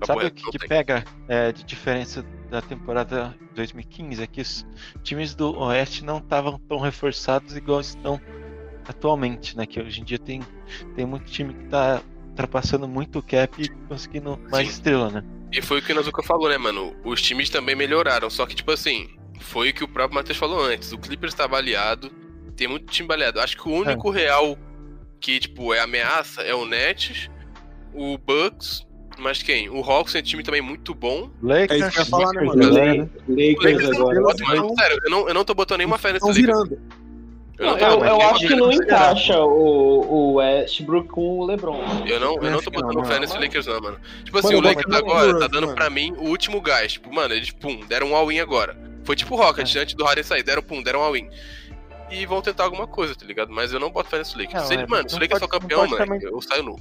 Papo 0.00 0.06
Sabe 0.06 0.26
o 0.26 0.30
que, 0.30 0.58
que 0.58 0.68
pega 0.68 1.04
é, 1.28 1.52
de 1.52 1.64
diferença 1.64 2.24
da 2.50 2.60
temporada 2.60 3.34
2015? 3.54 4.22
É 4.22 4.26
que 4.26 4.40
os 4.40 4.66
times 5.02 5.34
do 5.34 5.56
Oeste 5.58 6.04
não 6.04 6.18
estavam 6.18 6.58
tão 6.68 6.78
reforçados 6.78 7.56
igual 7.56 7.80
estão 7.80 8.20
atualmente, 8.86 9.56
né? 9.56 9.66
Que 9.66 9.80
hoje 9.80 10.00
em 10.00 10.04
dia 10.04 10.18
tem, 10.18 10.42
tem 10.94 11.06
muito 11.06 11.30
time 11.30 11.54
que 11.54 11.64
tá 11.66 12.02
ultrapassando 12.28 12.88
muito 12.88 13.20
o 13.20 13.22
cap 13.22 13.62
e 13.62 13.68
conseguindo 13.88 14.38
mais 14.50 14.66
Sim. 14.66 14.74
estrela, 14.74 15.10
né? 15.10 15.24
E 15.52 15.62
foi 15.62 15.78
o 15.78 15.82
que 15.82 15.92
o 15.92 15.94
Nazuka 15.94 16.22
falou, 16.22 16.48
né, 16.48 16.58
mano? 16.58 16.94
Os 17.04 17.22
times 17.22 17.48
também 17.48 17.76
melhoraram, 17.76 18.28
só 18.28 18.44
que, 18.44 18.56
tipo 18.56 18.72
assim, 18.72 19.08
foi 19.38 19.70
o 19.70 19.74
que 19.74 19.84
o 19.84 19.88
próprio 19.88 20.16
Matheus 20.16 20.36
falou 20.36 20.64
antes. 20.64 20.90
O 20.92 20.98
Clippers 20.98 21.32
tá 21.32 21.46
baleado, 21.46 22.10
tem 22.56 22.66
muito 22.66 22.86
time 22.86 23.06
baleado. 23.06 23.40
Acho 23.40 23.56
que 23.56 23.68
o 23.68 23.72
único 23.72 24.10
real 24.10 24.58
que, 25.24 25.40
tipo, 25.40 25.72
é 25.72 25.80
ameaça 25.80 26.42
é 26.42 26.54
o 26.54 26.66
Nets, 26.66 27.30
o 27.94 28.18
Bucks, 28.18 28.86
mas 29.18 29.42
quem? 29.42 29.70
O 29.70 29.80
Hawks 29.80 30.14
é 30.14 30.18
um 30.18 30.22
time 30.22 30.42
também 30.42 30.60
muito 30.60 30.94
bom. 30.94 31.30
É 31.48 31.64
isso 31.64 31.66
que 31.66 31.72
eu 31.72 31.78
ia 31.78 31.84
Lakers, 31.86 32.08
falar, 32.10 32.32
né, 32.34 32.40
Lakers 32.42 32.56
mano? 32.56 32.66
agora, 32.66 32.94
né? 32.94 33.08
O 33.26 33.30
Lakers 33.30 33.64
Lakers 33.64 33.98
não 33.98 34.10
agora. 34.10 34.36
mano. 34.46 34.74
Sério, 34.78 34.98
eu 35.02 35.10
não, 35.10 35.28
eu 35.28 35.34
não 35.34 35.44
tô 35.46 35.54
botando 35.54 35.78
nenhuma 35.78 35.96
fé 35.96 36.12
nesse 36.12 36.26
Lakers. 36.26 36.46
virando. 36.46 36.78
Eu 37.56 37.66
Não, 37.66 37.78
eu, 37.78 37.98
botando 37.98 38.08
eu 38.08 38.20
acho 38.20 38.46
que 38.48 38.54
não 38.54 38.66
Lakers. 38.66 38.84
encaixa 38.84 39.40
o, 39.40 40.00
o 40.12 40.32
Westbrook 40.34 41.08
com 41.08 41.38
o 41.38 41.46
LeBron. 41.46 41.80
Eu 42.06 42.20
não, 42.20 42.34
eu 42.42 42.50
não 42.50 42.60
tô 42.60 42.70
que 42.70 42.78
não, 42.78 42.88
botando 42.88 43.06
fé 43.06 43.18
nesse 43.18 43.38
Lakers, 43.38 43.66
não, 43.66 43.80
mano. 43.80 43.96
Tipo 44.24 44.38
assim, 44.38 44.54
Mano, 44.56 44.58
o 44.58 44.62
Lakers 44.68 44.94
agora 44.94 45.38
tá 45.38 45.46
dando 45.46 45.66
mano. 45.68 45.74
pra 45.74 45.88
mim 45.88 46.12
o 46.18 46.28
último 46.28 46.60
gás. 46.60 46.92
Tipo, 46.92 47.10
mano, 47.14 47.32
eles, 47.32 47.50
pum, 47.50 47.80
deram 47.88 48.08
um 48.10 48.14
all-in 48.14 48.40
agora. 48.40 48.76
Foi 49.04 49.16
tipo 49.16 49.34
o 49.34 49.38
Rocket, 49.38 49.74
antes 49.76 49.94
do 49.94 50.04
Harden 50.04 50.22
sair, 50.24 50.42
deram, 50.42 50.62
pum, 50.62 50.82
deram 50.82 51.00
um 51.00 51.02
all-in. 51.04 51.30
E 52.10 52.26
vão 52.26 52.40
tentar 52.42 52.64
alguma 52.64 52.86
coisa, 52.86 53.14
tá 53.14 53.24
ligado? 53.26 53.50
Mas 53.52 53.72
eu 53.72 53.80
não 53.80 53.90
boto 53.90 54.10
fé 54.10 54.18
nesse 54.18 54.36
Lakers. 54.36 54.54
Não, 54.54 54.68
se 54.68 54.74
ele, 54.74 54.82
é, 54.82 54.86
mano, 54.86 55.08
se 55.08 55.16
o 55.16 55.20
Lakers 55.20 55.40
for 55.40 55.48
pode- 55.48 55.60
campeão, 55.62 55.80
mano, 55.86 55.96
também- 55.96 56.20
eu 56.22 56.40
saio 56.42 56.62
nu. 56.62 56.76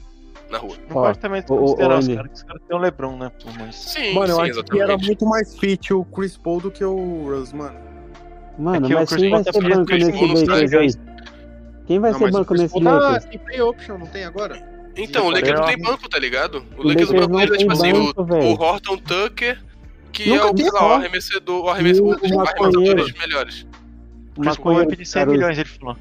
Na 0.50 0.58
rua. 0.60 0.76
Não 0.90 0.98
Ó, 0.98 1.02
pode 1.06 1.20
também 1.20 1.44
o- 1.50 1.54
o- 1.54 1.64
os 1.64 1.74
caras, 1.76 2.06
que 2.08 2.14
os 2.34 2.44
caras 2.44 2.62
têm 2.68 2.78
o 2.78 2.80
LeBron, 2.80 3.18
né? 3.18 3.32
Pô, 3.42 3.50
mas... 3.58 3.76
Sim, 3.76 4.14
Mano, 4.14 4.34
eu 4.34 4.36
sim, 4.36 4.42
acho 4.52 4.64
que 4.66 4.72
era 4.76 4.84
exatamente. 4.94 5.06
muito 5.08 5.26
mais 5.26 5.58
fit 5.58 5.94
o 5.94 6.06
Chris 6.06 6.38
Paul 6.38 6.60
do 6.60 6.70
que 6.70 6.84
o 6.84 7.24
Russ, 7.28 7.54
mano. 7.54 7.76
Mano, 8.60 8.86
É 8.86 8.90
o 8.90 9.00
mas 9.00 9.10
Chris 9.10 9.22
quem 9.22 9.32
Paul 9.32 9.44
vai 9.44 9.52
tá 9.54 9.60
ser 9.60 9.70
banco 9.70 9.86
Chris 9.86 10.06
nesse 10.08 10.20
Paul 10.20 10.28
nos 10.28 10.42
Lakers 10.44 10.98
Quem 11.88 12.00
vai 12.00 12.14
ser 12.14 12.24
o 12.24 12.32
banco 12.32 12.54
nesse 12.54 12.74
tá, 12.84 12.92
Lakers? 12.92 13.26
tem 13.26 13.40
play 13.40 13.62
option, 13.62 13.98
não 13.98 14.06
tem 14.08 14.26
agora? 14.26 14.74
Então, 14.96 15.26
o 15.26 15.30
Lakers 15.32 15.60
não 15.60 15.64
é 15.68 15.76
tem 15.76 15.82
banco, 15.84 16.10
tá 16.10 16.20
ligado? 16.20 16.64
O 16.78 16.82
O 16.82 16.88
Lakers, 16.88 17.10
o 17.10 17.14
Lakers 17.14 17.22
banco 17.22 17.32
não 17.32 17.40
dele 17.40 17.54
é 17.54 17.58
tipo 17.58 17.72
assim, 17.74 17.92
o, 17.94 18.14
banco, 18.24 18.46
o 18.46 18.54
Horton 18.64 18.98
Tucker, 18.98 19.64
que 20.12 20.30
Nunca 20.30 20.44
é 20.44 20.46
o, 20.46 20.50
o 20.50 20.54
banco. 20.54 20.78
arremessador, 20.78 21.66
o 21.66 21.70
arremessador, 21.70 22.12
o 22.12 22.20
dos 22.20 22.32
arremessadores 22.32 23.14
melhores. 23.18 23.68
O 24.38 24.64
Paul 24.64 24.76
vai 24.76 24.86
pedir 24.88 25.06
100 25.06 25.22
Caruso. 25.22 25.38
milhões, 25.38 25.58
ele 25.58 25.70
falou. 25.70 25.98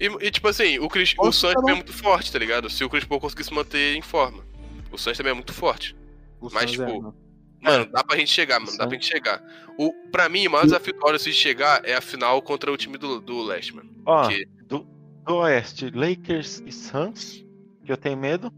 E, 0.00 0.26
e, 0.26 0.30
tipo 0.30 0.48
assim, 0.48 0.78
o, 0.78 0.88
Chris, 0.88 1.14
o 1.18 1.26
Nossa, 1.26 1.48
tá 1.48 1.54
também 1.54 1.72
é 1.72 1.76
muito 1.76 1.92
forte, 1.92 2.32
tá 2.32 2.38
ligado? 2.38 2.68
Se 2.68 2.82
o 2.84 2.88
Chris 2.90 3.04
Paul 3.04 3.20
conseguir 3.20 3.44
se 3.44 3.54
manter 3.54 3.94
em 3.96 4.02
forma. 4.02 4.42
O 4.90 4.98
Suns 4.98 5.16
também 5.16 5.30
é 5.30 5.34
muito 5.34 5.52
forte. 5.52 5.96
O 6.40 6.48
Mas, 6.52 6.64
é, 6.64 6.66
tipo, 6.66 6.84
mano. 7.02 7.14
Mano, 7.60 7.86
dá 7.86 8.02
pra 8.02 8.16
gente 8.16 8.30
chegar, 8.30 8.58
mano. 8.58 8.76
Dá 8.76 8.84
pra 8.86 8.94
gente 8.94 9.06
chegar. 9.06 9.40
O, 9.78 9.92
pra 10.10 10.28
mim, 10.28 10.46
o 10.48 10.50
maior 10.50 10.64
desafio 10.64 10.92
do 10.94 10.98
Warriors 11.00 11.22
de 11.22 11.32
chegar 11.32 11.84
é 11.84 11.94
a 11.94 12.00
final 12.00 12.42
contra 12.42 12.72
o 12.72 12.76
time 12.76 12.98
do, 12.98 13.20
do 13.20 13.40
Leste, 13.44 13.74
mano. 13.76 13.88
Ó, 14.04 14.26
Que- 14.28 14.44
do, 14.66 14.84
do 15.24 15.36
Oeste, 15.36 15.88
Lakers 15.94 16.60
e 16.66 16.72
Suns, 16.72 17.44
que 17.84 17.92
eu 17.92 17.96
tenho 17.96 18.16
medo. 18.16 18.52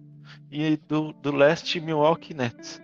E 0.51 0.79
do, 0.89 1.13
do 1.13 1.33
Leste, 1.37 1.79
Milwaukee 1.81 2.33
Nets. 2.33 2.81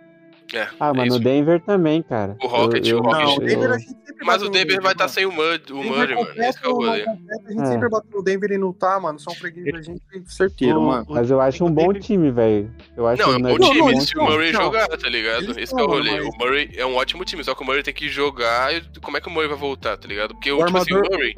É, 0.53 0.69
Ah, 0.81 0.89
é 0.89 0.93
mano, 0.93 1.07
isso. 1.07 1.17
o 1.17 1.21
Denver 1.21 1.61
também, 1.61 2.03
cara. 2.03 2.37
O 2.43 2.47
Rocket, 2.47 2.87
Eu- 2.87 2.97
o 2.97 3.01
eu- 3.01 3.03
Rocket. 3.05 3.53
Não, 3.53 3.61
o 3.61 3.65
a 3.75 3.79
Mas 4.23 4.27
bate 4.27 4.43
o 4.43 4.47
no 4.47 4.51
Denver 4.53 4.83
vai 4.83 4.93
estar 4.93 5.05
mano. 5.05 5.15
sem 5.15 5.25
o 5.27 5.33
Murray, 5.33 5.61
o 5.71 5.77
Murray, 5.77 6.15
mano. 6.15 6.31
Esse 6.43 6.61
que 6.61 6.67
é 6.67 6.69
o 6.69 6.75
rolê. 6.75 7.03
A 7.03 7.51
gente 7.53 7.63
É. 7.63 7.67
sempre 7.67 7.89
bate 7.89 8.07
no 8.13 8.23
Denver 8.23 8.51
e 8.53 8.59
não 8.59 8.73
tá, 8.73 9.01
mano. 9.01 9.19
São 9.19 9.35
fregueses 9.35 9.73
da 9.73 9.81
gente 9.83 10.03
certeiro, 10.35 10.79
O- 10.81 10.87
mano. 10.87 11.07
o- 11.09 11.15
Mas 11.15 11.31
eu 11.31 11.41
acho 11.41 11.65
um 11.65 11.71
bom 11.73 11.93
time, 11.95 12.31
velho. 12.31 12.71
Eu 12.97 13.07
acho 13.07 13.23
Não, 13.23 13.29
é 13.33 13.37
um 13.37 13.39
o 13.39 13.43
bom 13.43 13.59
Não, 13.59 13.71
time 13.73 13.93
não, 13.95 14.01
se 14.01 14.19
o 14.19 14.23
Murray 14.25 14.53
não. 14.53 14.63
jogar, 14.65 14.89
tá 14.89 15.09
ligado? 15.09 15.59
Esse 15.59 15.75
que 15.75 15.81
é 15.81 15.85
o 15.85 15.87
rolê. 15.87 16.11
mas- 16.21 16.27
O 16.27 16.39
Murray 16.39 16.71
é 16.77 16.85
um 16.85 16.97
ótimo 16.97 17.25
time, 17.25 17.43
só 17.45 17.55
que 17.55 17.63
o 17.63 17.65
Murray 17.67 17.83
tem 17.83 17.95
que 17.95 18.09
jogar 18.09 18.75
e 18.75 18.83
como 19.01 19.17
é 19.17 19.21
que 19.21 19.29
o 19.29 19.31
Murray 19.31 19.49
vai 19.49 19.59
voltar, 19.59 19.97
tá 19.97 20.07
ligado? 20.07 20.35
Porque 20.35 20.51
o, 20.53 20.61
O 20.61 20.67
tipo 20.67 20.77
assim, 20.77 20.93
o 20.93 20.97
armador- 20.97 21.17
Murray 21.19 21.35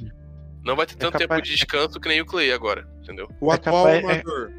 não 0.65 0.75
vai 0.75 0.87
ter 0.87 0.97
tanto 0.97 1.19
tempo 1.19 1.29
capaz- 1.29 1.43
de 1.49 1.55
descanso 1.55 2.01
que 2.01 2.09
nem 2.09 2.21
o 2.21 2.27
Clay 2.27 2.51
agora, 2.53 2.89
entendeu? 3.03 3.29
O 3.41 3.53
É 3.53 3.55
atual 3.55 3.85
capaz- 3.85 4.05
é- 4.05 4.07
armador. 4.09 4.53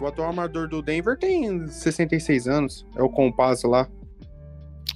O 0.00 0.06
atual 0.06 0.28
armador 0.28 0.68
do 0.68 0.82
Denver 0.82 1.16
tem 1.18 1.66
66 1.68 2.46
anos. 2.48 2.86
É 2.96 3.02
o 3.02 3.08
compasso 3.08 3.68
lá. 3.68 3.88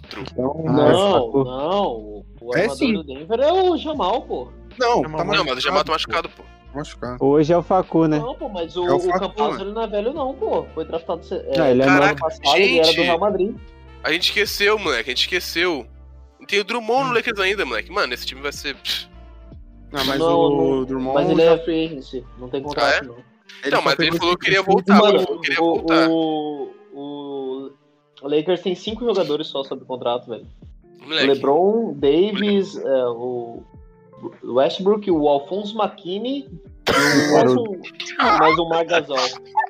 Então, 0.07 0.65
Ah, 0.69 0.73
Não, 0.73 1.13
sacou. 1.13 1.45
não. 1.45 2.25
O 2.41 2.55
É 2.55 2.61
armador 2.63 2.77
sim. 2.77 2.93
do 2.93 3.05
Denver 3.05 3.41
é 3.41 3.53
o 3.53 3.77
Jamal, 3.77 4.23
pô. 4.23 4.49
não, 4.79 5.03
Não, 5.03 5.11
tá 5.17 5.25
Não, 5.25 5.45
mas 5.45 5.59
o 5.59 5.61
Jamal 5.61 5.85
tá 5.85 5.93
machucado, 5.93 6.29
pô. 6.31 6.43
Machucado. 6.75 7.25
Hoje 7.25 7.53
é 7.53 7.57
o 7.57 7.63
Facu, 7.63 8.07
né? 8.09 8.19
Não, 8.19 8.35
pô, 8.35 8.49
mas 8.49 8.77
o, 8.77 8.85
É 8.87 8.93
o 8.93 8.97
o 8.97 9.65
não 9.73 9.83
é 9.83 9.87
velho, 9.87 10.13
não, 10.13 10.35
pô. 10.35 10.65
Foi 10.75 10.85
draftado 10.85 11.21
é, 11.31 11.57
Não, 11.59 11.67
ele 11.69 11.83
é 11.83 11.87
Caraca, 11.87 12.11
ano 12.11 12.19
passado, 12.21 12.57
ele 12.57 12.79
era 12.79 12.87
do 12.89 12.93
gente. 12.93 13.05
Real 13.05 13.19
Madrid. 13.19 13.57
A 14.03 14.13
gente 14.13 14.23
esqueceu, 14.29 14.79
moleque, 14.79 15.11
a 15.11 15.13
gente 15.13 15.21
esqueceu. 15.23 15.87
Tem 16.49 16.59
o 16.61 16.65
Drummond 16.65 17.09
no 17.09 17.15
Lakers 17.15 17.39
ainda, 17.39 17.65
moleque. 17.65 17.91
Mano, 17.93 18.13
esse 18.13 18.27
time 18.27 18.41
vai 18.43 18.53
ser. 18.53 18.77
Não, 19.93 20.05
mas 20.05 20.19
Não, 20.19 20.39
o 20.41 20.77
não, 20.79 20.85
Drummond. 20.85 21.15
Mas 21.15 21.31
ele 21.31 21.45
já- 21.45 21.53
é 21.53 21.59
free 21.59 21.87
agency, 21.87 22.25
não 22.39 22.49
tem 22.49 22.61
contrato, 22.63 22.93
Ah, 22.93 22.97
é? 22.97 23.03
não. 23.03 23.17
Não, 23.71 23.83
mas 23.83 23.99
ele 23.99 24.17
falou 24.19 24.37
que 24.37 24.45
queria 24.47 24.63
65 24.63 24.73
voltar, 24.73 24.99
Mano, 25.03 25.25
mano. 25.29 25.41
Queria 25.41 25.63
o, 25.63 25.75
voltar. 25.77 26.09
o, 26.11 26.71
o, 26.93 27.71
o 28.23 28.29
Lakers 28.29 28.61
tem 28.63 28.75
cinco 28.75 29.05
jogadores 29.05 29.47
só 29.49 29.63
sob 29.65 29.85
contrato, 29.85 30.29
velho. 30.29 30.47
O 31.01 31.05
Moleque. 31.05 31.27
LeBron, 31.27 31.93
Davis, 31.95 32.77
é, 32.77 33.07
o 33.07 33.63
Westbrook, 34.43 35.11
o 35.11 35.29
Alfonso 35.29 35.77
McKinney 35.81 36.49
e 36.89 37.33
mais 37.33 37.53
um, 37.55 37.81
mais 38.39 38.59
um 38.59 38.69
Marc 38.69 38.89
Gasol. 38.89 39.17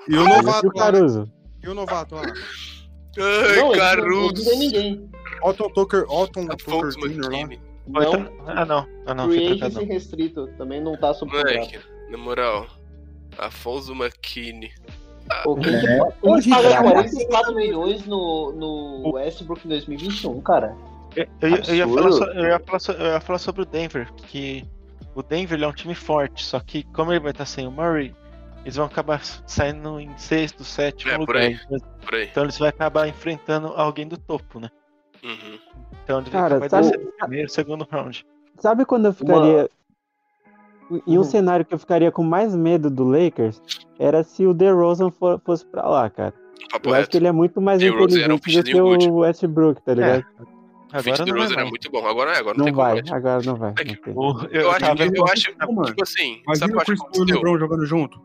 E 0.08 0.16
o 0.16 0.24
novato 0.28 0.66
é 0.66 0.68
o. 0.68 0.72
Caruso. 0.72 1.32
E 1.62 1.68
o 1.68 1.74
novato 1.74 2.14
lá. 2.16 2.22
Ai, 2.22 2.32
Não, 3.16 3.26
eles 3.26 3.56
não- 3.56 3.68
não 3.70 3.72
Caruso. 3.78 4.44
tem 4.50 4.58
ninguém. 4.58 5.10
Otton 5.42 5.68
Tucker, 5.70 6.04
Otton 6.10 6.46
Tucker 6.48 6.90
Jr. 6.90 7.30
lá. 7.30 7.48
Não, 7.86 8.02
então- 8.02 8.32
Ah, 8.46 8.64
não. 8.64 8.86
Ah, 9.06 9.14
não. 9.14 9.28
Free 9.28 9.52
agency 9.62 9.84
restrito, 9.84 10.48
também 10.58 10.80
não 10.80 10.96
tá 10.96 11.12
sob 11.14 11.30
contrato. 11.32 11.54
Moleque, 11.54 11.78
na 12.10 12.18
moral. 12.18 12.66
Afonso 13.38 13.92
McKinney. 13.94 14.72
Pô, 15.42 15.54
quem 15.56 15.80
que 15.80 15.86
Hoje 15.86 16.12
Hoje 16.22 16.50
paga 16.50 16.70
já- 16.70 16.82
44 16.82 17.54
milhões 17.54 18.04
no, 18.06 18.52
no 18.52 19.12
Westbrook 19.14 19.64
em 19.64 19.68
2021, 19.70 20.40
cara. 20.42 20.76
Eu, 21.16 21.26
eu 21.40 21.48
ia- 21.48 21.62
eu 21.68 21.74
ia 21.76 21.88
falar 21.88 22.12
so- 22.12 22.24
eu 22.24 22.44
ia 22.46 22.58
falar 22.60 22.78
so- 22.78 22.92
eu 22.92 23.06
ia 23.12 23.20
falar 23.20 23.38
sobre 23.38 23.62
o 23.62 23.64
Denver, 23.64 24.12
que 24.14 24.64
o 25.14 25.22
Denver 25.22 25.62
é 25.62 25.66
um 25.66 25.72
time 25.72 25.94
forte, 25.94 26.44
só 26.44 26.60
que 26.60 26.82
como 26.92 27.12
ele 27.12 27.20
vai 27.20 27.30
estar 27.30 27.46
sem 27.46 27.66
o 27.66 27.70
Murray, 27.70 28.14
eles 28.64 28.76
vão 28.76 28.84
acabar 28.86 29.24
saindo 29.46 29.98
em 30.00 30.10
sexto, 30.18 30.62
sétimo 30.64 31.12
É, 31.12 31.14
por 31.16 31.28
lugar. 31.28 31.42
aí. 31.42 31.58
Então, 31.66 31.78
Por 32.04 32.14
aí. 32.16 32.24
Então 32.24 32.42
eles 32.42 32.58
vão 32.58 32.68
acabar 32.68 33.08
enfrentando 33.08 33.68
alguém 33.68 34.06
do 34.06 34.18
topo, 34.18 34.60
né? 34.60 34.68
Uhum. 35.22 35.58
Então 36.02 36.18
ele 36.20 36.30
Cara, 36.30 36.58
vai 36.58 36.68
sabe- 36.68 36.82
descer 36.90 36.98
do 37.02 37.12
primeiro, 37.12 37.48
segundo 37.48 37.86
round. 37.90 38.26
Sabe 38.58 38.84
quando 38.84 39.06
eu 39.06 39.12
ficaria. 39.14 39.70
Em 41.06 41.16
um 41.16 41.18
Uhum. 41.18 41.24
cenário 41.24 41.64
que 41.64 41.72
eu 41.74 41.78
ficaria 41.78 42.12
com 42.12 42.22
mais 42.22 42.54
medo 42.54 42.90
do 42.90 43.04
Lakers, 43.04 43.60
era 43.98 44.22
se 44.22 44.46
o 44.46 44.52
DeRozan 44.52 45.10
fo- 45.10 45.40
fosse 45.44 45.64
pra 45.66 45.88
lá, 45.88 46.10
cara. 46.10 46.34
Papo 46.70 46.88
Eu 46.88 46.92
acho 46.92 47.00
reto. 47.02 47.10
que 47.10 47.16
ele 47.16 47.26
é 47.26 47.32
muito 47.32 47.60
mais 47.60 47.78
DeRozan 47.80 48.20
era 48.22 48.32
um 48.32 48.36
inteligente 48.36 48.64
do 48.64 48.70
que 48.72 48.80
good. 48.80 49.08
o 49.08 49.14
Westbrook, 49.16 49.82
tá 49.82 49.94
ligado? 49.94 50.24
O 50.94 51.02
feat 51.02 51.20
Agora 51.22 51.32
vai 51.32 51.40
Rosen 51.40 51.52
é 51.54 51.56
mais. 51.56 51.70
muito 51.70 51.90
bom. 51.90 52.06
Agora 52.06 52.32
é, 52.32 52.38
agora 52.38 52.56
não, 52.56 52.58
Não 52.58 52.64
tem 52.66 52.74
como. 52.74 52.86
vai, 52.86 53.02
né? 53.02 53.10
agora 53.10 53.42
não 53.44 53.56
vai. 53.56 53.70
É 53.70 53.74
que- 53.84 53.96
não 53.96 53.96
tem. 54.02 54.14
O- 54.14 54.46
eu, 54.54 54.60
Eu 54.60 54.70
acho, 54.70 54.78
que, 54.90 54.94
vendo, 54.94 55.16
eu 55.16 55.24
acho, 55.26 55.52
mano. 55.72 55.82
tipo 55.86 56.02
assim, 56.02 56.22
sabe 56.22 56.36
o 56.36 56.42
Imagina 56.44 56.72
eu 56.72 56.76
o 56.76 56.80
acho 56.80 56.86
Chris 56.86 57.00
que 57.00 57.06
Paul 57.06 57.28
e 57.28 57.32
o? 57.32 57.34
LeBron 57.34 57.58
jogando 57.58 57.86
junto. 57.86 58.20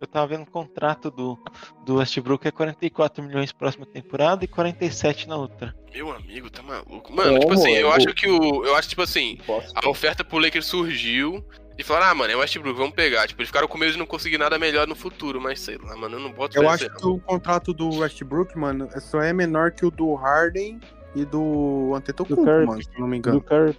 eu 0.00 0.06
tava 0.08 0.26
vendo 0.26 0.42
o 0.42 0.46
contrato 0.50 1.12
do, 1.12 1.38
do 1.86 1.96
Westbrook 1.98 2.48
é 2.48 2.50
44 2.50 3.22
milhões 3.22 3.52
próxima 3.52 3.86
temporada 3.86 4.44
e 4.44 4.48
47 4.48 5.28
na 5.28 5.36
outra. 5.36 5.72
Meu 5.94 6.10
amigo, 6.10 6.50
tá 6.50 6.60
maluco. 6.60 7.12
Mano, 7.14 7.34
tipo 7.34 7.42
Como, 7.46 7.54
assim, 7.60 7.70
eu 7.74 7.92
é? 7.92 7.96
acho 7.96 8.08
que 8.08 8.28
o. 8.28 8.64
Eu 8.64 8.74
acho, 8.74 8.88
tipo 8.88 9.02
assim, 9.02 9.38
Posso. 9.46 9.72
a 9.76 9.88
oferta 9.88 10.24
pro 10.24 10.38
Lakers 10.38 10.66
surgiu 10.66 11.44
e 11.78 11.82
falaram, 11.82 12.06
ah, 12.08 12.14
mano, 12.14 12.32
é 12.32 12.36
o 12.36 12.40
Westbrook, 12.40 12.76
vamos 12.78 12.94
pegar. 12.94 13.26
Tipo, 13.26 13.40
eles 13.40 13.48
ficaram 13.48 13.66
com 13.68 13.78
medo 13.78 13.92
de 13.92 13.98
não 13.98 14.06
conseguir 14.06 14.38
nada 14.38 14.58
melhor 14.58 14.86
no 14.86 14.94
futuro, 14.94 15.40
mas 15.40 15.60
sei 15.60 15.78
lá, 15.78 15.96
mano, 15.96 16.16
eu 16.16 16.20
não 16.20 16.30
boto 16.32 16.56
Eu 16.56 16.68
acho 16.68 16.88
que 16.90 17.06
o 17.06 17.18
contrato 17.18 17.72
do 17.72 17.98
Westbrook, 17.98 18.56
mano, 18.58 18.88
só 19.00 19.20
é 19.22 19.32
menor 19.32 19.70
que 19.72 19.84
o 19.86 19.90
do 19.90 20.14
Harden 20.14 20.80
e 21.14 21.24
do 21.24 21.92
Antetokounmpo, 21.94 22.44
Do 22.44 22.66
mano, 22.66 22.82
se 22.82 22.88
eu 22.94 23.00
não 23.00 23.06
me 23.08 23.16
Do 23.20 23.28
engano. 23.30 23.40
Curry. 23.42 23.78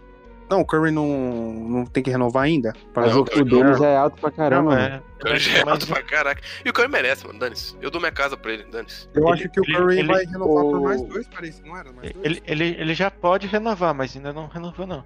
Não, 0.49 0.59
o 0.61 0.65
Curry 0.65 0.91
não, 0.91 1.07
não 1.07 1.85
tem 1.85 2.03
que 2.03 2.11
renovar 2.11 2.43
ainda? 2.43 2.73
Mas 2.93 3.11
Não, 3.11 3.21
o, 3.21 3.25
Curry 3.25 3.55
o 3.55 3.73
já 3.77 3.87
é 3.87 3.97
alto 3.97 4.19
pra 4.21 4.29
caramba, 4.29 4.71
Não, 4.75 4.77
mano. 4.81 4.95
é, 4.95 4.97
O 4.97 5.19
Curry 5.19 5.39
já 5.39 5.57
é 5.57 5.61
alto 5.69 5.87
pra 5.87 6.03
caraca. 6.03 6.41
E 6.63 6.69
o 6.69 6.73
Curry 6.73 6.89
merece, 6.89 7.25
mano, 7.25 7.39
dane-se. 7.39 7.75
Eu 7.81 7.89
dou 7.89 7.99
minha 7.99 8.11
casa 8.11 8.35
pra 8.37 8.51
ele, 8.53 8.63
dane-se. 8.65 9.07
Eu 9.15 9.23
Ele- 9.23 9.33
acho 9.33 9.49
que 9.49 9.59
o 9.59 9.63
ele- 9.65 9.73
Curry 9.77 9.99
ele- 9.99 10.07
vai 10.09 10.25
renovar 10.25 10.63
por 10.63 10.77
o- 10.77 10.83
mais 10.83 11.01
dois, 11.01 11.27
parece, 11.27 11.63
não 11.65 11.75
era? 11.77 11.91
Mais 11.93 12.11
dois? 12.13 12.25
ele, 12.25 12.43
ele, 12.45 12.65
ele 12.79 12.93
já 12.93 13.09
pode 13.09 13.47
renovar, 13.47 13.95
mas 13.95 14.15
ainda 14.15 14.31
não 14.33 14.45
renovou, 14.47 14.85
não. 14.85 15.03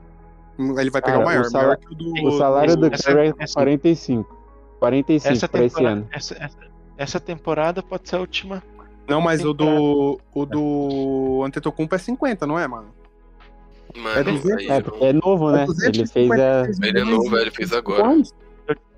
Ele 0.60 0.90
vai 0.90 1.02
pegar 1.02 1.14
Cara, 1.14 1.20
o 1.20 1.26
maior, 1.26 1.42
o 1.42 1.50
salário- 1.50 1.68
maior 1.70 1.78
que 1.78 1.94
o 1.94 1.96
do... 1.96 2.28
O 2.28 2.38
salário 2.38 2.76
do 2.76 2.90
Curry 2.92 3.28
é 3.28 3.34
essa- 3.44 3.54
45. 3.54 4.38
45 4.80 5.34
Essa 5.34 5.48
pra 5.48 5.64
esse 5.64 5.76
temporada, 5.76 6.00
ano. 6.00 6.08
essa, 6.12 6.34
essa, 6.44 6.58
essa 6.98 7.20
temporada 7.20 7.84
pode 7.84 8.10
ser 8.10 8.16
a 8.16 8.20
última. 8.20 8.64
Não, 9.08 9.22
mas 9.22 9.44
o 9.46 9.54
do, 9.54 10.20
o 10.34 10.46
do 10.46 11.42
Antetokounmpo 11.46 11.96
é 11.96 11.98
50, 11.98 12.46
não 12.46 12.60
é, 12.60 12.68
mano? 12.68 12.88
Mano, 13.96 14.20
É 14.20 14.24
200? 14.24 14.52
aí 14.60 14.68
É, 14.70 14.78
eu- 14.78 14.84
porque 14.84 15.06
é 15.06 15.14
novo, 15.14 15.52
né? 15.52 15.66
Ele 15.84 16.06
fez 16.06 16.30
a. 16.32 16.66
Ele 16.84 17.00
é 17.00 17.04
novo, 17.04 17.38
ele 17.38 17.52
fez 17.52 17.72
agora. 17.74 18.04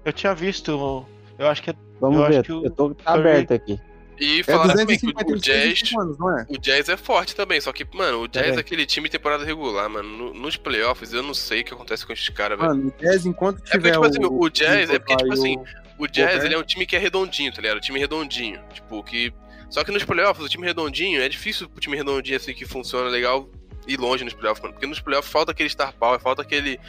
Eu 0.05 0.14
tinha 0.14 0.34
visto, 0.34 1.05
eu 1.38 1.47
acho 1.47 1.62
que 1.62 1.70
é 1.70 1.76
Vamos 2.01 2.18
Eu 2.18 2.24
acho 2.24 2.32
ver, 2.34 2.43
que 2.43 2.51
o 2.53 2.64
eu 2.66 2.72
tô 2.72 2.95
tá 2.95 3.14
aberto 3.14 3.53
aqui. 3.53 3.80
E 4.20 4.41
É 4.41 4.43
falaram 4.43 4.76
também 4.76 4.97
que 4.99 5.05
o- 5.05 5.09
o 5.09 5.13
255 5.13 5.39
Jazz. 5.39 5.93
anos, 5.97 6.17
não 6.17 6.38
é? 6.38 6.45
O 6.49 6.57
Jazz 6.57 6.89
é 6.89 6.97
forte 6.97 7.36
também, 7.36 7.61
só 7.61 7.72
que, 7.72 7.86
mano, 7.95 8.22
o 8.24 8.28
Jazz 8.28 8.43
Peraí. 8.47 8.57
é 8.57 8.59
aquele 8.59 8.86
time 8.86 9.07
temporada 9.09 9.45
regular, 9.45 9.89
mano. 9.89 10.09
No- 10.09 10.34
nos 10.34 10.55
playoffs, 10.57 11.13
eu 11.13 11.24
não 11.24 11.34
sei 11.34 11.61
o 11.61 11.63
que 11.63 11.74
acontece 11.74 12.05
com 12.05 12.11
esses 12.11 12.28
caras, 12.30 12.57
velho. 12.59 12.70
Mano, 12.70 12.93
o 12.97 13.01
Jazz, 13.01 13.26
enquanto 13.26 13.57
É 13.57 13.61
porque, 13.61 13.78
tiver 13.78 13.91
tipo 13.93 14.05
assim, 14.05 14.20
o 14.26 14.49
Jazz, 14.49 14.89
é 14.89 14.99
porque, 14.99 15.15
tipo 15.15 15.28
e 15.28 15.30
o- 15.30 15.34
assim, 15.34 15.55
O 15.97 16.07
Jazz, 16.07 16.28
Gobert. 16.34 16.45
ele 16.45 16.55
é 16.55 16.57
um 16.57 16.63
time 16.63 16.86
que 16.86 16.95
é 16.95 16.99
redondinho, 16.99 17.51
tá 17.53 17.61
ligado? 17.61 17.78
Um 17.78 17.82
time 17.82 17.99
redondinho. 17.99 18.59
Tipo, 18.74 19.03
que. 19.03 19.34
Só 19.70 19.84
que 19.84 19.91
nos 19.91 20.03
playoffs, 20.03 20.43
o 20.45 20.49
time 20.49 20.65
redondinho, 20.65 21.22
é 21.22 21.30
difícil 21.30 21.70
pro 21.70 21.80
time 21.80 21.95
redondinho 21.95 22.38
assim 22.38 22.53
que 22.53 22.65
funciona 22.65 23.09
legal 23.09 23.49
ir 23.88 23.97
longe 23.99 24.24
nos 24.24 24.34
playoffs, 24.34 24.61
mano. 24.61 24.74
Porque 24.74 24.88
nos 24.88 24.99
playoffs 24.99 25.32
falta 25.32 25.51
aquele 25.51 25.70
star 25.70 25.93
power, 25.93 26.20
falta 26.20 26.41
aquele. 26.41 26.80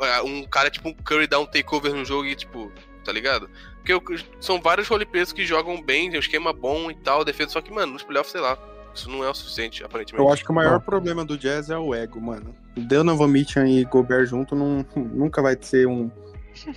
ah, 0.00 0.22
Um 0.24 0.44
cara 0.44 0.70
tipo 0.70 0.88
um 0.88 0.94
Curry 0.94 1.26
dar 1.26 1.38
um 1.40 1.46
takeover 1.46 1.92
no 1.94 2.04
jogo 2.04 2.24
e, 2.26 2.34
tipo, 2.34 2.72
tá 3.04 3.12
ligado? 3.12 3.50
Porque 3.84 4.24
são 4.40 4.60
vários 4.60 4.86
roleplayers 4.88 5.32
que 5.32 5.44
jogam 5.44 5.82
bem, 5.82 6.08
tem 6.08 6.18
um 6.18 6.20
esquema 6.20 6.52
bom 6.52 6.90
e 6.90 6.94
tal, 6.94 7.24
defesa, 7.24 7.50
só 7.50 7.60
que, 7.60 7.72
mano, 7.72 7.92
nos 7.94 8.02
playoffs, 8.02 8.32
sei 8.32 8.40
lá. 8.40 8.56
Isso 8.94 9.08
não 9.10 9.24
é 9.24 9.30
o 9.30 9.34
suficiente, 9.34 9.82
aparentemente. 9.82 10.22
Eu 10.24 10.30
acho 10.32 10.44
que 10.44 10.50
o 10.50 10.54
maior 10.54 10.78
problema 10.78 11.24
do 11.24 11.36
Jazz 11.38 11.70
é 11.70 11.78
o 11.78 11.94
ego, 11.94 12.20
mano. 12.20 12.54
Donovan 12.76 13.26
Mitchell 13.28 13.66
e 13.66 13.84
Gobert 13.84 14.26
junto 14.26 14.54
não, 14.54 14.84
nunca 14.94 15.40
vai 15.40 15.56
ser 15.60 15.86
um, 15.88 16.10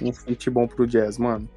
um 0.02 0.14
fit 0.14 0.50
bom 0.50 0.66
pro 0.66 0.88
Jazz, 0.88 1.18
mano. 1.18 1.48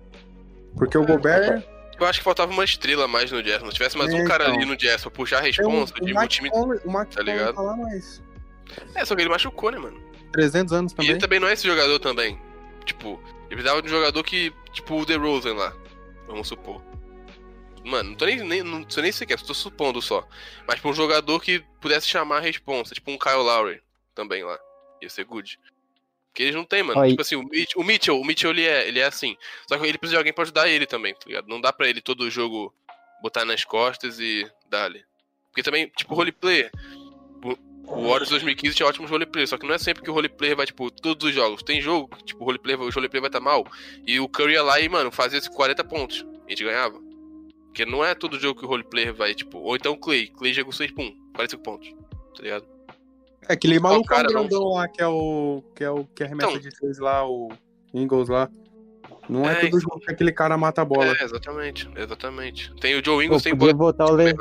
Porque 0.76 0.99
o 0.99 1.07
Gobert 1.07 1.62
Eu 1.99 2.07
acho 2.07 2.18
que 2.18 2.24
faltava 2.24 2.51
uma 2.53 2.64
estrela 2.64 3.07
mais 3.07 3.30
no 3.30 3.40
Jazz. 3.42 3.62
Não 3.62 3.70
tivesse 3.70 3.96
mais 3.96 4.12
É, 4.12 4.16
um 4.20 4.24
cara 4.24 4.44
então. 4.44 4.57
ali 4.57 4.64
no 4.64 4.76
Jazz 4.76 5.01
pra 5.03 5.11
puxar 5.12 5.36
a 5.36 5.40
é 5.40 5.42
um, 5.42 5.46
responsa, 5.46 5.94
o 6.01 6.05
de 6.05 6.12
Mike 6.12 6.28
time. 6.28 6.51
Conley, 6.51 6.80
o 6.84 7.05
tá 7.07 7.22
ligado? 7.22 7.62
lá, 7.62 7.76
mas 7.76 8.20
É, 8.96 9.05
só 9.05 9.14
que 9.14 9.22
ele 9.22 9.30
machucou, 9.30 9.70
né, 9.70 9.78
mano? 9.78 10.01
300 10.32 10.72
anos 10.72 10.92
E 10.92 10.96
também. 10.96 11.11
ele 11.12 11.18
também 11.20 11.38
não 11.40 11.46
é 11.49 11.53
esse 11.53 11.66
jogador 11.66 11.99
também. 12.01 12.36
Tipo, 12.84 13.20
ele 13.49 13.57
precisava 13.57 13.82
de 13.82 13.88
um 13.88 13.90
jogador 13.90 14.22
que, 14.22 14.53
tipo, 14.72 15.01
o 15.01 15.07
DeRozan 15.07 15.55
lá. 15.55 15.74
Vamos 16.26 16.49
supor. 16.49 16.82
Mano, 17.84 18.11
não 18.11 18.16
tô 18.16 18.26
nem, 18.26 18.40
nem, 18.40 18.62
não 18.62 18.88
sei 18.88 19.03
nem 19.05 19.12
se 19.12 19.24
quer, 19.24 19.40
tô 19.40 19.55
supondo 19.55 20.03
só. 20.03 20.26
Mas 20.66 20.76
tipo, 20.76 20.90
um 20.90 20.94
jogador 20.94 21.40
que 21.40 21.61
pudesse 21.80 22.07
chamar 22.07 22.36
a 22.36 22.40
responsa, 22.40 22.94
tipo 22.94 23.11
um 23.11 23.18
Kyle 23.18 23.36
Lowry 23.36 23.80
também 24.14 24.44
lá. 24.44 24.59
Ia 25.01 25.09
ser 25.09 25.24
good. 25.24 25.59
Porque 26.26 26.42
eles 26.42 26.55
não 26.55 26.64
tem, 26.64 26.82
mano. 26.82 27.09
Tipo 27.09 27.22
assim, 27.22 27.36
o 27.36 27.42
Mitchell, 27.42 27.80
o 27.80 27.84
Mitchell, 27.84 28.20
o 28.20 28.24
Mitchell 28.24 28.51
ele, 28.51 28.64
é, 28.66 28.86
ele 28.86 29.01
é 29.01 29.05
assim. 29.05 29.36
Só 29.66 29.78
que 29.78 29.86
ele 29.86 29.96
precisa 29.96 30.16
de 30.16 30.18
alguém 30.18 30.32
pra 30.32 30.42
ajudar 30.42 30.68
ele 30.68 30.86
também, 30.86 31.14
tá 31.14 31.22
ligado? 31.26 31.49
Não 31.49 31.61
dá 31.61 31.72
pra 31.72 31.88
ele 31.88 32.03
todo 32.03 32.30
jogo 32.30 32.74
botar 33.22 33.44
nas 33.44 33.64
costas 33.64 34.20
e 34.20 34.49
dar-lhe. 34.68 35.03
Porque 35.51 35.62
também, 35.62 35.88
tipo, 35.96 36.14
roleplayer. 36.14 36.70
O 37.91 38.03
Warriors 38.09 38.28
2015 38.30 38.76
tinha 38.76 38.86
ótimos 38.89 39.11
roleplayers, 39.11 39.51
só 39.51 39.57
que 39.59 39.66
não 39.66 39.74
é 39.74 39.78
sempre 39.78 40.03
que 40.03 40.11
o 40.11 40.12
roleplayer 40.14 40.57
vai, 40.57 40.66
tipo, 40.66 40.91
todos 40.91 41.26
os 41.28 41.34
jogos. 41.34 41.62
Tem 41.62 41.80
jogo 41.80 42.09
que, 42.16 42.24
tipo, 42.24 42.43
o 42.43 42.47
roleplayer, 42.47 42.78
o 42.80 42.91
roleplayer 42.91 43.22
vai 43.22 43.28
estar 43.28 43.41
mal. 43.41 43.66
E 44.07 44.20
o 44.20 44.28
Curry 44.28 44.53
ia 44.55 44.62
lá 44.62 44.78
e, 44.80 44.89
mano, 44.89 45.11
fazia 45.11 45.39
esses 45.39 45.49
40 45.49 45.82
pontos. 45.84 46.24
A 46.47 46.51
gente 46.51 46.64
ganhava. 46.64 46.99
Porque 47.66 47.84
não 47.86 48.05
é 48.05 48.14
todo 48.14 48.39
jogo 48.39 48.61
que 48.61 48.66
o 48.66 48.68
roleplayer 48.68 49.14
vai, 49.14 49.34
tipo. 49.34 49.59
Ou 49.59 49.74
então 49.76 49.93
o 49.93 49.97
Clay. 49.99 50.28
Clay 50.28 50.53
jogou 50.53 50.72
6 50.72 50.91
pum, 50.93 51.12
45 51.34 51.62
pontos. 51.62 51.95
Tá 52.36 52.43
ligado? 52.43 52.66
É 53.49 53.53
aquele 53.55 53.80
Qual 53.80 53.93
maluco 53.93 54.09
cara, 54.09 54.24
não? 54.24 54.32
grandão 54.32 54.64
lá 54.72 54.86
que 54.89 55.01
é 55.03 55.07
o. 55.07 55.62
que 55.74 55.82
é 55.84 55.91
o 55.91 56.05
que 56.05 56.22
arremessa 56.24 56.51
Então. 56.51 56.61
de 56.61 56.70
três 56.70 56.99
lá, 56.99 57.26
o 57.28 57.49
Ingles 57.95 58.28
lá. 58.28 58.51
Não 59.28 59.49
é, 59.49 59.53
É, 59.53 59.55
todo 59.57 59.66
então. 59.68 59.80
jogo 59.80 60.01
que 60.01 60.11
aquele 60.11 60.32
cara 60.32 60.57
mata 60.59 60.82
a 60.82 60.84
bola. 60.84 61.07
É, 61.18 61.24
exatamente. 61.24 61.89
Exatamente. 61.97 62.74
Tem 62.80 62.95
o 62.99 63.05
Joe 63.05 63.16
Pô, 63.16 63.22
Ingles, 63.22 63.43
tem 63.43 63.57
podia 63.57 63.72
bola. 63.74 63.93
botar 63.93 64.07
o 64.12 64.16
Le... 64.16 64.34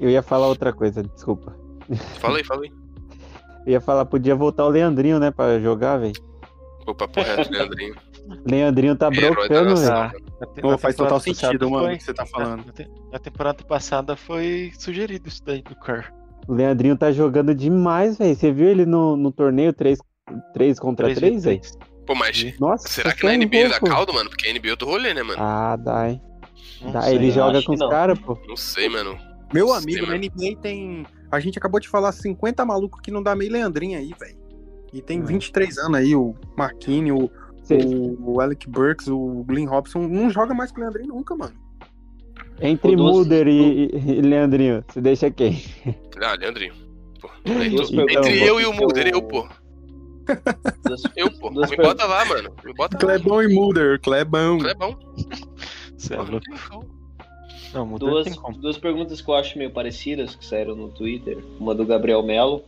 Eu 0.00 0.10
ia 0.10 0.22
falar 0.22 0.46
outra 0.48 0.72
coisa, 0.72 1.02
desculpa. 1.02 1.54
Fala 2.18 2.38
aí, 2.38 2.44
fala 2.44 2.62
aí. 2.62 2.72
Eu 3.66 3.72
ia 3.72 3.80
falar, 3.80 4.04
podia 4.04 4.34
voltar 4.34 4.64
o 4.64 4.68
Leandrinho, 4.68 5.18
né, 5.18 5.30
pra 5.30 5.58
jogar, 5.60 5.98
velho. 5.98 6.14
Pô, 6.84 6.94
papo 6.94 7.20
reto, 7.20 7.50
Leandrinho. 7.52 7.94
Leandrinho 8.46 8.96
tá 8.96 9.10
brocando, 9.10 9.76
velho. 9.76 9.92
Ah, 9.92 10.12
Pô, 10.60 10.76
faz 10.78 10.96
total 10.96 11.20
sentido, 11.20 11.70
mano, 11.70 11.92
o 11.92 11.96
que 11.96 12.02
você 12.02 12.14
tá 12.14 12.26
falando. 12.26 12.66
Na, 12.66 12.72
te- 12.72 12.90
na 13.12 13.18
temporada 13.18 13.62
passada 13.64 14.16
foi 14.16 14.72
sugerido 14.78 15.28
isso 15.28 15.44
daí 15.44 15.62
do 15.62 15.76
Kerr. 15.76 16.12
O 16.48 16.54
Leandrinho 16.54 16.96
tá 16.96 17.12
jogando 17.12 17.54
demais, 17.54 18.18
velho. 18.18 18.34
Você 18.34 18.50
viu 18.50 18.66
ele 18.68 18.84
no, 18.84 19.16
no 19.16 19.30
torneio 19.30 19.72
3, 19.72 19.98
3 20.52 20.80
contra 20.80 21.14
3, 21.14 21.44
velho? 21.44 21.60
Pô, 22.04 22.16
mas. 22.16 22.58
Nossa, 22.58 22.88
Será 22.88 23.12
que 23.14 23.24
na 23.24 23.36
NBA 23.36 23.68
dá 23.68 23.78
caldo, 23.80 24.12
mano? 24.12 24.28
Porque 24.28 24.48
a 24.48 24.52
NBA 24.52 24.68
eu 24.70 24.76
tô 24.76 24.86
rolê, 24.86 25.14
né, 25.14 25.22
mano? 25.22 25.40
Ah, 25.40 25.76
dá, 25.76 26.10
hein. 26.10 26.20
Dá, 26.92 27.02
sei. 27.02 27.14
ele 27.14 27.30
joga 27.30 27.62
com 27.62 27.72
os 27.74 27.80
caras, 27.88 28.18
pô. 28.18 28.36
Não 28.48 28.56
sei, 28.56 28.88
mano. 28.88 29.16
Meu 29.52 29.68
Sim, 29.68 29.74
amigo, 29.76 30.06
na. 30.06 30.16
NBA 30.16 30.56
tem. 30.60 31.06
A 31.30 31.38
gente 31.40 31.58
acabou 31.58 31.80
de 31.80 31.88
falar 31.88 32.12
50 32.12 32.64
malucos 32.64 33.00
que 33.00 33.10
não 33.10 33.22
dá 33.22 33.34
meio 33.34 33.52
Leandrinho 33.52 33.98
aí, 33.98 34.12
velho. 34.18 34.36
E 34.92 35.00
tem 35.00 35.20
Hum. 35.20 35.24
23 35.26 35.78
anos 35.78 35.98
aí, 35.98 36.14
o 36.14 36.34
Marquinhos, 36.56 37.18
o, 37.70 37.74
o, 37.74 38.34
o 38.34 38.40
Alec 38.40 38.68
Burks, 38.68 39.08
o 39.08 39.44
Glenn 39.46 39.66
Robson. 39.66 40.00
Não 40.06 40.28
joga 40.30 40.52
mais 40.54 40.70
com 40.70 40.78
o 40.80 40.84
Leandrinho 40.84 41.14
nunca, 41.14 41.34
mano. 41.34 41.54
Entre 42.60 42.94
Mulder 42.96 43.48
e, 43.48 43.86
e 43.94 44.20
Leandrinho, 44.20 44.84
você 44.88 45.00
deixa 45.00 45.30
quem? 45.30 45.62
Ah, 46.22 46.34
Leandrinho. 46.38 46.74
Pô, 47.20 47.28
perguntas. 47.42 47.90
Entre 47.92 48.42
eu 48.42 48.60
e 48.60 48.64
o 48.66 48.68
Eu- 48.68 48.72
Mulder, 48.74 49.06
eu, 49.08 49.22
pô. 49.22 49.48
Eu, 51.16 51.30
pô. 51.32 51.50
Duas 51.50 51.70
Me 51.70 51.76
bota 51.76 52.04
lá, 52.04 52.24
mano. 52.24 52.54
Me 52.64 52.72
bota 52.74 52.96
lá. 52.96 53.00
Clebão 53.00 53.42
e 53.42 53.52
Mulder, 53.52 54.00
Clebão. 54.00 54.58
É 54.66 54.74
bom. 54.74 54.96
Cê 55.96 56.14
é 56.14 56.18
louco. 56.18 56.40
Não, 57.72 57.86
Duas, 57.98 58.26
duas 58.58 58.78
perguntas 58.78 59.20
que 59.20 59.28
eu 59.28 59.34
acho 59.34 59.58
meio 59.58 59.70
parecidas, 59.70 60.34
que 60.34 60.44
saíram 60.44 60.74
no 60.74 60.88
Twitter. 60.88 61.38
Uma 61.58 61.74
do 61.74 61.84
Gabriel 61.86 62.22
Melo. 62.22 62.62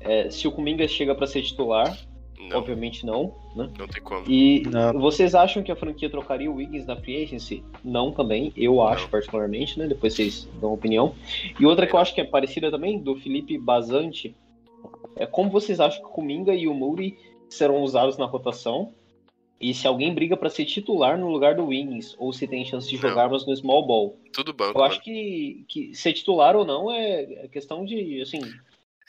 É, 0.00 0.30
se 0.30 0.48
o 0.48 0.52
Kuminga 0.52 0.86
chega 0.88 1.14
pra 1.14 1.26
ser 1.28 1.42
titular, 1.42 1.96
Não, 2.38 2.58
obviamente 2.58 3.06
não, 3.06 3.34
né? 3.54 3.70
não 3.78 3.86
tem 3.86 4.02
como. 4.02 4.24
E 4.28 4.64
Não. 4.68 4.98
vocês 5.00 5.32
acham 5.34 5.62
que 5.62 5.70
a 5.70 5.76
franquia 5.76 6.10
trocaria 6.10 6.50
o 6.50 6.56
Wiggins 6.56 6.86
na 6.86 6.96
free 6.96 7.22
agency? 7.22 7.62
Não 7.84 8.10
também, 8.10 8.52
eu 8.56 8.82
acho 8.82 9.04
Não. 9.04 9.10
particularmente, 9.10 9.78
né? 9.78 9.86
Depois 9.86 10.14
vocês 10.14 10.48
dão 10.60 10.72
opinião. 10.72 11.14
E 11.58 11.64
outra 11.64 11.86
que 11.86 11.94
eu 11.94 12.00
acho 12.00 12.12
que 12.14 12.20
é 12.20 12.24
parecida 12.24 12.68
também, 12.70 12.98
do 12.98 13.14
Felipe 13.14 13.56
Bazante, 13.56 14.34
é 15.14 15.24
como 15.24 15.50
vocês 15.50 15.78
acham 15.78 16.00
que 16.00 16.08
o 16.08 16.10
Kuminga 16.10 16.52
e 16.52 16.66
o 16.66 16.74
Moody 16.74 17.16
serão 17.48 17.82
usados 17.82 18.18
na 18.18 18.24
rotação? 18.26 18.92
E 19.62 19.72
se 19.72 19.86
alguém 19.86 20.12
briga 20.12 20.36
pra 20.36 20.50
ser 20.50 20.64
titular 20.64 21.16
no 21.16 21.30
lugar 21.30 21.54
do 21.54 21.66
Wiggins, 21.66 22.16
ou 22.18 22.32
se 22.32 22.48
tem 22.48 22.64
chance 22.64 22.88
de 22.88 23.00
Não. 23.00 23.08
jogar 23.08 23.30
mas 23.30 23.46
no 23.46 23.56
small 23.56 23.86
ball? 23.86 24.18
Tudo 24.32 24.52
banco. 24.52 24.76
Eu 24.76 24.84
acho 24.84 24.96
mano. 24.96 25.04
que, 25.04 25.64
que 25.68 25.94
ser 25.94 26.12
titular 26.12 26.56
ou 26.56 26.64
não 26.64 26.90
é 26.90 27.46
questão 27.52 27.84
de, 27.84 28.20
assim, 28.20 28.40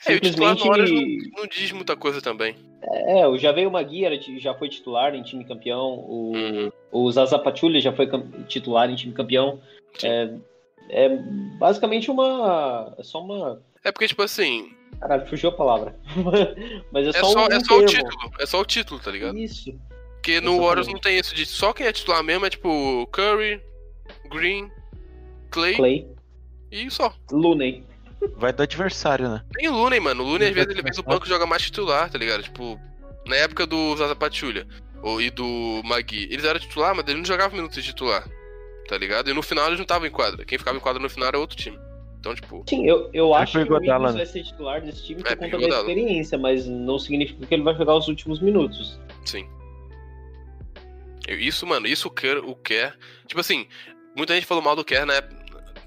É, 0.05 0.13
o 0.13 0.19
titular 0.19 0.55
simplesmente... 0.55 0.67
Warriors 0.67 1.31
não, 1.31 1.41
não 1.41 1.47
diz 1.47 1.71
muita 1.71 1.95
coisa 1.97 2.21
também. 2.21 2.55
É, 2.83 3.25
o 3.27 3.35
Javeio 3.37 3.71
Magui 3.71 4.05
era, 4.05 4.15
já 4.37 4.53
foi 4.53 4.69
titular 4.69 5.15
em 5.15 5.23
time 5.23 5.43
campeão, 5.43 5.99
o, 6.07 6.33
Uhum. 6.35 6.71
o 6.91 7.11
Zaza 7.11 7.39
Pachulia 7.39 7.81
já 7.81 7.91
foi 7.91 8.07
titular 8.47 8.91
em 8.91 8.95
time 8.95 9.13
campeão. 9.13 9.59
É, 10.03 10.35
é 10.89 11.09
basicamente 11.57 12.11
uma. 12.11 12.93
É 12.97 13.03
só 13.03 13.21
uma. 13.23 13.61
É 13.83 13.91
porque, 13.91 14.07
tipo 14.07 14.21
assim, 14.21 14.71
Caralho, 14.99 15.25
fugiu 15.27 15.49
a 15.49 15.53
palavra. 15.53 15.95
Mas 16.91 17.07
é 17.07 17.09
é 17.09 17.13
só, 17.13 17.25
só, 17.27 17.45
um 17.45 17.51
é 17.51 17.59
só 17.59 17.77
o 17.79 17.85
título. 17.85 18.31
É 18.39 18.45
só 18.45 18.61
o 18.61 18.65
título, 18.65 18.99
tá 18.99 19.11
ligado? 19.11 19.37
Isso. 19.37 19.73
Porque 20.23 20.39
no. 20.39 20.61
Warriors 20.61 20.87
não 20.87 20.97
tem 20.97 21.19
isso 21.19 21.35
de 21.35 21.45
só 21.45 21.73
quem 21.73 21.85
é 21.85 21.91
titular 21.91 22.23
mesmo 22.23 22.45
é 22.45 22.49
tipo 22.49 23.05
Curry, 23.11 23.61
Green, 24.31 24.71
Clay, 25.51 25.75
Clay, 25.75 26.07
e 26.71 26.89
só. 26.89 27.13
Looney. 27.29 27.83
Vai 28.37 28.53
do 28.53 28.63
adversário, 28.63 29.27
né? 29.27 29.43
Tem 29.53 29.67
o 29.67 29.73
Looney, 29.73 29.99
mano. 29.99 30.23
O 30.23 30.27
Looney, 30.27 30.47
às 30.47 30.55
vezes, 30.55 30.69
ele 30.71 30.81
vem 30.81 30.93
do 30.93 31.03
banco 31.03 31.25
e 31.25 31.29
joga 31.29 31.45
mais 31.45 31.63
titular, 31.63 32.09
tá 32.09 32.17
ligado? 32.17 32.41
Tipo, 32.41 32.79
na 33.27 33.35
época 33.35 33.67
do 33.67 33.97
Zaza 33.97 34.15
Pachulia 34.15 34.65
ou, 35.01 35.21
e 35.21 35.29
do 35.29 35.81
Magui, 35.83 36.29
eles 36.31 36.45
eram 36.45 36.57
titular, 36.57 36.95
mas 36.95 37.03
eles 37.05 37.17
não 37.17 37.25
jogavam 37.25 37.57
minutos 37.57 37.75
de 37.75 37.83
titular, 37.83 38.25
tá 38.87 38.97
ligado? 38.97 39.29
E 39.29 39.33
no 39.33 39.41
final 39.41 39.65
eles 39.67 39.77
não 39.77 39.83
estavam 39.83 40.07
em 40.07 40.11
quadra. 40.11 40.45
Quem 40.45 40.57
ficava 40.57 40.77
em 40.77 40.79
quadra 40.79 41.01
no 41.01 41.09
final 41.09 41.27
era 41.27 41.37
outro 41.37 41.57
time. 41.57 41.77
Então, 42.17 42.33
tipo, 42.33 42.63
Sim, 42.69 42.87
eu, 42.87 43.09
eu 43.11 43.33
acho 43.33 43.51
que 43.51 43.57
o 43.57 43.61
Iguodala, 43.63 44.13
né? 44.13 44.19
vai 44.19 44.25
ser 44.25 44.43
titular 44.43 44.81
desse 44.81 45.03
time 45.03 45.21
É, 45.25 45.35
por 45.35 45.49
pro 45.49 45.59
conta 45.59 45.67
da 45.67 45.79
experiência, 45.79 46.37
mas 46.37 46.65
não 46.65 46.97
significa 46.97 47.45
que 47.45 47.53
ele 47.53 47.63
vai 47.63 47.75
jogar 47.75 47.95
os 47.97 48.07
últimos 48.07 48.39
minutos. 48.39 48.97
sim. 49.25 49.45
Isso, 51.27 51.65
mano, 51.65 51.87
isso 51.87 52.07
o 52.07 52.11
Kerr, 52.11 52.39
o 52.43 52.55
Kerr. 52.55 52.93
Tipo 53.27 53.39
assim, 53.41 53.67
muita 54.15 54.33
gente 54.35 54.45
falou 54.45 54.63
mal 54.63 54.75
do 54.75 54.83
Kerr, 54.83 55.05
né? 55.05 55.15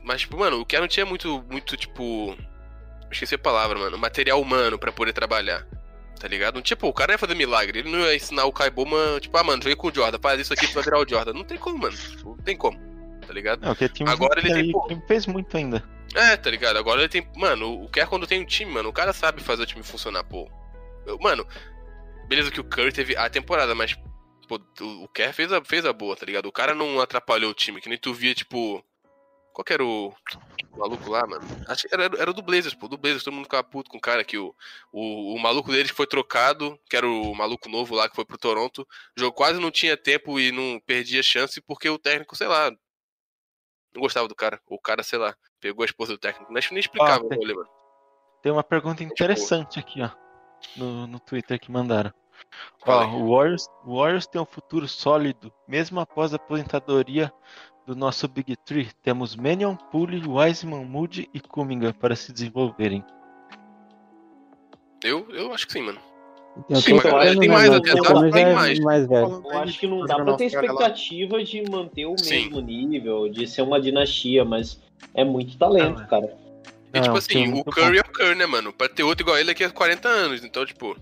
Mas, 0.03 0.23
tipo, 0.23 0.39
mano, 0.39 0.61
o 0.61 0.65
Kerr 0.67 0.81
não 0.81 0.89
tinha 0.89 1.05
muito, 1.07 1.43
muito, 1.51 1.77
tipo. 1.77 2.37
Esqueci 3.11 3.35
a 3.35 3.39
palavra, 3.39 3.79
mano. 3.79 3.99
Material 3.99 4.41
humano 4.41 4.79
pra 4.79 4.91
poder 4.93 5.13
trabalhar. 5.13 5.67
Tá 6.19 6.27
ligado? 6.27 6.63
Tipo, 6.63 6.89
o 6.89 6.93
cara 6.93 7.09
não 7.09 7.15
ia 7.15 7.19
fazer 7.19 7.35
milagre. 7.35 7.81
Ele 7.81 7.91
não 7.91 7.99
ia 8.01 8.17
ensinar 8.17 8.47
o 8.47 8.53
Kai 8.53 8.71
Bowman, 8.71 9.19
tipo, 9.21 9.37
ah, 9.37 9.45
mano, 9.45 9.63
joguei 9.63 9.77
com 9.77 9.89
o 9.89 9.95
Jordan, 9.95 10.19
faz 10.21 10.41
isso 10.41 10.53
aqui, 10.55 10.67
tu 10.67 10.73
vai 10.75 10.83
virar 10.83 10.99
o 11.01 11.09
Jordan. 11.09 11.35
Não 11.35 11.45
tem 11.45 11.59
como, 11.59 11.77
mano. 11.79 11.95
Tipo, 11.97 12.31
não 12.31 12.39
tem 12.39 12.57
como. 12.57 12.79
Tá 13.27 13.33
ligado? 13.35 13.61
Não, 13.61 13.75
Agora 14.13 14.41
ele 14.41 14.49
tem, 14.55 14.73
pô. 14.73 14.89
fez 15.07 15.27
muito 15.27 15.55
ainda. 15.57 15.85
É, 16.15 16.37
tá 16.37 16.51
ligado? 16.51 16.79
Agora 16.79 17.01
ele 17.01 17.09
tem. 17.09 17.29
Mano, 17.37 17.83
o 17.83 17.89
Kerr 17.91 18.09
quando 18.09 18.27
tem 18.27 18.41
um 18.41 18.45
time, 18.47 18.73
mano, 18.73 18.89
o 18.89 18.93
cara 18.93 19.13
sabe 19.13 19.43
fazer 19.43 19.65
o 19.65 19.67
time 19.67 19.83
funcionar, 19.83 20.25
pô. 20.25 20.49
Eu- 21.05 21.19
Mano, 21.21 21.47
beleza 22.29 22.51
que 22.51 22.61
o 22.61 22.65
Curry 22.65 22.93
teve 22.93 23.17
a 23.17 23.29
temporada, 23.29 23.75
mas. 23.75 23.97
Pô, 24.47 24.61
o 24.81 25.05
o 25.05 25.09
Kerr 25.09 25.33
fez 25.33 25.53
a, 25.53 25.65
fez 25.65 25.85
a 25.85 25.93
boa, 25.93 26.17
tá 26.17 26.25
ligado? 26.25 26.47
O 26.47 26.53
cara 26.53 26.75
não 26.75 27.01
atrapalhou 27.01 27.51
o 27.51 27.55
time, 27.55 27.81
que 27.81 27.89
nem 27.89 27.99
tu 27.99 28.13
via, 28.13 28.35
tipo. 28.35 28.85
Qual 29.53 29.65
que 29.65 29.73
era 29.73 29.83
o, 29.83 30.09
o 30.73 30.79
maluco 30.79 31.09
lá, 31.11 31.27
mano? 31.27 31.43
Acho 31.67 31.89
que 31.89 31.95
era, 31.95 32.05
era 32.05 32.33
do 32.33 32.43
Blazers, 32.43 32.75
pô. 32.75 32.89
Do 32.89 32.99
Blazers, 32.99 33.25
todo 33.25 33.33
mundo 33.33 33.45
ficava 33.45 33.65
puto 33.65 33.91
com 33.91 33.97
o 33.97 34.01
cara 34.01 34.23
que 34.23 34.37
o, 34.37 34.55
o, 34.93 35.35
o 35.35 35.39
maluco 35.39 35.73
deles 35.73 35.91
que 35.91 35.97
foi 35.97 36.07
trocado, 36.07 36.79
que 36.91 36.97
era 36.97 37.09
o 37.09 37.35
maluco 37.35 37.67
novo 37.69 37.95
lá 37.95 38.07
que 38.07 38.15
foi 38.15 38.27
pro 38.27 38.37
Toronto, 38.37 38.87
jogou 39.17 39.33
quase 39.33 39.59
não 39.59 39.71
tinha 39.71 39.97
tempo 39.97 40.39
e 40.39 40.53
não 40.53 40.79
perdia 40.81 41.23
chance 41.23 41.59
porque 41.63 41.89
o 41.89 41.99
técnico, 41.99 42.37
sei 42.37 42.49
lá, 42.49 42.71
não 43.97 44.03
gostava 44.03 44.29
do 44.29 44.35
cara. 44.35 44.61
O 44.67 44.79
cara, 44.79 45.03
sei 45.03 45.19
lá, 45.19 45.35
pegou 45.59 45.83
a 45.83 45.87
esposa 45.87 46.13
do 46.13 46.19
técnico. 46.19 46.53
Que 46.53 46.71
nem 46.73 46.81
explicava 46.81 47.25
Ah, 47.25 47.27
o 47.27 47.35
rolê, 47.35 47.55
mano. 47.55 47.69
Tem 48.43 48.53
uma 48.53 48.63
pergunta 48.63 49.03
interessante 49.03 49.79
aqui, 49.79 50.03
ó. 50.03 50.11
No, 50.77 51.07
no 51.07 51.19
Twitter 51.19 51.59
que 51.59 51.71
mandaram. 51.71 52.13
Ó, 52.87 53.07
o 53.07 53.35
Warriors, 53.35 53.67
o 53.85 53.97
Warriors 53.97 54.27
tem 54.27 54.41
um 54.41 54.47
futuro 54.47 54.87
sólido, 54.87 55.53
mesmo 55.67 56.01
após 56.01 56.33
a 56.33 56.37
aposentadoria 56.37 57.33
do 57.87 57.97
nosso 57.97 58.29
Big 58.29 58.57
Three. 58.57 58.91
Temos 59.03 59.37
Mannion, 59.37 59.77
Poole, 59.77 60.23
Wiseman, 60.27 60.85
Moody 60.85 61.29
e 61.33 61.41
Cunningham 61.41 61.93
para 61.93 62.15
se 62.15 62.33
desenvolverem. 62.33 63.05
Eu, 65.03 65.27
eu 65.31 65.53
acho 65.53 65.67
que 65.67 65.73
sim, 65.73 65.83
mano. 65.83 66.01
Eu 66.71 66.81
Sim, 66.81 66.95
mas 66.95 67.39
tem 67.39 67.49
mais 67.51 67.71
até, 67.71 67.95
tá? 67.95 68.31
Tem 68.31 68.45
é 68.45 68.55
mais. 68.55 68.79
mais 68.81 69.07
velho. 69.07 69.29
Falando 69.29 69.45
Eu 69.45 69.59
aí 69.59 69.65
acho 69.65 69.79
que 69.79 69.87
não 69.87 70.07
dá 70.07 70.17
pra 70.17 70.35
ter 70.35 70.47
expectativa 70.47 71.45
de 71.45 71.71
manter 71.71 72.07
o 72.07 72.17
Sim. 72.17 72.45
mesmo 72.45 72.61
nível, 72.61 73.29
de 73.29 73.47
ser 73.47 73.61
uma 73.61 73.79
dinastia, 73.79 74.43
mas 74.43 74.81
é 75.15 75.23
muito 75.23 75.59
talento, 75.59 76.01
Ah, 76.01 76.07
cara. 76.07 76.35
E 76.95 77.01
tipo 77.01 77.09
é 77.09 77.11
um 77.13 77.17
assim, 77.17 77.53
o 77.53 77.65
Curry 77.65 77.99
é 77.99 78.01
o 78.01 78.11
Curry, 78.11 78.35
né, 78.37 78.47
mano? 78.47 78.73
Pra 78.73 78.89
ter 78.89 79.03
outro 79.03 79.23
igual 79.23 79.37
ele 79.37 79.49
daqui 79.49 79.65
a 79.65 79.71
40 79.71 80.09
anos. 80.09 80.43
Então, 80.43 80.65
tipo. 80.65 80.97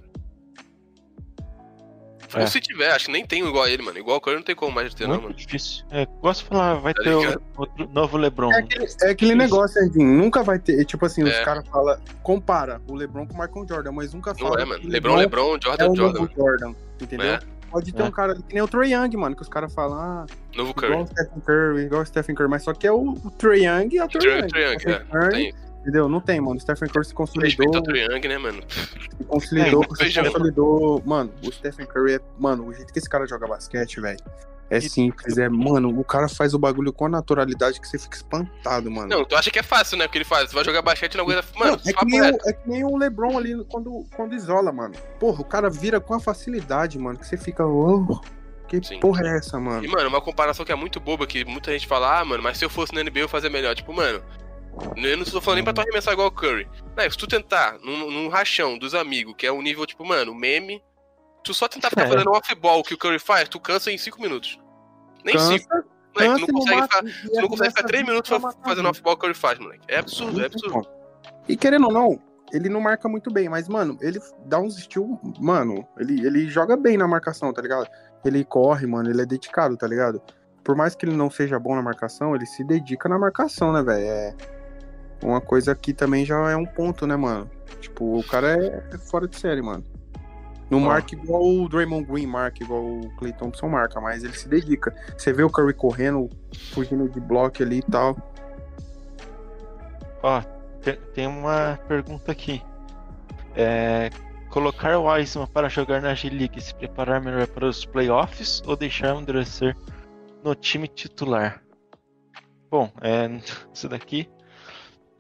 É. 2.39 2.41
Ou 2.43 2.47
se 2.47 2.61
tiver, 2.61 2.91
acho 2.91 3.07
que 3.07 3.13
nem 3.13 3.25
tem 3.25 3.47
igual 3.47 3.65
a 3.65 3.71
ele, 3.71 3.83
mano. 3.83 3.99
Igual 3.99 4.17
o 4.17 4.21
Curry 4.21 4.37
não 4.37 4.43
tem 4.43 4.55
como 4.55 4.73
mais 4.73 4.93
ter, 4.95 5.05
não, 5.05 5.11
Muito 5.15 5.23
mano. 5.25 5.35
difícil. 5.35 5.85
É, 5.91 6.07
gosto 6.21 6.43
de 6.43 6.49
falar, 6.49 6.75
vai 6.75 6.93
Tá 6.95 7.03
ter 7.03 7.15
o- 7.15 7.21
ligado? 7.21 7.43
outro 7.57 7.89
novo 7.93 8.17
LeBron. 8.17 8.53
É 8.53 8.59
aquele, 8.59 8.87
é 9.03 9.11
aquele 9.11 9.35
negócio, 9.35 9.81
Edinho. 9.83 10.07
Nunca 10.17 10.43
vai 10.43 10.59
ter. 10.59 10.85
Tipo 10.85 11.07
assim, 11.07 11.23
os 11.23 11.31
É. 11.31 11.45
caras 11.45 11.67
falam. 11.69 11.99
Compara 12.23 12.81
o 12.89 12.95
LeBron 12.95 13.27
com 13.27 13.35
o 13.35 13.39
Michael 13.41 13.67
Jordan, 13.69 13.93
mas 13.93 14.13
nunca 14.15 14.33
Não 14.33 14.39
fala. 14.49 14.63
é, 14.63 14.65
mano. 14.65 14.81
que 14.81 14.89
Lebron, 14.89 15.17
Lebron, 15.17 15.57
É 15.57 15.61
Jordan, 15.63 15.91
o 15.91 15.97
Jordan. 15.97 16.21
novo 16.21 16.33
Jordan, 16.37 16.75
entendeu? 17.01 17.27
É. 17.35 17.41
Pode 17.71 17.93
ter 17.93 18.03
É. 18.03 18.05
um 18.05 18.11
cara 18.11 18.33
ali 18.33 18.43
que 18.45 18.55
nem 18.55 18.63
o 18.63 18.69
Trae 18.69 18.93
Young, 18.93 19.17
mano, 19.17 19.35
que 19.35 19.43
os 19.43 19.49
caras 19.49 19.75
falam, 19.75 19.99
ah, 19.99 20.27
Novo 20.55 20.71
igual 20.71 20.91
Curry. 20.93 21.03
o 21.03 21.07
Stephen 21.09 21.41
Curry, 21.45 21.83
igual 21.87 22.03
o 22.03 22.07
Stephen 22.07 22.35
Curry, 22.37 22.49
mas 22.49 22.63
só 22.63 22.73
que 22.73 22.87
é 22.87 22.93
o, 22.93 23.15
o 23.15 23.31
Trae 23.37 23.65
Young 23.65 23.89
e 23.95 23.99
é 23.99 24.05
o 24.05 24.09
Trae 24.09 24.39
Young. 24.39 24.47
Trae 24.49 24.63
Young, 24.65 24.77
é. 24.87 24.99
Curry, 25.01 25.31
Tem. 25.31 25.55
Entendeu? 25.85 26.09
Não 26.09 26.19
tem, 26.19 26.41
mano. 26.41 26.57
O 26.57 26.61
Stephen 26.61 26.89
Curry 26.89 27.05
se 27.05 27.13
consolidou, 27.13 27.67
Respeita 27.67 27.93
o 27.93 27.95
Young, 27.95 28.27
né, 28.27 28.39
mano? 28.39 28.63
se 28.67 29.25
consolidou, 29.25 29.85
É, 30.01 30.09
se 30.09 30.23
consolidou. 30.23 31.03
Mano, 31.05 31.31
o 31.47 31.53
Stephen 31.53 31.85
Curry 31.85 32.15
é. 32.15 32.21
Mano, 32.39 32.67
o 32.67 32.73
jeito 32.73 32.91
que 32.91 32.99
esse 32.99 33.09
cara 33.09 33.27
joga 33.27 33.47
basquete, 33.47 34.01
velho. 34.01 34.19
É 34.71 34.81
simples, 34.81 35.37
é, 35.37 35.47
mano, 35.47 36.01
o 36.01 36.03
cara 36.03 36.27
faz 36.27 36.55
o 36.55 36.59
bagulho 36.59 36.91
com 36.91 37.05
a 37.05 37.09
naturalidade 37.09 37.79
que 37.79 37.87
você 37.87 37.99
fica 37.99 38.17
espantado, 38.17 38.91
mano. 38.91 39.09
Não, 39.09 39.23
tu 39.23 39.37
acha 39.37 39.51
que 39.51 39.59
é 39.59 39.63
fácil, 39.63 39.99
né? 39.99 40.07
O 40.07 40.09
que 40.09 40.17
ele 40.17 40.25
faz? 40.25 40.49
Tu 40.49 40.55
vai 40.55 40.65
jogar 40.65 40.81
basquete 40.81 41.15
e 41.15 41.17
não 41.19 41.25
aguenta. 41.25 41.45
Mano, 41.55 41.73
Não, 41.73 41.79
é, 41.79 41.83
que 41.83 41.93
papo 41.93 42.07
nem 42.07 42.23
o, 42.23 42.39
é 42.47 42.53
que 42.55 42.69
nem 42.71 42.85
o 42.85 42.97
LeBron 42.97 43.37
ali 43.37 43.63
quando, 43.67 44.07
quando 44.17 44.35
isola, 44.35 44.73
mano. 44.73 44.95
Porra, 45.21 45.43
o 45.43 45.45
cara 45.45 45.69
vira 45.69 46.01
com 46.01 46.15
a 46.15 46.19
facilidade, 46.19 46.99
mano, 46.99 47.19
que 47.19 47.27
você 47.27 47.37
fica, 47.37 47.65
oh, 47.67 48.21
que 48.67 48.83
Sim. 48.83 49.01
porra 49.01 49.27
é 49.27 49.37
essa, 49.37 49.61
mano? 49.61 49.85
E, 49.85 49.89
mano, 49.89 50.09
uma 50.09 50.21
comparação 50.21 50.65
que 50.65 50.73
é 50.73 50.75
muito 50.75 50.99
boba, 50.99 51.27
que 51.27 51.45
muita 51.45 51.71
gente 51.71 51.87
fala, 51.87 52.21
ah, 52.21 52.25
mano, 52.25 52.43
mas 52.43 52.57
se 52.57 52.65
eu 52.65 52.71
fosse 52.71 52.95
na 52.95 53.03
NBA 53.03 53.21
eu 53.21 53.29
fazia 53.29 53.51
melhor. 53.51 53.75
Tipo, 53.75 53.93
mano, 53.93 54.23
eu 54.97 55.17
não 55.17 55.25
tô 55.25 55.41
falando 55.41 55.57
nem 55.57 55.65
pra 55.65 55.73
tu 55.73 55.81
arremessar 55.81 56.13
igual 56.15 56.29
o 56.29 56.33
Curry. 56.33 56.69
Não, 56.97 57.11
se 57.11 57.17
tu 57.17 57.27
tentar 57.27 57.79
num, 57.83 58.11
num 58.11 58.29
rachão 58.29 58.79
dos 58.79 58.95
amigos, 58.95 59.35
que 59.37 59.47
é 59.47 59.53
um 59.53 59.63
nível, 59.63 59.87
tipo, 59.87 60.05
mano, 60.05 60.35
meme, 60.35 60.83
tu 61.43 61.53
só 61.55 61.69
tentar 61.69 61.91
ficar 61.91 62.03
É. 62.05 62.09
fazendo 62.09 62.31
off-ball 62.31 62.83
que 62.83 62.95
o 62.95 62.99
Curry 62.99 63.19
faz, 63.19 63.49
tu 63.49 63.61
cansa 63.61 63.91
em 63.93 63.99
5 63.99 64.21
minutos. 64.21 64.59
Nem 65.25 65.35
Cansa, 65.35 65.59
5. 65.59 65.69
Moleque, 66.17 66.47
tu 66.47 66.53
não 66.53 66.59
consegue 66.61 66.81
mata- 66.81 66.97
ficar, 67.09 67.29
tu 67.29 67.41
não 67.41 67.49
consegue 67.49 67.71
ficar 67.71 67.81
essa 67.81 67.89
3 67.89 68.01
vida 68.03 68.13
minutos 68.13 68.31
matar 68.39 68.63
fazendo 68.65 68.89
off-ball 68.89 69.15
que 69.17 69.19
o 69.19 69.21
Curry 69.23 69.35
faz, 69.35 69.59
moleque. 69.59 69.85
É 69.89 69.99
absurdo, 69.99 70.41
é 70.43 70.47
absurdo. 70.47 70.89
E 71.49 71.57
querendo 71.57 71.87
ou 71.87 71.93
não, 71.93 72.21
ele 72.53 72.69
não 72.69 72.81
marca 72.81 73.09
muito 73.09 73.33
bem, 73.33 73.49
mas, 73.49 73.69
mano, 73.69 73.99
ele 74.01 74.21
dá 74.47 74.59
uns 74.61 74.79
estilos. 74.79 75.19
Mano, 75.41 75.87
ele, 75.99 76.25
ele 76.25 76.49
joga 76.49 76.77
bem 76.77 76.97
na 76.97 77.09
marcação, 77.09 77.53
tá 77.53 77.61
ligado? 77.61 77.89
Ele 78.25 78.45
corre, 78.45 78.87
mano, 78.87 79.11
ele 79.11 79.21
é 79.23 79.27
dedicado, 79.27 79.77
tá 79.77 79.87
ligado? 79.87 80.23
Por 80.63 80.75
mais 80.77 80.95
que 80.95 81.05
ele 81.05 81.15
não 81.17 81.29
seja 81.31 81.59
bom 81.59 81.75
na 81.75 81.83
marcação, 81.83 82.35
ele 82.35 82.47
se 82.47 82.63
dedica 82.65 83.09
na 83.09 83.19
marcação, 83.19 83.73
né, 83.73 83.83
velho? 83.83 84.07
É 84.07 84.35
uma 85.23 85.41
coisa 85.41 85.75
que 85.75 85.93
também 85.93 86.25
já 86.25 86.51
é 86.51 86.57
um 86.57 86.67
ponto, 86.67 87.07
né, 87.07 87.17
mano? 87.17 87.51
Tipo, 87.81 88.19
o 88.19 88.25
cara 88.25 88.57
é, 88.57 88.95
é 88.95 88.99
fora 88.99 89.29
de 89.29 89.37
série, 89.37 89.63
mano. 89.63 89.85
Não 90.71 90.83
Ó. 90.83 90.87
marca 90.87 91.15
igual 91.15 91.43
o 91.43 91.69
Draymond 91.69 92.07
Green 92.07 92.27
marca, 92.27 92.63
igual 92.63 92.83
o 92.83 93.11
Clay 93.17 93.33
Thompson 93.33 93.69
marca, 93.69 94.01
mas 94.01 94.25
ele 94.25 94.33
se 94.33 94.49
dedica. 94.49 94.95
Você 95.17 95.33
vê 95.33 95.43
o 95.43 95.51
Curry 95.51 95.75
correndo, 95.75 96.29
fugindo 96.73 97.09
de 97.09 97.21
bloco 97.21 97.63
ali 97.63 97.79
e 97.79 97.83
tal. 97.83 98.17
Ó, 100.23 100.43
tem, 101.13 101.27
uma 101.27 101.79
pergunta 101.87 102.33
aqui. 102.33 102.63
É, 103.55 104.11
colocar 104.49 104.99
o 104.99 105.05
Wiseman 105.05 105.47
para 105.47 105.69
jogar 105.69 106.01
na 106.01 106.15
G-League 106.15 106.59
e 106.59 106.63
se 106.63 106.75
preparar 106.75 107.21
melhor 107.21 107.47
para 107.47 107.67
os 107.67 107.85
playoffs 107.85 108.63
ou 108.67 108.75
deixar 108.75 109.11
amadurecer 109.11 109.77
no 110.43 110.55
time 110.55 110.89
titular? 110.89 111.63
Bom, 112.71 112.91
é, 113.01 113.29
isso 113.73 113.89
daqui 113.89 114.29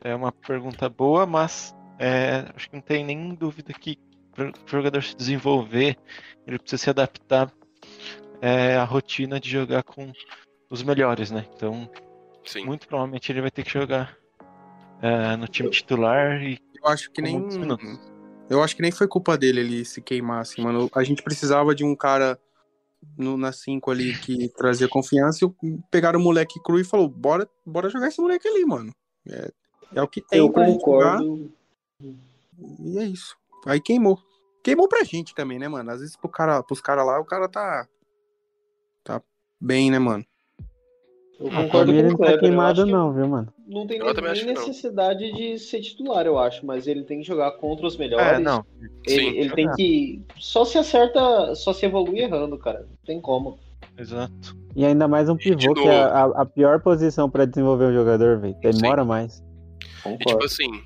é 0.04 0.14
uma 0.14 0.30
pergunta 0.30 0.88
boa, 0.88 1.26
mas 1.26 1.74
é, 1.98 2.44
acho 2.54 2.68
que 2.68 2.76
não 2.76 2.82
tem 2.82 3.04
nenhuma 3.04 3.34
dúvida 3.34 3.72
que 3.72 3.98
para 4.32 4.50
o 4.50 4.52
jogador 4.66 5.02
se 5.02 5.16
desenvolver, 5.16 5.96
ele 6.46 6.58
precisa 6.58 6.82
se 6.82 6.90
adaptar 6.90 7.52
é, 8.40 8.76
à 8.76 8.84
rotina 8.84 9.40
de 9.40 9.48
jogar 9.48 9.82
com 9.82 10.12
os 10.68 10.82
melhores, 10.82 11.30
né? 11.30 11.46
Então, 11.54 11.88
Sim. 12.44 12.66
muito 12.66 12.86
provavelmente 12.86 13.32
ele 13.32 13.40
vai 13.40 13.50
ter 13.50 13.64
que 13.64 13.72
jogar 13.72 14.16
é, 15.00 15.36
no 15.36 15.48
time 15.48 15.70
titular 15.70 16.42
e 16.42 16.58
Eu 16.74 16.86
acho 16.88 17.10
que 17.10 17.22
nem. 17.22 17.42
Eu 18.50 18.62
acho 18.62 18.76
que 18.76 18.82
nem 18.82 18.92
foi 18.92 19.08
culpa 19.08 19.38
dele 19.38 19.60
ele 19.60 19.84
se 19.86 20.02
queimar, 20.02 20.40
assim, 20.40 20.60
mano. 20.60 20.90
A 20.94 21.02
gente 21.02 21.22
precisava 21.22 21.74
de 21.74 21.82
um 21.82 21.96
cara 21.96 22.38
no, 23.16 23.38
na 23.38 23.52
5 23.52 23.90
ali 23.90 24.18
que 24.18 24.50
trazia 24.50 24.86
confiança 24.86 25.46
e 25.46 25.78
pegaram 25.90 26.20
o 26.20 26.22
moleque 26.22 26.60
cru 26.62 26.78
e 26.78 26.84
falou: 26.84 27.08
bora, 27.08 27.48
bora 27.64 27.88
jogar 27.88 28.08
esse 28.08 28.20
moleque 28.20 28.46
ali, 28.46 28.66
mano. 28.66 28.92
É, 29.26 29.50
é 29.94 30.02
o 30.02 30.08
que 30.08 30.20
tem 30.20 30.38
Eu 30.38 30.50
concordo. 30.50 31.50
e 32.00 32.98
é 32.98 33.04
isso. 33.04 33.36
Aí 33.66 33.80
queimou. 33.80 34.18
Queimou 34.62 34.88
pra 34.88 35.04
gente 35.04 35.34
também, 35.34 35.58
né, 35.58 35.68
mano? 35.68 35.90
Às 35.90 36.00
vezes 36.00 36.16
pro 36.16 36.28
cara, 36.28 36.62
pros 36.62 36.80
caras 36.80 37.04
lá, 37.06 37.20
o 37.20 37.24
cara 37.24 37.48
tá. 37.48 37.86
Tá 39.02 39.20
bem, 39.60 39.90
né, 39.90 39.98
mano? 39.98 40.24
Eu 41.38 41.48
Pra 41.48 41.64
concordo 41.64 41.92
com 41.92 41.98
ele 41.98 42.06
o 42.08 42.10
não 42.12 42.16
tá 42.16 42.24
Kleber. 42.26 42.40
queimado, 42.40 42.84
que 42.84 42.92
não, 42.92 43.12
viu, 43.12 43.28
mano? 43.28 43.52
Não 43.66 43.86
tem 43.86 43.98
nem, 43.98 44.14
que 44.14 44.20
não. 44.22 44.52
necessidade 44.54 45.32
de 45.32 45.58
ser 45.58 45.80
titular, 45.80 46.24
eu 46.26 46.38
acho, 46.38 46.64
mas 46.64 46.86
ele 46.86 47.02
tem 47.02 47.20
que 47.20 47.26
jogar 47.26 47.50
contra 47.52 47.86
os 47.86 47.96
melhores. 47.96 48.26
É, 48.26 48.38
não. 48.38 48.64
Ele, 49.06 49.20
Sim. 49.32 49.38
ele 49.38 49.50
tem 49.50 49.70
que. 49.72 50.22
Só 50.38 50.64
se 50.64 50.78
acerta, 50.78 51.54
só 51.56 51.72
se 51.72 51.84
evolui 51.84 52.20
errando, 52.20 52.56
cara. 52.56 52.80
Não 52.80 52.96
tem 53.04 53.20
como. 53.20 53.58
Exato. 53.98 54.56
E 54.76 54.84
ainda 54.84 55.06
mais 55.08 55.28
um 55.28 55.36
pivô, 55.36 55.74
que 55.74 55.86
é 55.86 56.02
a, 56.04 56.24
a 56.24 56.46
pior 56.46 56.80
posição 56.80 57.28
pra 57.28 57.44
desenvolver 57.44 57.86
um 57.86 57.94
jogador, 57.94 58.38
velho. 58.38 58.56
Demora 58.60 59.04
mais. 59.04 59.42
E 60.06 60.24
tipo 60.24 60.44
assim, 60.44 60.84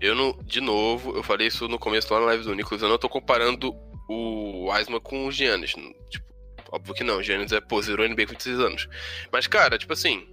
eu 0.00 0.14
não. 0.14 0.32
De 0.44 0.60
novo, 0.60 1.16
eu 1.16 1.22
falei 1.22 1.46
isso 1.48 1.66
no 1.68 1.78
começo 1.78 2.12
lá 2.12 2.20
na 2.20 2.26
live 2.26 2.44
do 2.44 2.54
Nicolas, 2.54 2.82
eu 2.82 2.88
não 2.88 2.98
tô 2.98 3.08
comparando 3.08 3.74
o 4.08 4.70
Wiseman 4.70 5.00
com 5.00 5.26
o 5.26 5.32
Giannis. 5.32 5.70
Tipo, 6.10 6.26
óbvio 6.72 6.94
que 6.94 7.04
não, 7.04 7.18
o 7.18 7.22
Giannis 7.22 7.52
é, 7.52 7.60
pô, 7.60 7.80
zerou 7.82 8.08
NBA 8.08 8.26
com 8.26 8.32
26 8.32 8.60
anos. 8.60 8.88
Mas, 9.32 9.46
cara, 9.46 9.76
tipo 9.78 9.92
assim, 9.92 10.26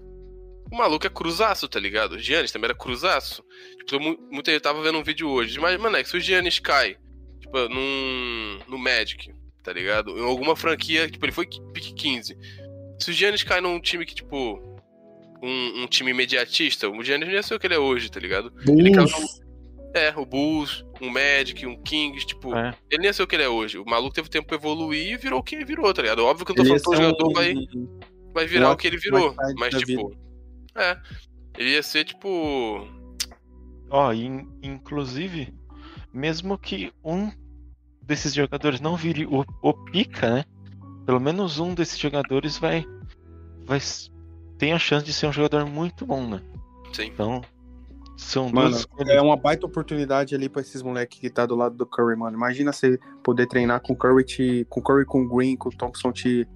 O 0.72 0.76
maluco 0.78 1.06
é 1.06 1.10
cruzaço, 1.10 1.68
tá 1.68 1.80
ligado? 1.80 2.14
O 2.14 2.20
Giannis 2.20 2.52
também 2.52 2.70
era 2.70 2.78
cruzaço. 2.78 3.44
Tipo, 3.86 4.00
mu- 4.02 4.18
muita 4.32 4.52
gente 4.52 4.62
tava 4.64 4.82
vendo 4.82 4.98
um 4.98 5.04
vídeo 5.04 5.30
hoje. 5.30 5.60
Mas, 5.60 5.80
mano, 5.80 5.96
é 5.98 6.04
que 6.04 6.10
se 6.10 6.18
o 6.18 6.20
Giannis 6.20 6.58
cai, 6.60 6.98
tipo, 7.40 7.70
num, 7.70 8.60
no 8.68 8.78
Magic, 8.78 9.32
tá 9.64 9.72
ligado? 9.72 10.18
Em 10.18 10.24
alguma 10.26 10.56
franquia, 10.56 11.08
tipo, 11.10 11.24
ele 11.24 11.32
foi 11.32 11.46
pick 11.74 11.94
15. 11.96 12.36
Se 13.00 13.12
o 13.12 13.14
Giannis 13.14 13.44
cai 13.44 13.62
num 13.62 13.80
time 13.80 14.06
que, 14.06 14.16
tipo, 14.16 14.75
um, 15.46 15.84
um 15.84 15.88
time 15.88 16.12
imediatista, 16.12 16.90
o 16.90 17.04
Giannis 17.04 17.28
não 17.28 17.36
ia 17.36 17.44
ser 17.44 17.56
o 17.56 17.60
que 17.60 17.68
ele 17.68 17.76
é 17.76 17.80
hoje, 17.80 18.10
tá 18.10 18.20
ligado? 18.20 18.52
Ele 18.68 18.92
caiu 18.92 19.08
num- 19.08 19.46
É, 19.94 20.14
o 20.18 20.26
Bulls, 20.26 20.84
um 21.02 21.10
Magic, 21.10 21.66
um 21.66 21.82
Kings, 21.82 22.26
tipo, 22.26 22.54
É. 22.54 22.76
ele 22.92 23.00
nem 23.00 23.06
ia 23.08 23.14
ser 23.14 23.24
o 23.24 23.28
que 23.28 23.36
ele 23.36 23.44
é 23.44 23.50
hoje. 23.50 23.78
O 23.78 23.86
maluco 23.86 24.14
teve 24.14 24.28
tempo 24.28 24.46
pra 24.48 24.58
evoluir 24.58 25.14
e 25.14 25.18
virou 25.18 25.40
o 25.40 25.44
que 25.44 25.56
ele 25.56 25.64
virou, 25.64 25.94
tá 25.94 26.02
ligado? 26.02 26.20
Óbvio 26.26 26.46
que 26.46 26.52
eu 26.52 26.56
tô 26.58 26.62
Ele 26.64 26.80
falando 26.80 26.84
que 26.84 26.90
o 26.90 26.92
um- 26.92 26.96
jogador 27.10 27.34
vai, 27.34 27.54
vai 28.34 28.46
virar 28.46 28.70
um 28.70 28.74
o 28.74 28.78
que 28.78 28.88
ele 28.88 28.98
virou, 28.98 29.34
mas 29.58 29.74
tipo. 29.74 30.14
É. 30.76 30.98
Ele 31.58 31.70
ia 31.70 31.82
ser 31.82 32.04
tipo. 32.04 32.86
Ó, 33.90 34.12
in- 34.12 34.50
inclusive, 34.62 35.54
mesmo 36.14 36.58
que 36.58 36.92
um 37.04 37.32
desses 38.02 38.34
jogadores 38.34 38.82
não 38.82 38.98
vire 38.98 39.26
o, 39.26 39.46
o 39.62 39.74
pica, 39.86 40.30
né? 40.30 40.46
Pelo 41.06 41.20
menos 41.22 41.58
um 41.60 41.74
desses 41.74 41.98
jogadores 41.98 42.58
vai, 42.58 42.84
vai 43.64 43.80
tem 44.58 44.74
a 44.74 44.80
chance 44.80 45.06
de 45.06 45.14
ser 45.14 45.28
um 45.28 45.34
jogador 45.34 45.66
muito 45.66 46.06
bom, 46.06 46.28
né? 46.28 46.42
Sim. 46.94 47.08
Então, 47.08 47.42
são 48.18 48.50
Mano, 48.50 48.72
duas 48.72 48.88
é 49.10 49.22
uma 49.22 49.36
baita 49.36 49.66
oportunidade 49.66 50.34
ali 50.34 50.48
pra 50.48 50.62
esses 50.62 50.82
moleques 50.82 51.20
que 51.20 51.30
tá 51.30 51.46
do 51.46 51.56
lado 51.56 51.76
do 51.76 51.86
Curry, 51.86 52.16
mano. 52.16 52.38
Imagina 52.38 52.72
você 52.72 52.98
poder 53.24 53.48
treinar 53.48 53.82
com 53.82 53.94
o 53.94 53.96
Curry, 53.96 54.24
te, 54.24 54.66
com 54.70 54.80
o 54.80 54.84
Curry, 54.84 55.06
com 55.06 55.24
o 55.24 55.30
Green, 55.36 55.56
com 55.58 55.70
o 55.70 55.76
Thompson 55.76 56.12
te 56.12 56.48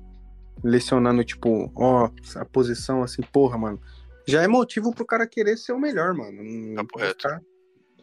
lecionando, 0.64 1.24
tipo, 1.24 1.72
ó, 1.76 2.10
a 2.36 2.46
posição 2.46 3.04
assim, 3.04 3.22
porra, 3.22 3.58
mano. 3.58 3.80
Já 4.26 4.44
é 4.44 4.48
motivo 4.48 4.94
pro 4.94 5.06
cara 5.06 5.28
querer 5.28 5.58
ser 5.58 5.74
o 5.74 5.80
melhor, 5.80 6.14
mano. 6.14 6.44
Não- 6.44 6.86
Papo 6.86 7.00
reto. 7.00 7.28
Tá, 7.28 7.42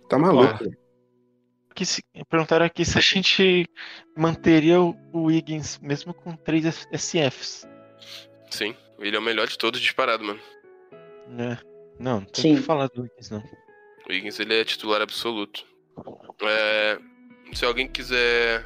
tá 0.09 0.19
maluco. 0.19 0.65
velho. 0.65 0.77
que 1.75 1.85
se, 1.87 2.03
perguntaram 2.29 2.65
aqui 2.67 2.85
se 2.85 2.99
a 2.99 3.03
gente 3.03 3.67
manteria 4.17 4.81
o, 4.81 4.95
o 5.13 5.25
Wiggins 5.25 5.79
mesmo 5.81 6.13
com 6.13 6.35
três 6.35 6.87
SFs. 6.93 7.67
Sim. 8.51 8.75
Ele 8.99 9.17
é 9.17 9.19
o 9.19 9.23
melhor 9.23 9.47
de 9.47 9.59
todos 9.59 9.81
disparado, 9.81 10.25
mano. 10.25 10.41
Né? 11.29 11.59
Não, 11.99 12.21
não 12.21 12.27
tem 12.27 12.43
Sim. 12.43 12.57
que 12.57 12.63
falar 12.63 12.89
do 12.89 13.03
Wiggins, 13.03 13.31
não. 13.31 13.43
O 14.09 14.13
Higgins 14.13 14.39
ele 14.41 14.55
é 14.61 14.65
titular 14.65 15.01
absoluto. 15.03 15.65
É, 16.43 16.99
se 17.53 17.65
alguém 17.65 17.89
quiser 17.89 18.65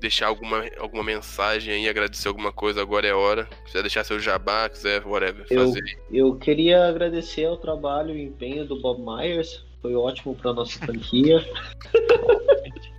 deixar 0.00 0.26
alguma, 0.26 0.64
alguma 0.78 1.02
mensagem 1.04 1.72
aí, 1.74 1.88
agradecer 1.88 2.28
alguma 2.28 2.52
coisa, 2.52 2.80
agora 2.82 3.06
é 3.06 3.10
a 3.10 3.16
hora. 3.16 3.46
Quiser 3.64 3.82
deixar 3.82 4.04
seu 4.04 4.18
jabá, 4.20 4.68
quiser, 4.68 5.04
whatever, 5.06 5.46
Eu- 5.50 5.66
fazer. 5.66 5.82
Eu 6.10 6.36
queria 6.36 6.86
agradecer 6.88 7.44
ao 7.46 7.56
trabalho 7.56 8.16
e 8.16 8.22
empenho 8.22 8.64
do 8.66 8.80
Bob 8.80 9.00
Myers. 9.02 9.64
Foi 9.80 9.94
ótimo 9.94 10.34
pra 10.36 10.52
nossa 10.52 10.78
franquia. 10.78 11.38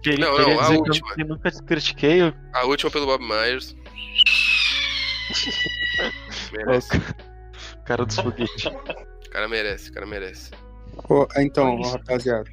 Queria, 0.03 0.25
Não, 0.25 0.35
queria 0.35 0.55
não, 0.55 0.59
a 0.61 0.67
que 0.67 0.73
última. 0.75 1.15
eu, 1.17 1.25
nunca 1.27 1.49
critiquei 1.65 2.21
o 2.23 2.33
A 2.53 2.65
última 2.65 2.91
pelo 2.91 3.05
Bob 3.05 3.23
Myers. 3.25 3.73
merece. 6.53 6.97
o 6.97 7.83
cara 7.83 8.05
dos 8.05 8.15
foguetes. 8.15 8.65
O 8.65 9.29
cara 9.29 9.47
merece, 9.47 9.89
o 9.89 9.93
cara 9.93 10.05
merece. 10.05 10.51
Ô, 11.09 11.27
então, 11.37 11.79
isso. 11.79 11.91
rapaziada. 11.91 12.49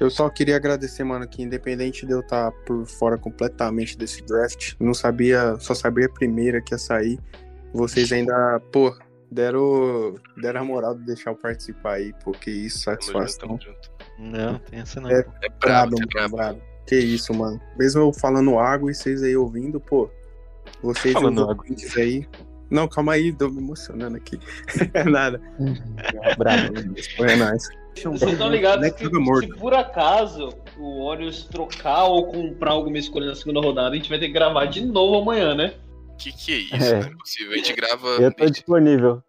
Eu 0.00 0.10
só 0.10 0.28
queria 0.28 0.56
agradecer, 0.56 1.04
mano, 1.04 1.26
que 1.26 1.42
independente 1.42 2.04
de 2.04 2.12
eu 2.12 2.20
estar 2.20 2.50
por 2.66 2.84
fora 2.86 3.16
completamente 3.16 3.96
desse 3.96 4.22
draft, 4.22 4.74
não 4.80 4.92
sabia, 4.92 5.56
só 5.60 5.74
sabia 5.74 6.06
a 6.06 6.08
primeira 6.08 6.60
que 6.60 6.74
ia 6.74 6.78
sair. 6.78 7.18
Vocês 7.72 8.12
ainda, 8.12 8.60
pô, 8.72 8.96
deram, 9.30 10.14
deram 10.36 10.60
a 10.60 10.64
moral 10.64 10.94
de 10.94 11.04
deixar 11.04 11.30
eu 11.30 11.36
participar 11.36 11.94
aí, 11.94 12.12
porque 12.24 12.50
isso, 12.50 12.80
satisfação. 12.80 13.58
Não, 14.18 14.58
tem 14.58 14.80
essa 14.80 15.00
não. 15.00 15.10
É. 15.10 15.24
É 15.42 15.48
brabo, 15.60 15.96
é 16.00 16.06
brabo. 16.06 16.36
brabo. 16.36 16.62
Que 16.86 16.96
isso, 16.96 17.32
mano. 17.32 17.60
Mesmo 17.78 18.02
eu 18.02 18.12
falando 18.12 18.58
água 18.58 18.90
e 18.90 18.94
vocês 18.94 19.22
aí 19.22 19.36
ouvindo, 19.36 19.80
pô. 19.80 20.10
Vocês 20.82 21.14
Falando 21.14 21.50
água. 21.50 21.64
aí. 21.96 22.28
Não, 22.70 22.88
calma 22.88 23.12
aí, 23.12 23.32
tô 23.32 23.48
me 23.48 23.58
emocionando 23.58 24.16
aqui. 24.16 24.38
É 24.94 25.04
nada. 25.04 25.40
Bravo, 26.38 26.72
Foi 27.16 27.32
é 27.32 27.36
nóis. 27.36 27.68
Vocês 27.94 28.32
estão 28.32 28.50
ligados 28.50 28.82
Next 28.82 29.08
que 29.08 29.46
se 29.46 29.54
por 29.56 29.72
acaso 29.72 30.48
o 30.76 31.06
Warriors 31.06 31.44
trocar 31.44 32.04
ou 32.04 32.26
comprar 32.26 32.72
alguma 32.72 32.98
escolha 32.98 33.26
na 33.26 33.34
segunda 33.34 33.60
rodada, 33.60 33.90
a 33.90 33.96
gente 33.96 34.08
vai 34.08 34.18
ter 34.18 34.26
que 34.26 34.32
gravar 34.32 34.66
de 34.66 34.84
novo 34.84 35.16
amanhã, 35.16 35.54
né? 35.54 35.74
Que 36.18 36.32
que 36.32 36.52
é 36.52 36.56
isso? 36.76 36.94
É. 36.94 37.00
Não 37.00 37.08
é 37.08 37.14
possível. 37.16 37.52
A 37.52 37.56
gente 37.56 37.72
grava. 37.72 38.08
Eu 38.08 38.34
tô 38.34 38.46
disponível. 38.46 39.22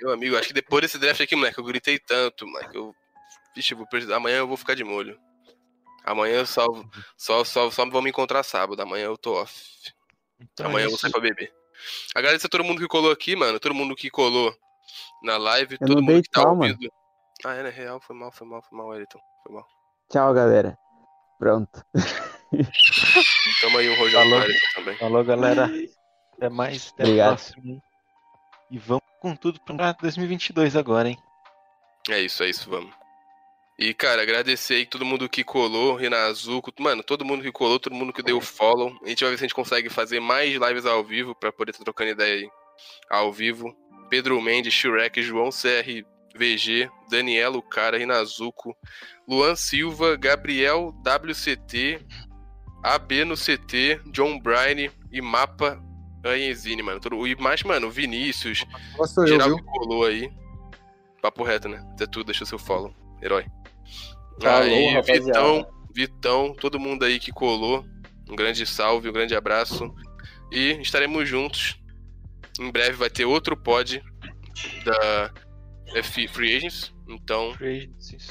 Meu 0.00 0.12
amigo, 0.12 0.36
acho 0.36 0.48
que 0.48 0.54
depois 0.54 0.82
desse 0.82 0.98
draft 0.98 1.20
aqui, 1.20 1.36
moleque, 1.36 1.58
eu 1.58 1.64
gritei 1.64 1.98
tanto, 1.98 2.46
moleque. 2.46 2.76
Eu. 2.76 2.94
Vixe, 3.54 3.72
eu 3.74 3.78
vou 3.78 3.86
precisar. 3.86 4.16
Amanhã 4.16 4.38
eu 4.38 4.48
vou 4.48 4.56
ficar 4.56 4.74
de 4.74 4.84
molho. 4.84 5.18
Amanhã 6.04 6.36
eu 6.36 6.46
só, 6.46 6.64
só, 7.16 7.44
só, 7.44 7.70
só 7.70 7.88
vão 7.88 8.02
me 8.02 8.10
encontrar 8.10 8.42
sábado. 8.42 8.80
Amanhã 8.80 9.04
eu 9.04 9.16
tô 9.16 9.34
off. 9.34 9.54
Então 10.40 10.66
Amanhã 10.66 10.84
é 10.84 10.86
eu 10.86 10.90
vou 10.90 10.98
sair 10.98 11.10
pra 11.10 11.20
beber. 11.20 11.52
Agradeço 12.14 12.46
a 12.46 12.50
todo 12.50 12.64
mundo 12.64 12.80
que 12.80 12.88
colou 12.88 13.10
aqui, 13.10 13.34
mano. 13.36 13.58
Todo 13.60 13.74
mundo 13.74 13.94
que 13.96 14.10
colou 14.10 14.54
na 15.22 15.36
live. 15.36 15.76
Eu 15.80 15.86
todo 15.86 16.02
mundo 16.02 16.22
que 16.22 16.30
tá 16.30 16.42
tchau, 16.42 16.56
mano. 16.56 16.72
ouvindo. 16.72 16.92
Ah, 17.44 17.54
é, 17.54 17.62
né? 17.62 17.70
Real, 17.70 18.00
foi 18.00 18.16
mal, 18.16 18.30
foi 18.32 18.46
mal, 18.46 18.62
foi 18.62 18.76
mal, 18.78 18.88
Wellington. 18.88 19.20
Foi 19.42 19.54
mal. 19.54 19.66
Tchau, 20.10 20.34
galera. 20.34 20.76
Pronto. 21.38 21.82
Tamo 23.60 23.78
aí 23.78 23.88
um 23.88 23.96
rojão 23.96 24.22
Falou. 24.22 24.46
também. 24.74 24.96
Falou, 24.98 25.24
galera. 25.24 25.70
Até 26.36 26.48
mais. 26.50 26.90
Até 26.92 27.04
Obrigado. 27.04 27.26
a 27.26 27.36
próxima. 27.36 27.82
E 28.70 28.78
vamos 28.78 29.04
com 29.20 29.34
tudo 29.34 29.60
pra 29.60 29.92
2022 29.92 30.76
agora, 30.76 31.08
hein? 31.08 31.18
É 32.08 32.20
isso, 32.20 32.42
é 32.42 32.50
isso, 32.50 32.68
vamos. 32.68 32.99
E, 33.82 33.94
cara, 33.94 34.20
agradecer 34.20 34.74
aí 34.74 34.84
todo 34.86 35.06
mundo 35.06 35.26
que 35.26 35.42
colou, 35.42 35.96
Rinazuco, 35.96 36.70
mano, 36.78 37.02
todo 37.02 37.24
mundo 37.24 37.42
que 37.42 37.50
colou, 37.50 37.80
todo 37.80 37.94
mundo 37.94 38.12
que 38.12 38.22
deu 38.22 38.38
follow. 38.38 38.94
A 39.02 39.08
gente 39.08 39.24
vai 39.24 39.30
ver 39.30 39.38
se 39.38 39.44
a 39.44 39.46
gente 39.46 39.54
consegue 39.54 39.88
fazer 39.88 40.20
mais 40.20 40.52
lives 40.54 40.84
ao 40.84 41.02
vivo 41.02 41.34
pra 41.34 41.50
poder 41.50 41.70
estar 41.70 41.82
trocando 41.84 42.10
ideia 42.10 42.34
aí 42.42 42.50
ao 43.08 43.32
vivo. 43.32 43.74
Pedro 44.10 44.38
Mendes, 44.42 44.74
Shrek, 44.74 45.22
João 45.22 45.48
CRVG, 45.50 46.90
Danielo 47.10 47.62
Cara, 47.62 47.96
Rinazuco, 47.96 48.76
Luan 49.26 49.56
Silva, 49.56 50.14
Gabriel 50.14 50.92
WCT, 51.02 52.04
AB 52.84 53.24
no 53.24 53.34
CT, 53.34 54.00
John 54.12 54.38
Bryan 54.38 54.90
e 55.10 55.22
Mapa 55.22 55.82
Anhezine, 56.22 56.82
mano. 56.82 57.00
Todo- 57.00 57.26
E 57.26 57.34
mais, 57.36 57.62
mano, 57.62 57.90
Vinícius, 57.90 58.62
Nossa, 58.98 59.22
eu, 59.22 59.26
Geral 59.26 59.48
viu? 59.48 59.56
que 59.56 59.64
colou 59.64 60.04
aí. 60.04 60.30
Papo 61.22 61.42
reto, 61.44 61.66
né? 61.66 61.82
Até 61.94 62.06
tudo, 62.06 62.26
deixa 62.26 62.44
o 62.44 62.46
seu 62.46 62.58
follow. 62.58 62.94
Herói. 63.22 63.46
Falou, 64.40 64.62
aí, 64.62 64.86
rapaziada. 64.88 65.24
Vitão, 65.24 65.66
Vitão, 65.94 66.54
todo 66.54 66.80
mundo 66.80 67.04
aí 67.04 67.18
que 67.18 67.30
colou. 67.30 67.84
Um 68.28 68.36
grande 68.36 68.64
salve, 68.64 69.08
um 69.08 69.12
grande 69.12 69.34
abraço. 69.34 69.92
E 70.50 70.80
estaremos 70.80 71.28
juntos. 71.28 71.78
Em 72.58 72.70
breve 72.70 72.92
vai 72.92 73.10
ter 73.10 73.24
outro 73.24 73.56
pod 73.56 74.02
da 74.84 75.32
F 75.94 76.28
Free 76.28 76.56
Agents. 76.56 76.94
Então, 77.08 77.52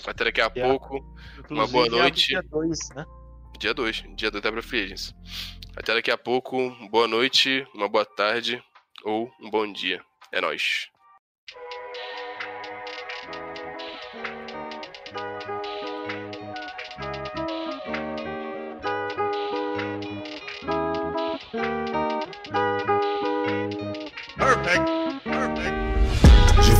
até 0.07 0.25
daqui 0.25 0.41
a 0.41 0.49
pouco. 0.49 1.03
Uma 1.49 1.67
boa 1.67 1.87
noite. 1.87 2.29
Dia 2.29 2.41
2, 2.43 2.89
né? 2.95 3.05
Dia 3.59 3.73
2. 3.73 4.03
Dia 4.15 4.31
2 4.31 4.43
da 4.43 4.61
Free 4.61 4.83
Agents. 4.83 5.13
Até 5.75 5.93
daqui 5.93 6.11
a 6.11 6.17
pouco. 6.17 6.69
Boa 6.89 7.07
noite, 7.07 7.65
uma 7.73 7.87
boa 7.87 8.05
tarde 8.05 8.61
ou 9.03 9.31
um 9.41 9.49
bom 9.49 9.71
dia. 9.71 10.01
É 10.31 10.41
nóis. 10.41 10.87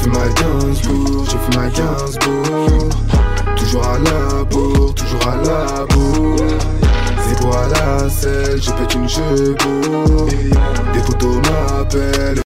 Fait 0.09 0.17
ma 0.17 0.33
Gainsbourg, 0.33 1.25
j'ai 1.25 1.37
fait 1.37 1.57
ma 1.57 1.69
Gainsbourg 1.69 2.89
Toujours 3.55 3.85
à 3.85 3.99
la 3.99 4.43
bourre, 4.43 4.93
toujours 4.95 5.27
à 5.27 5.35
la 5.35 5.85
bourre 5.85 6.47
C'est 7.27 7.39
pour 7.39 7.55
à 7.55 7.67
la 7.67 8.09
selle, 8.09 8.61
je 8.61 8.71
pète 8.71 8.93
une 8.95 9.09
chevaux 9.09 10.27
Des 10.93 10.99
photos 10.99 11.35
m'appellent 11.37 12.41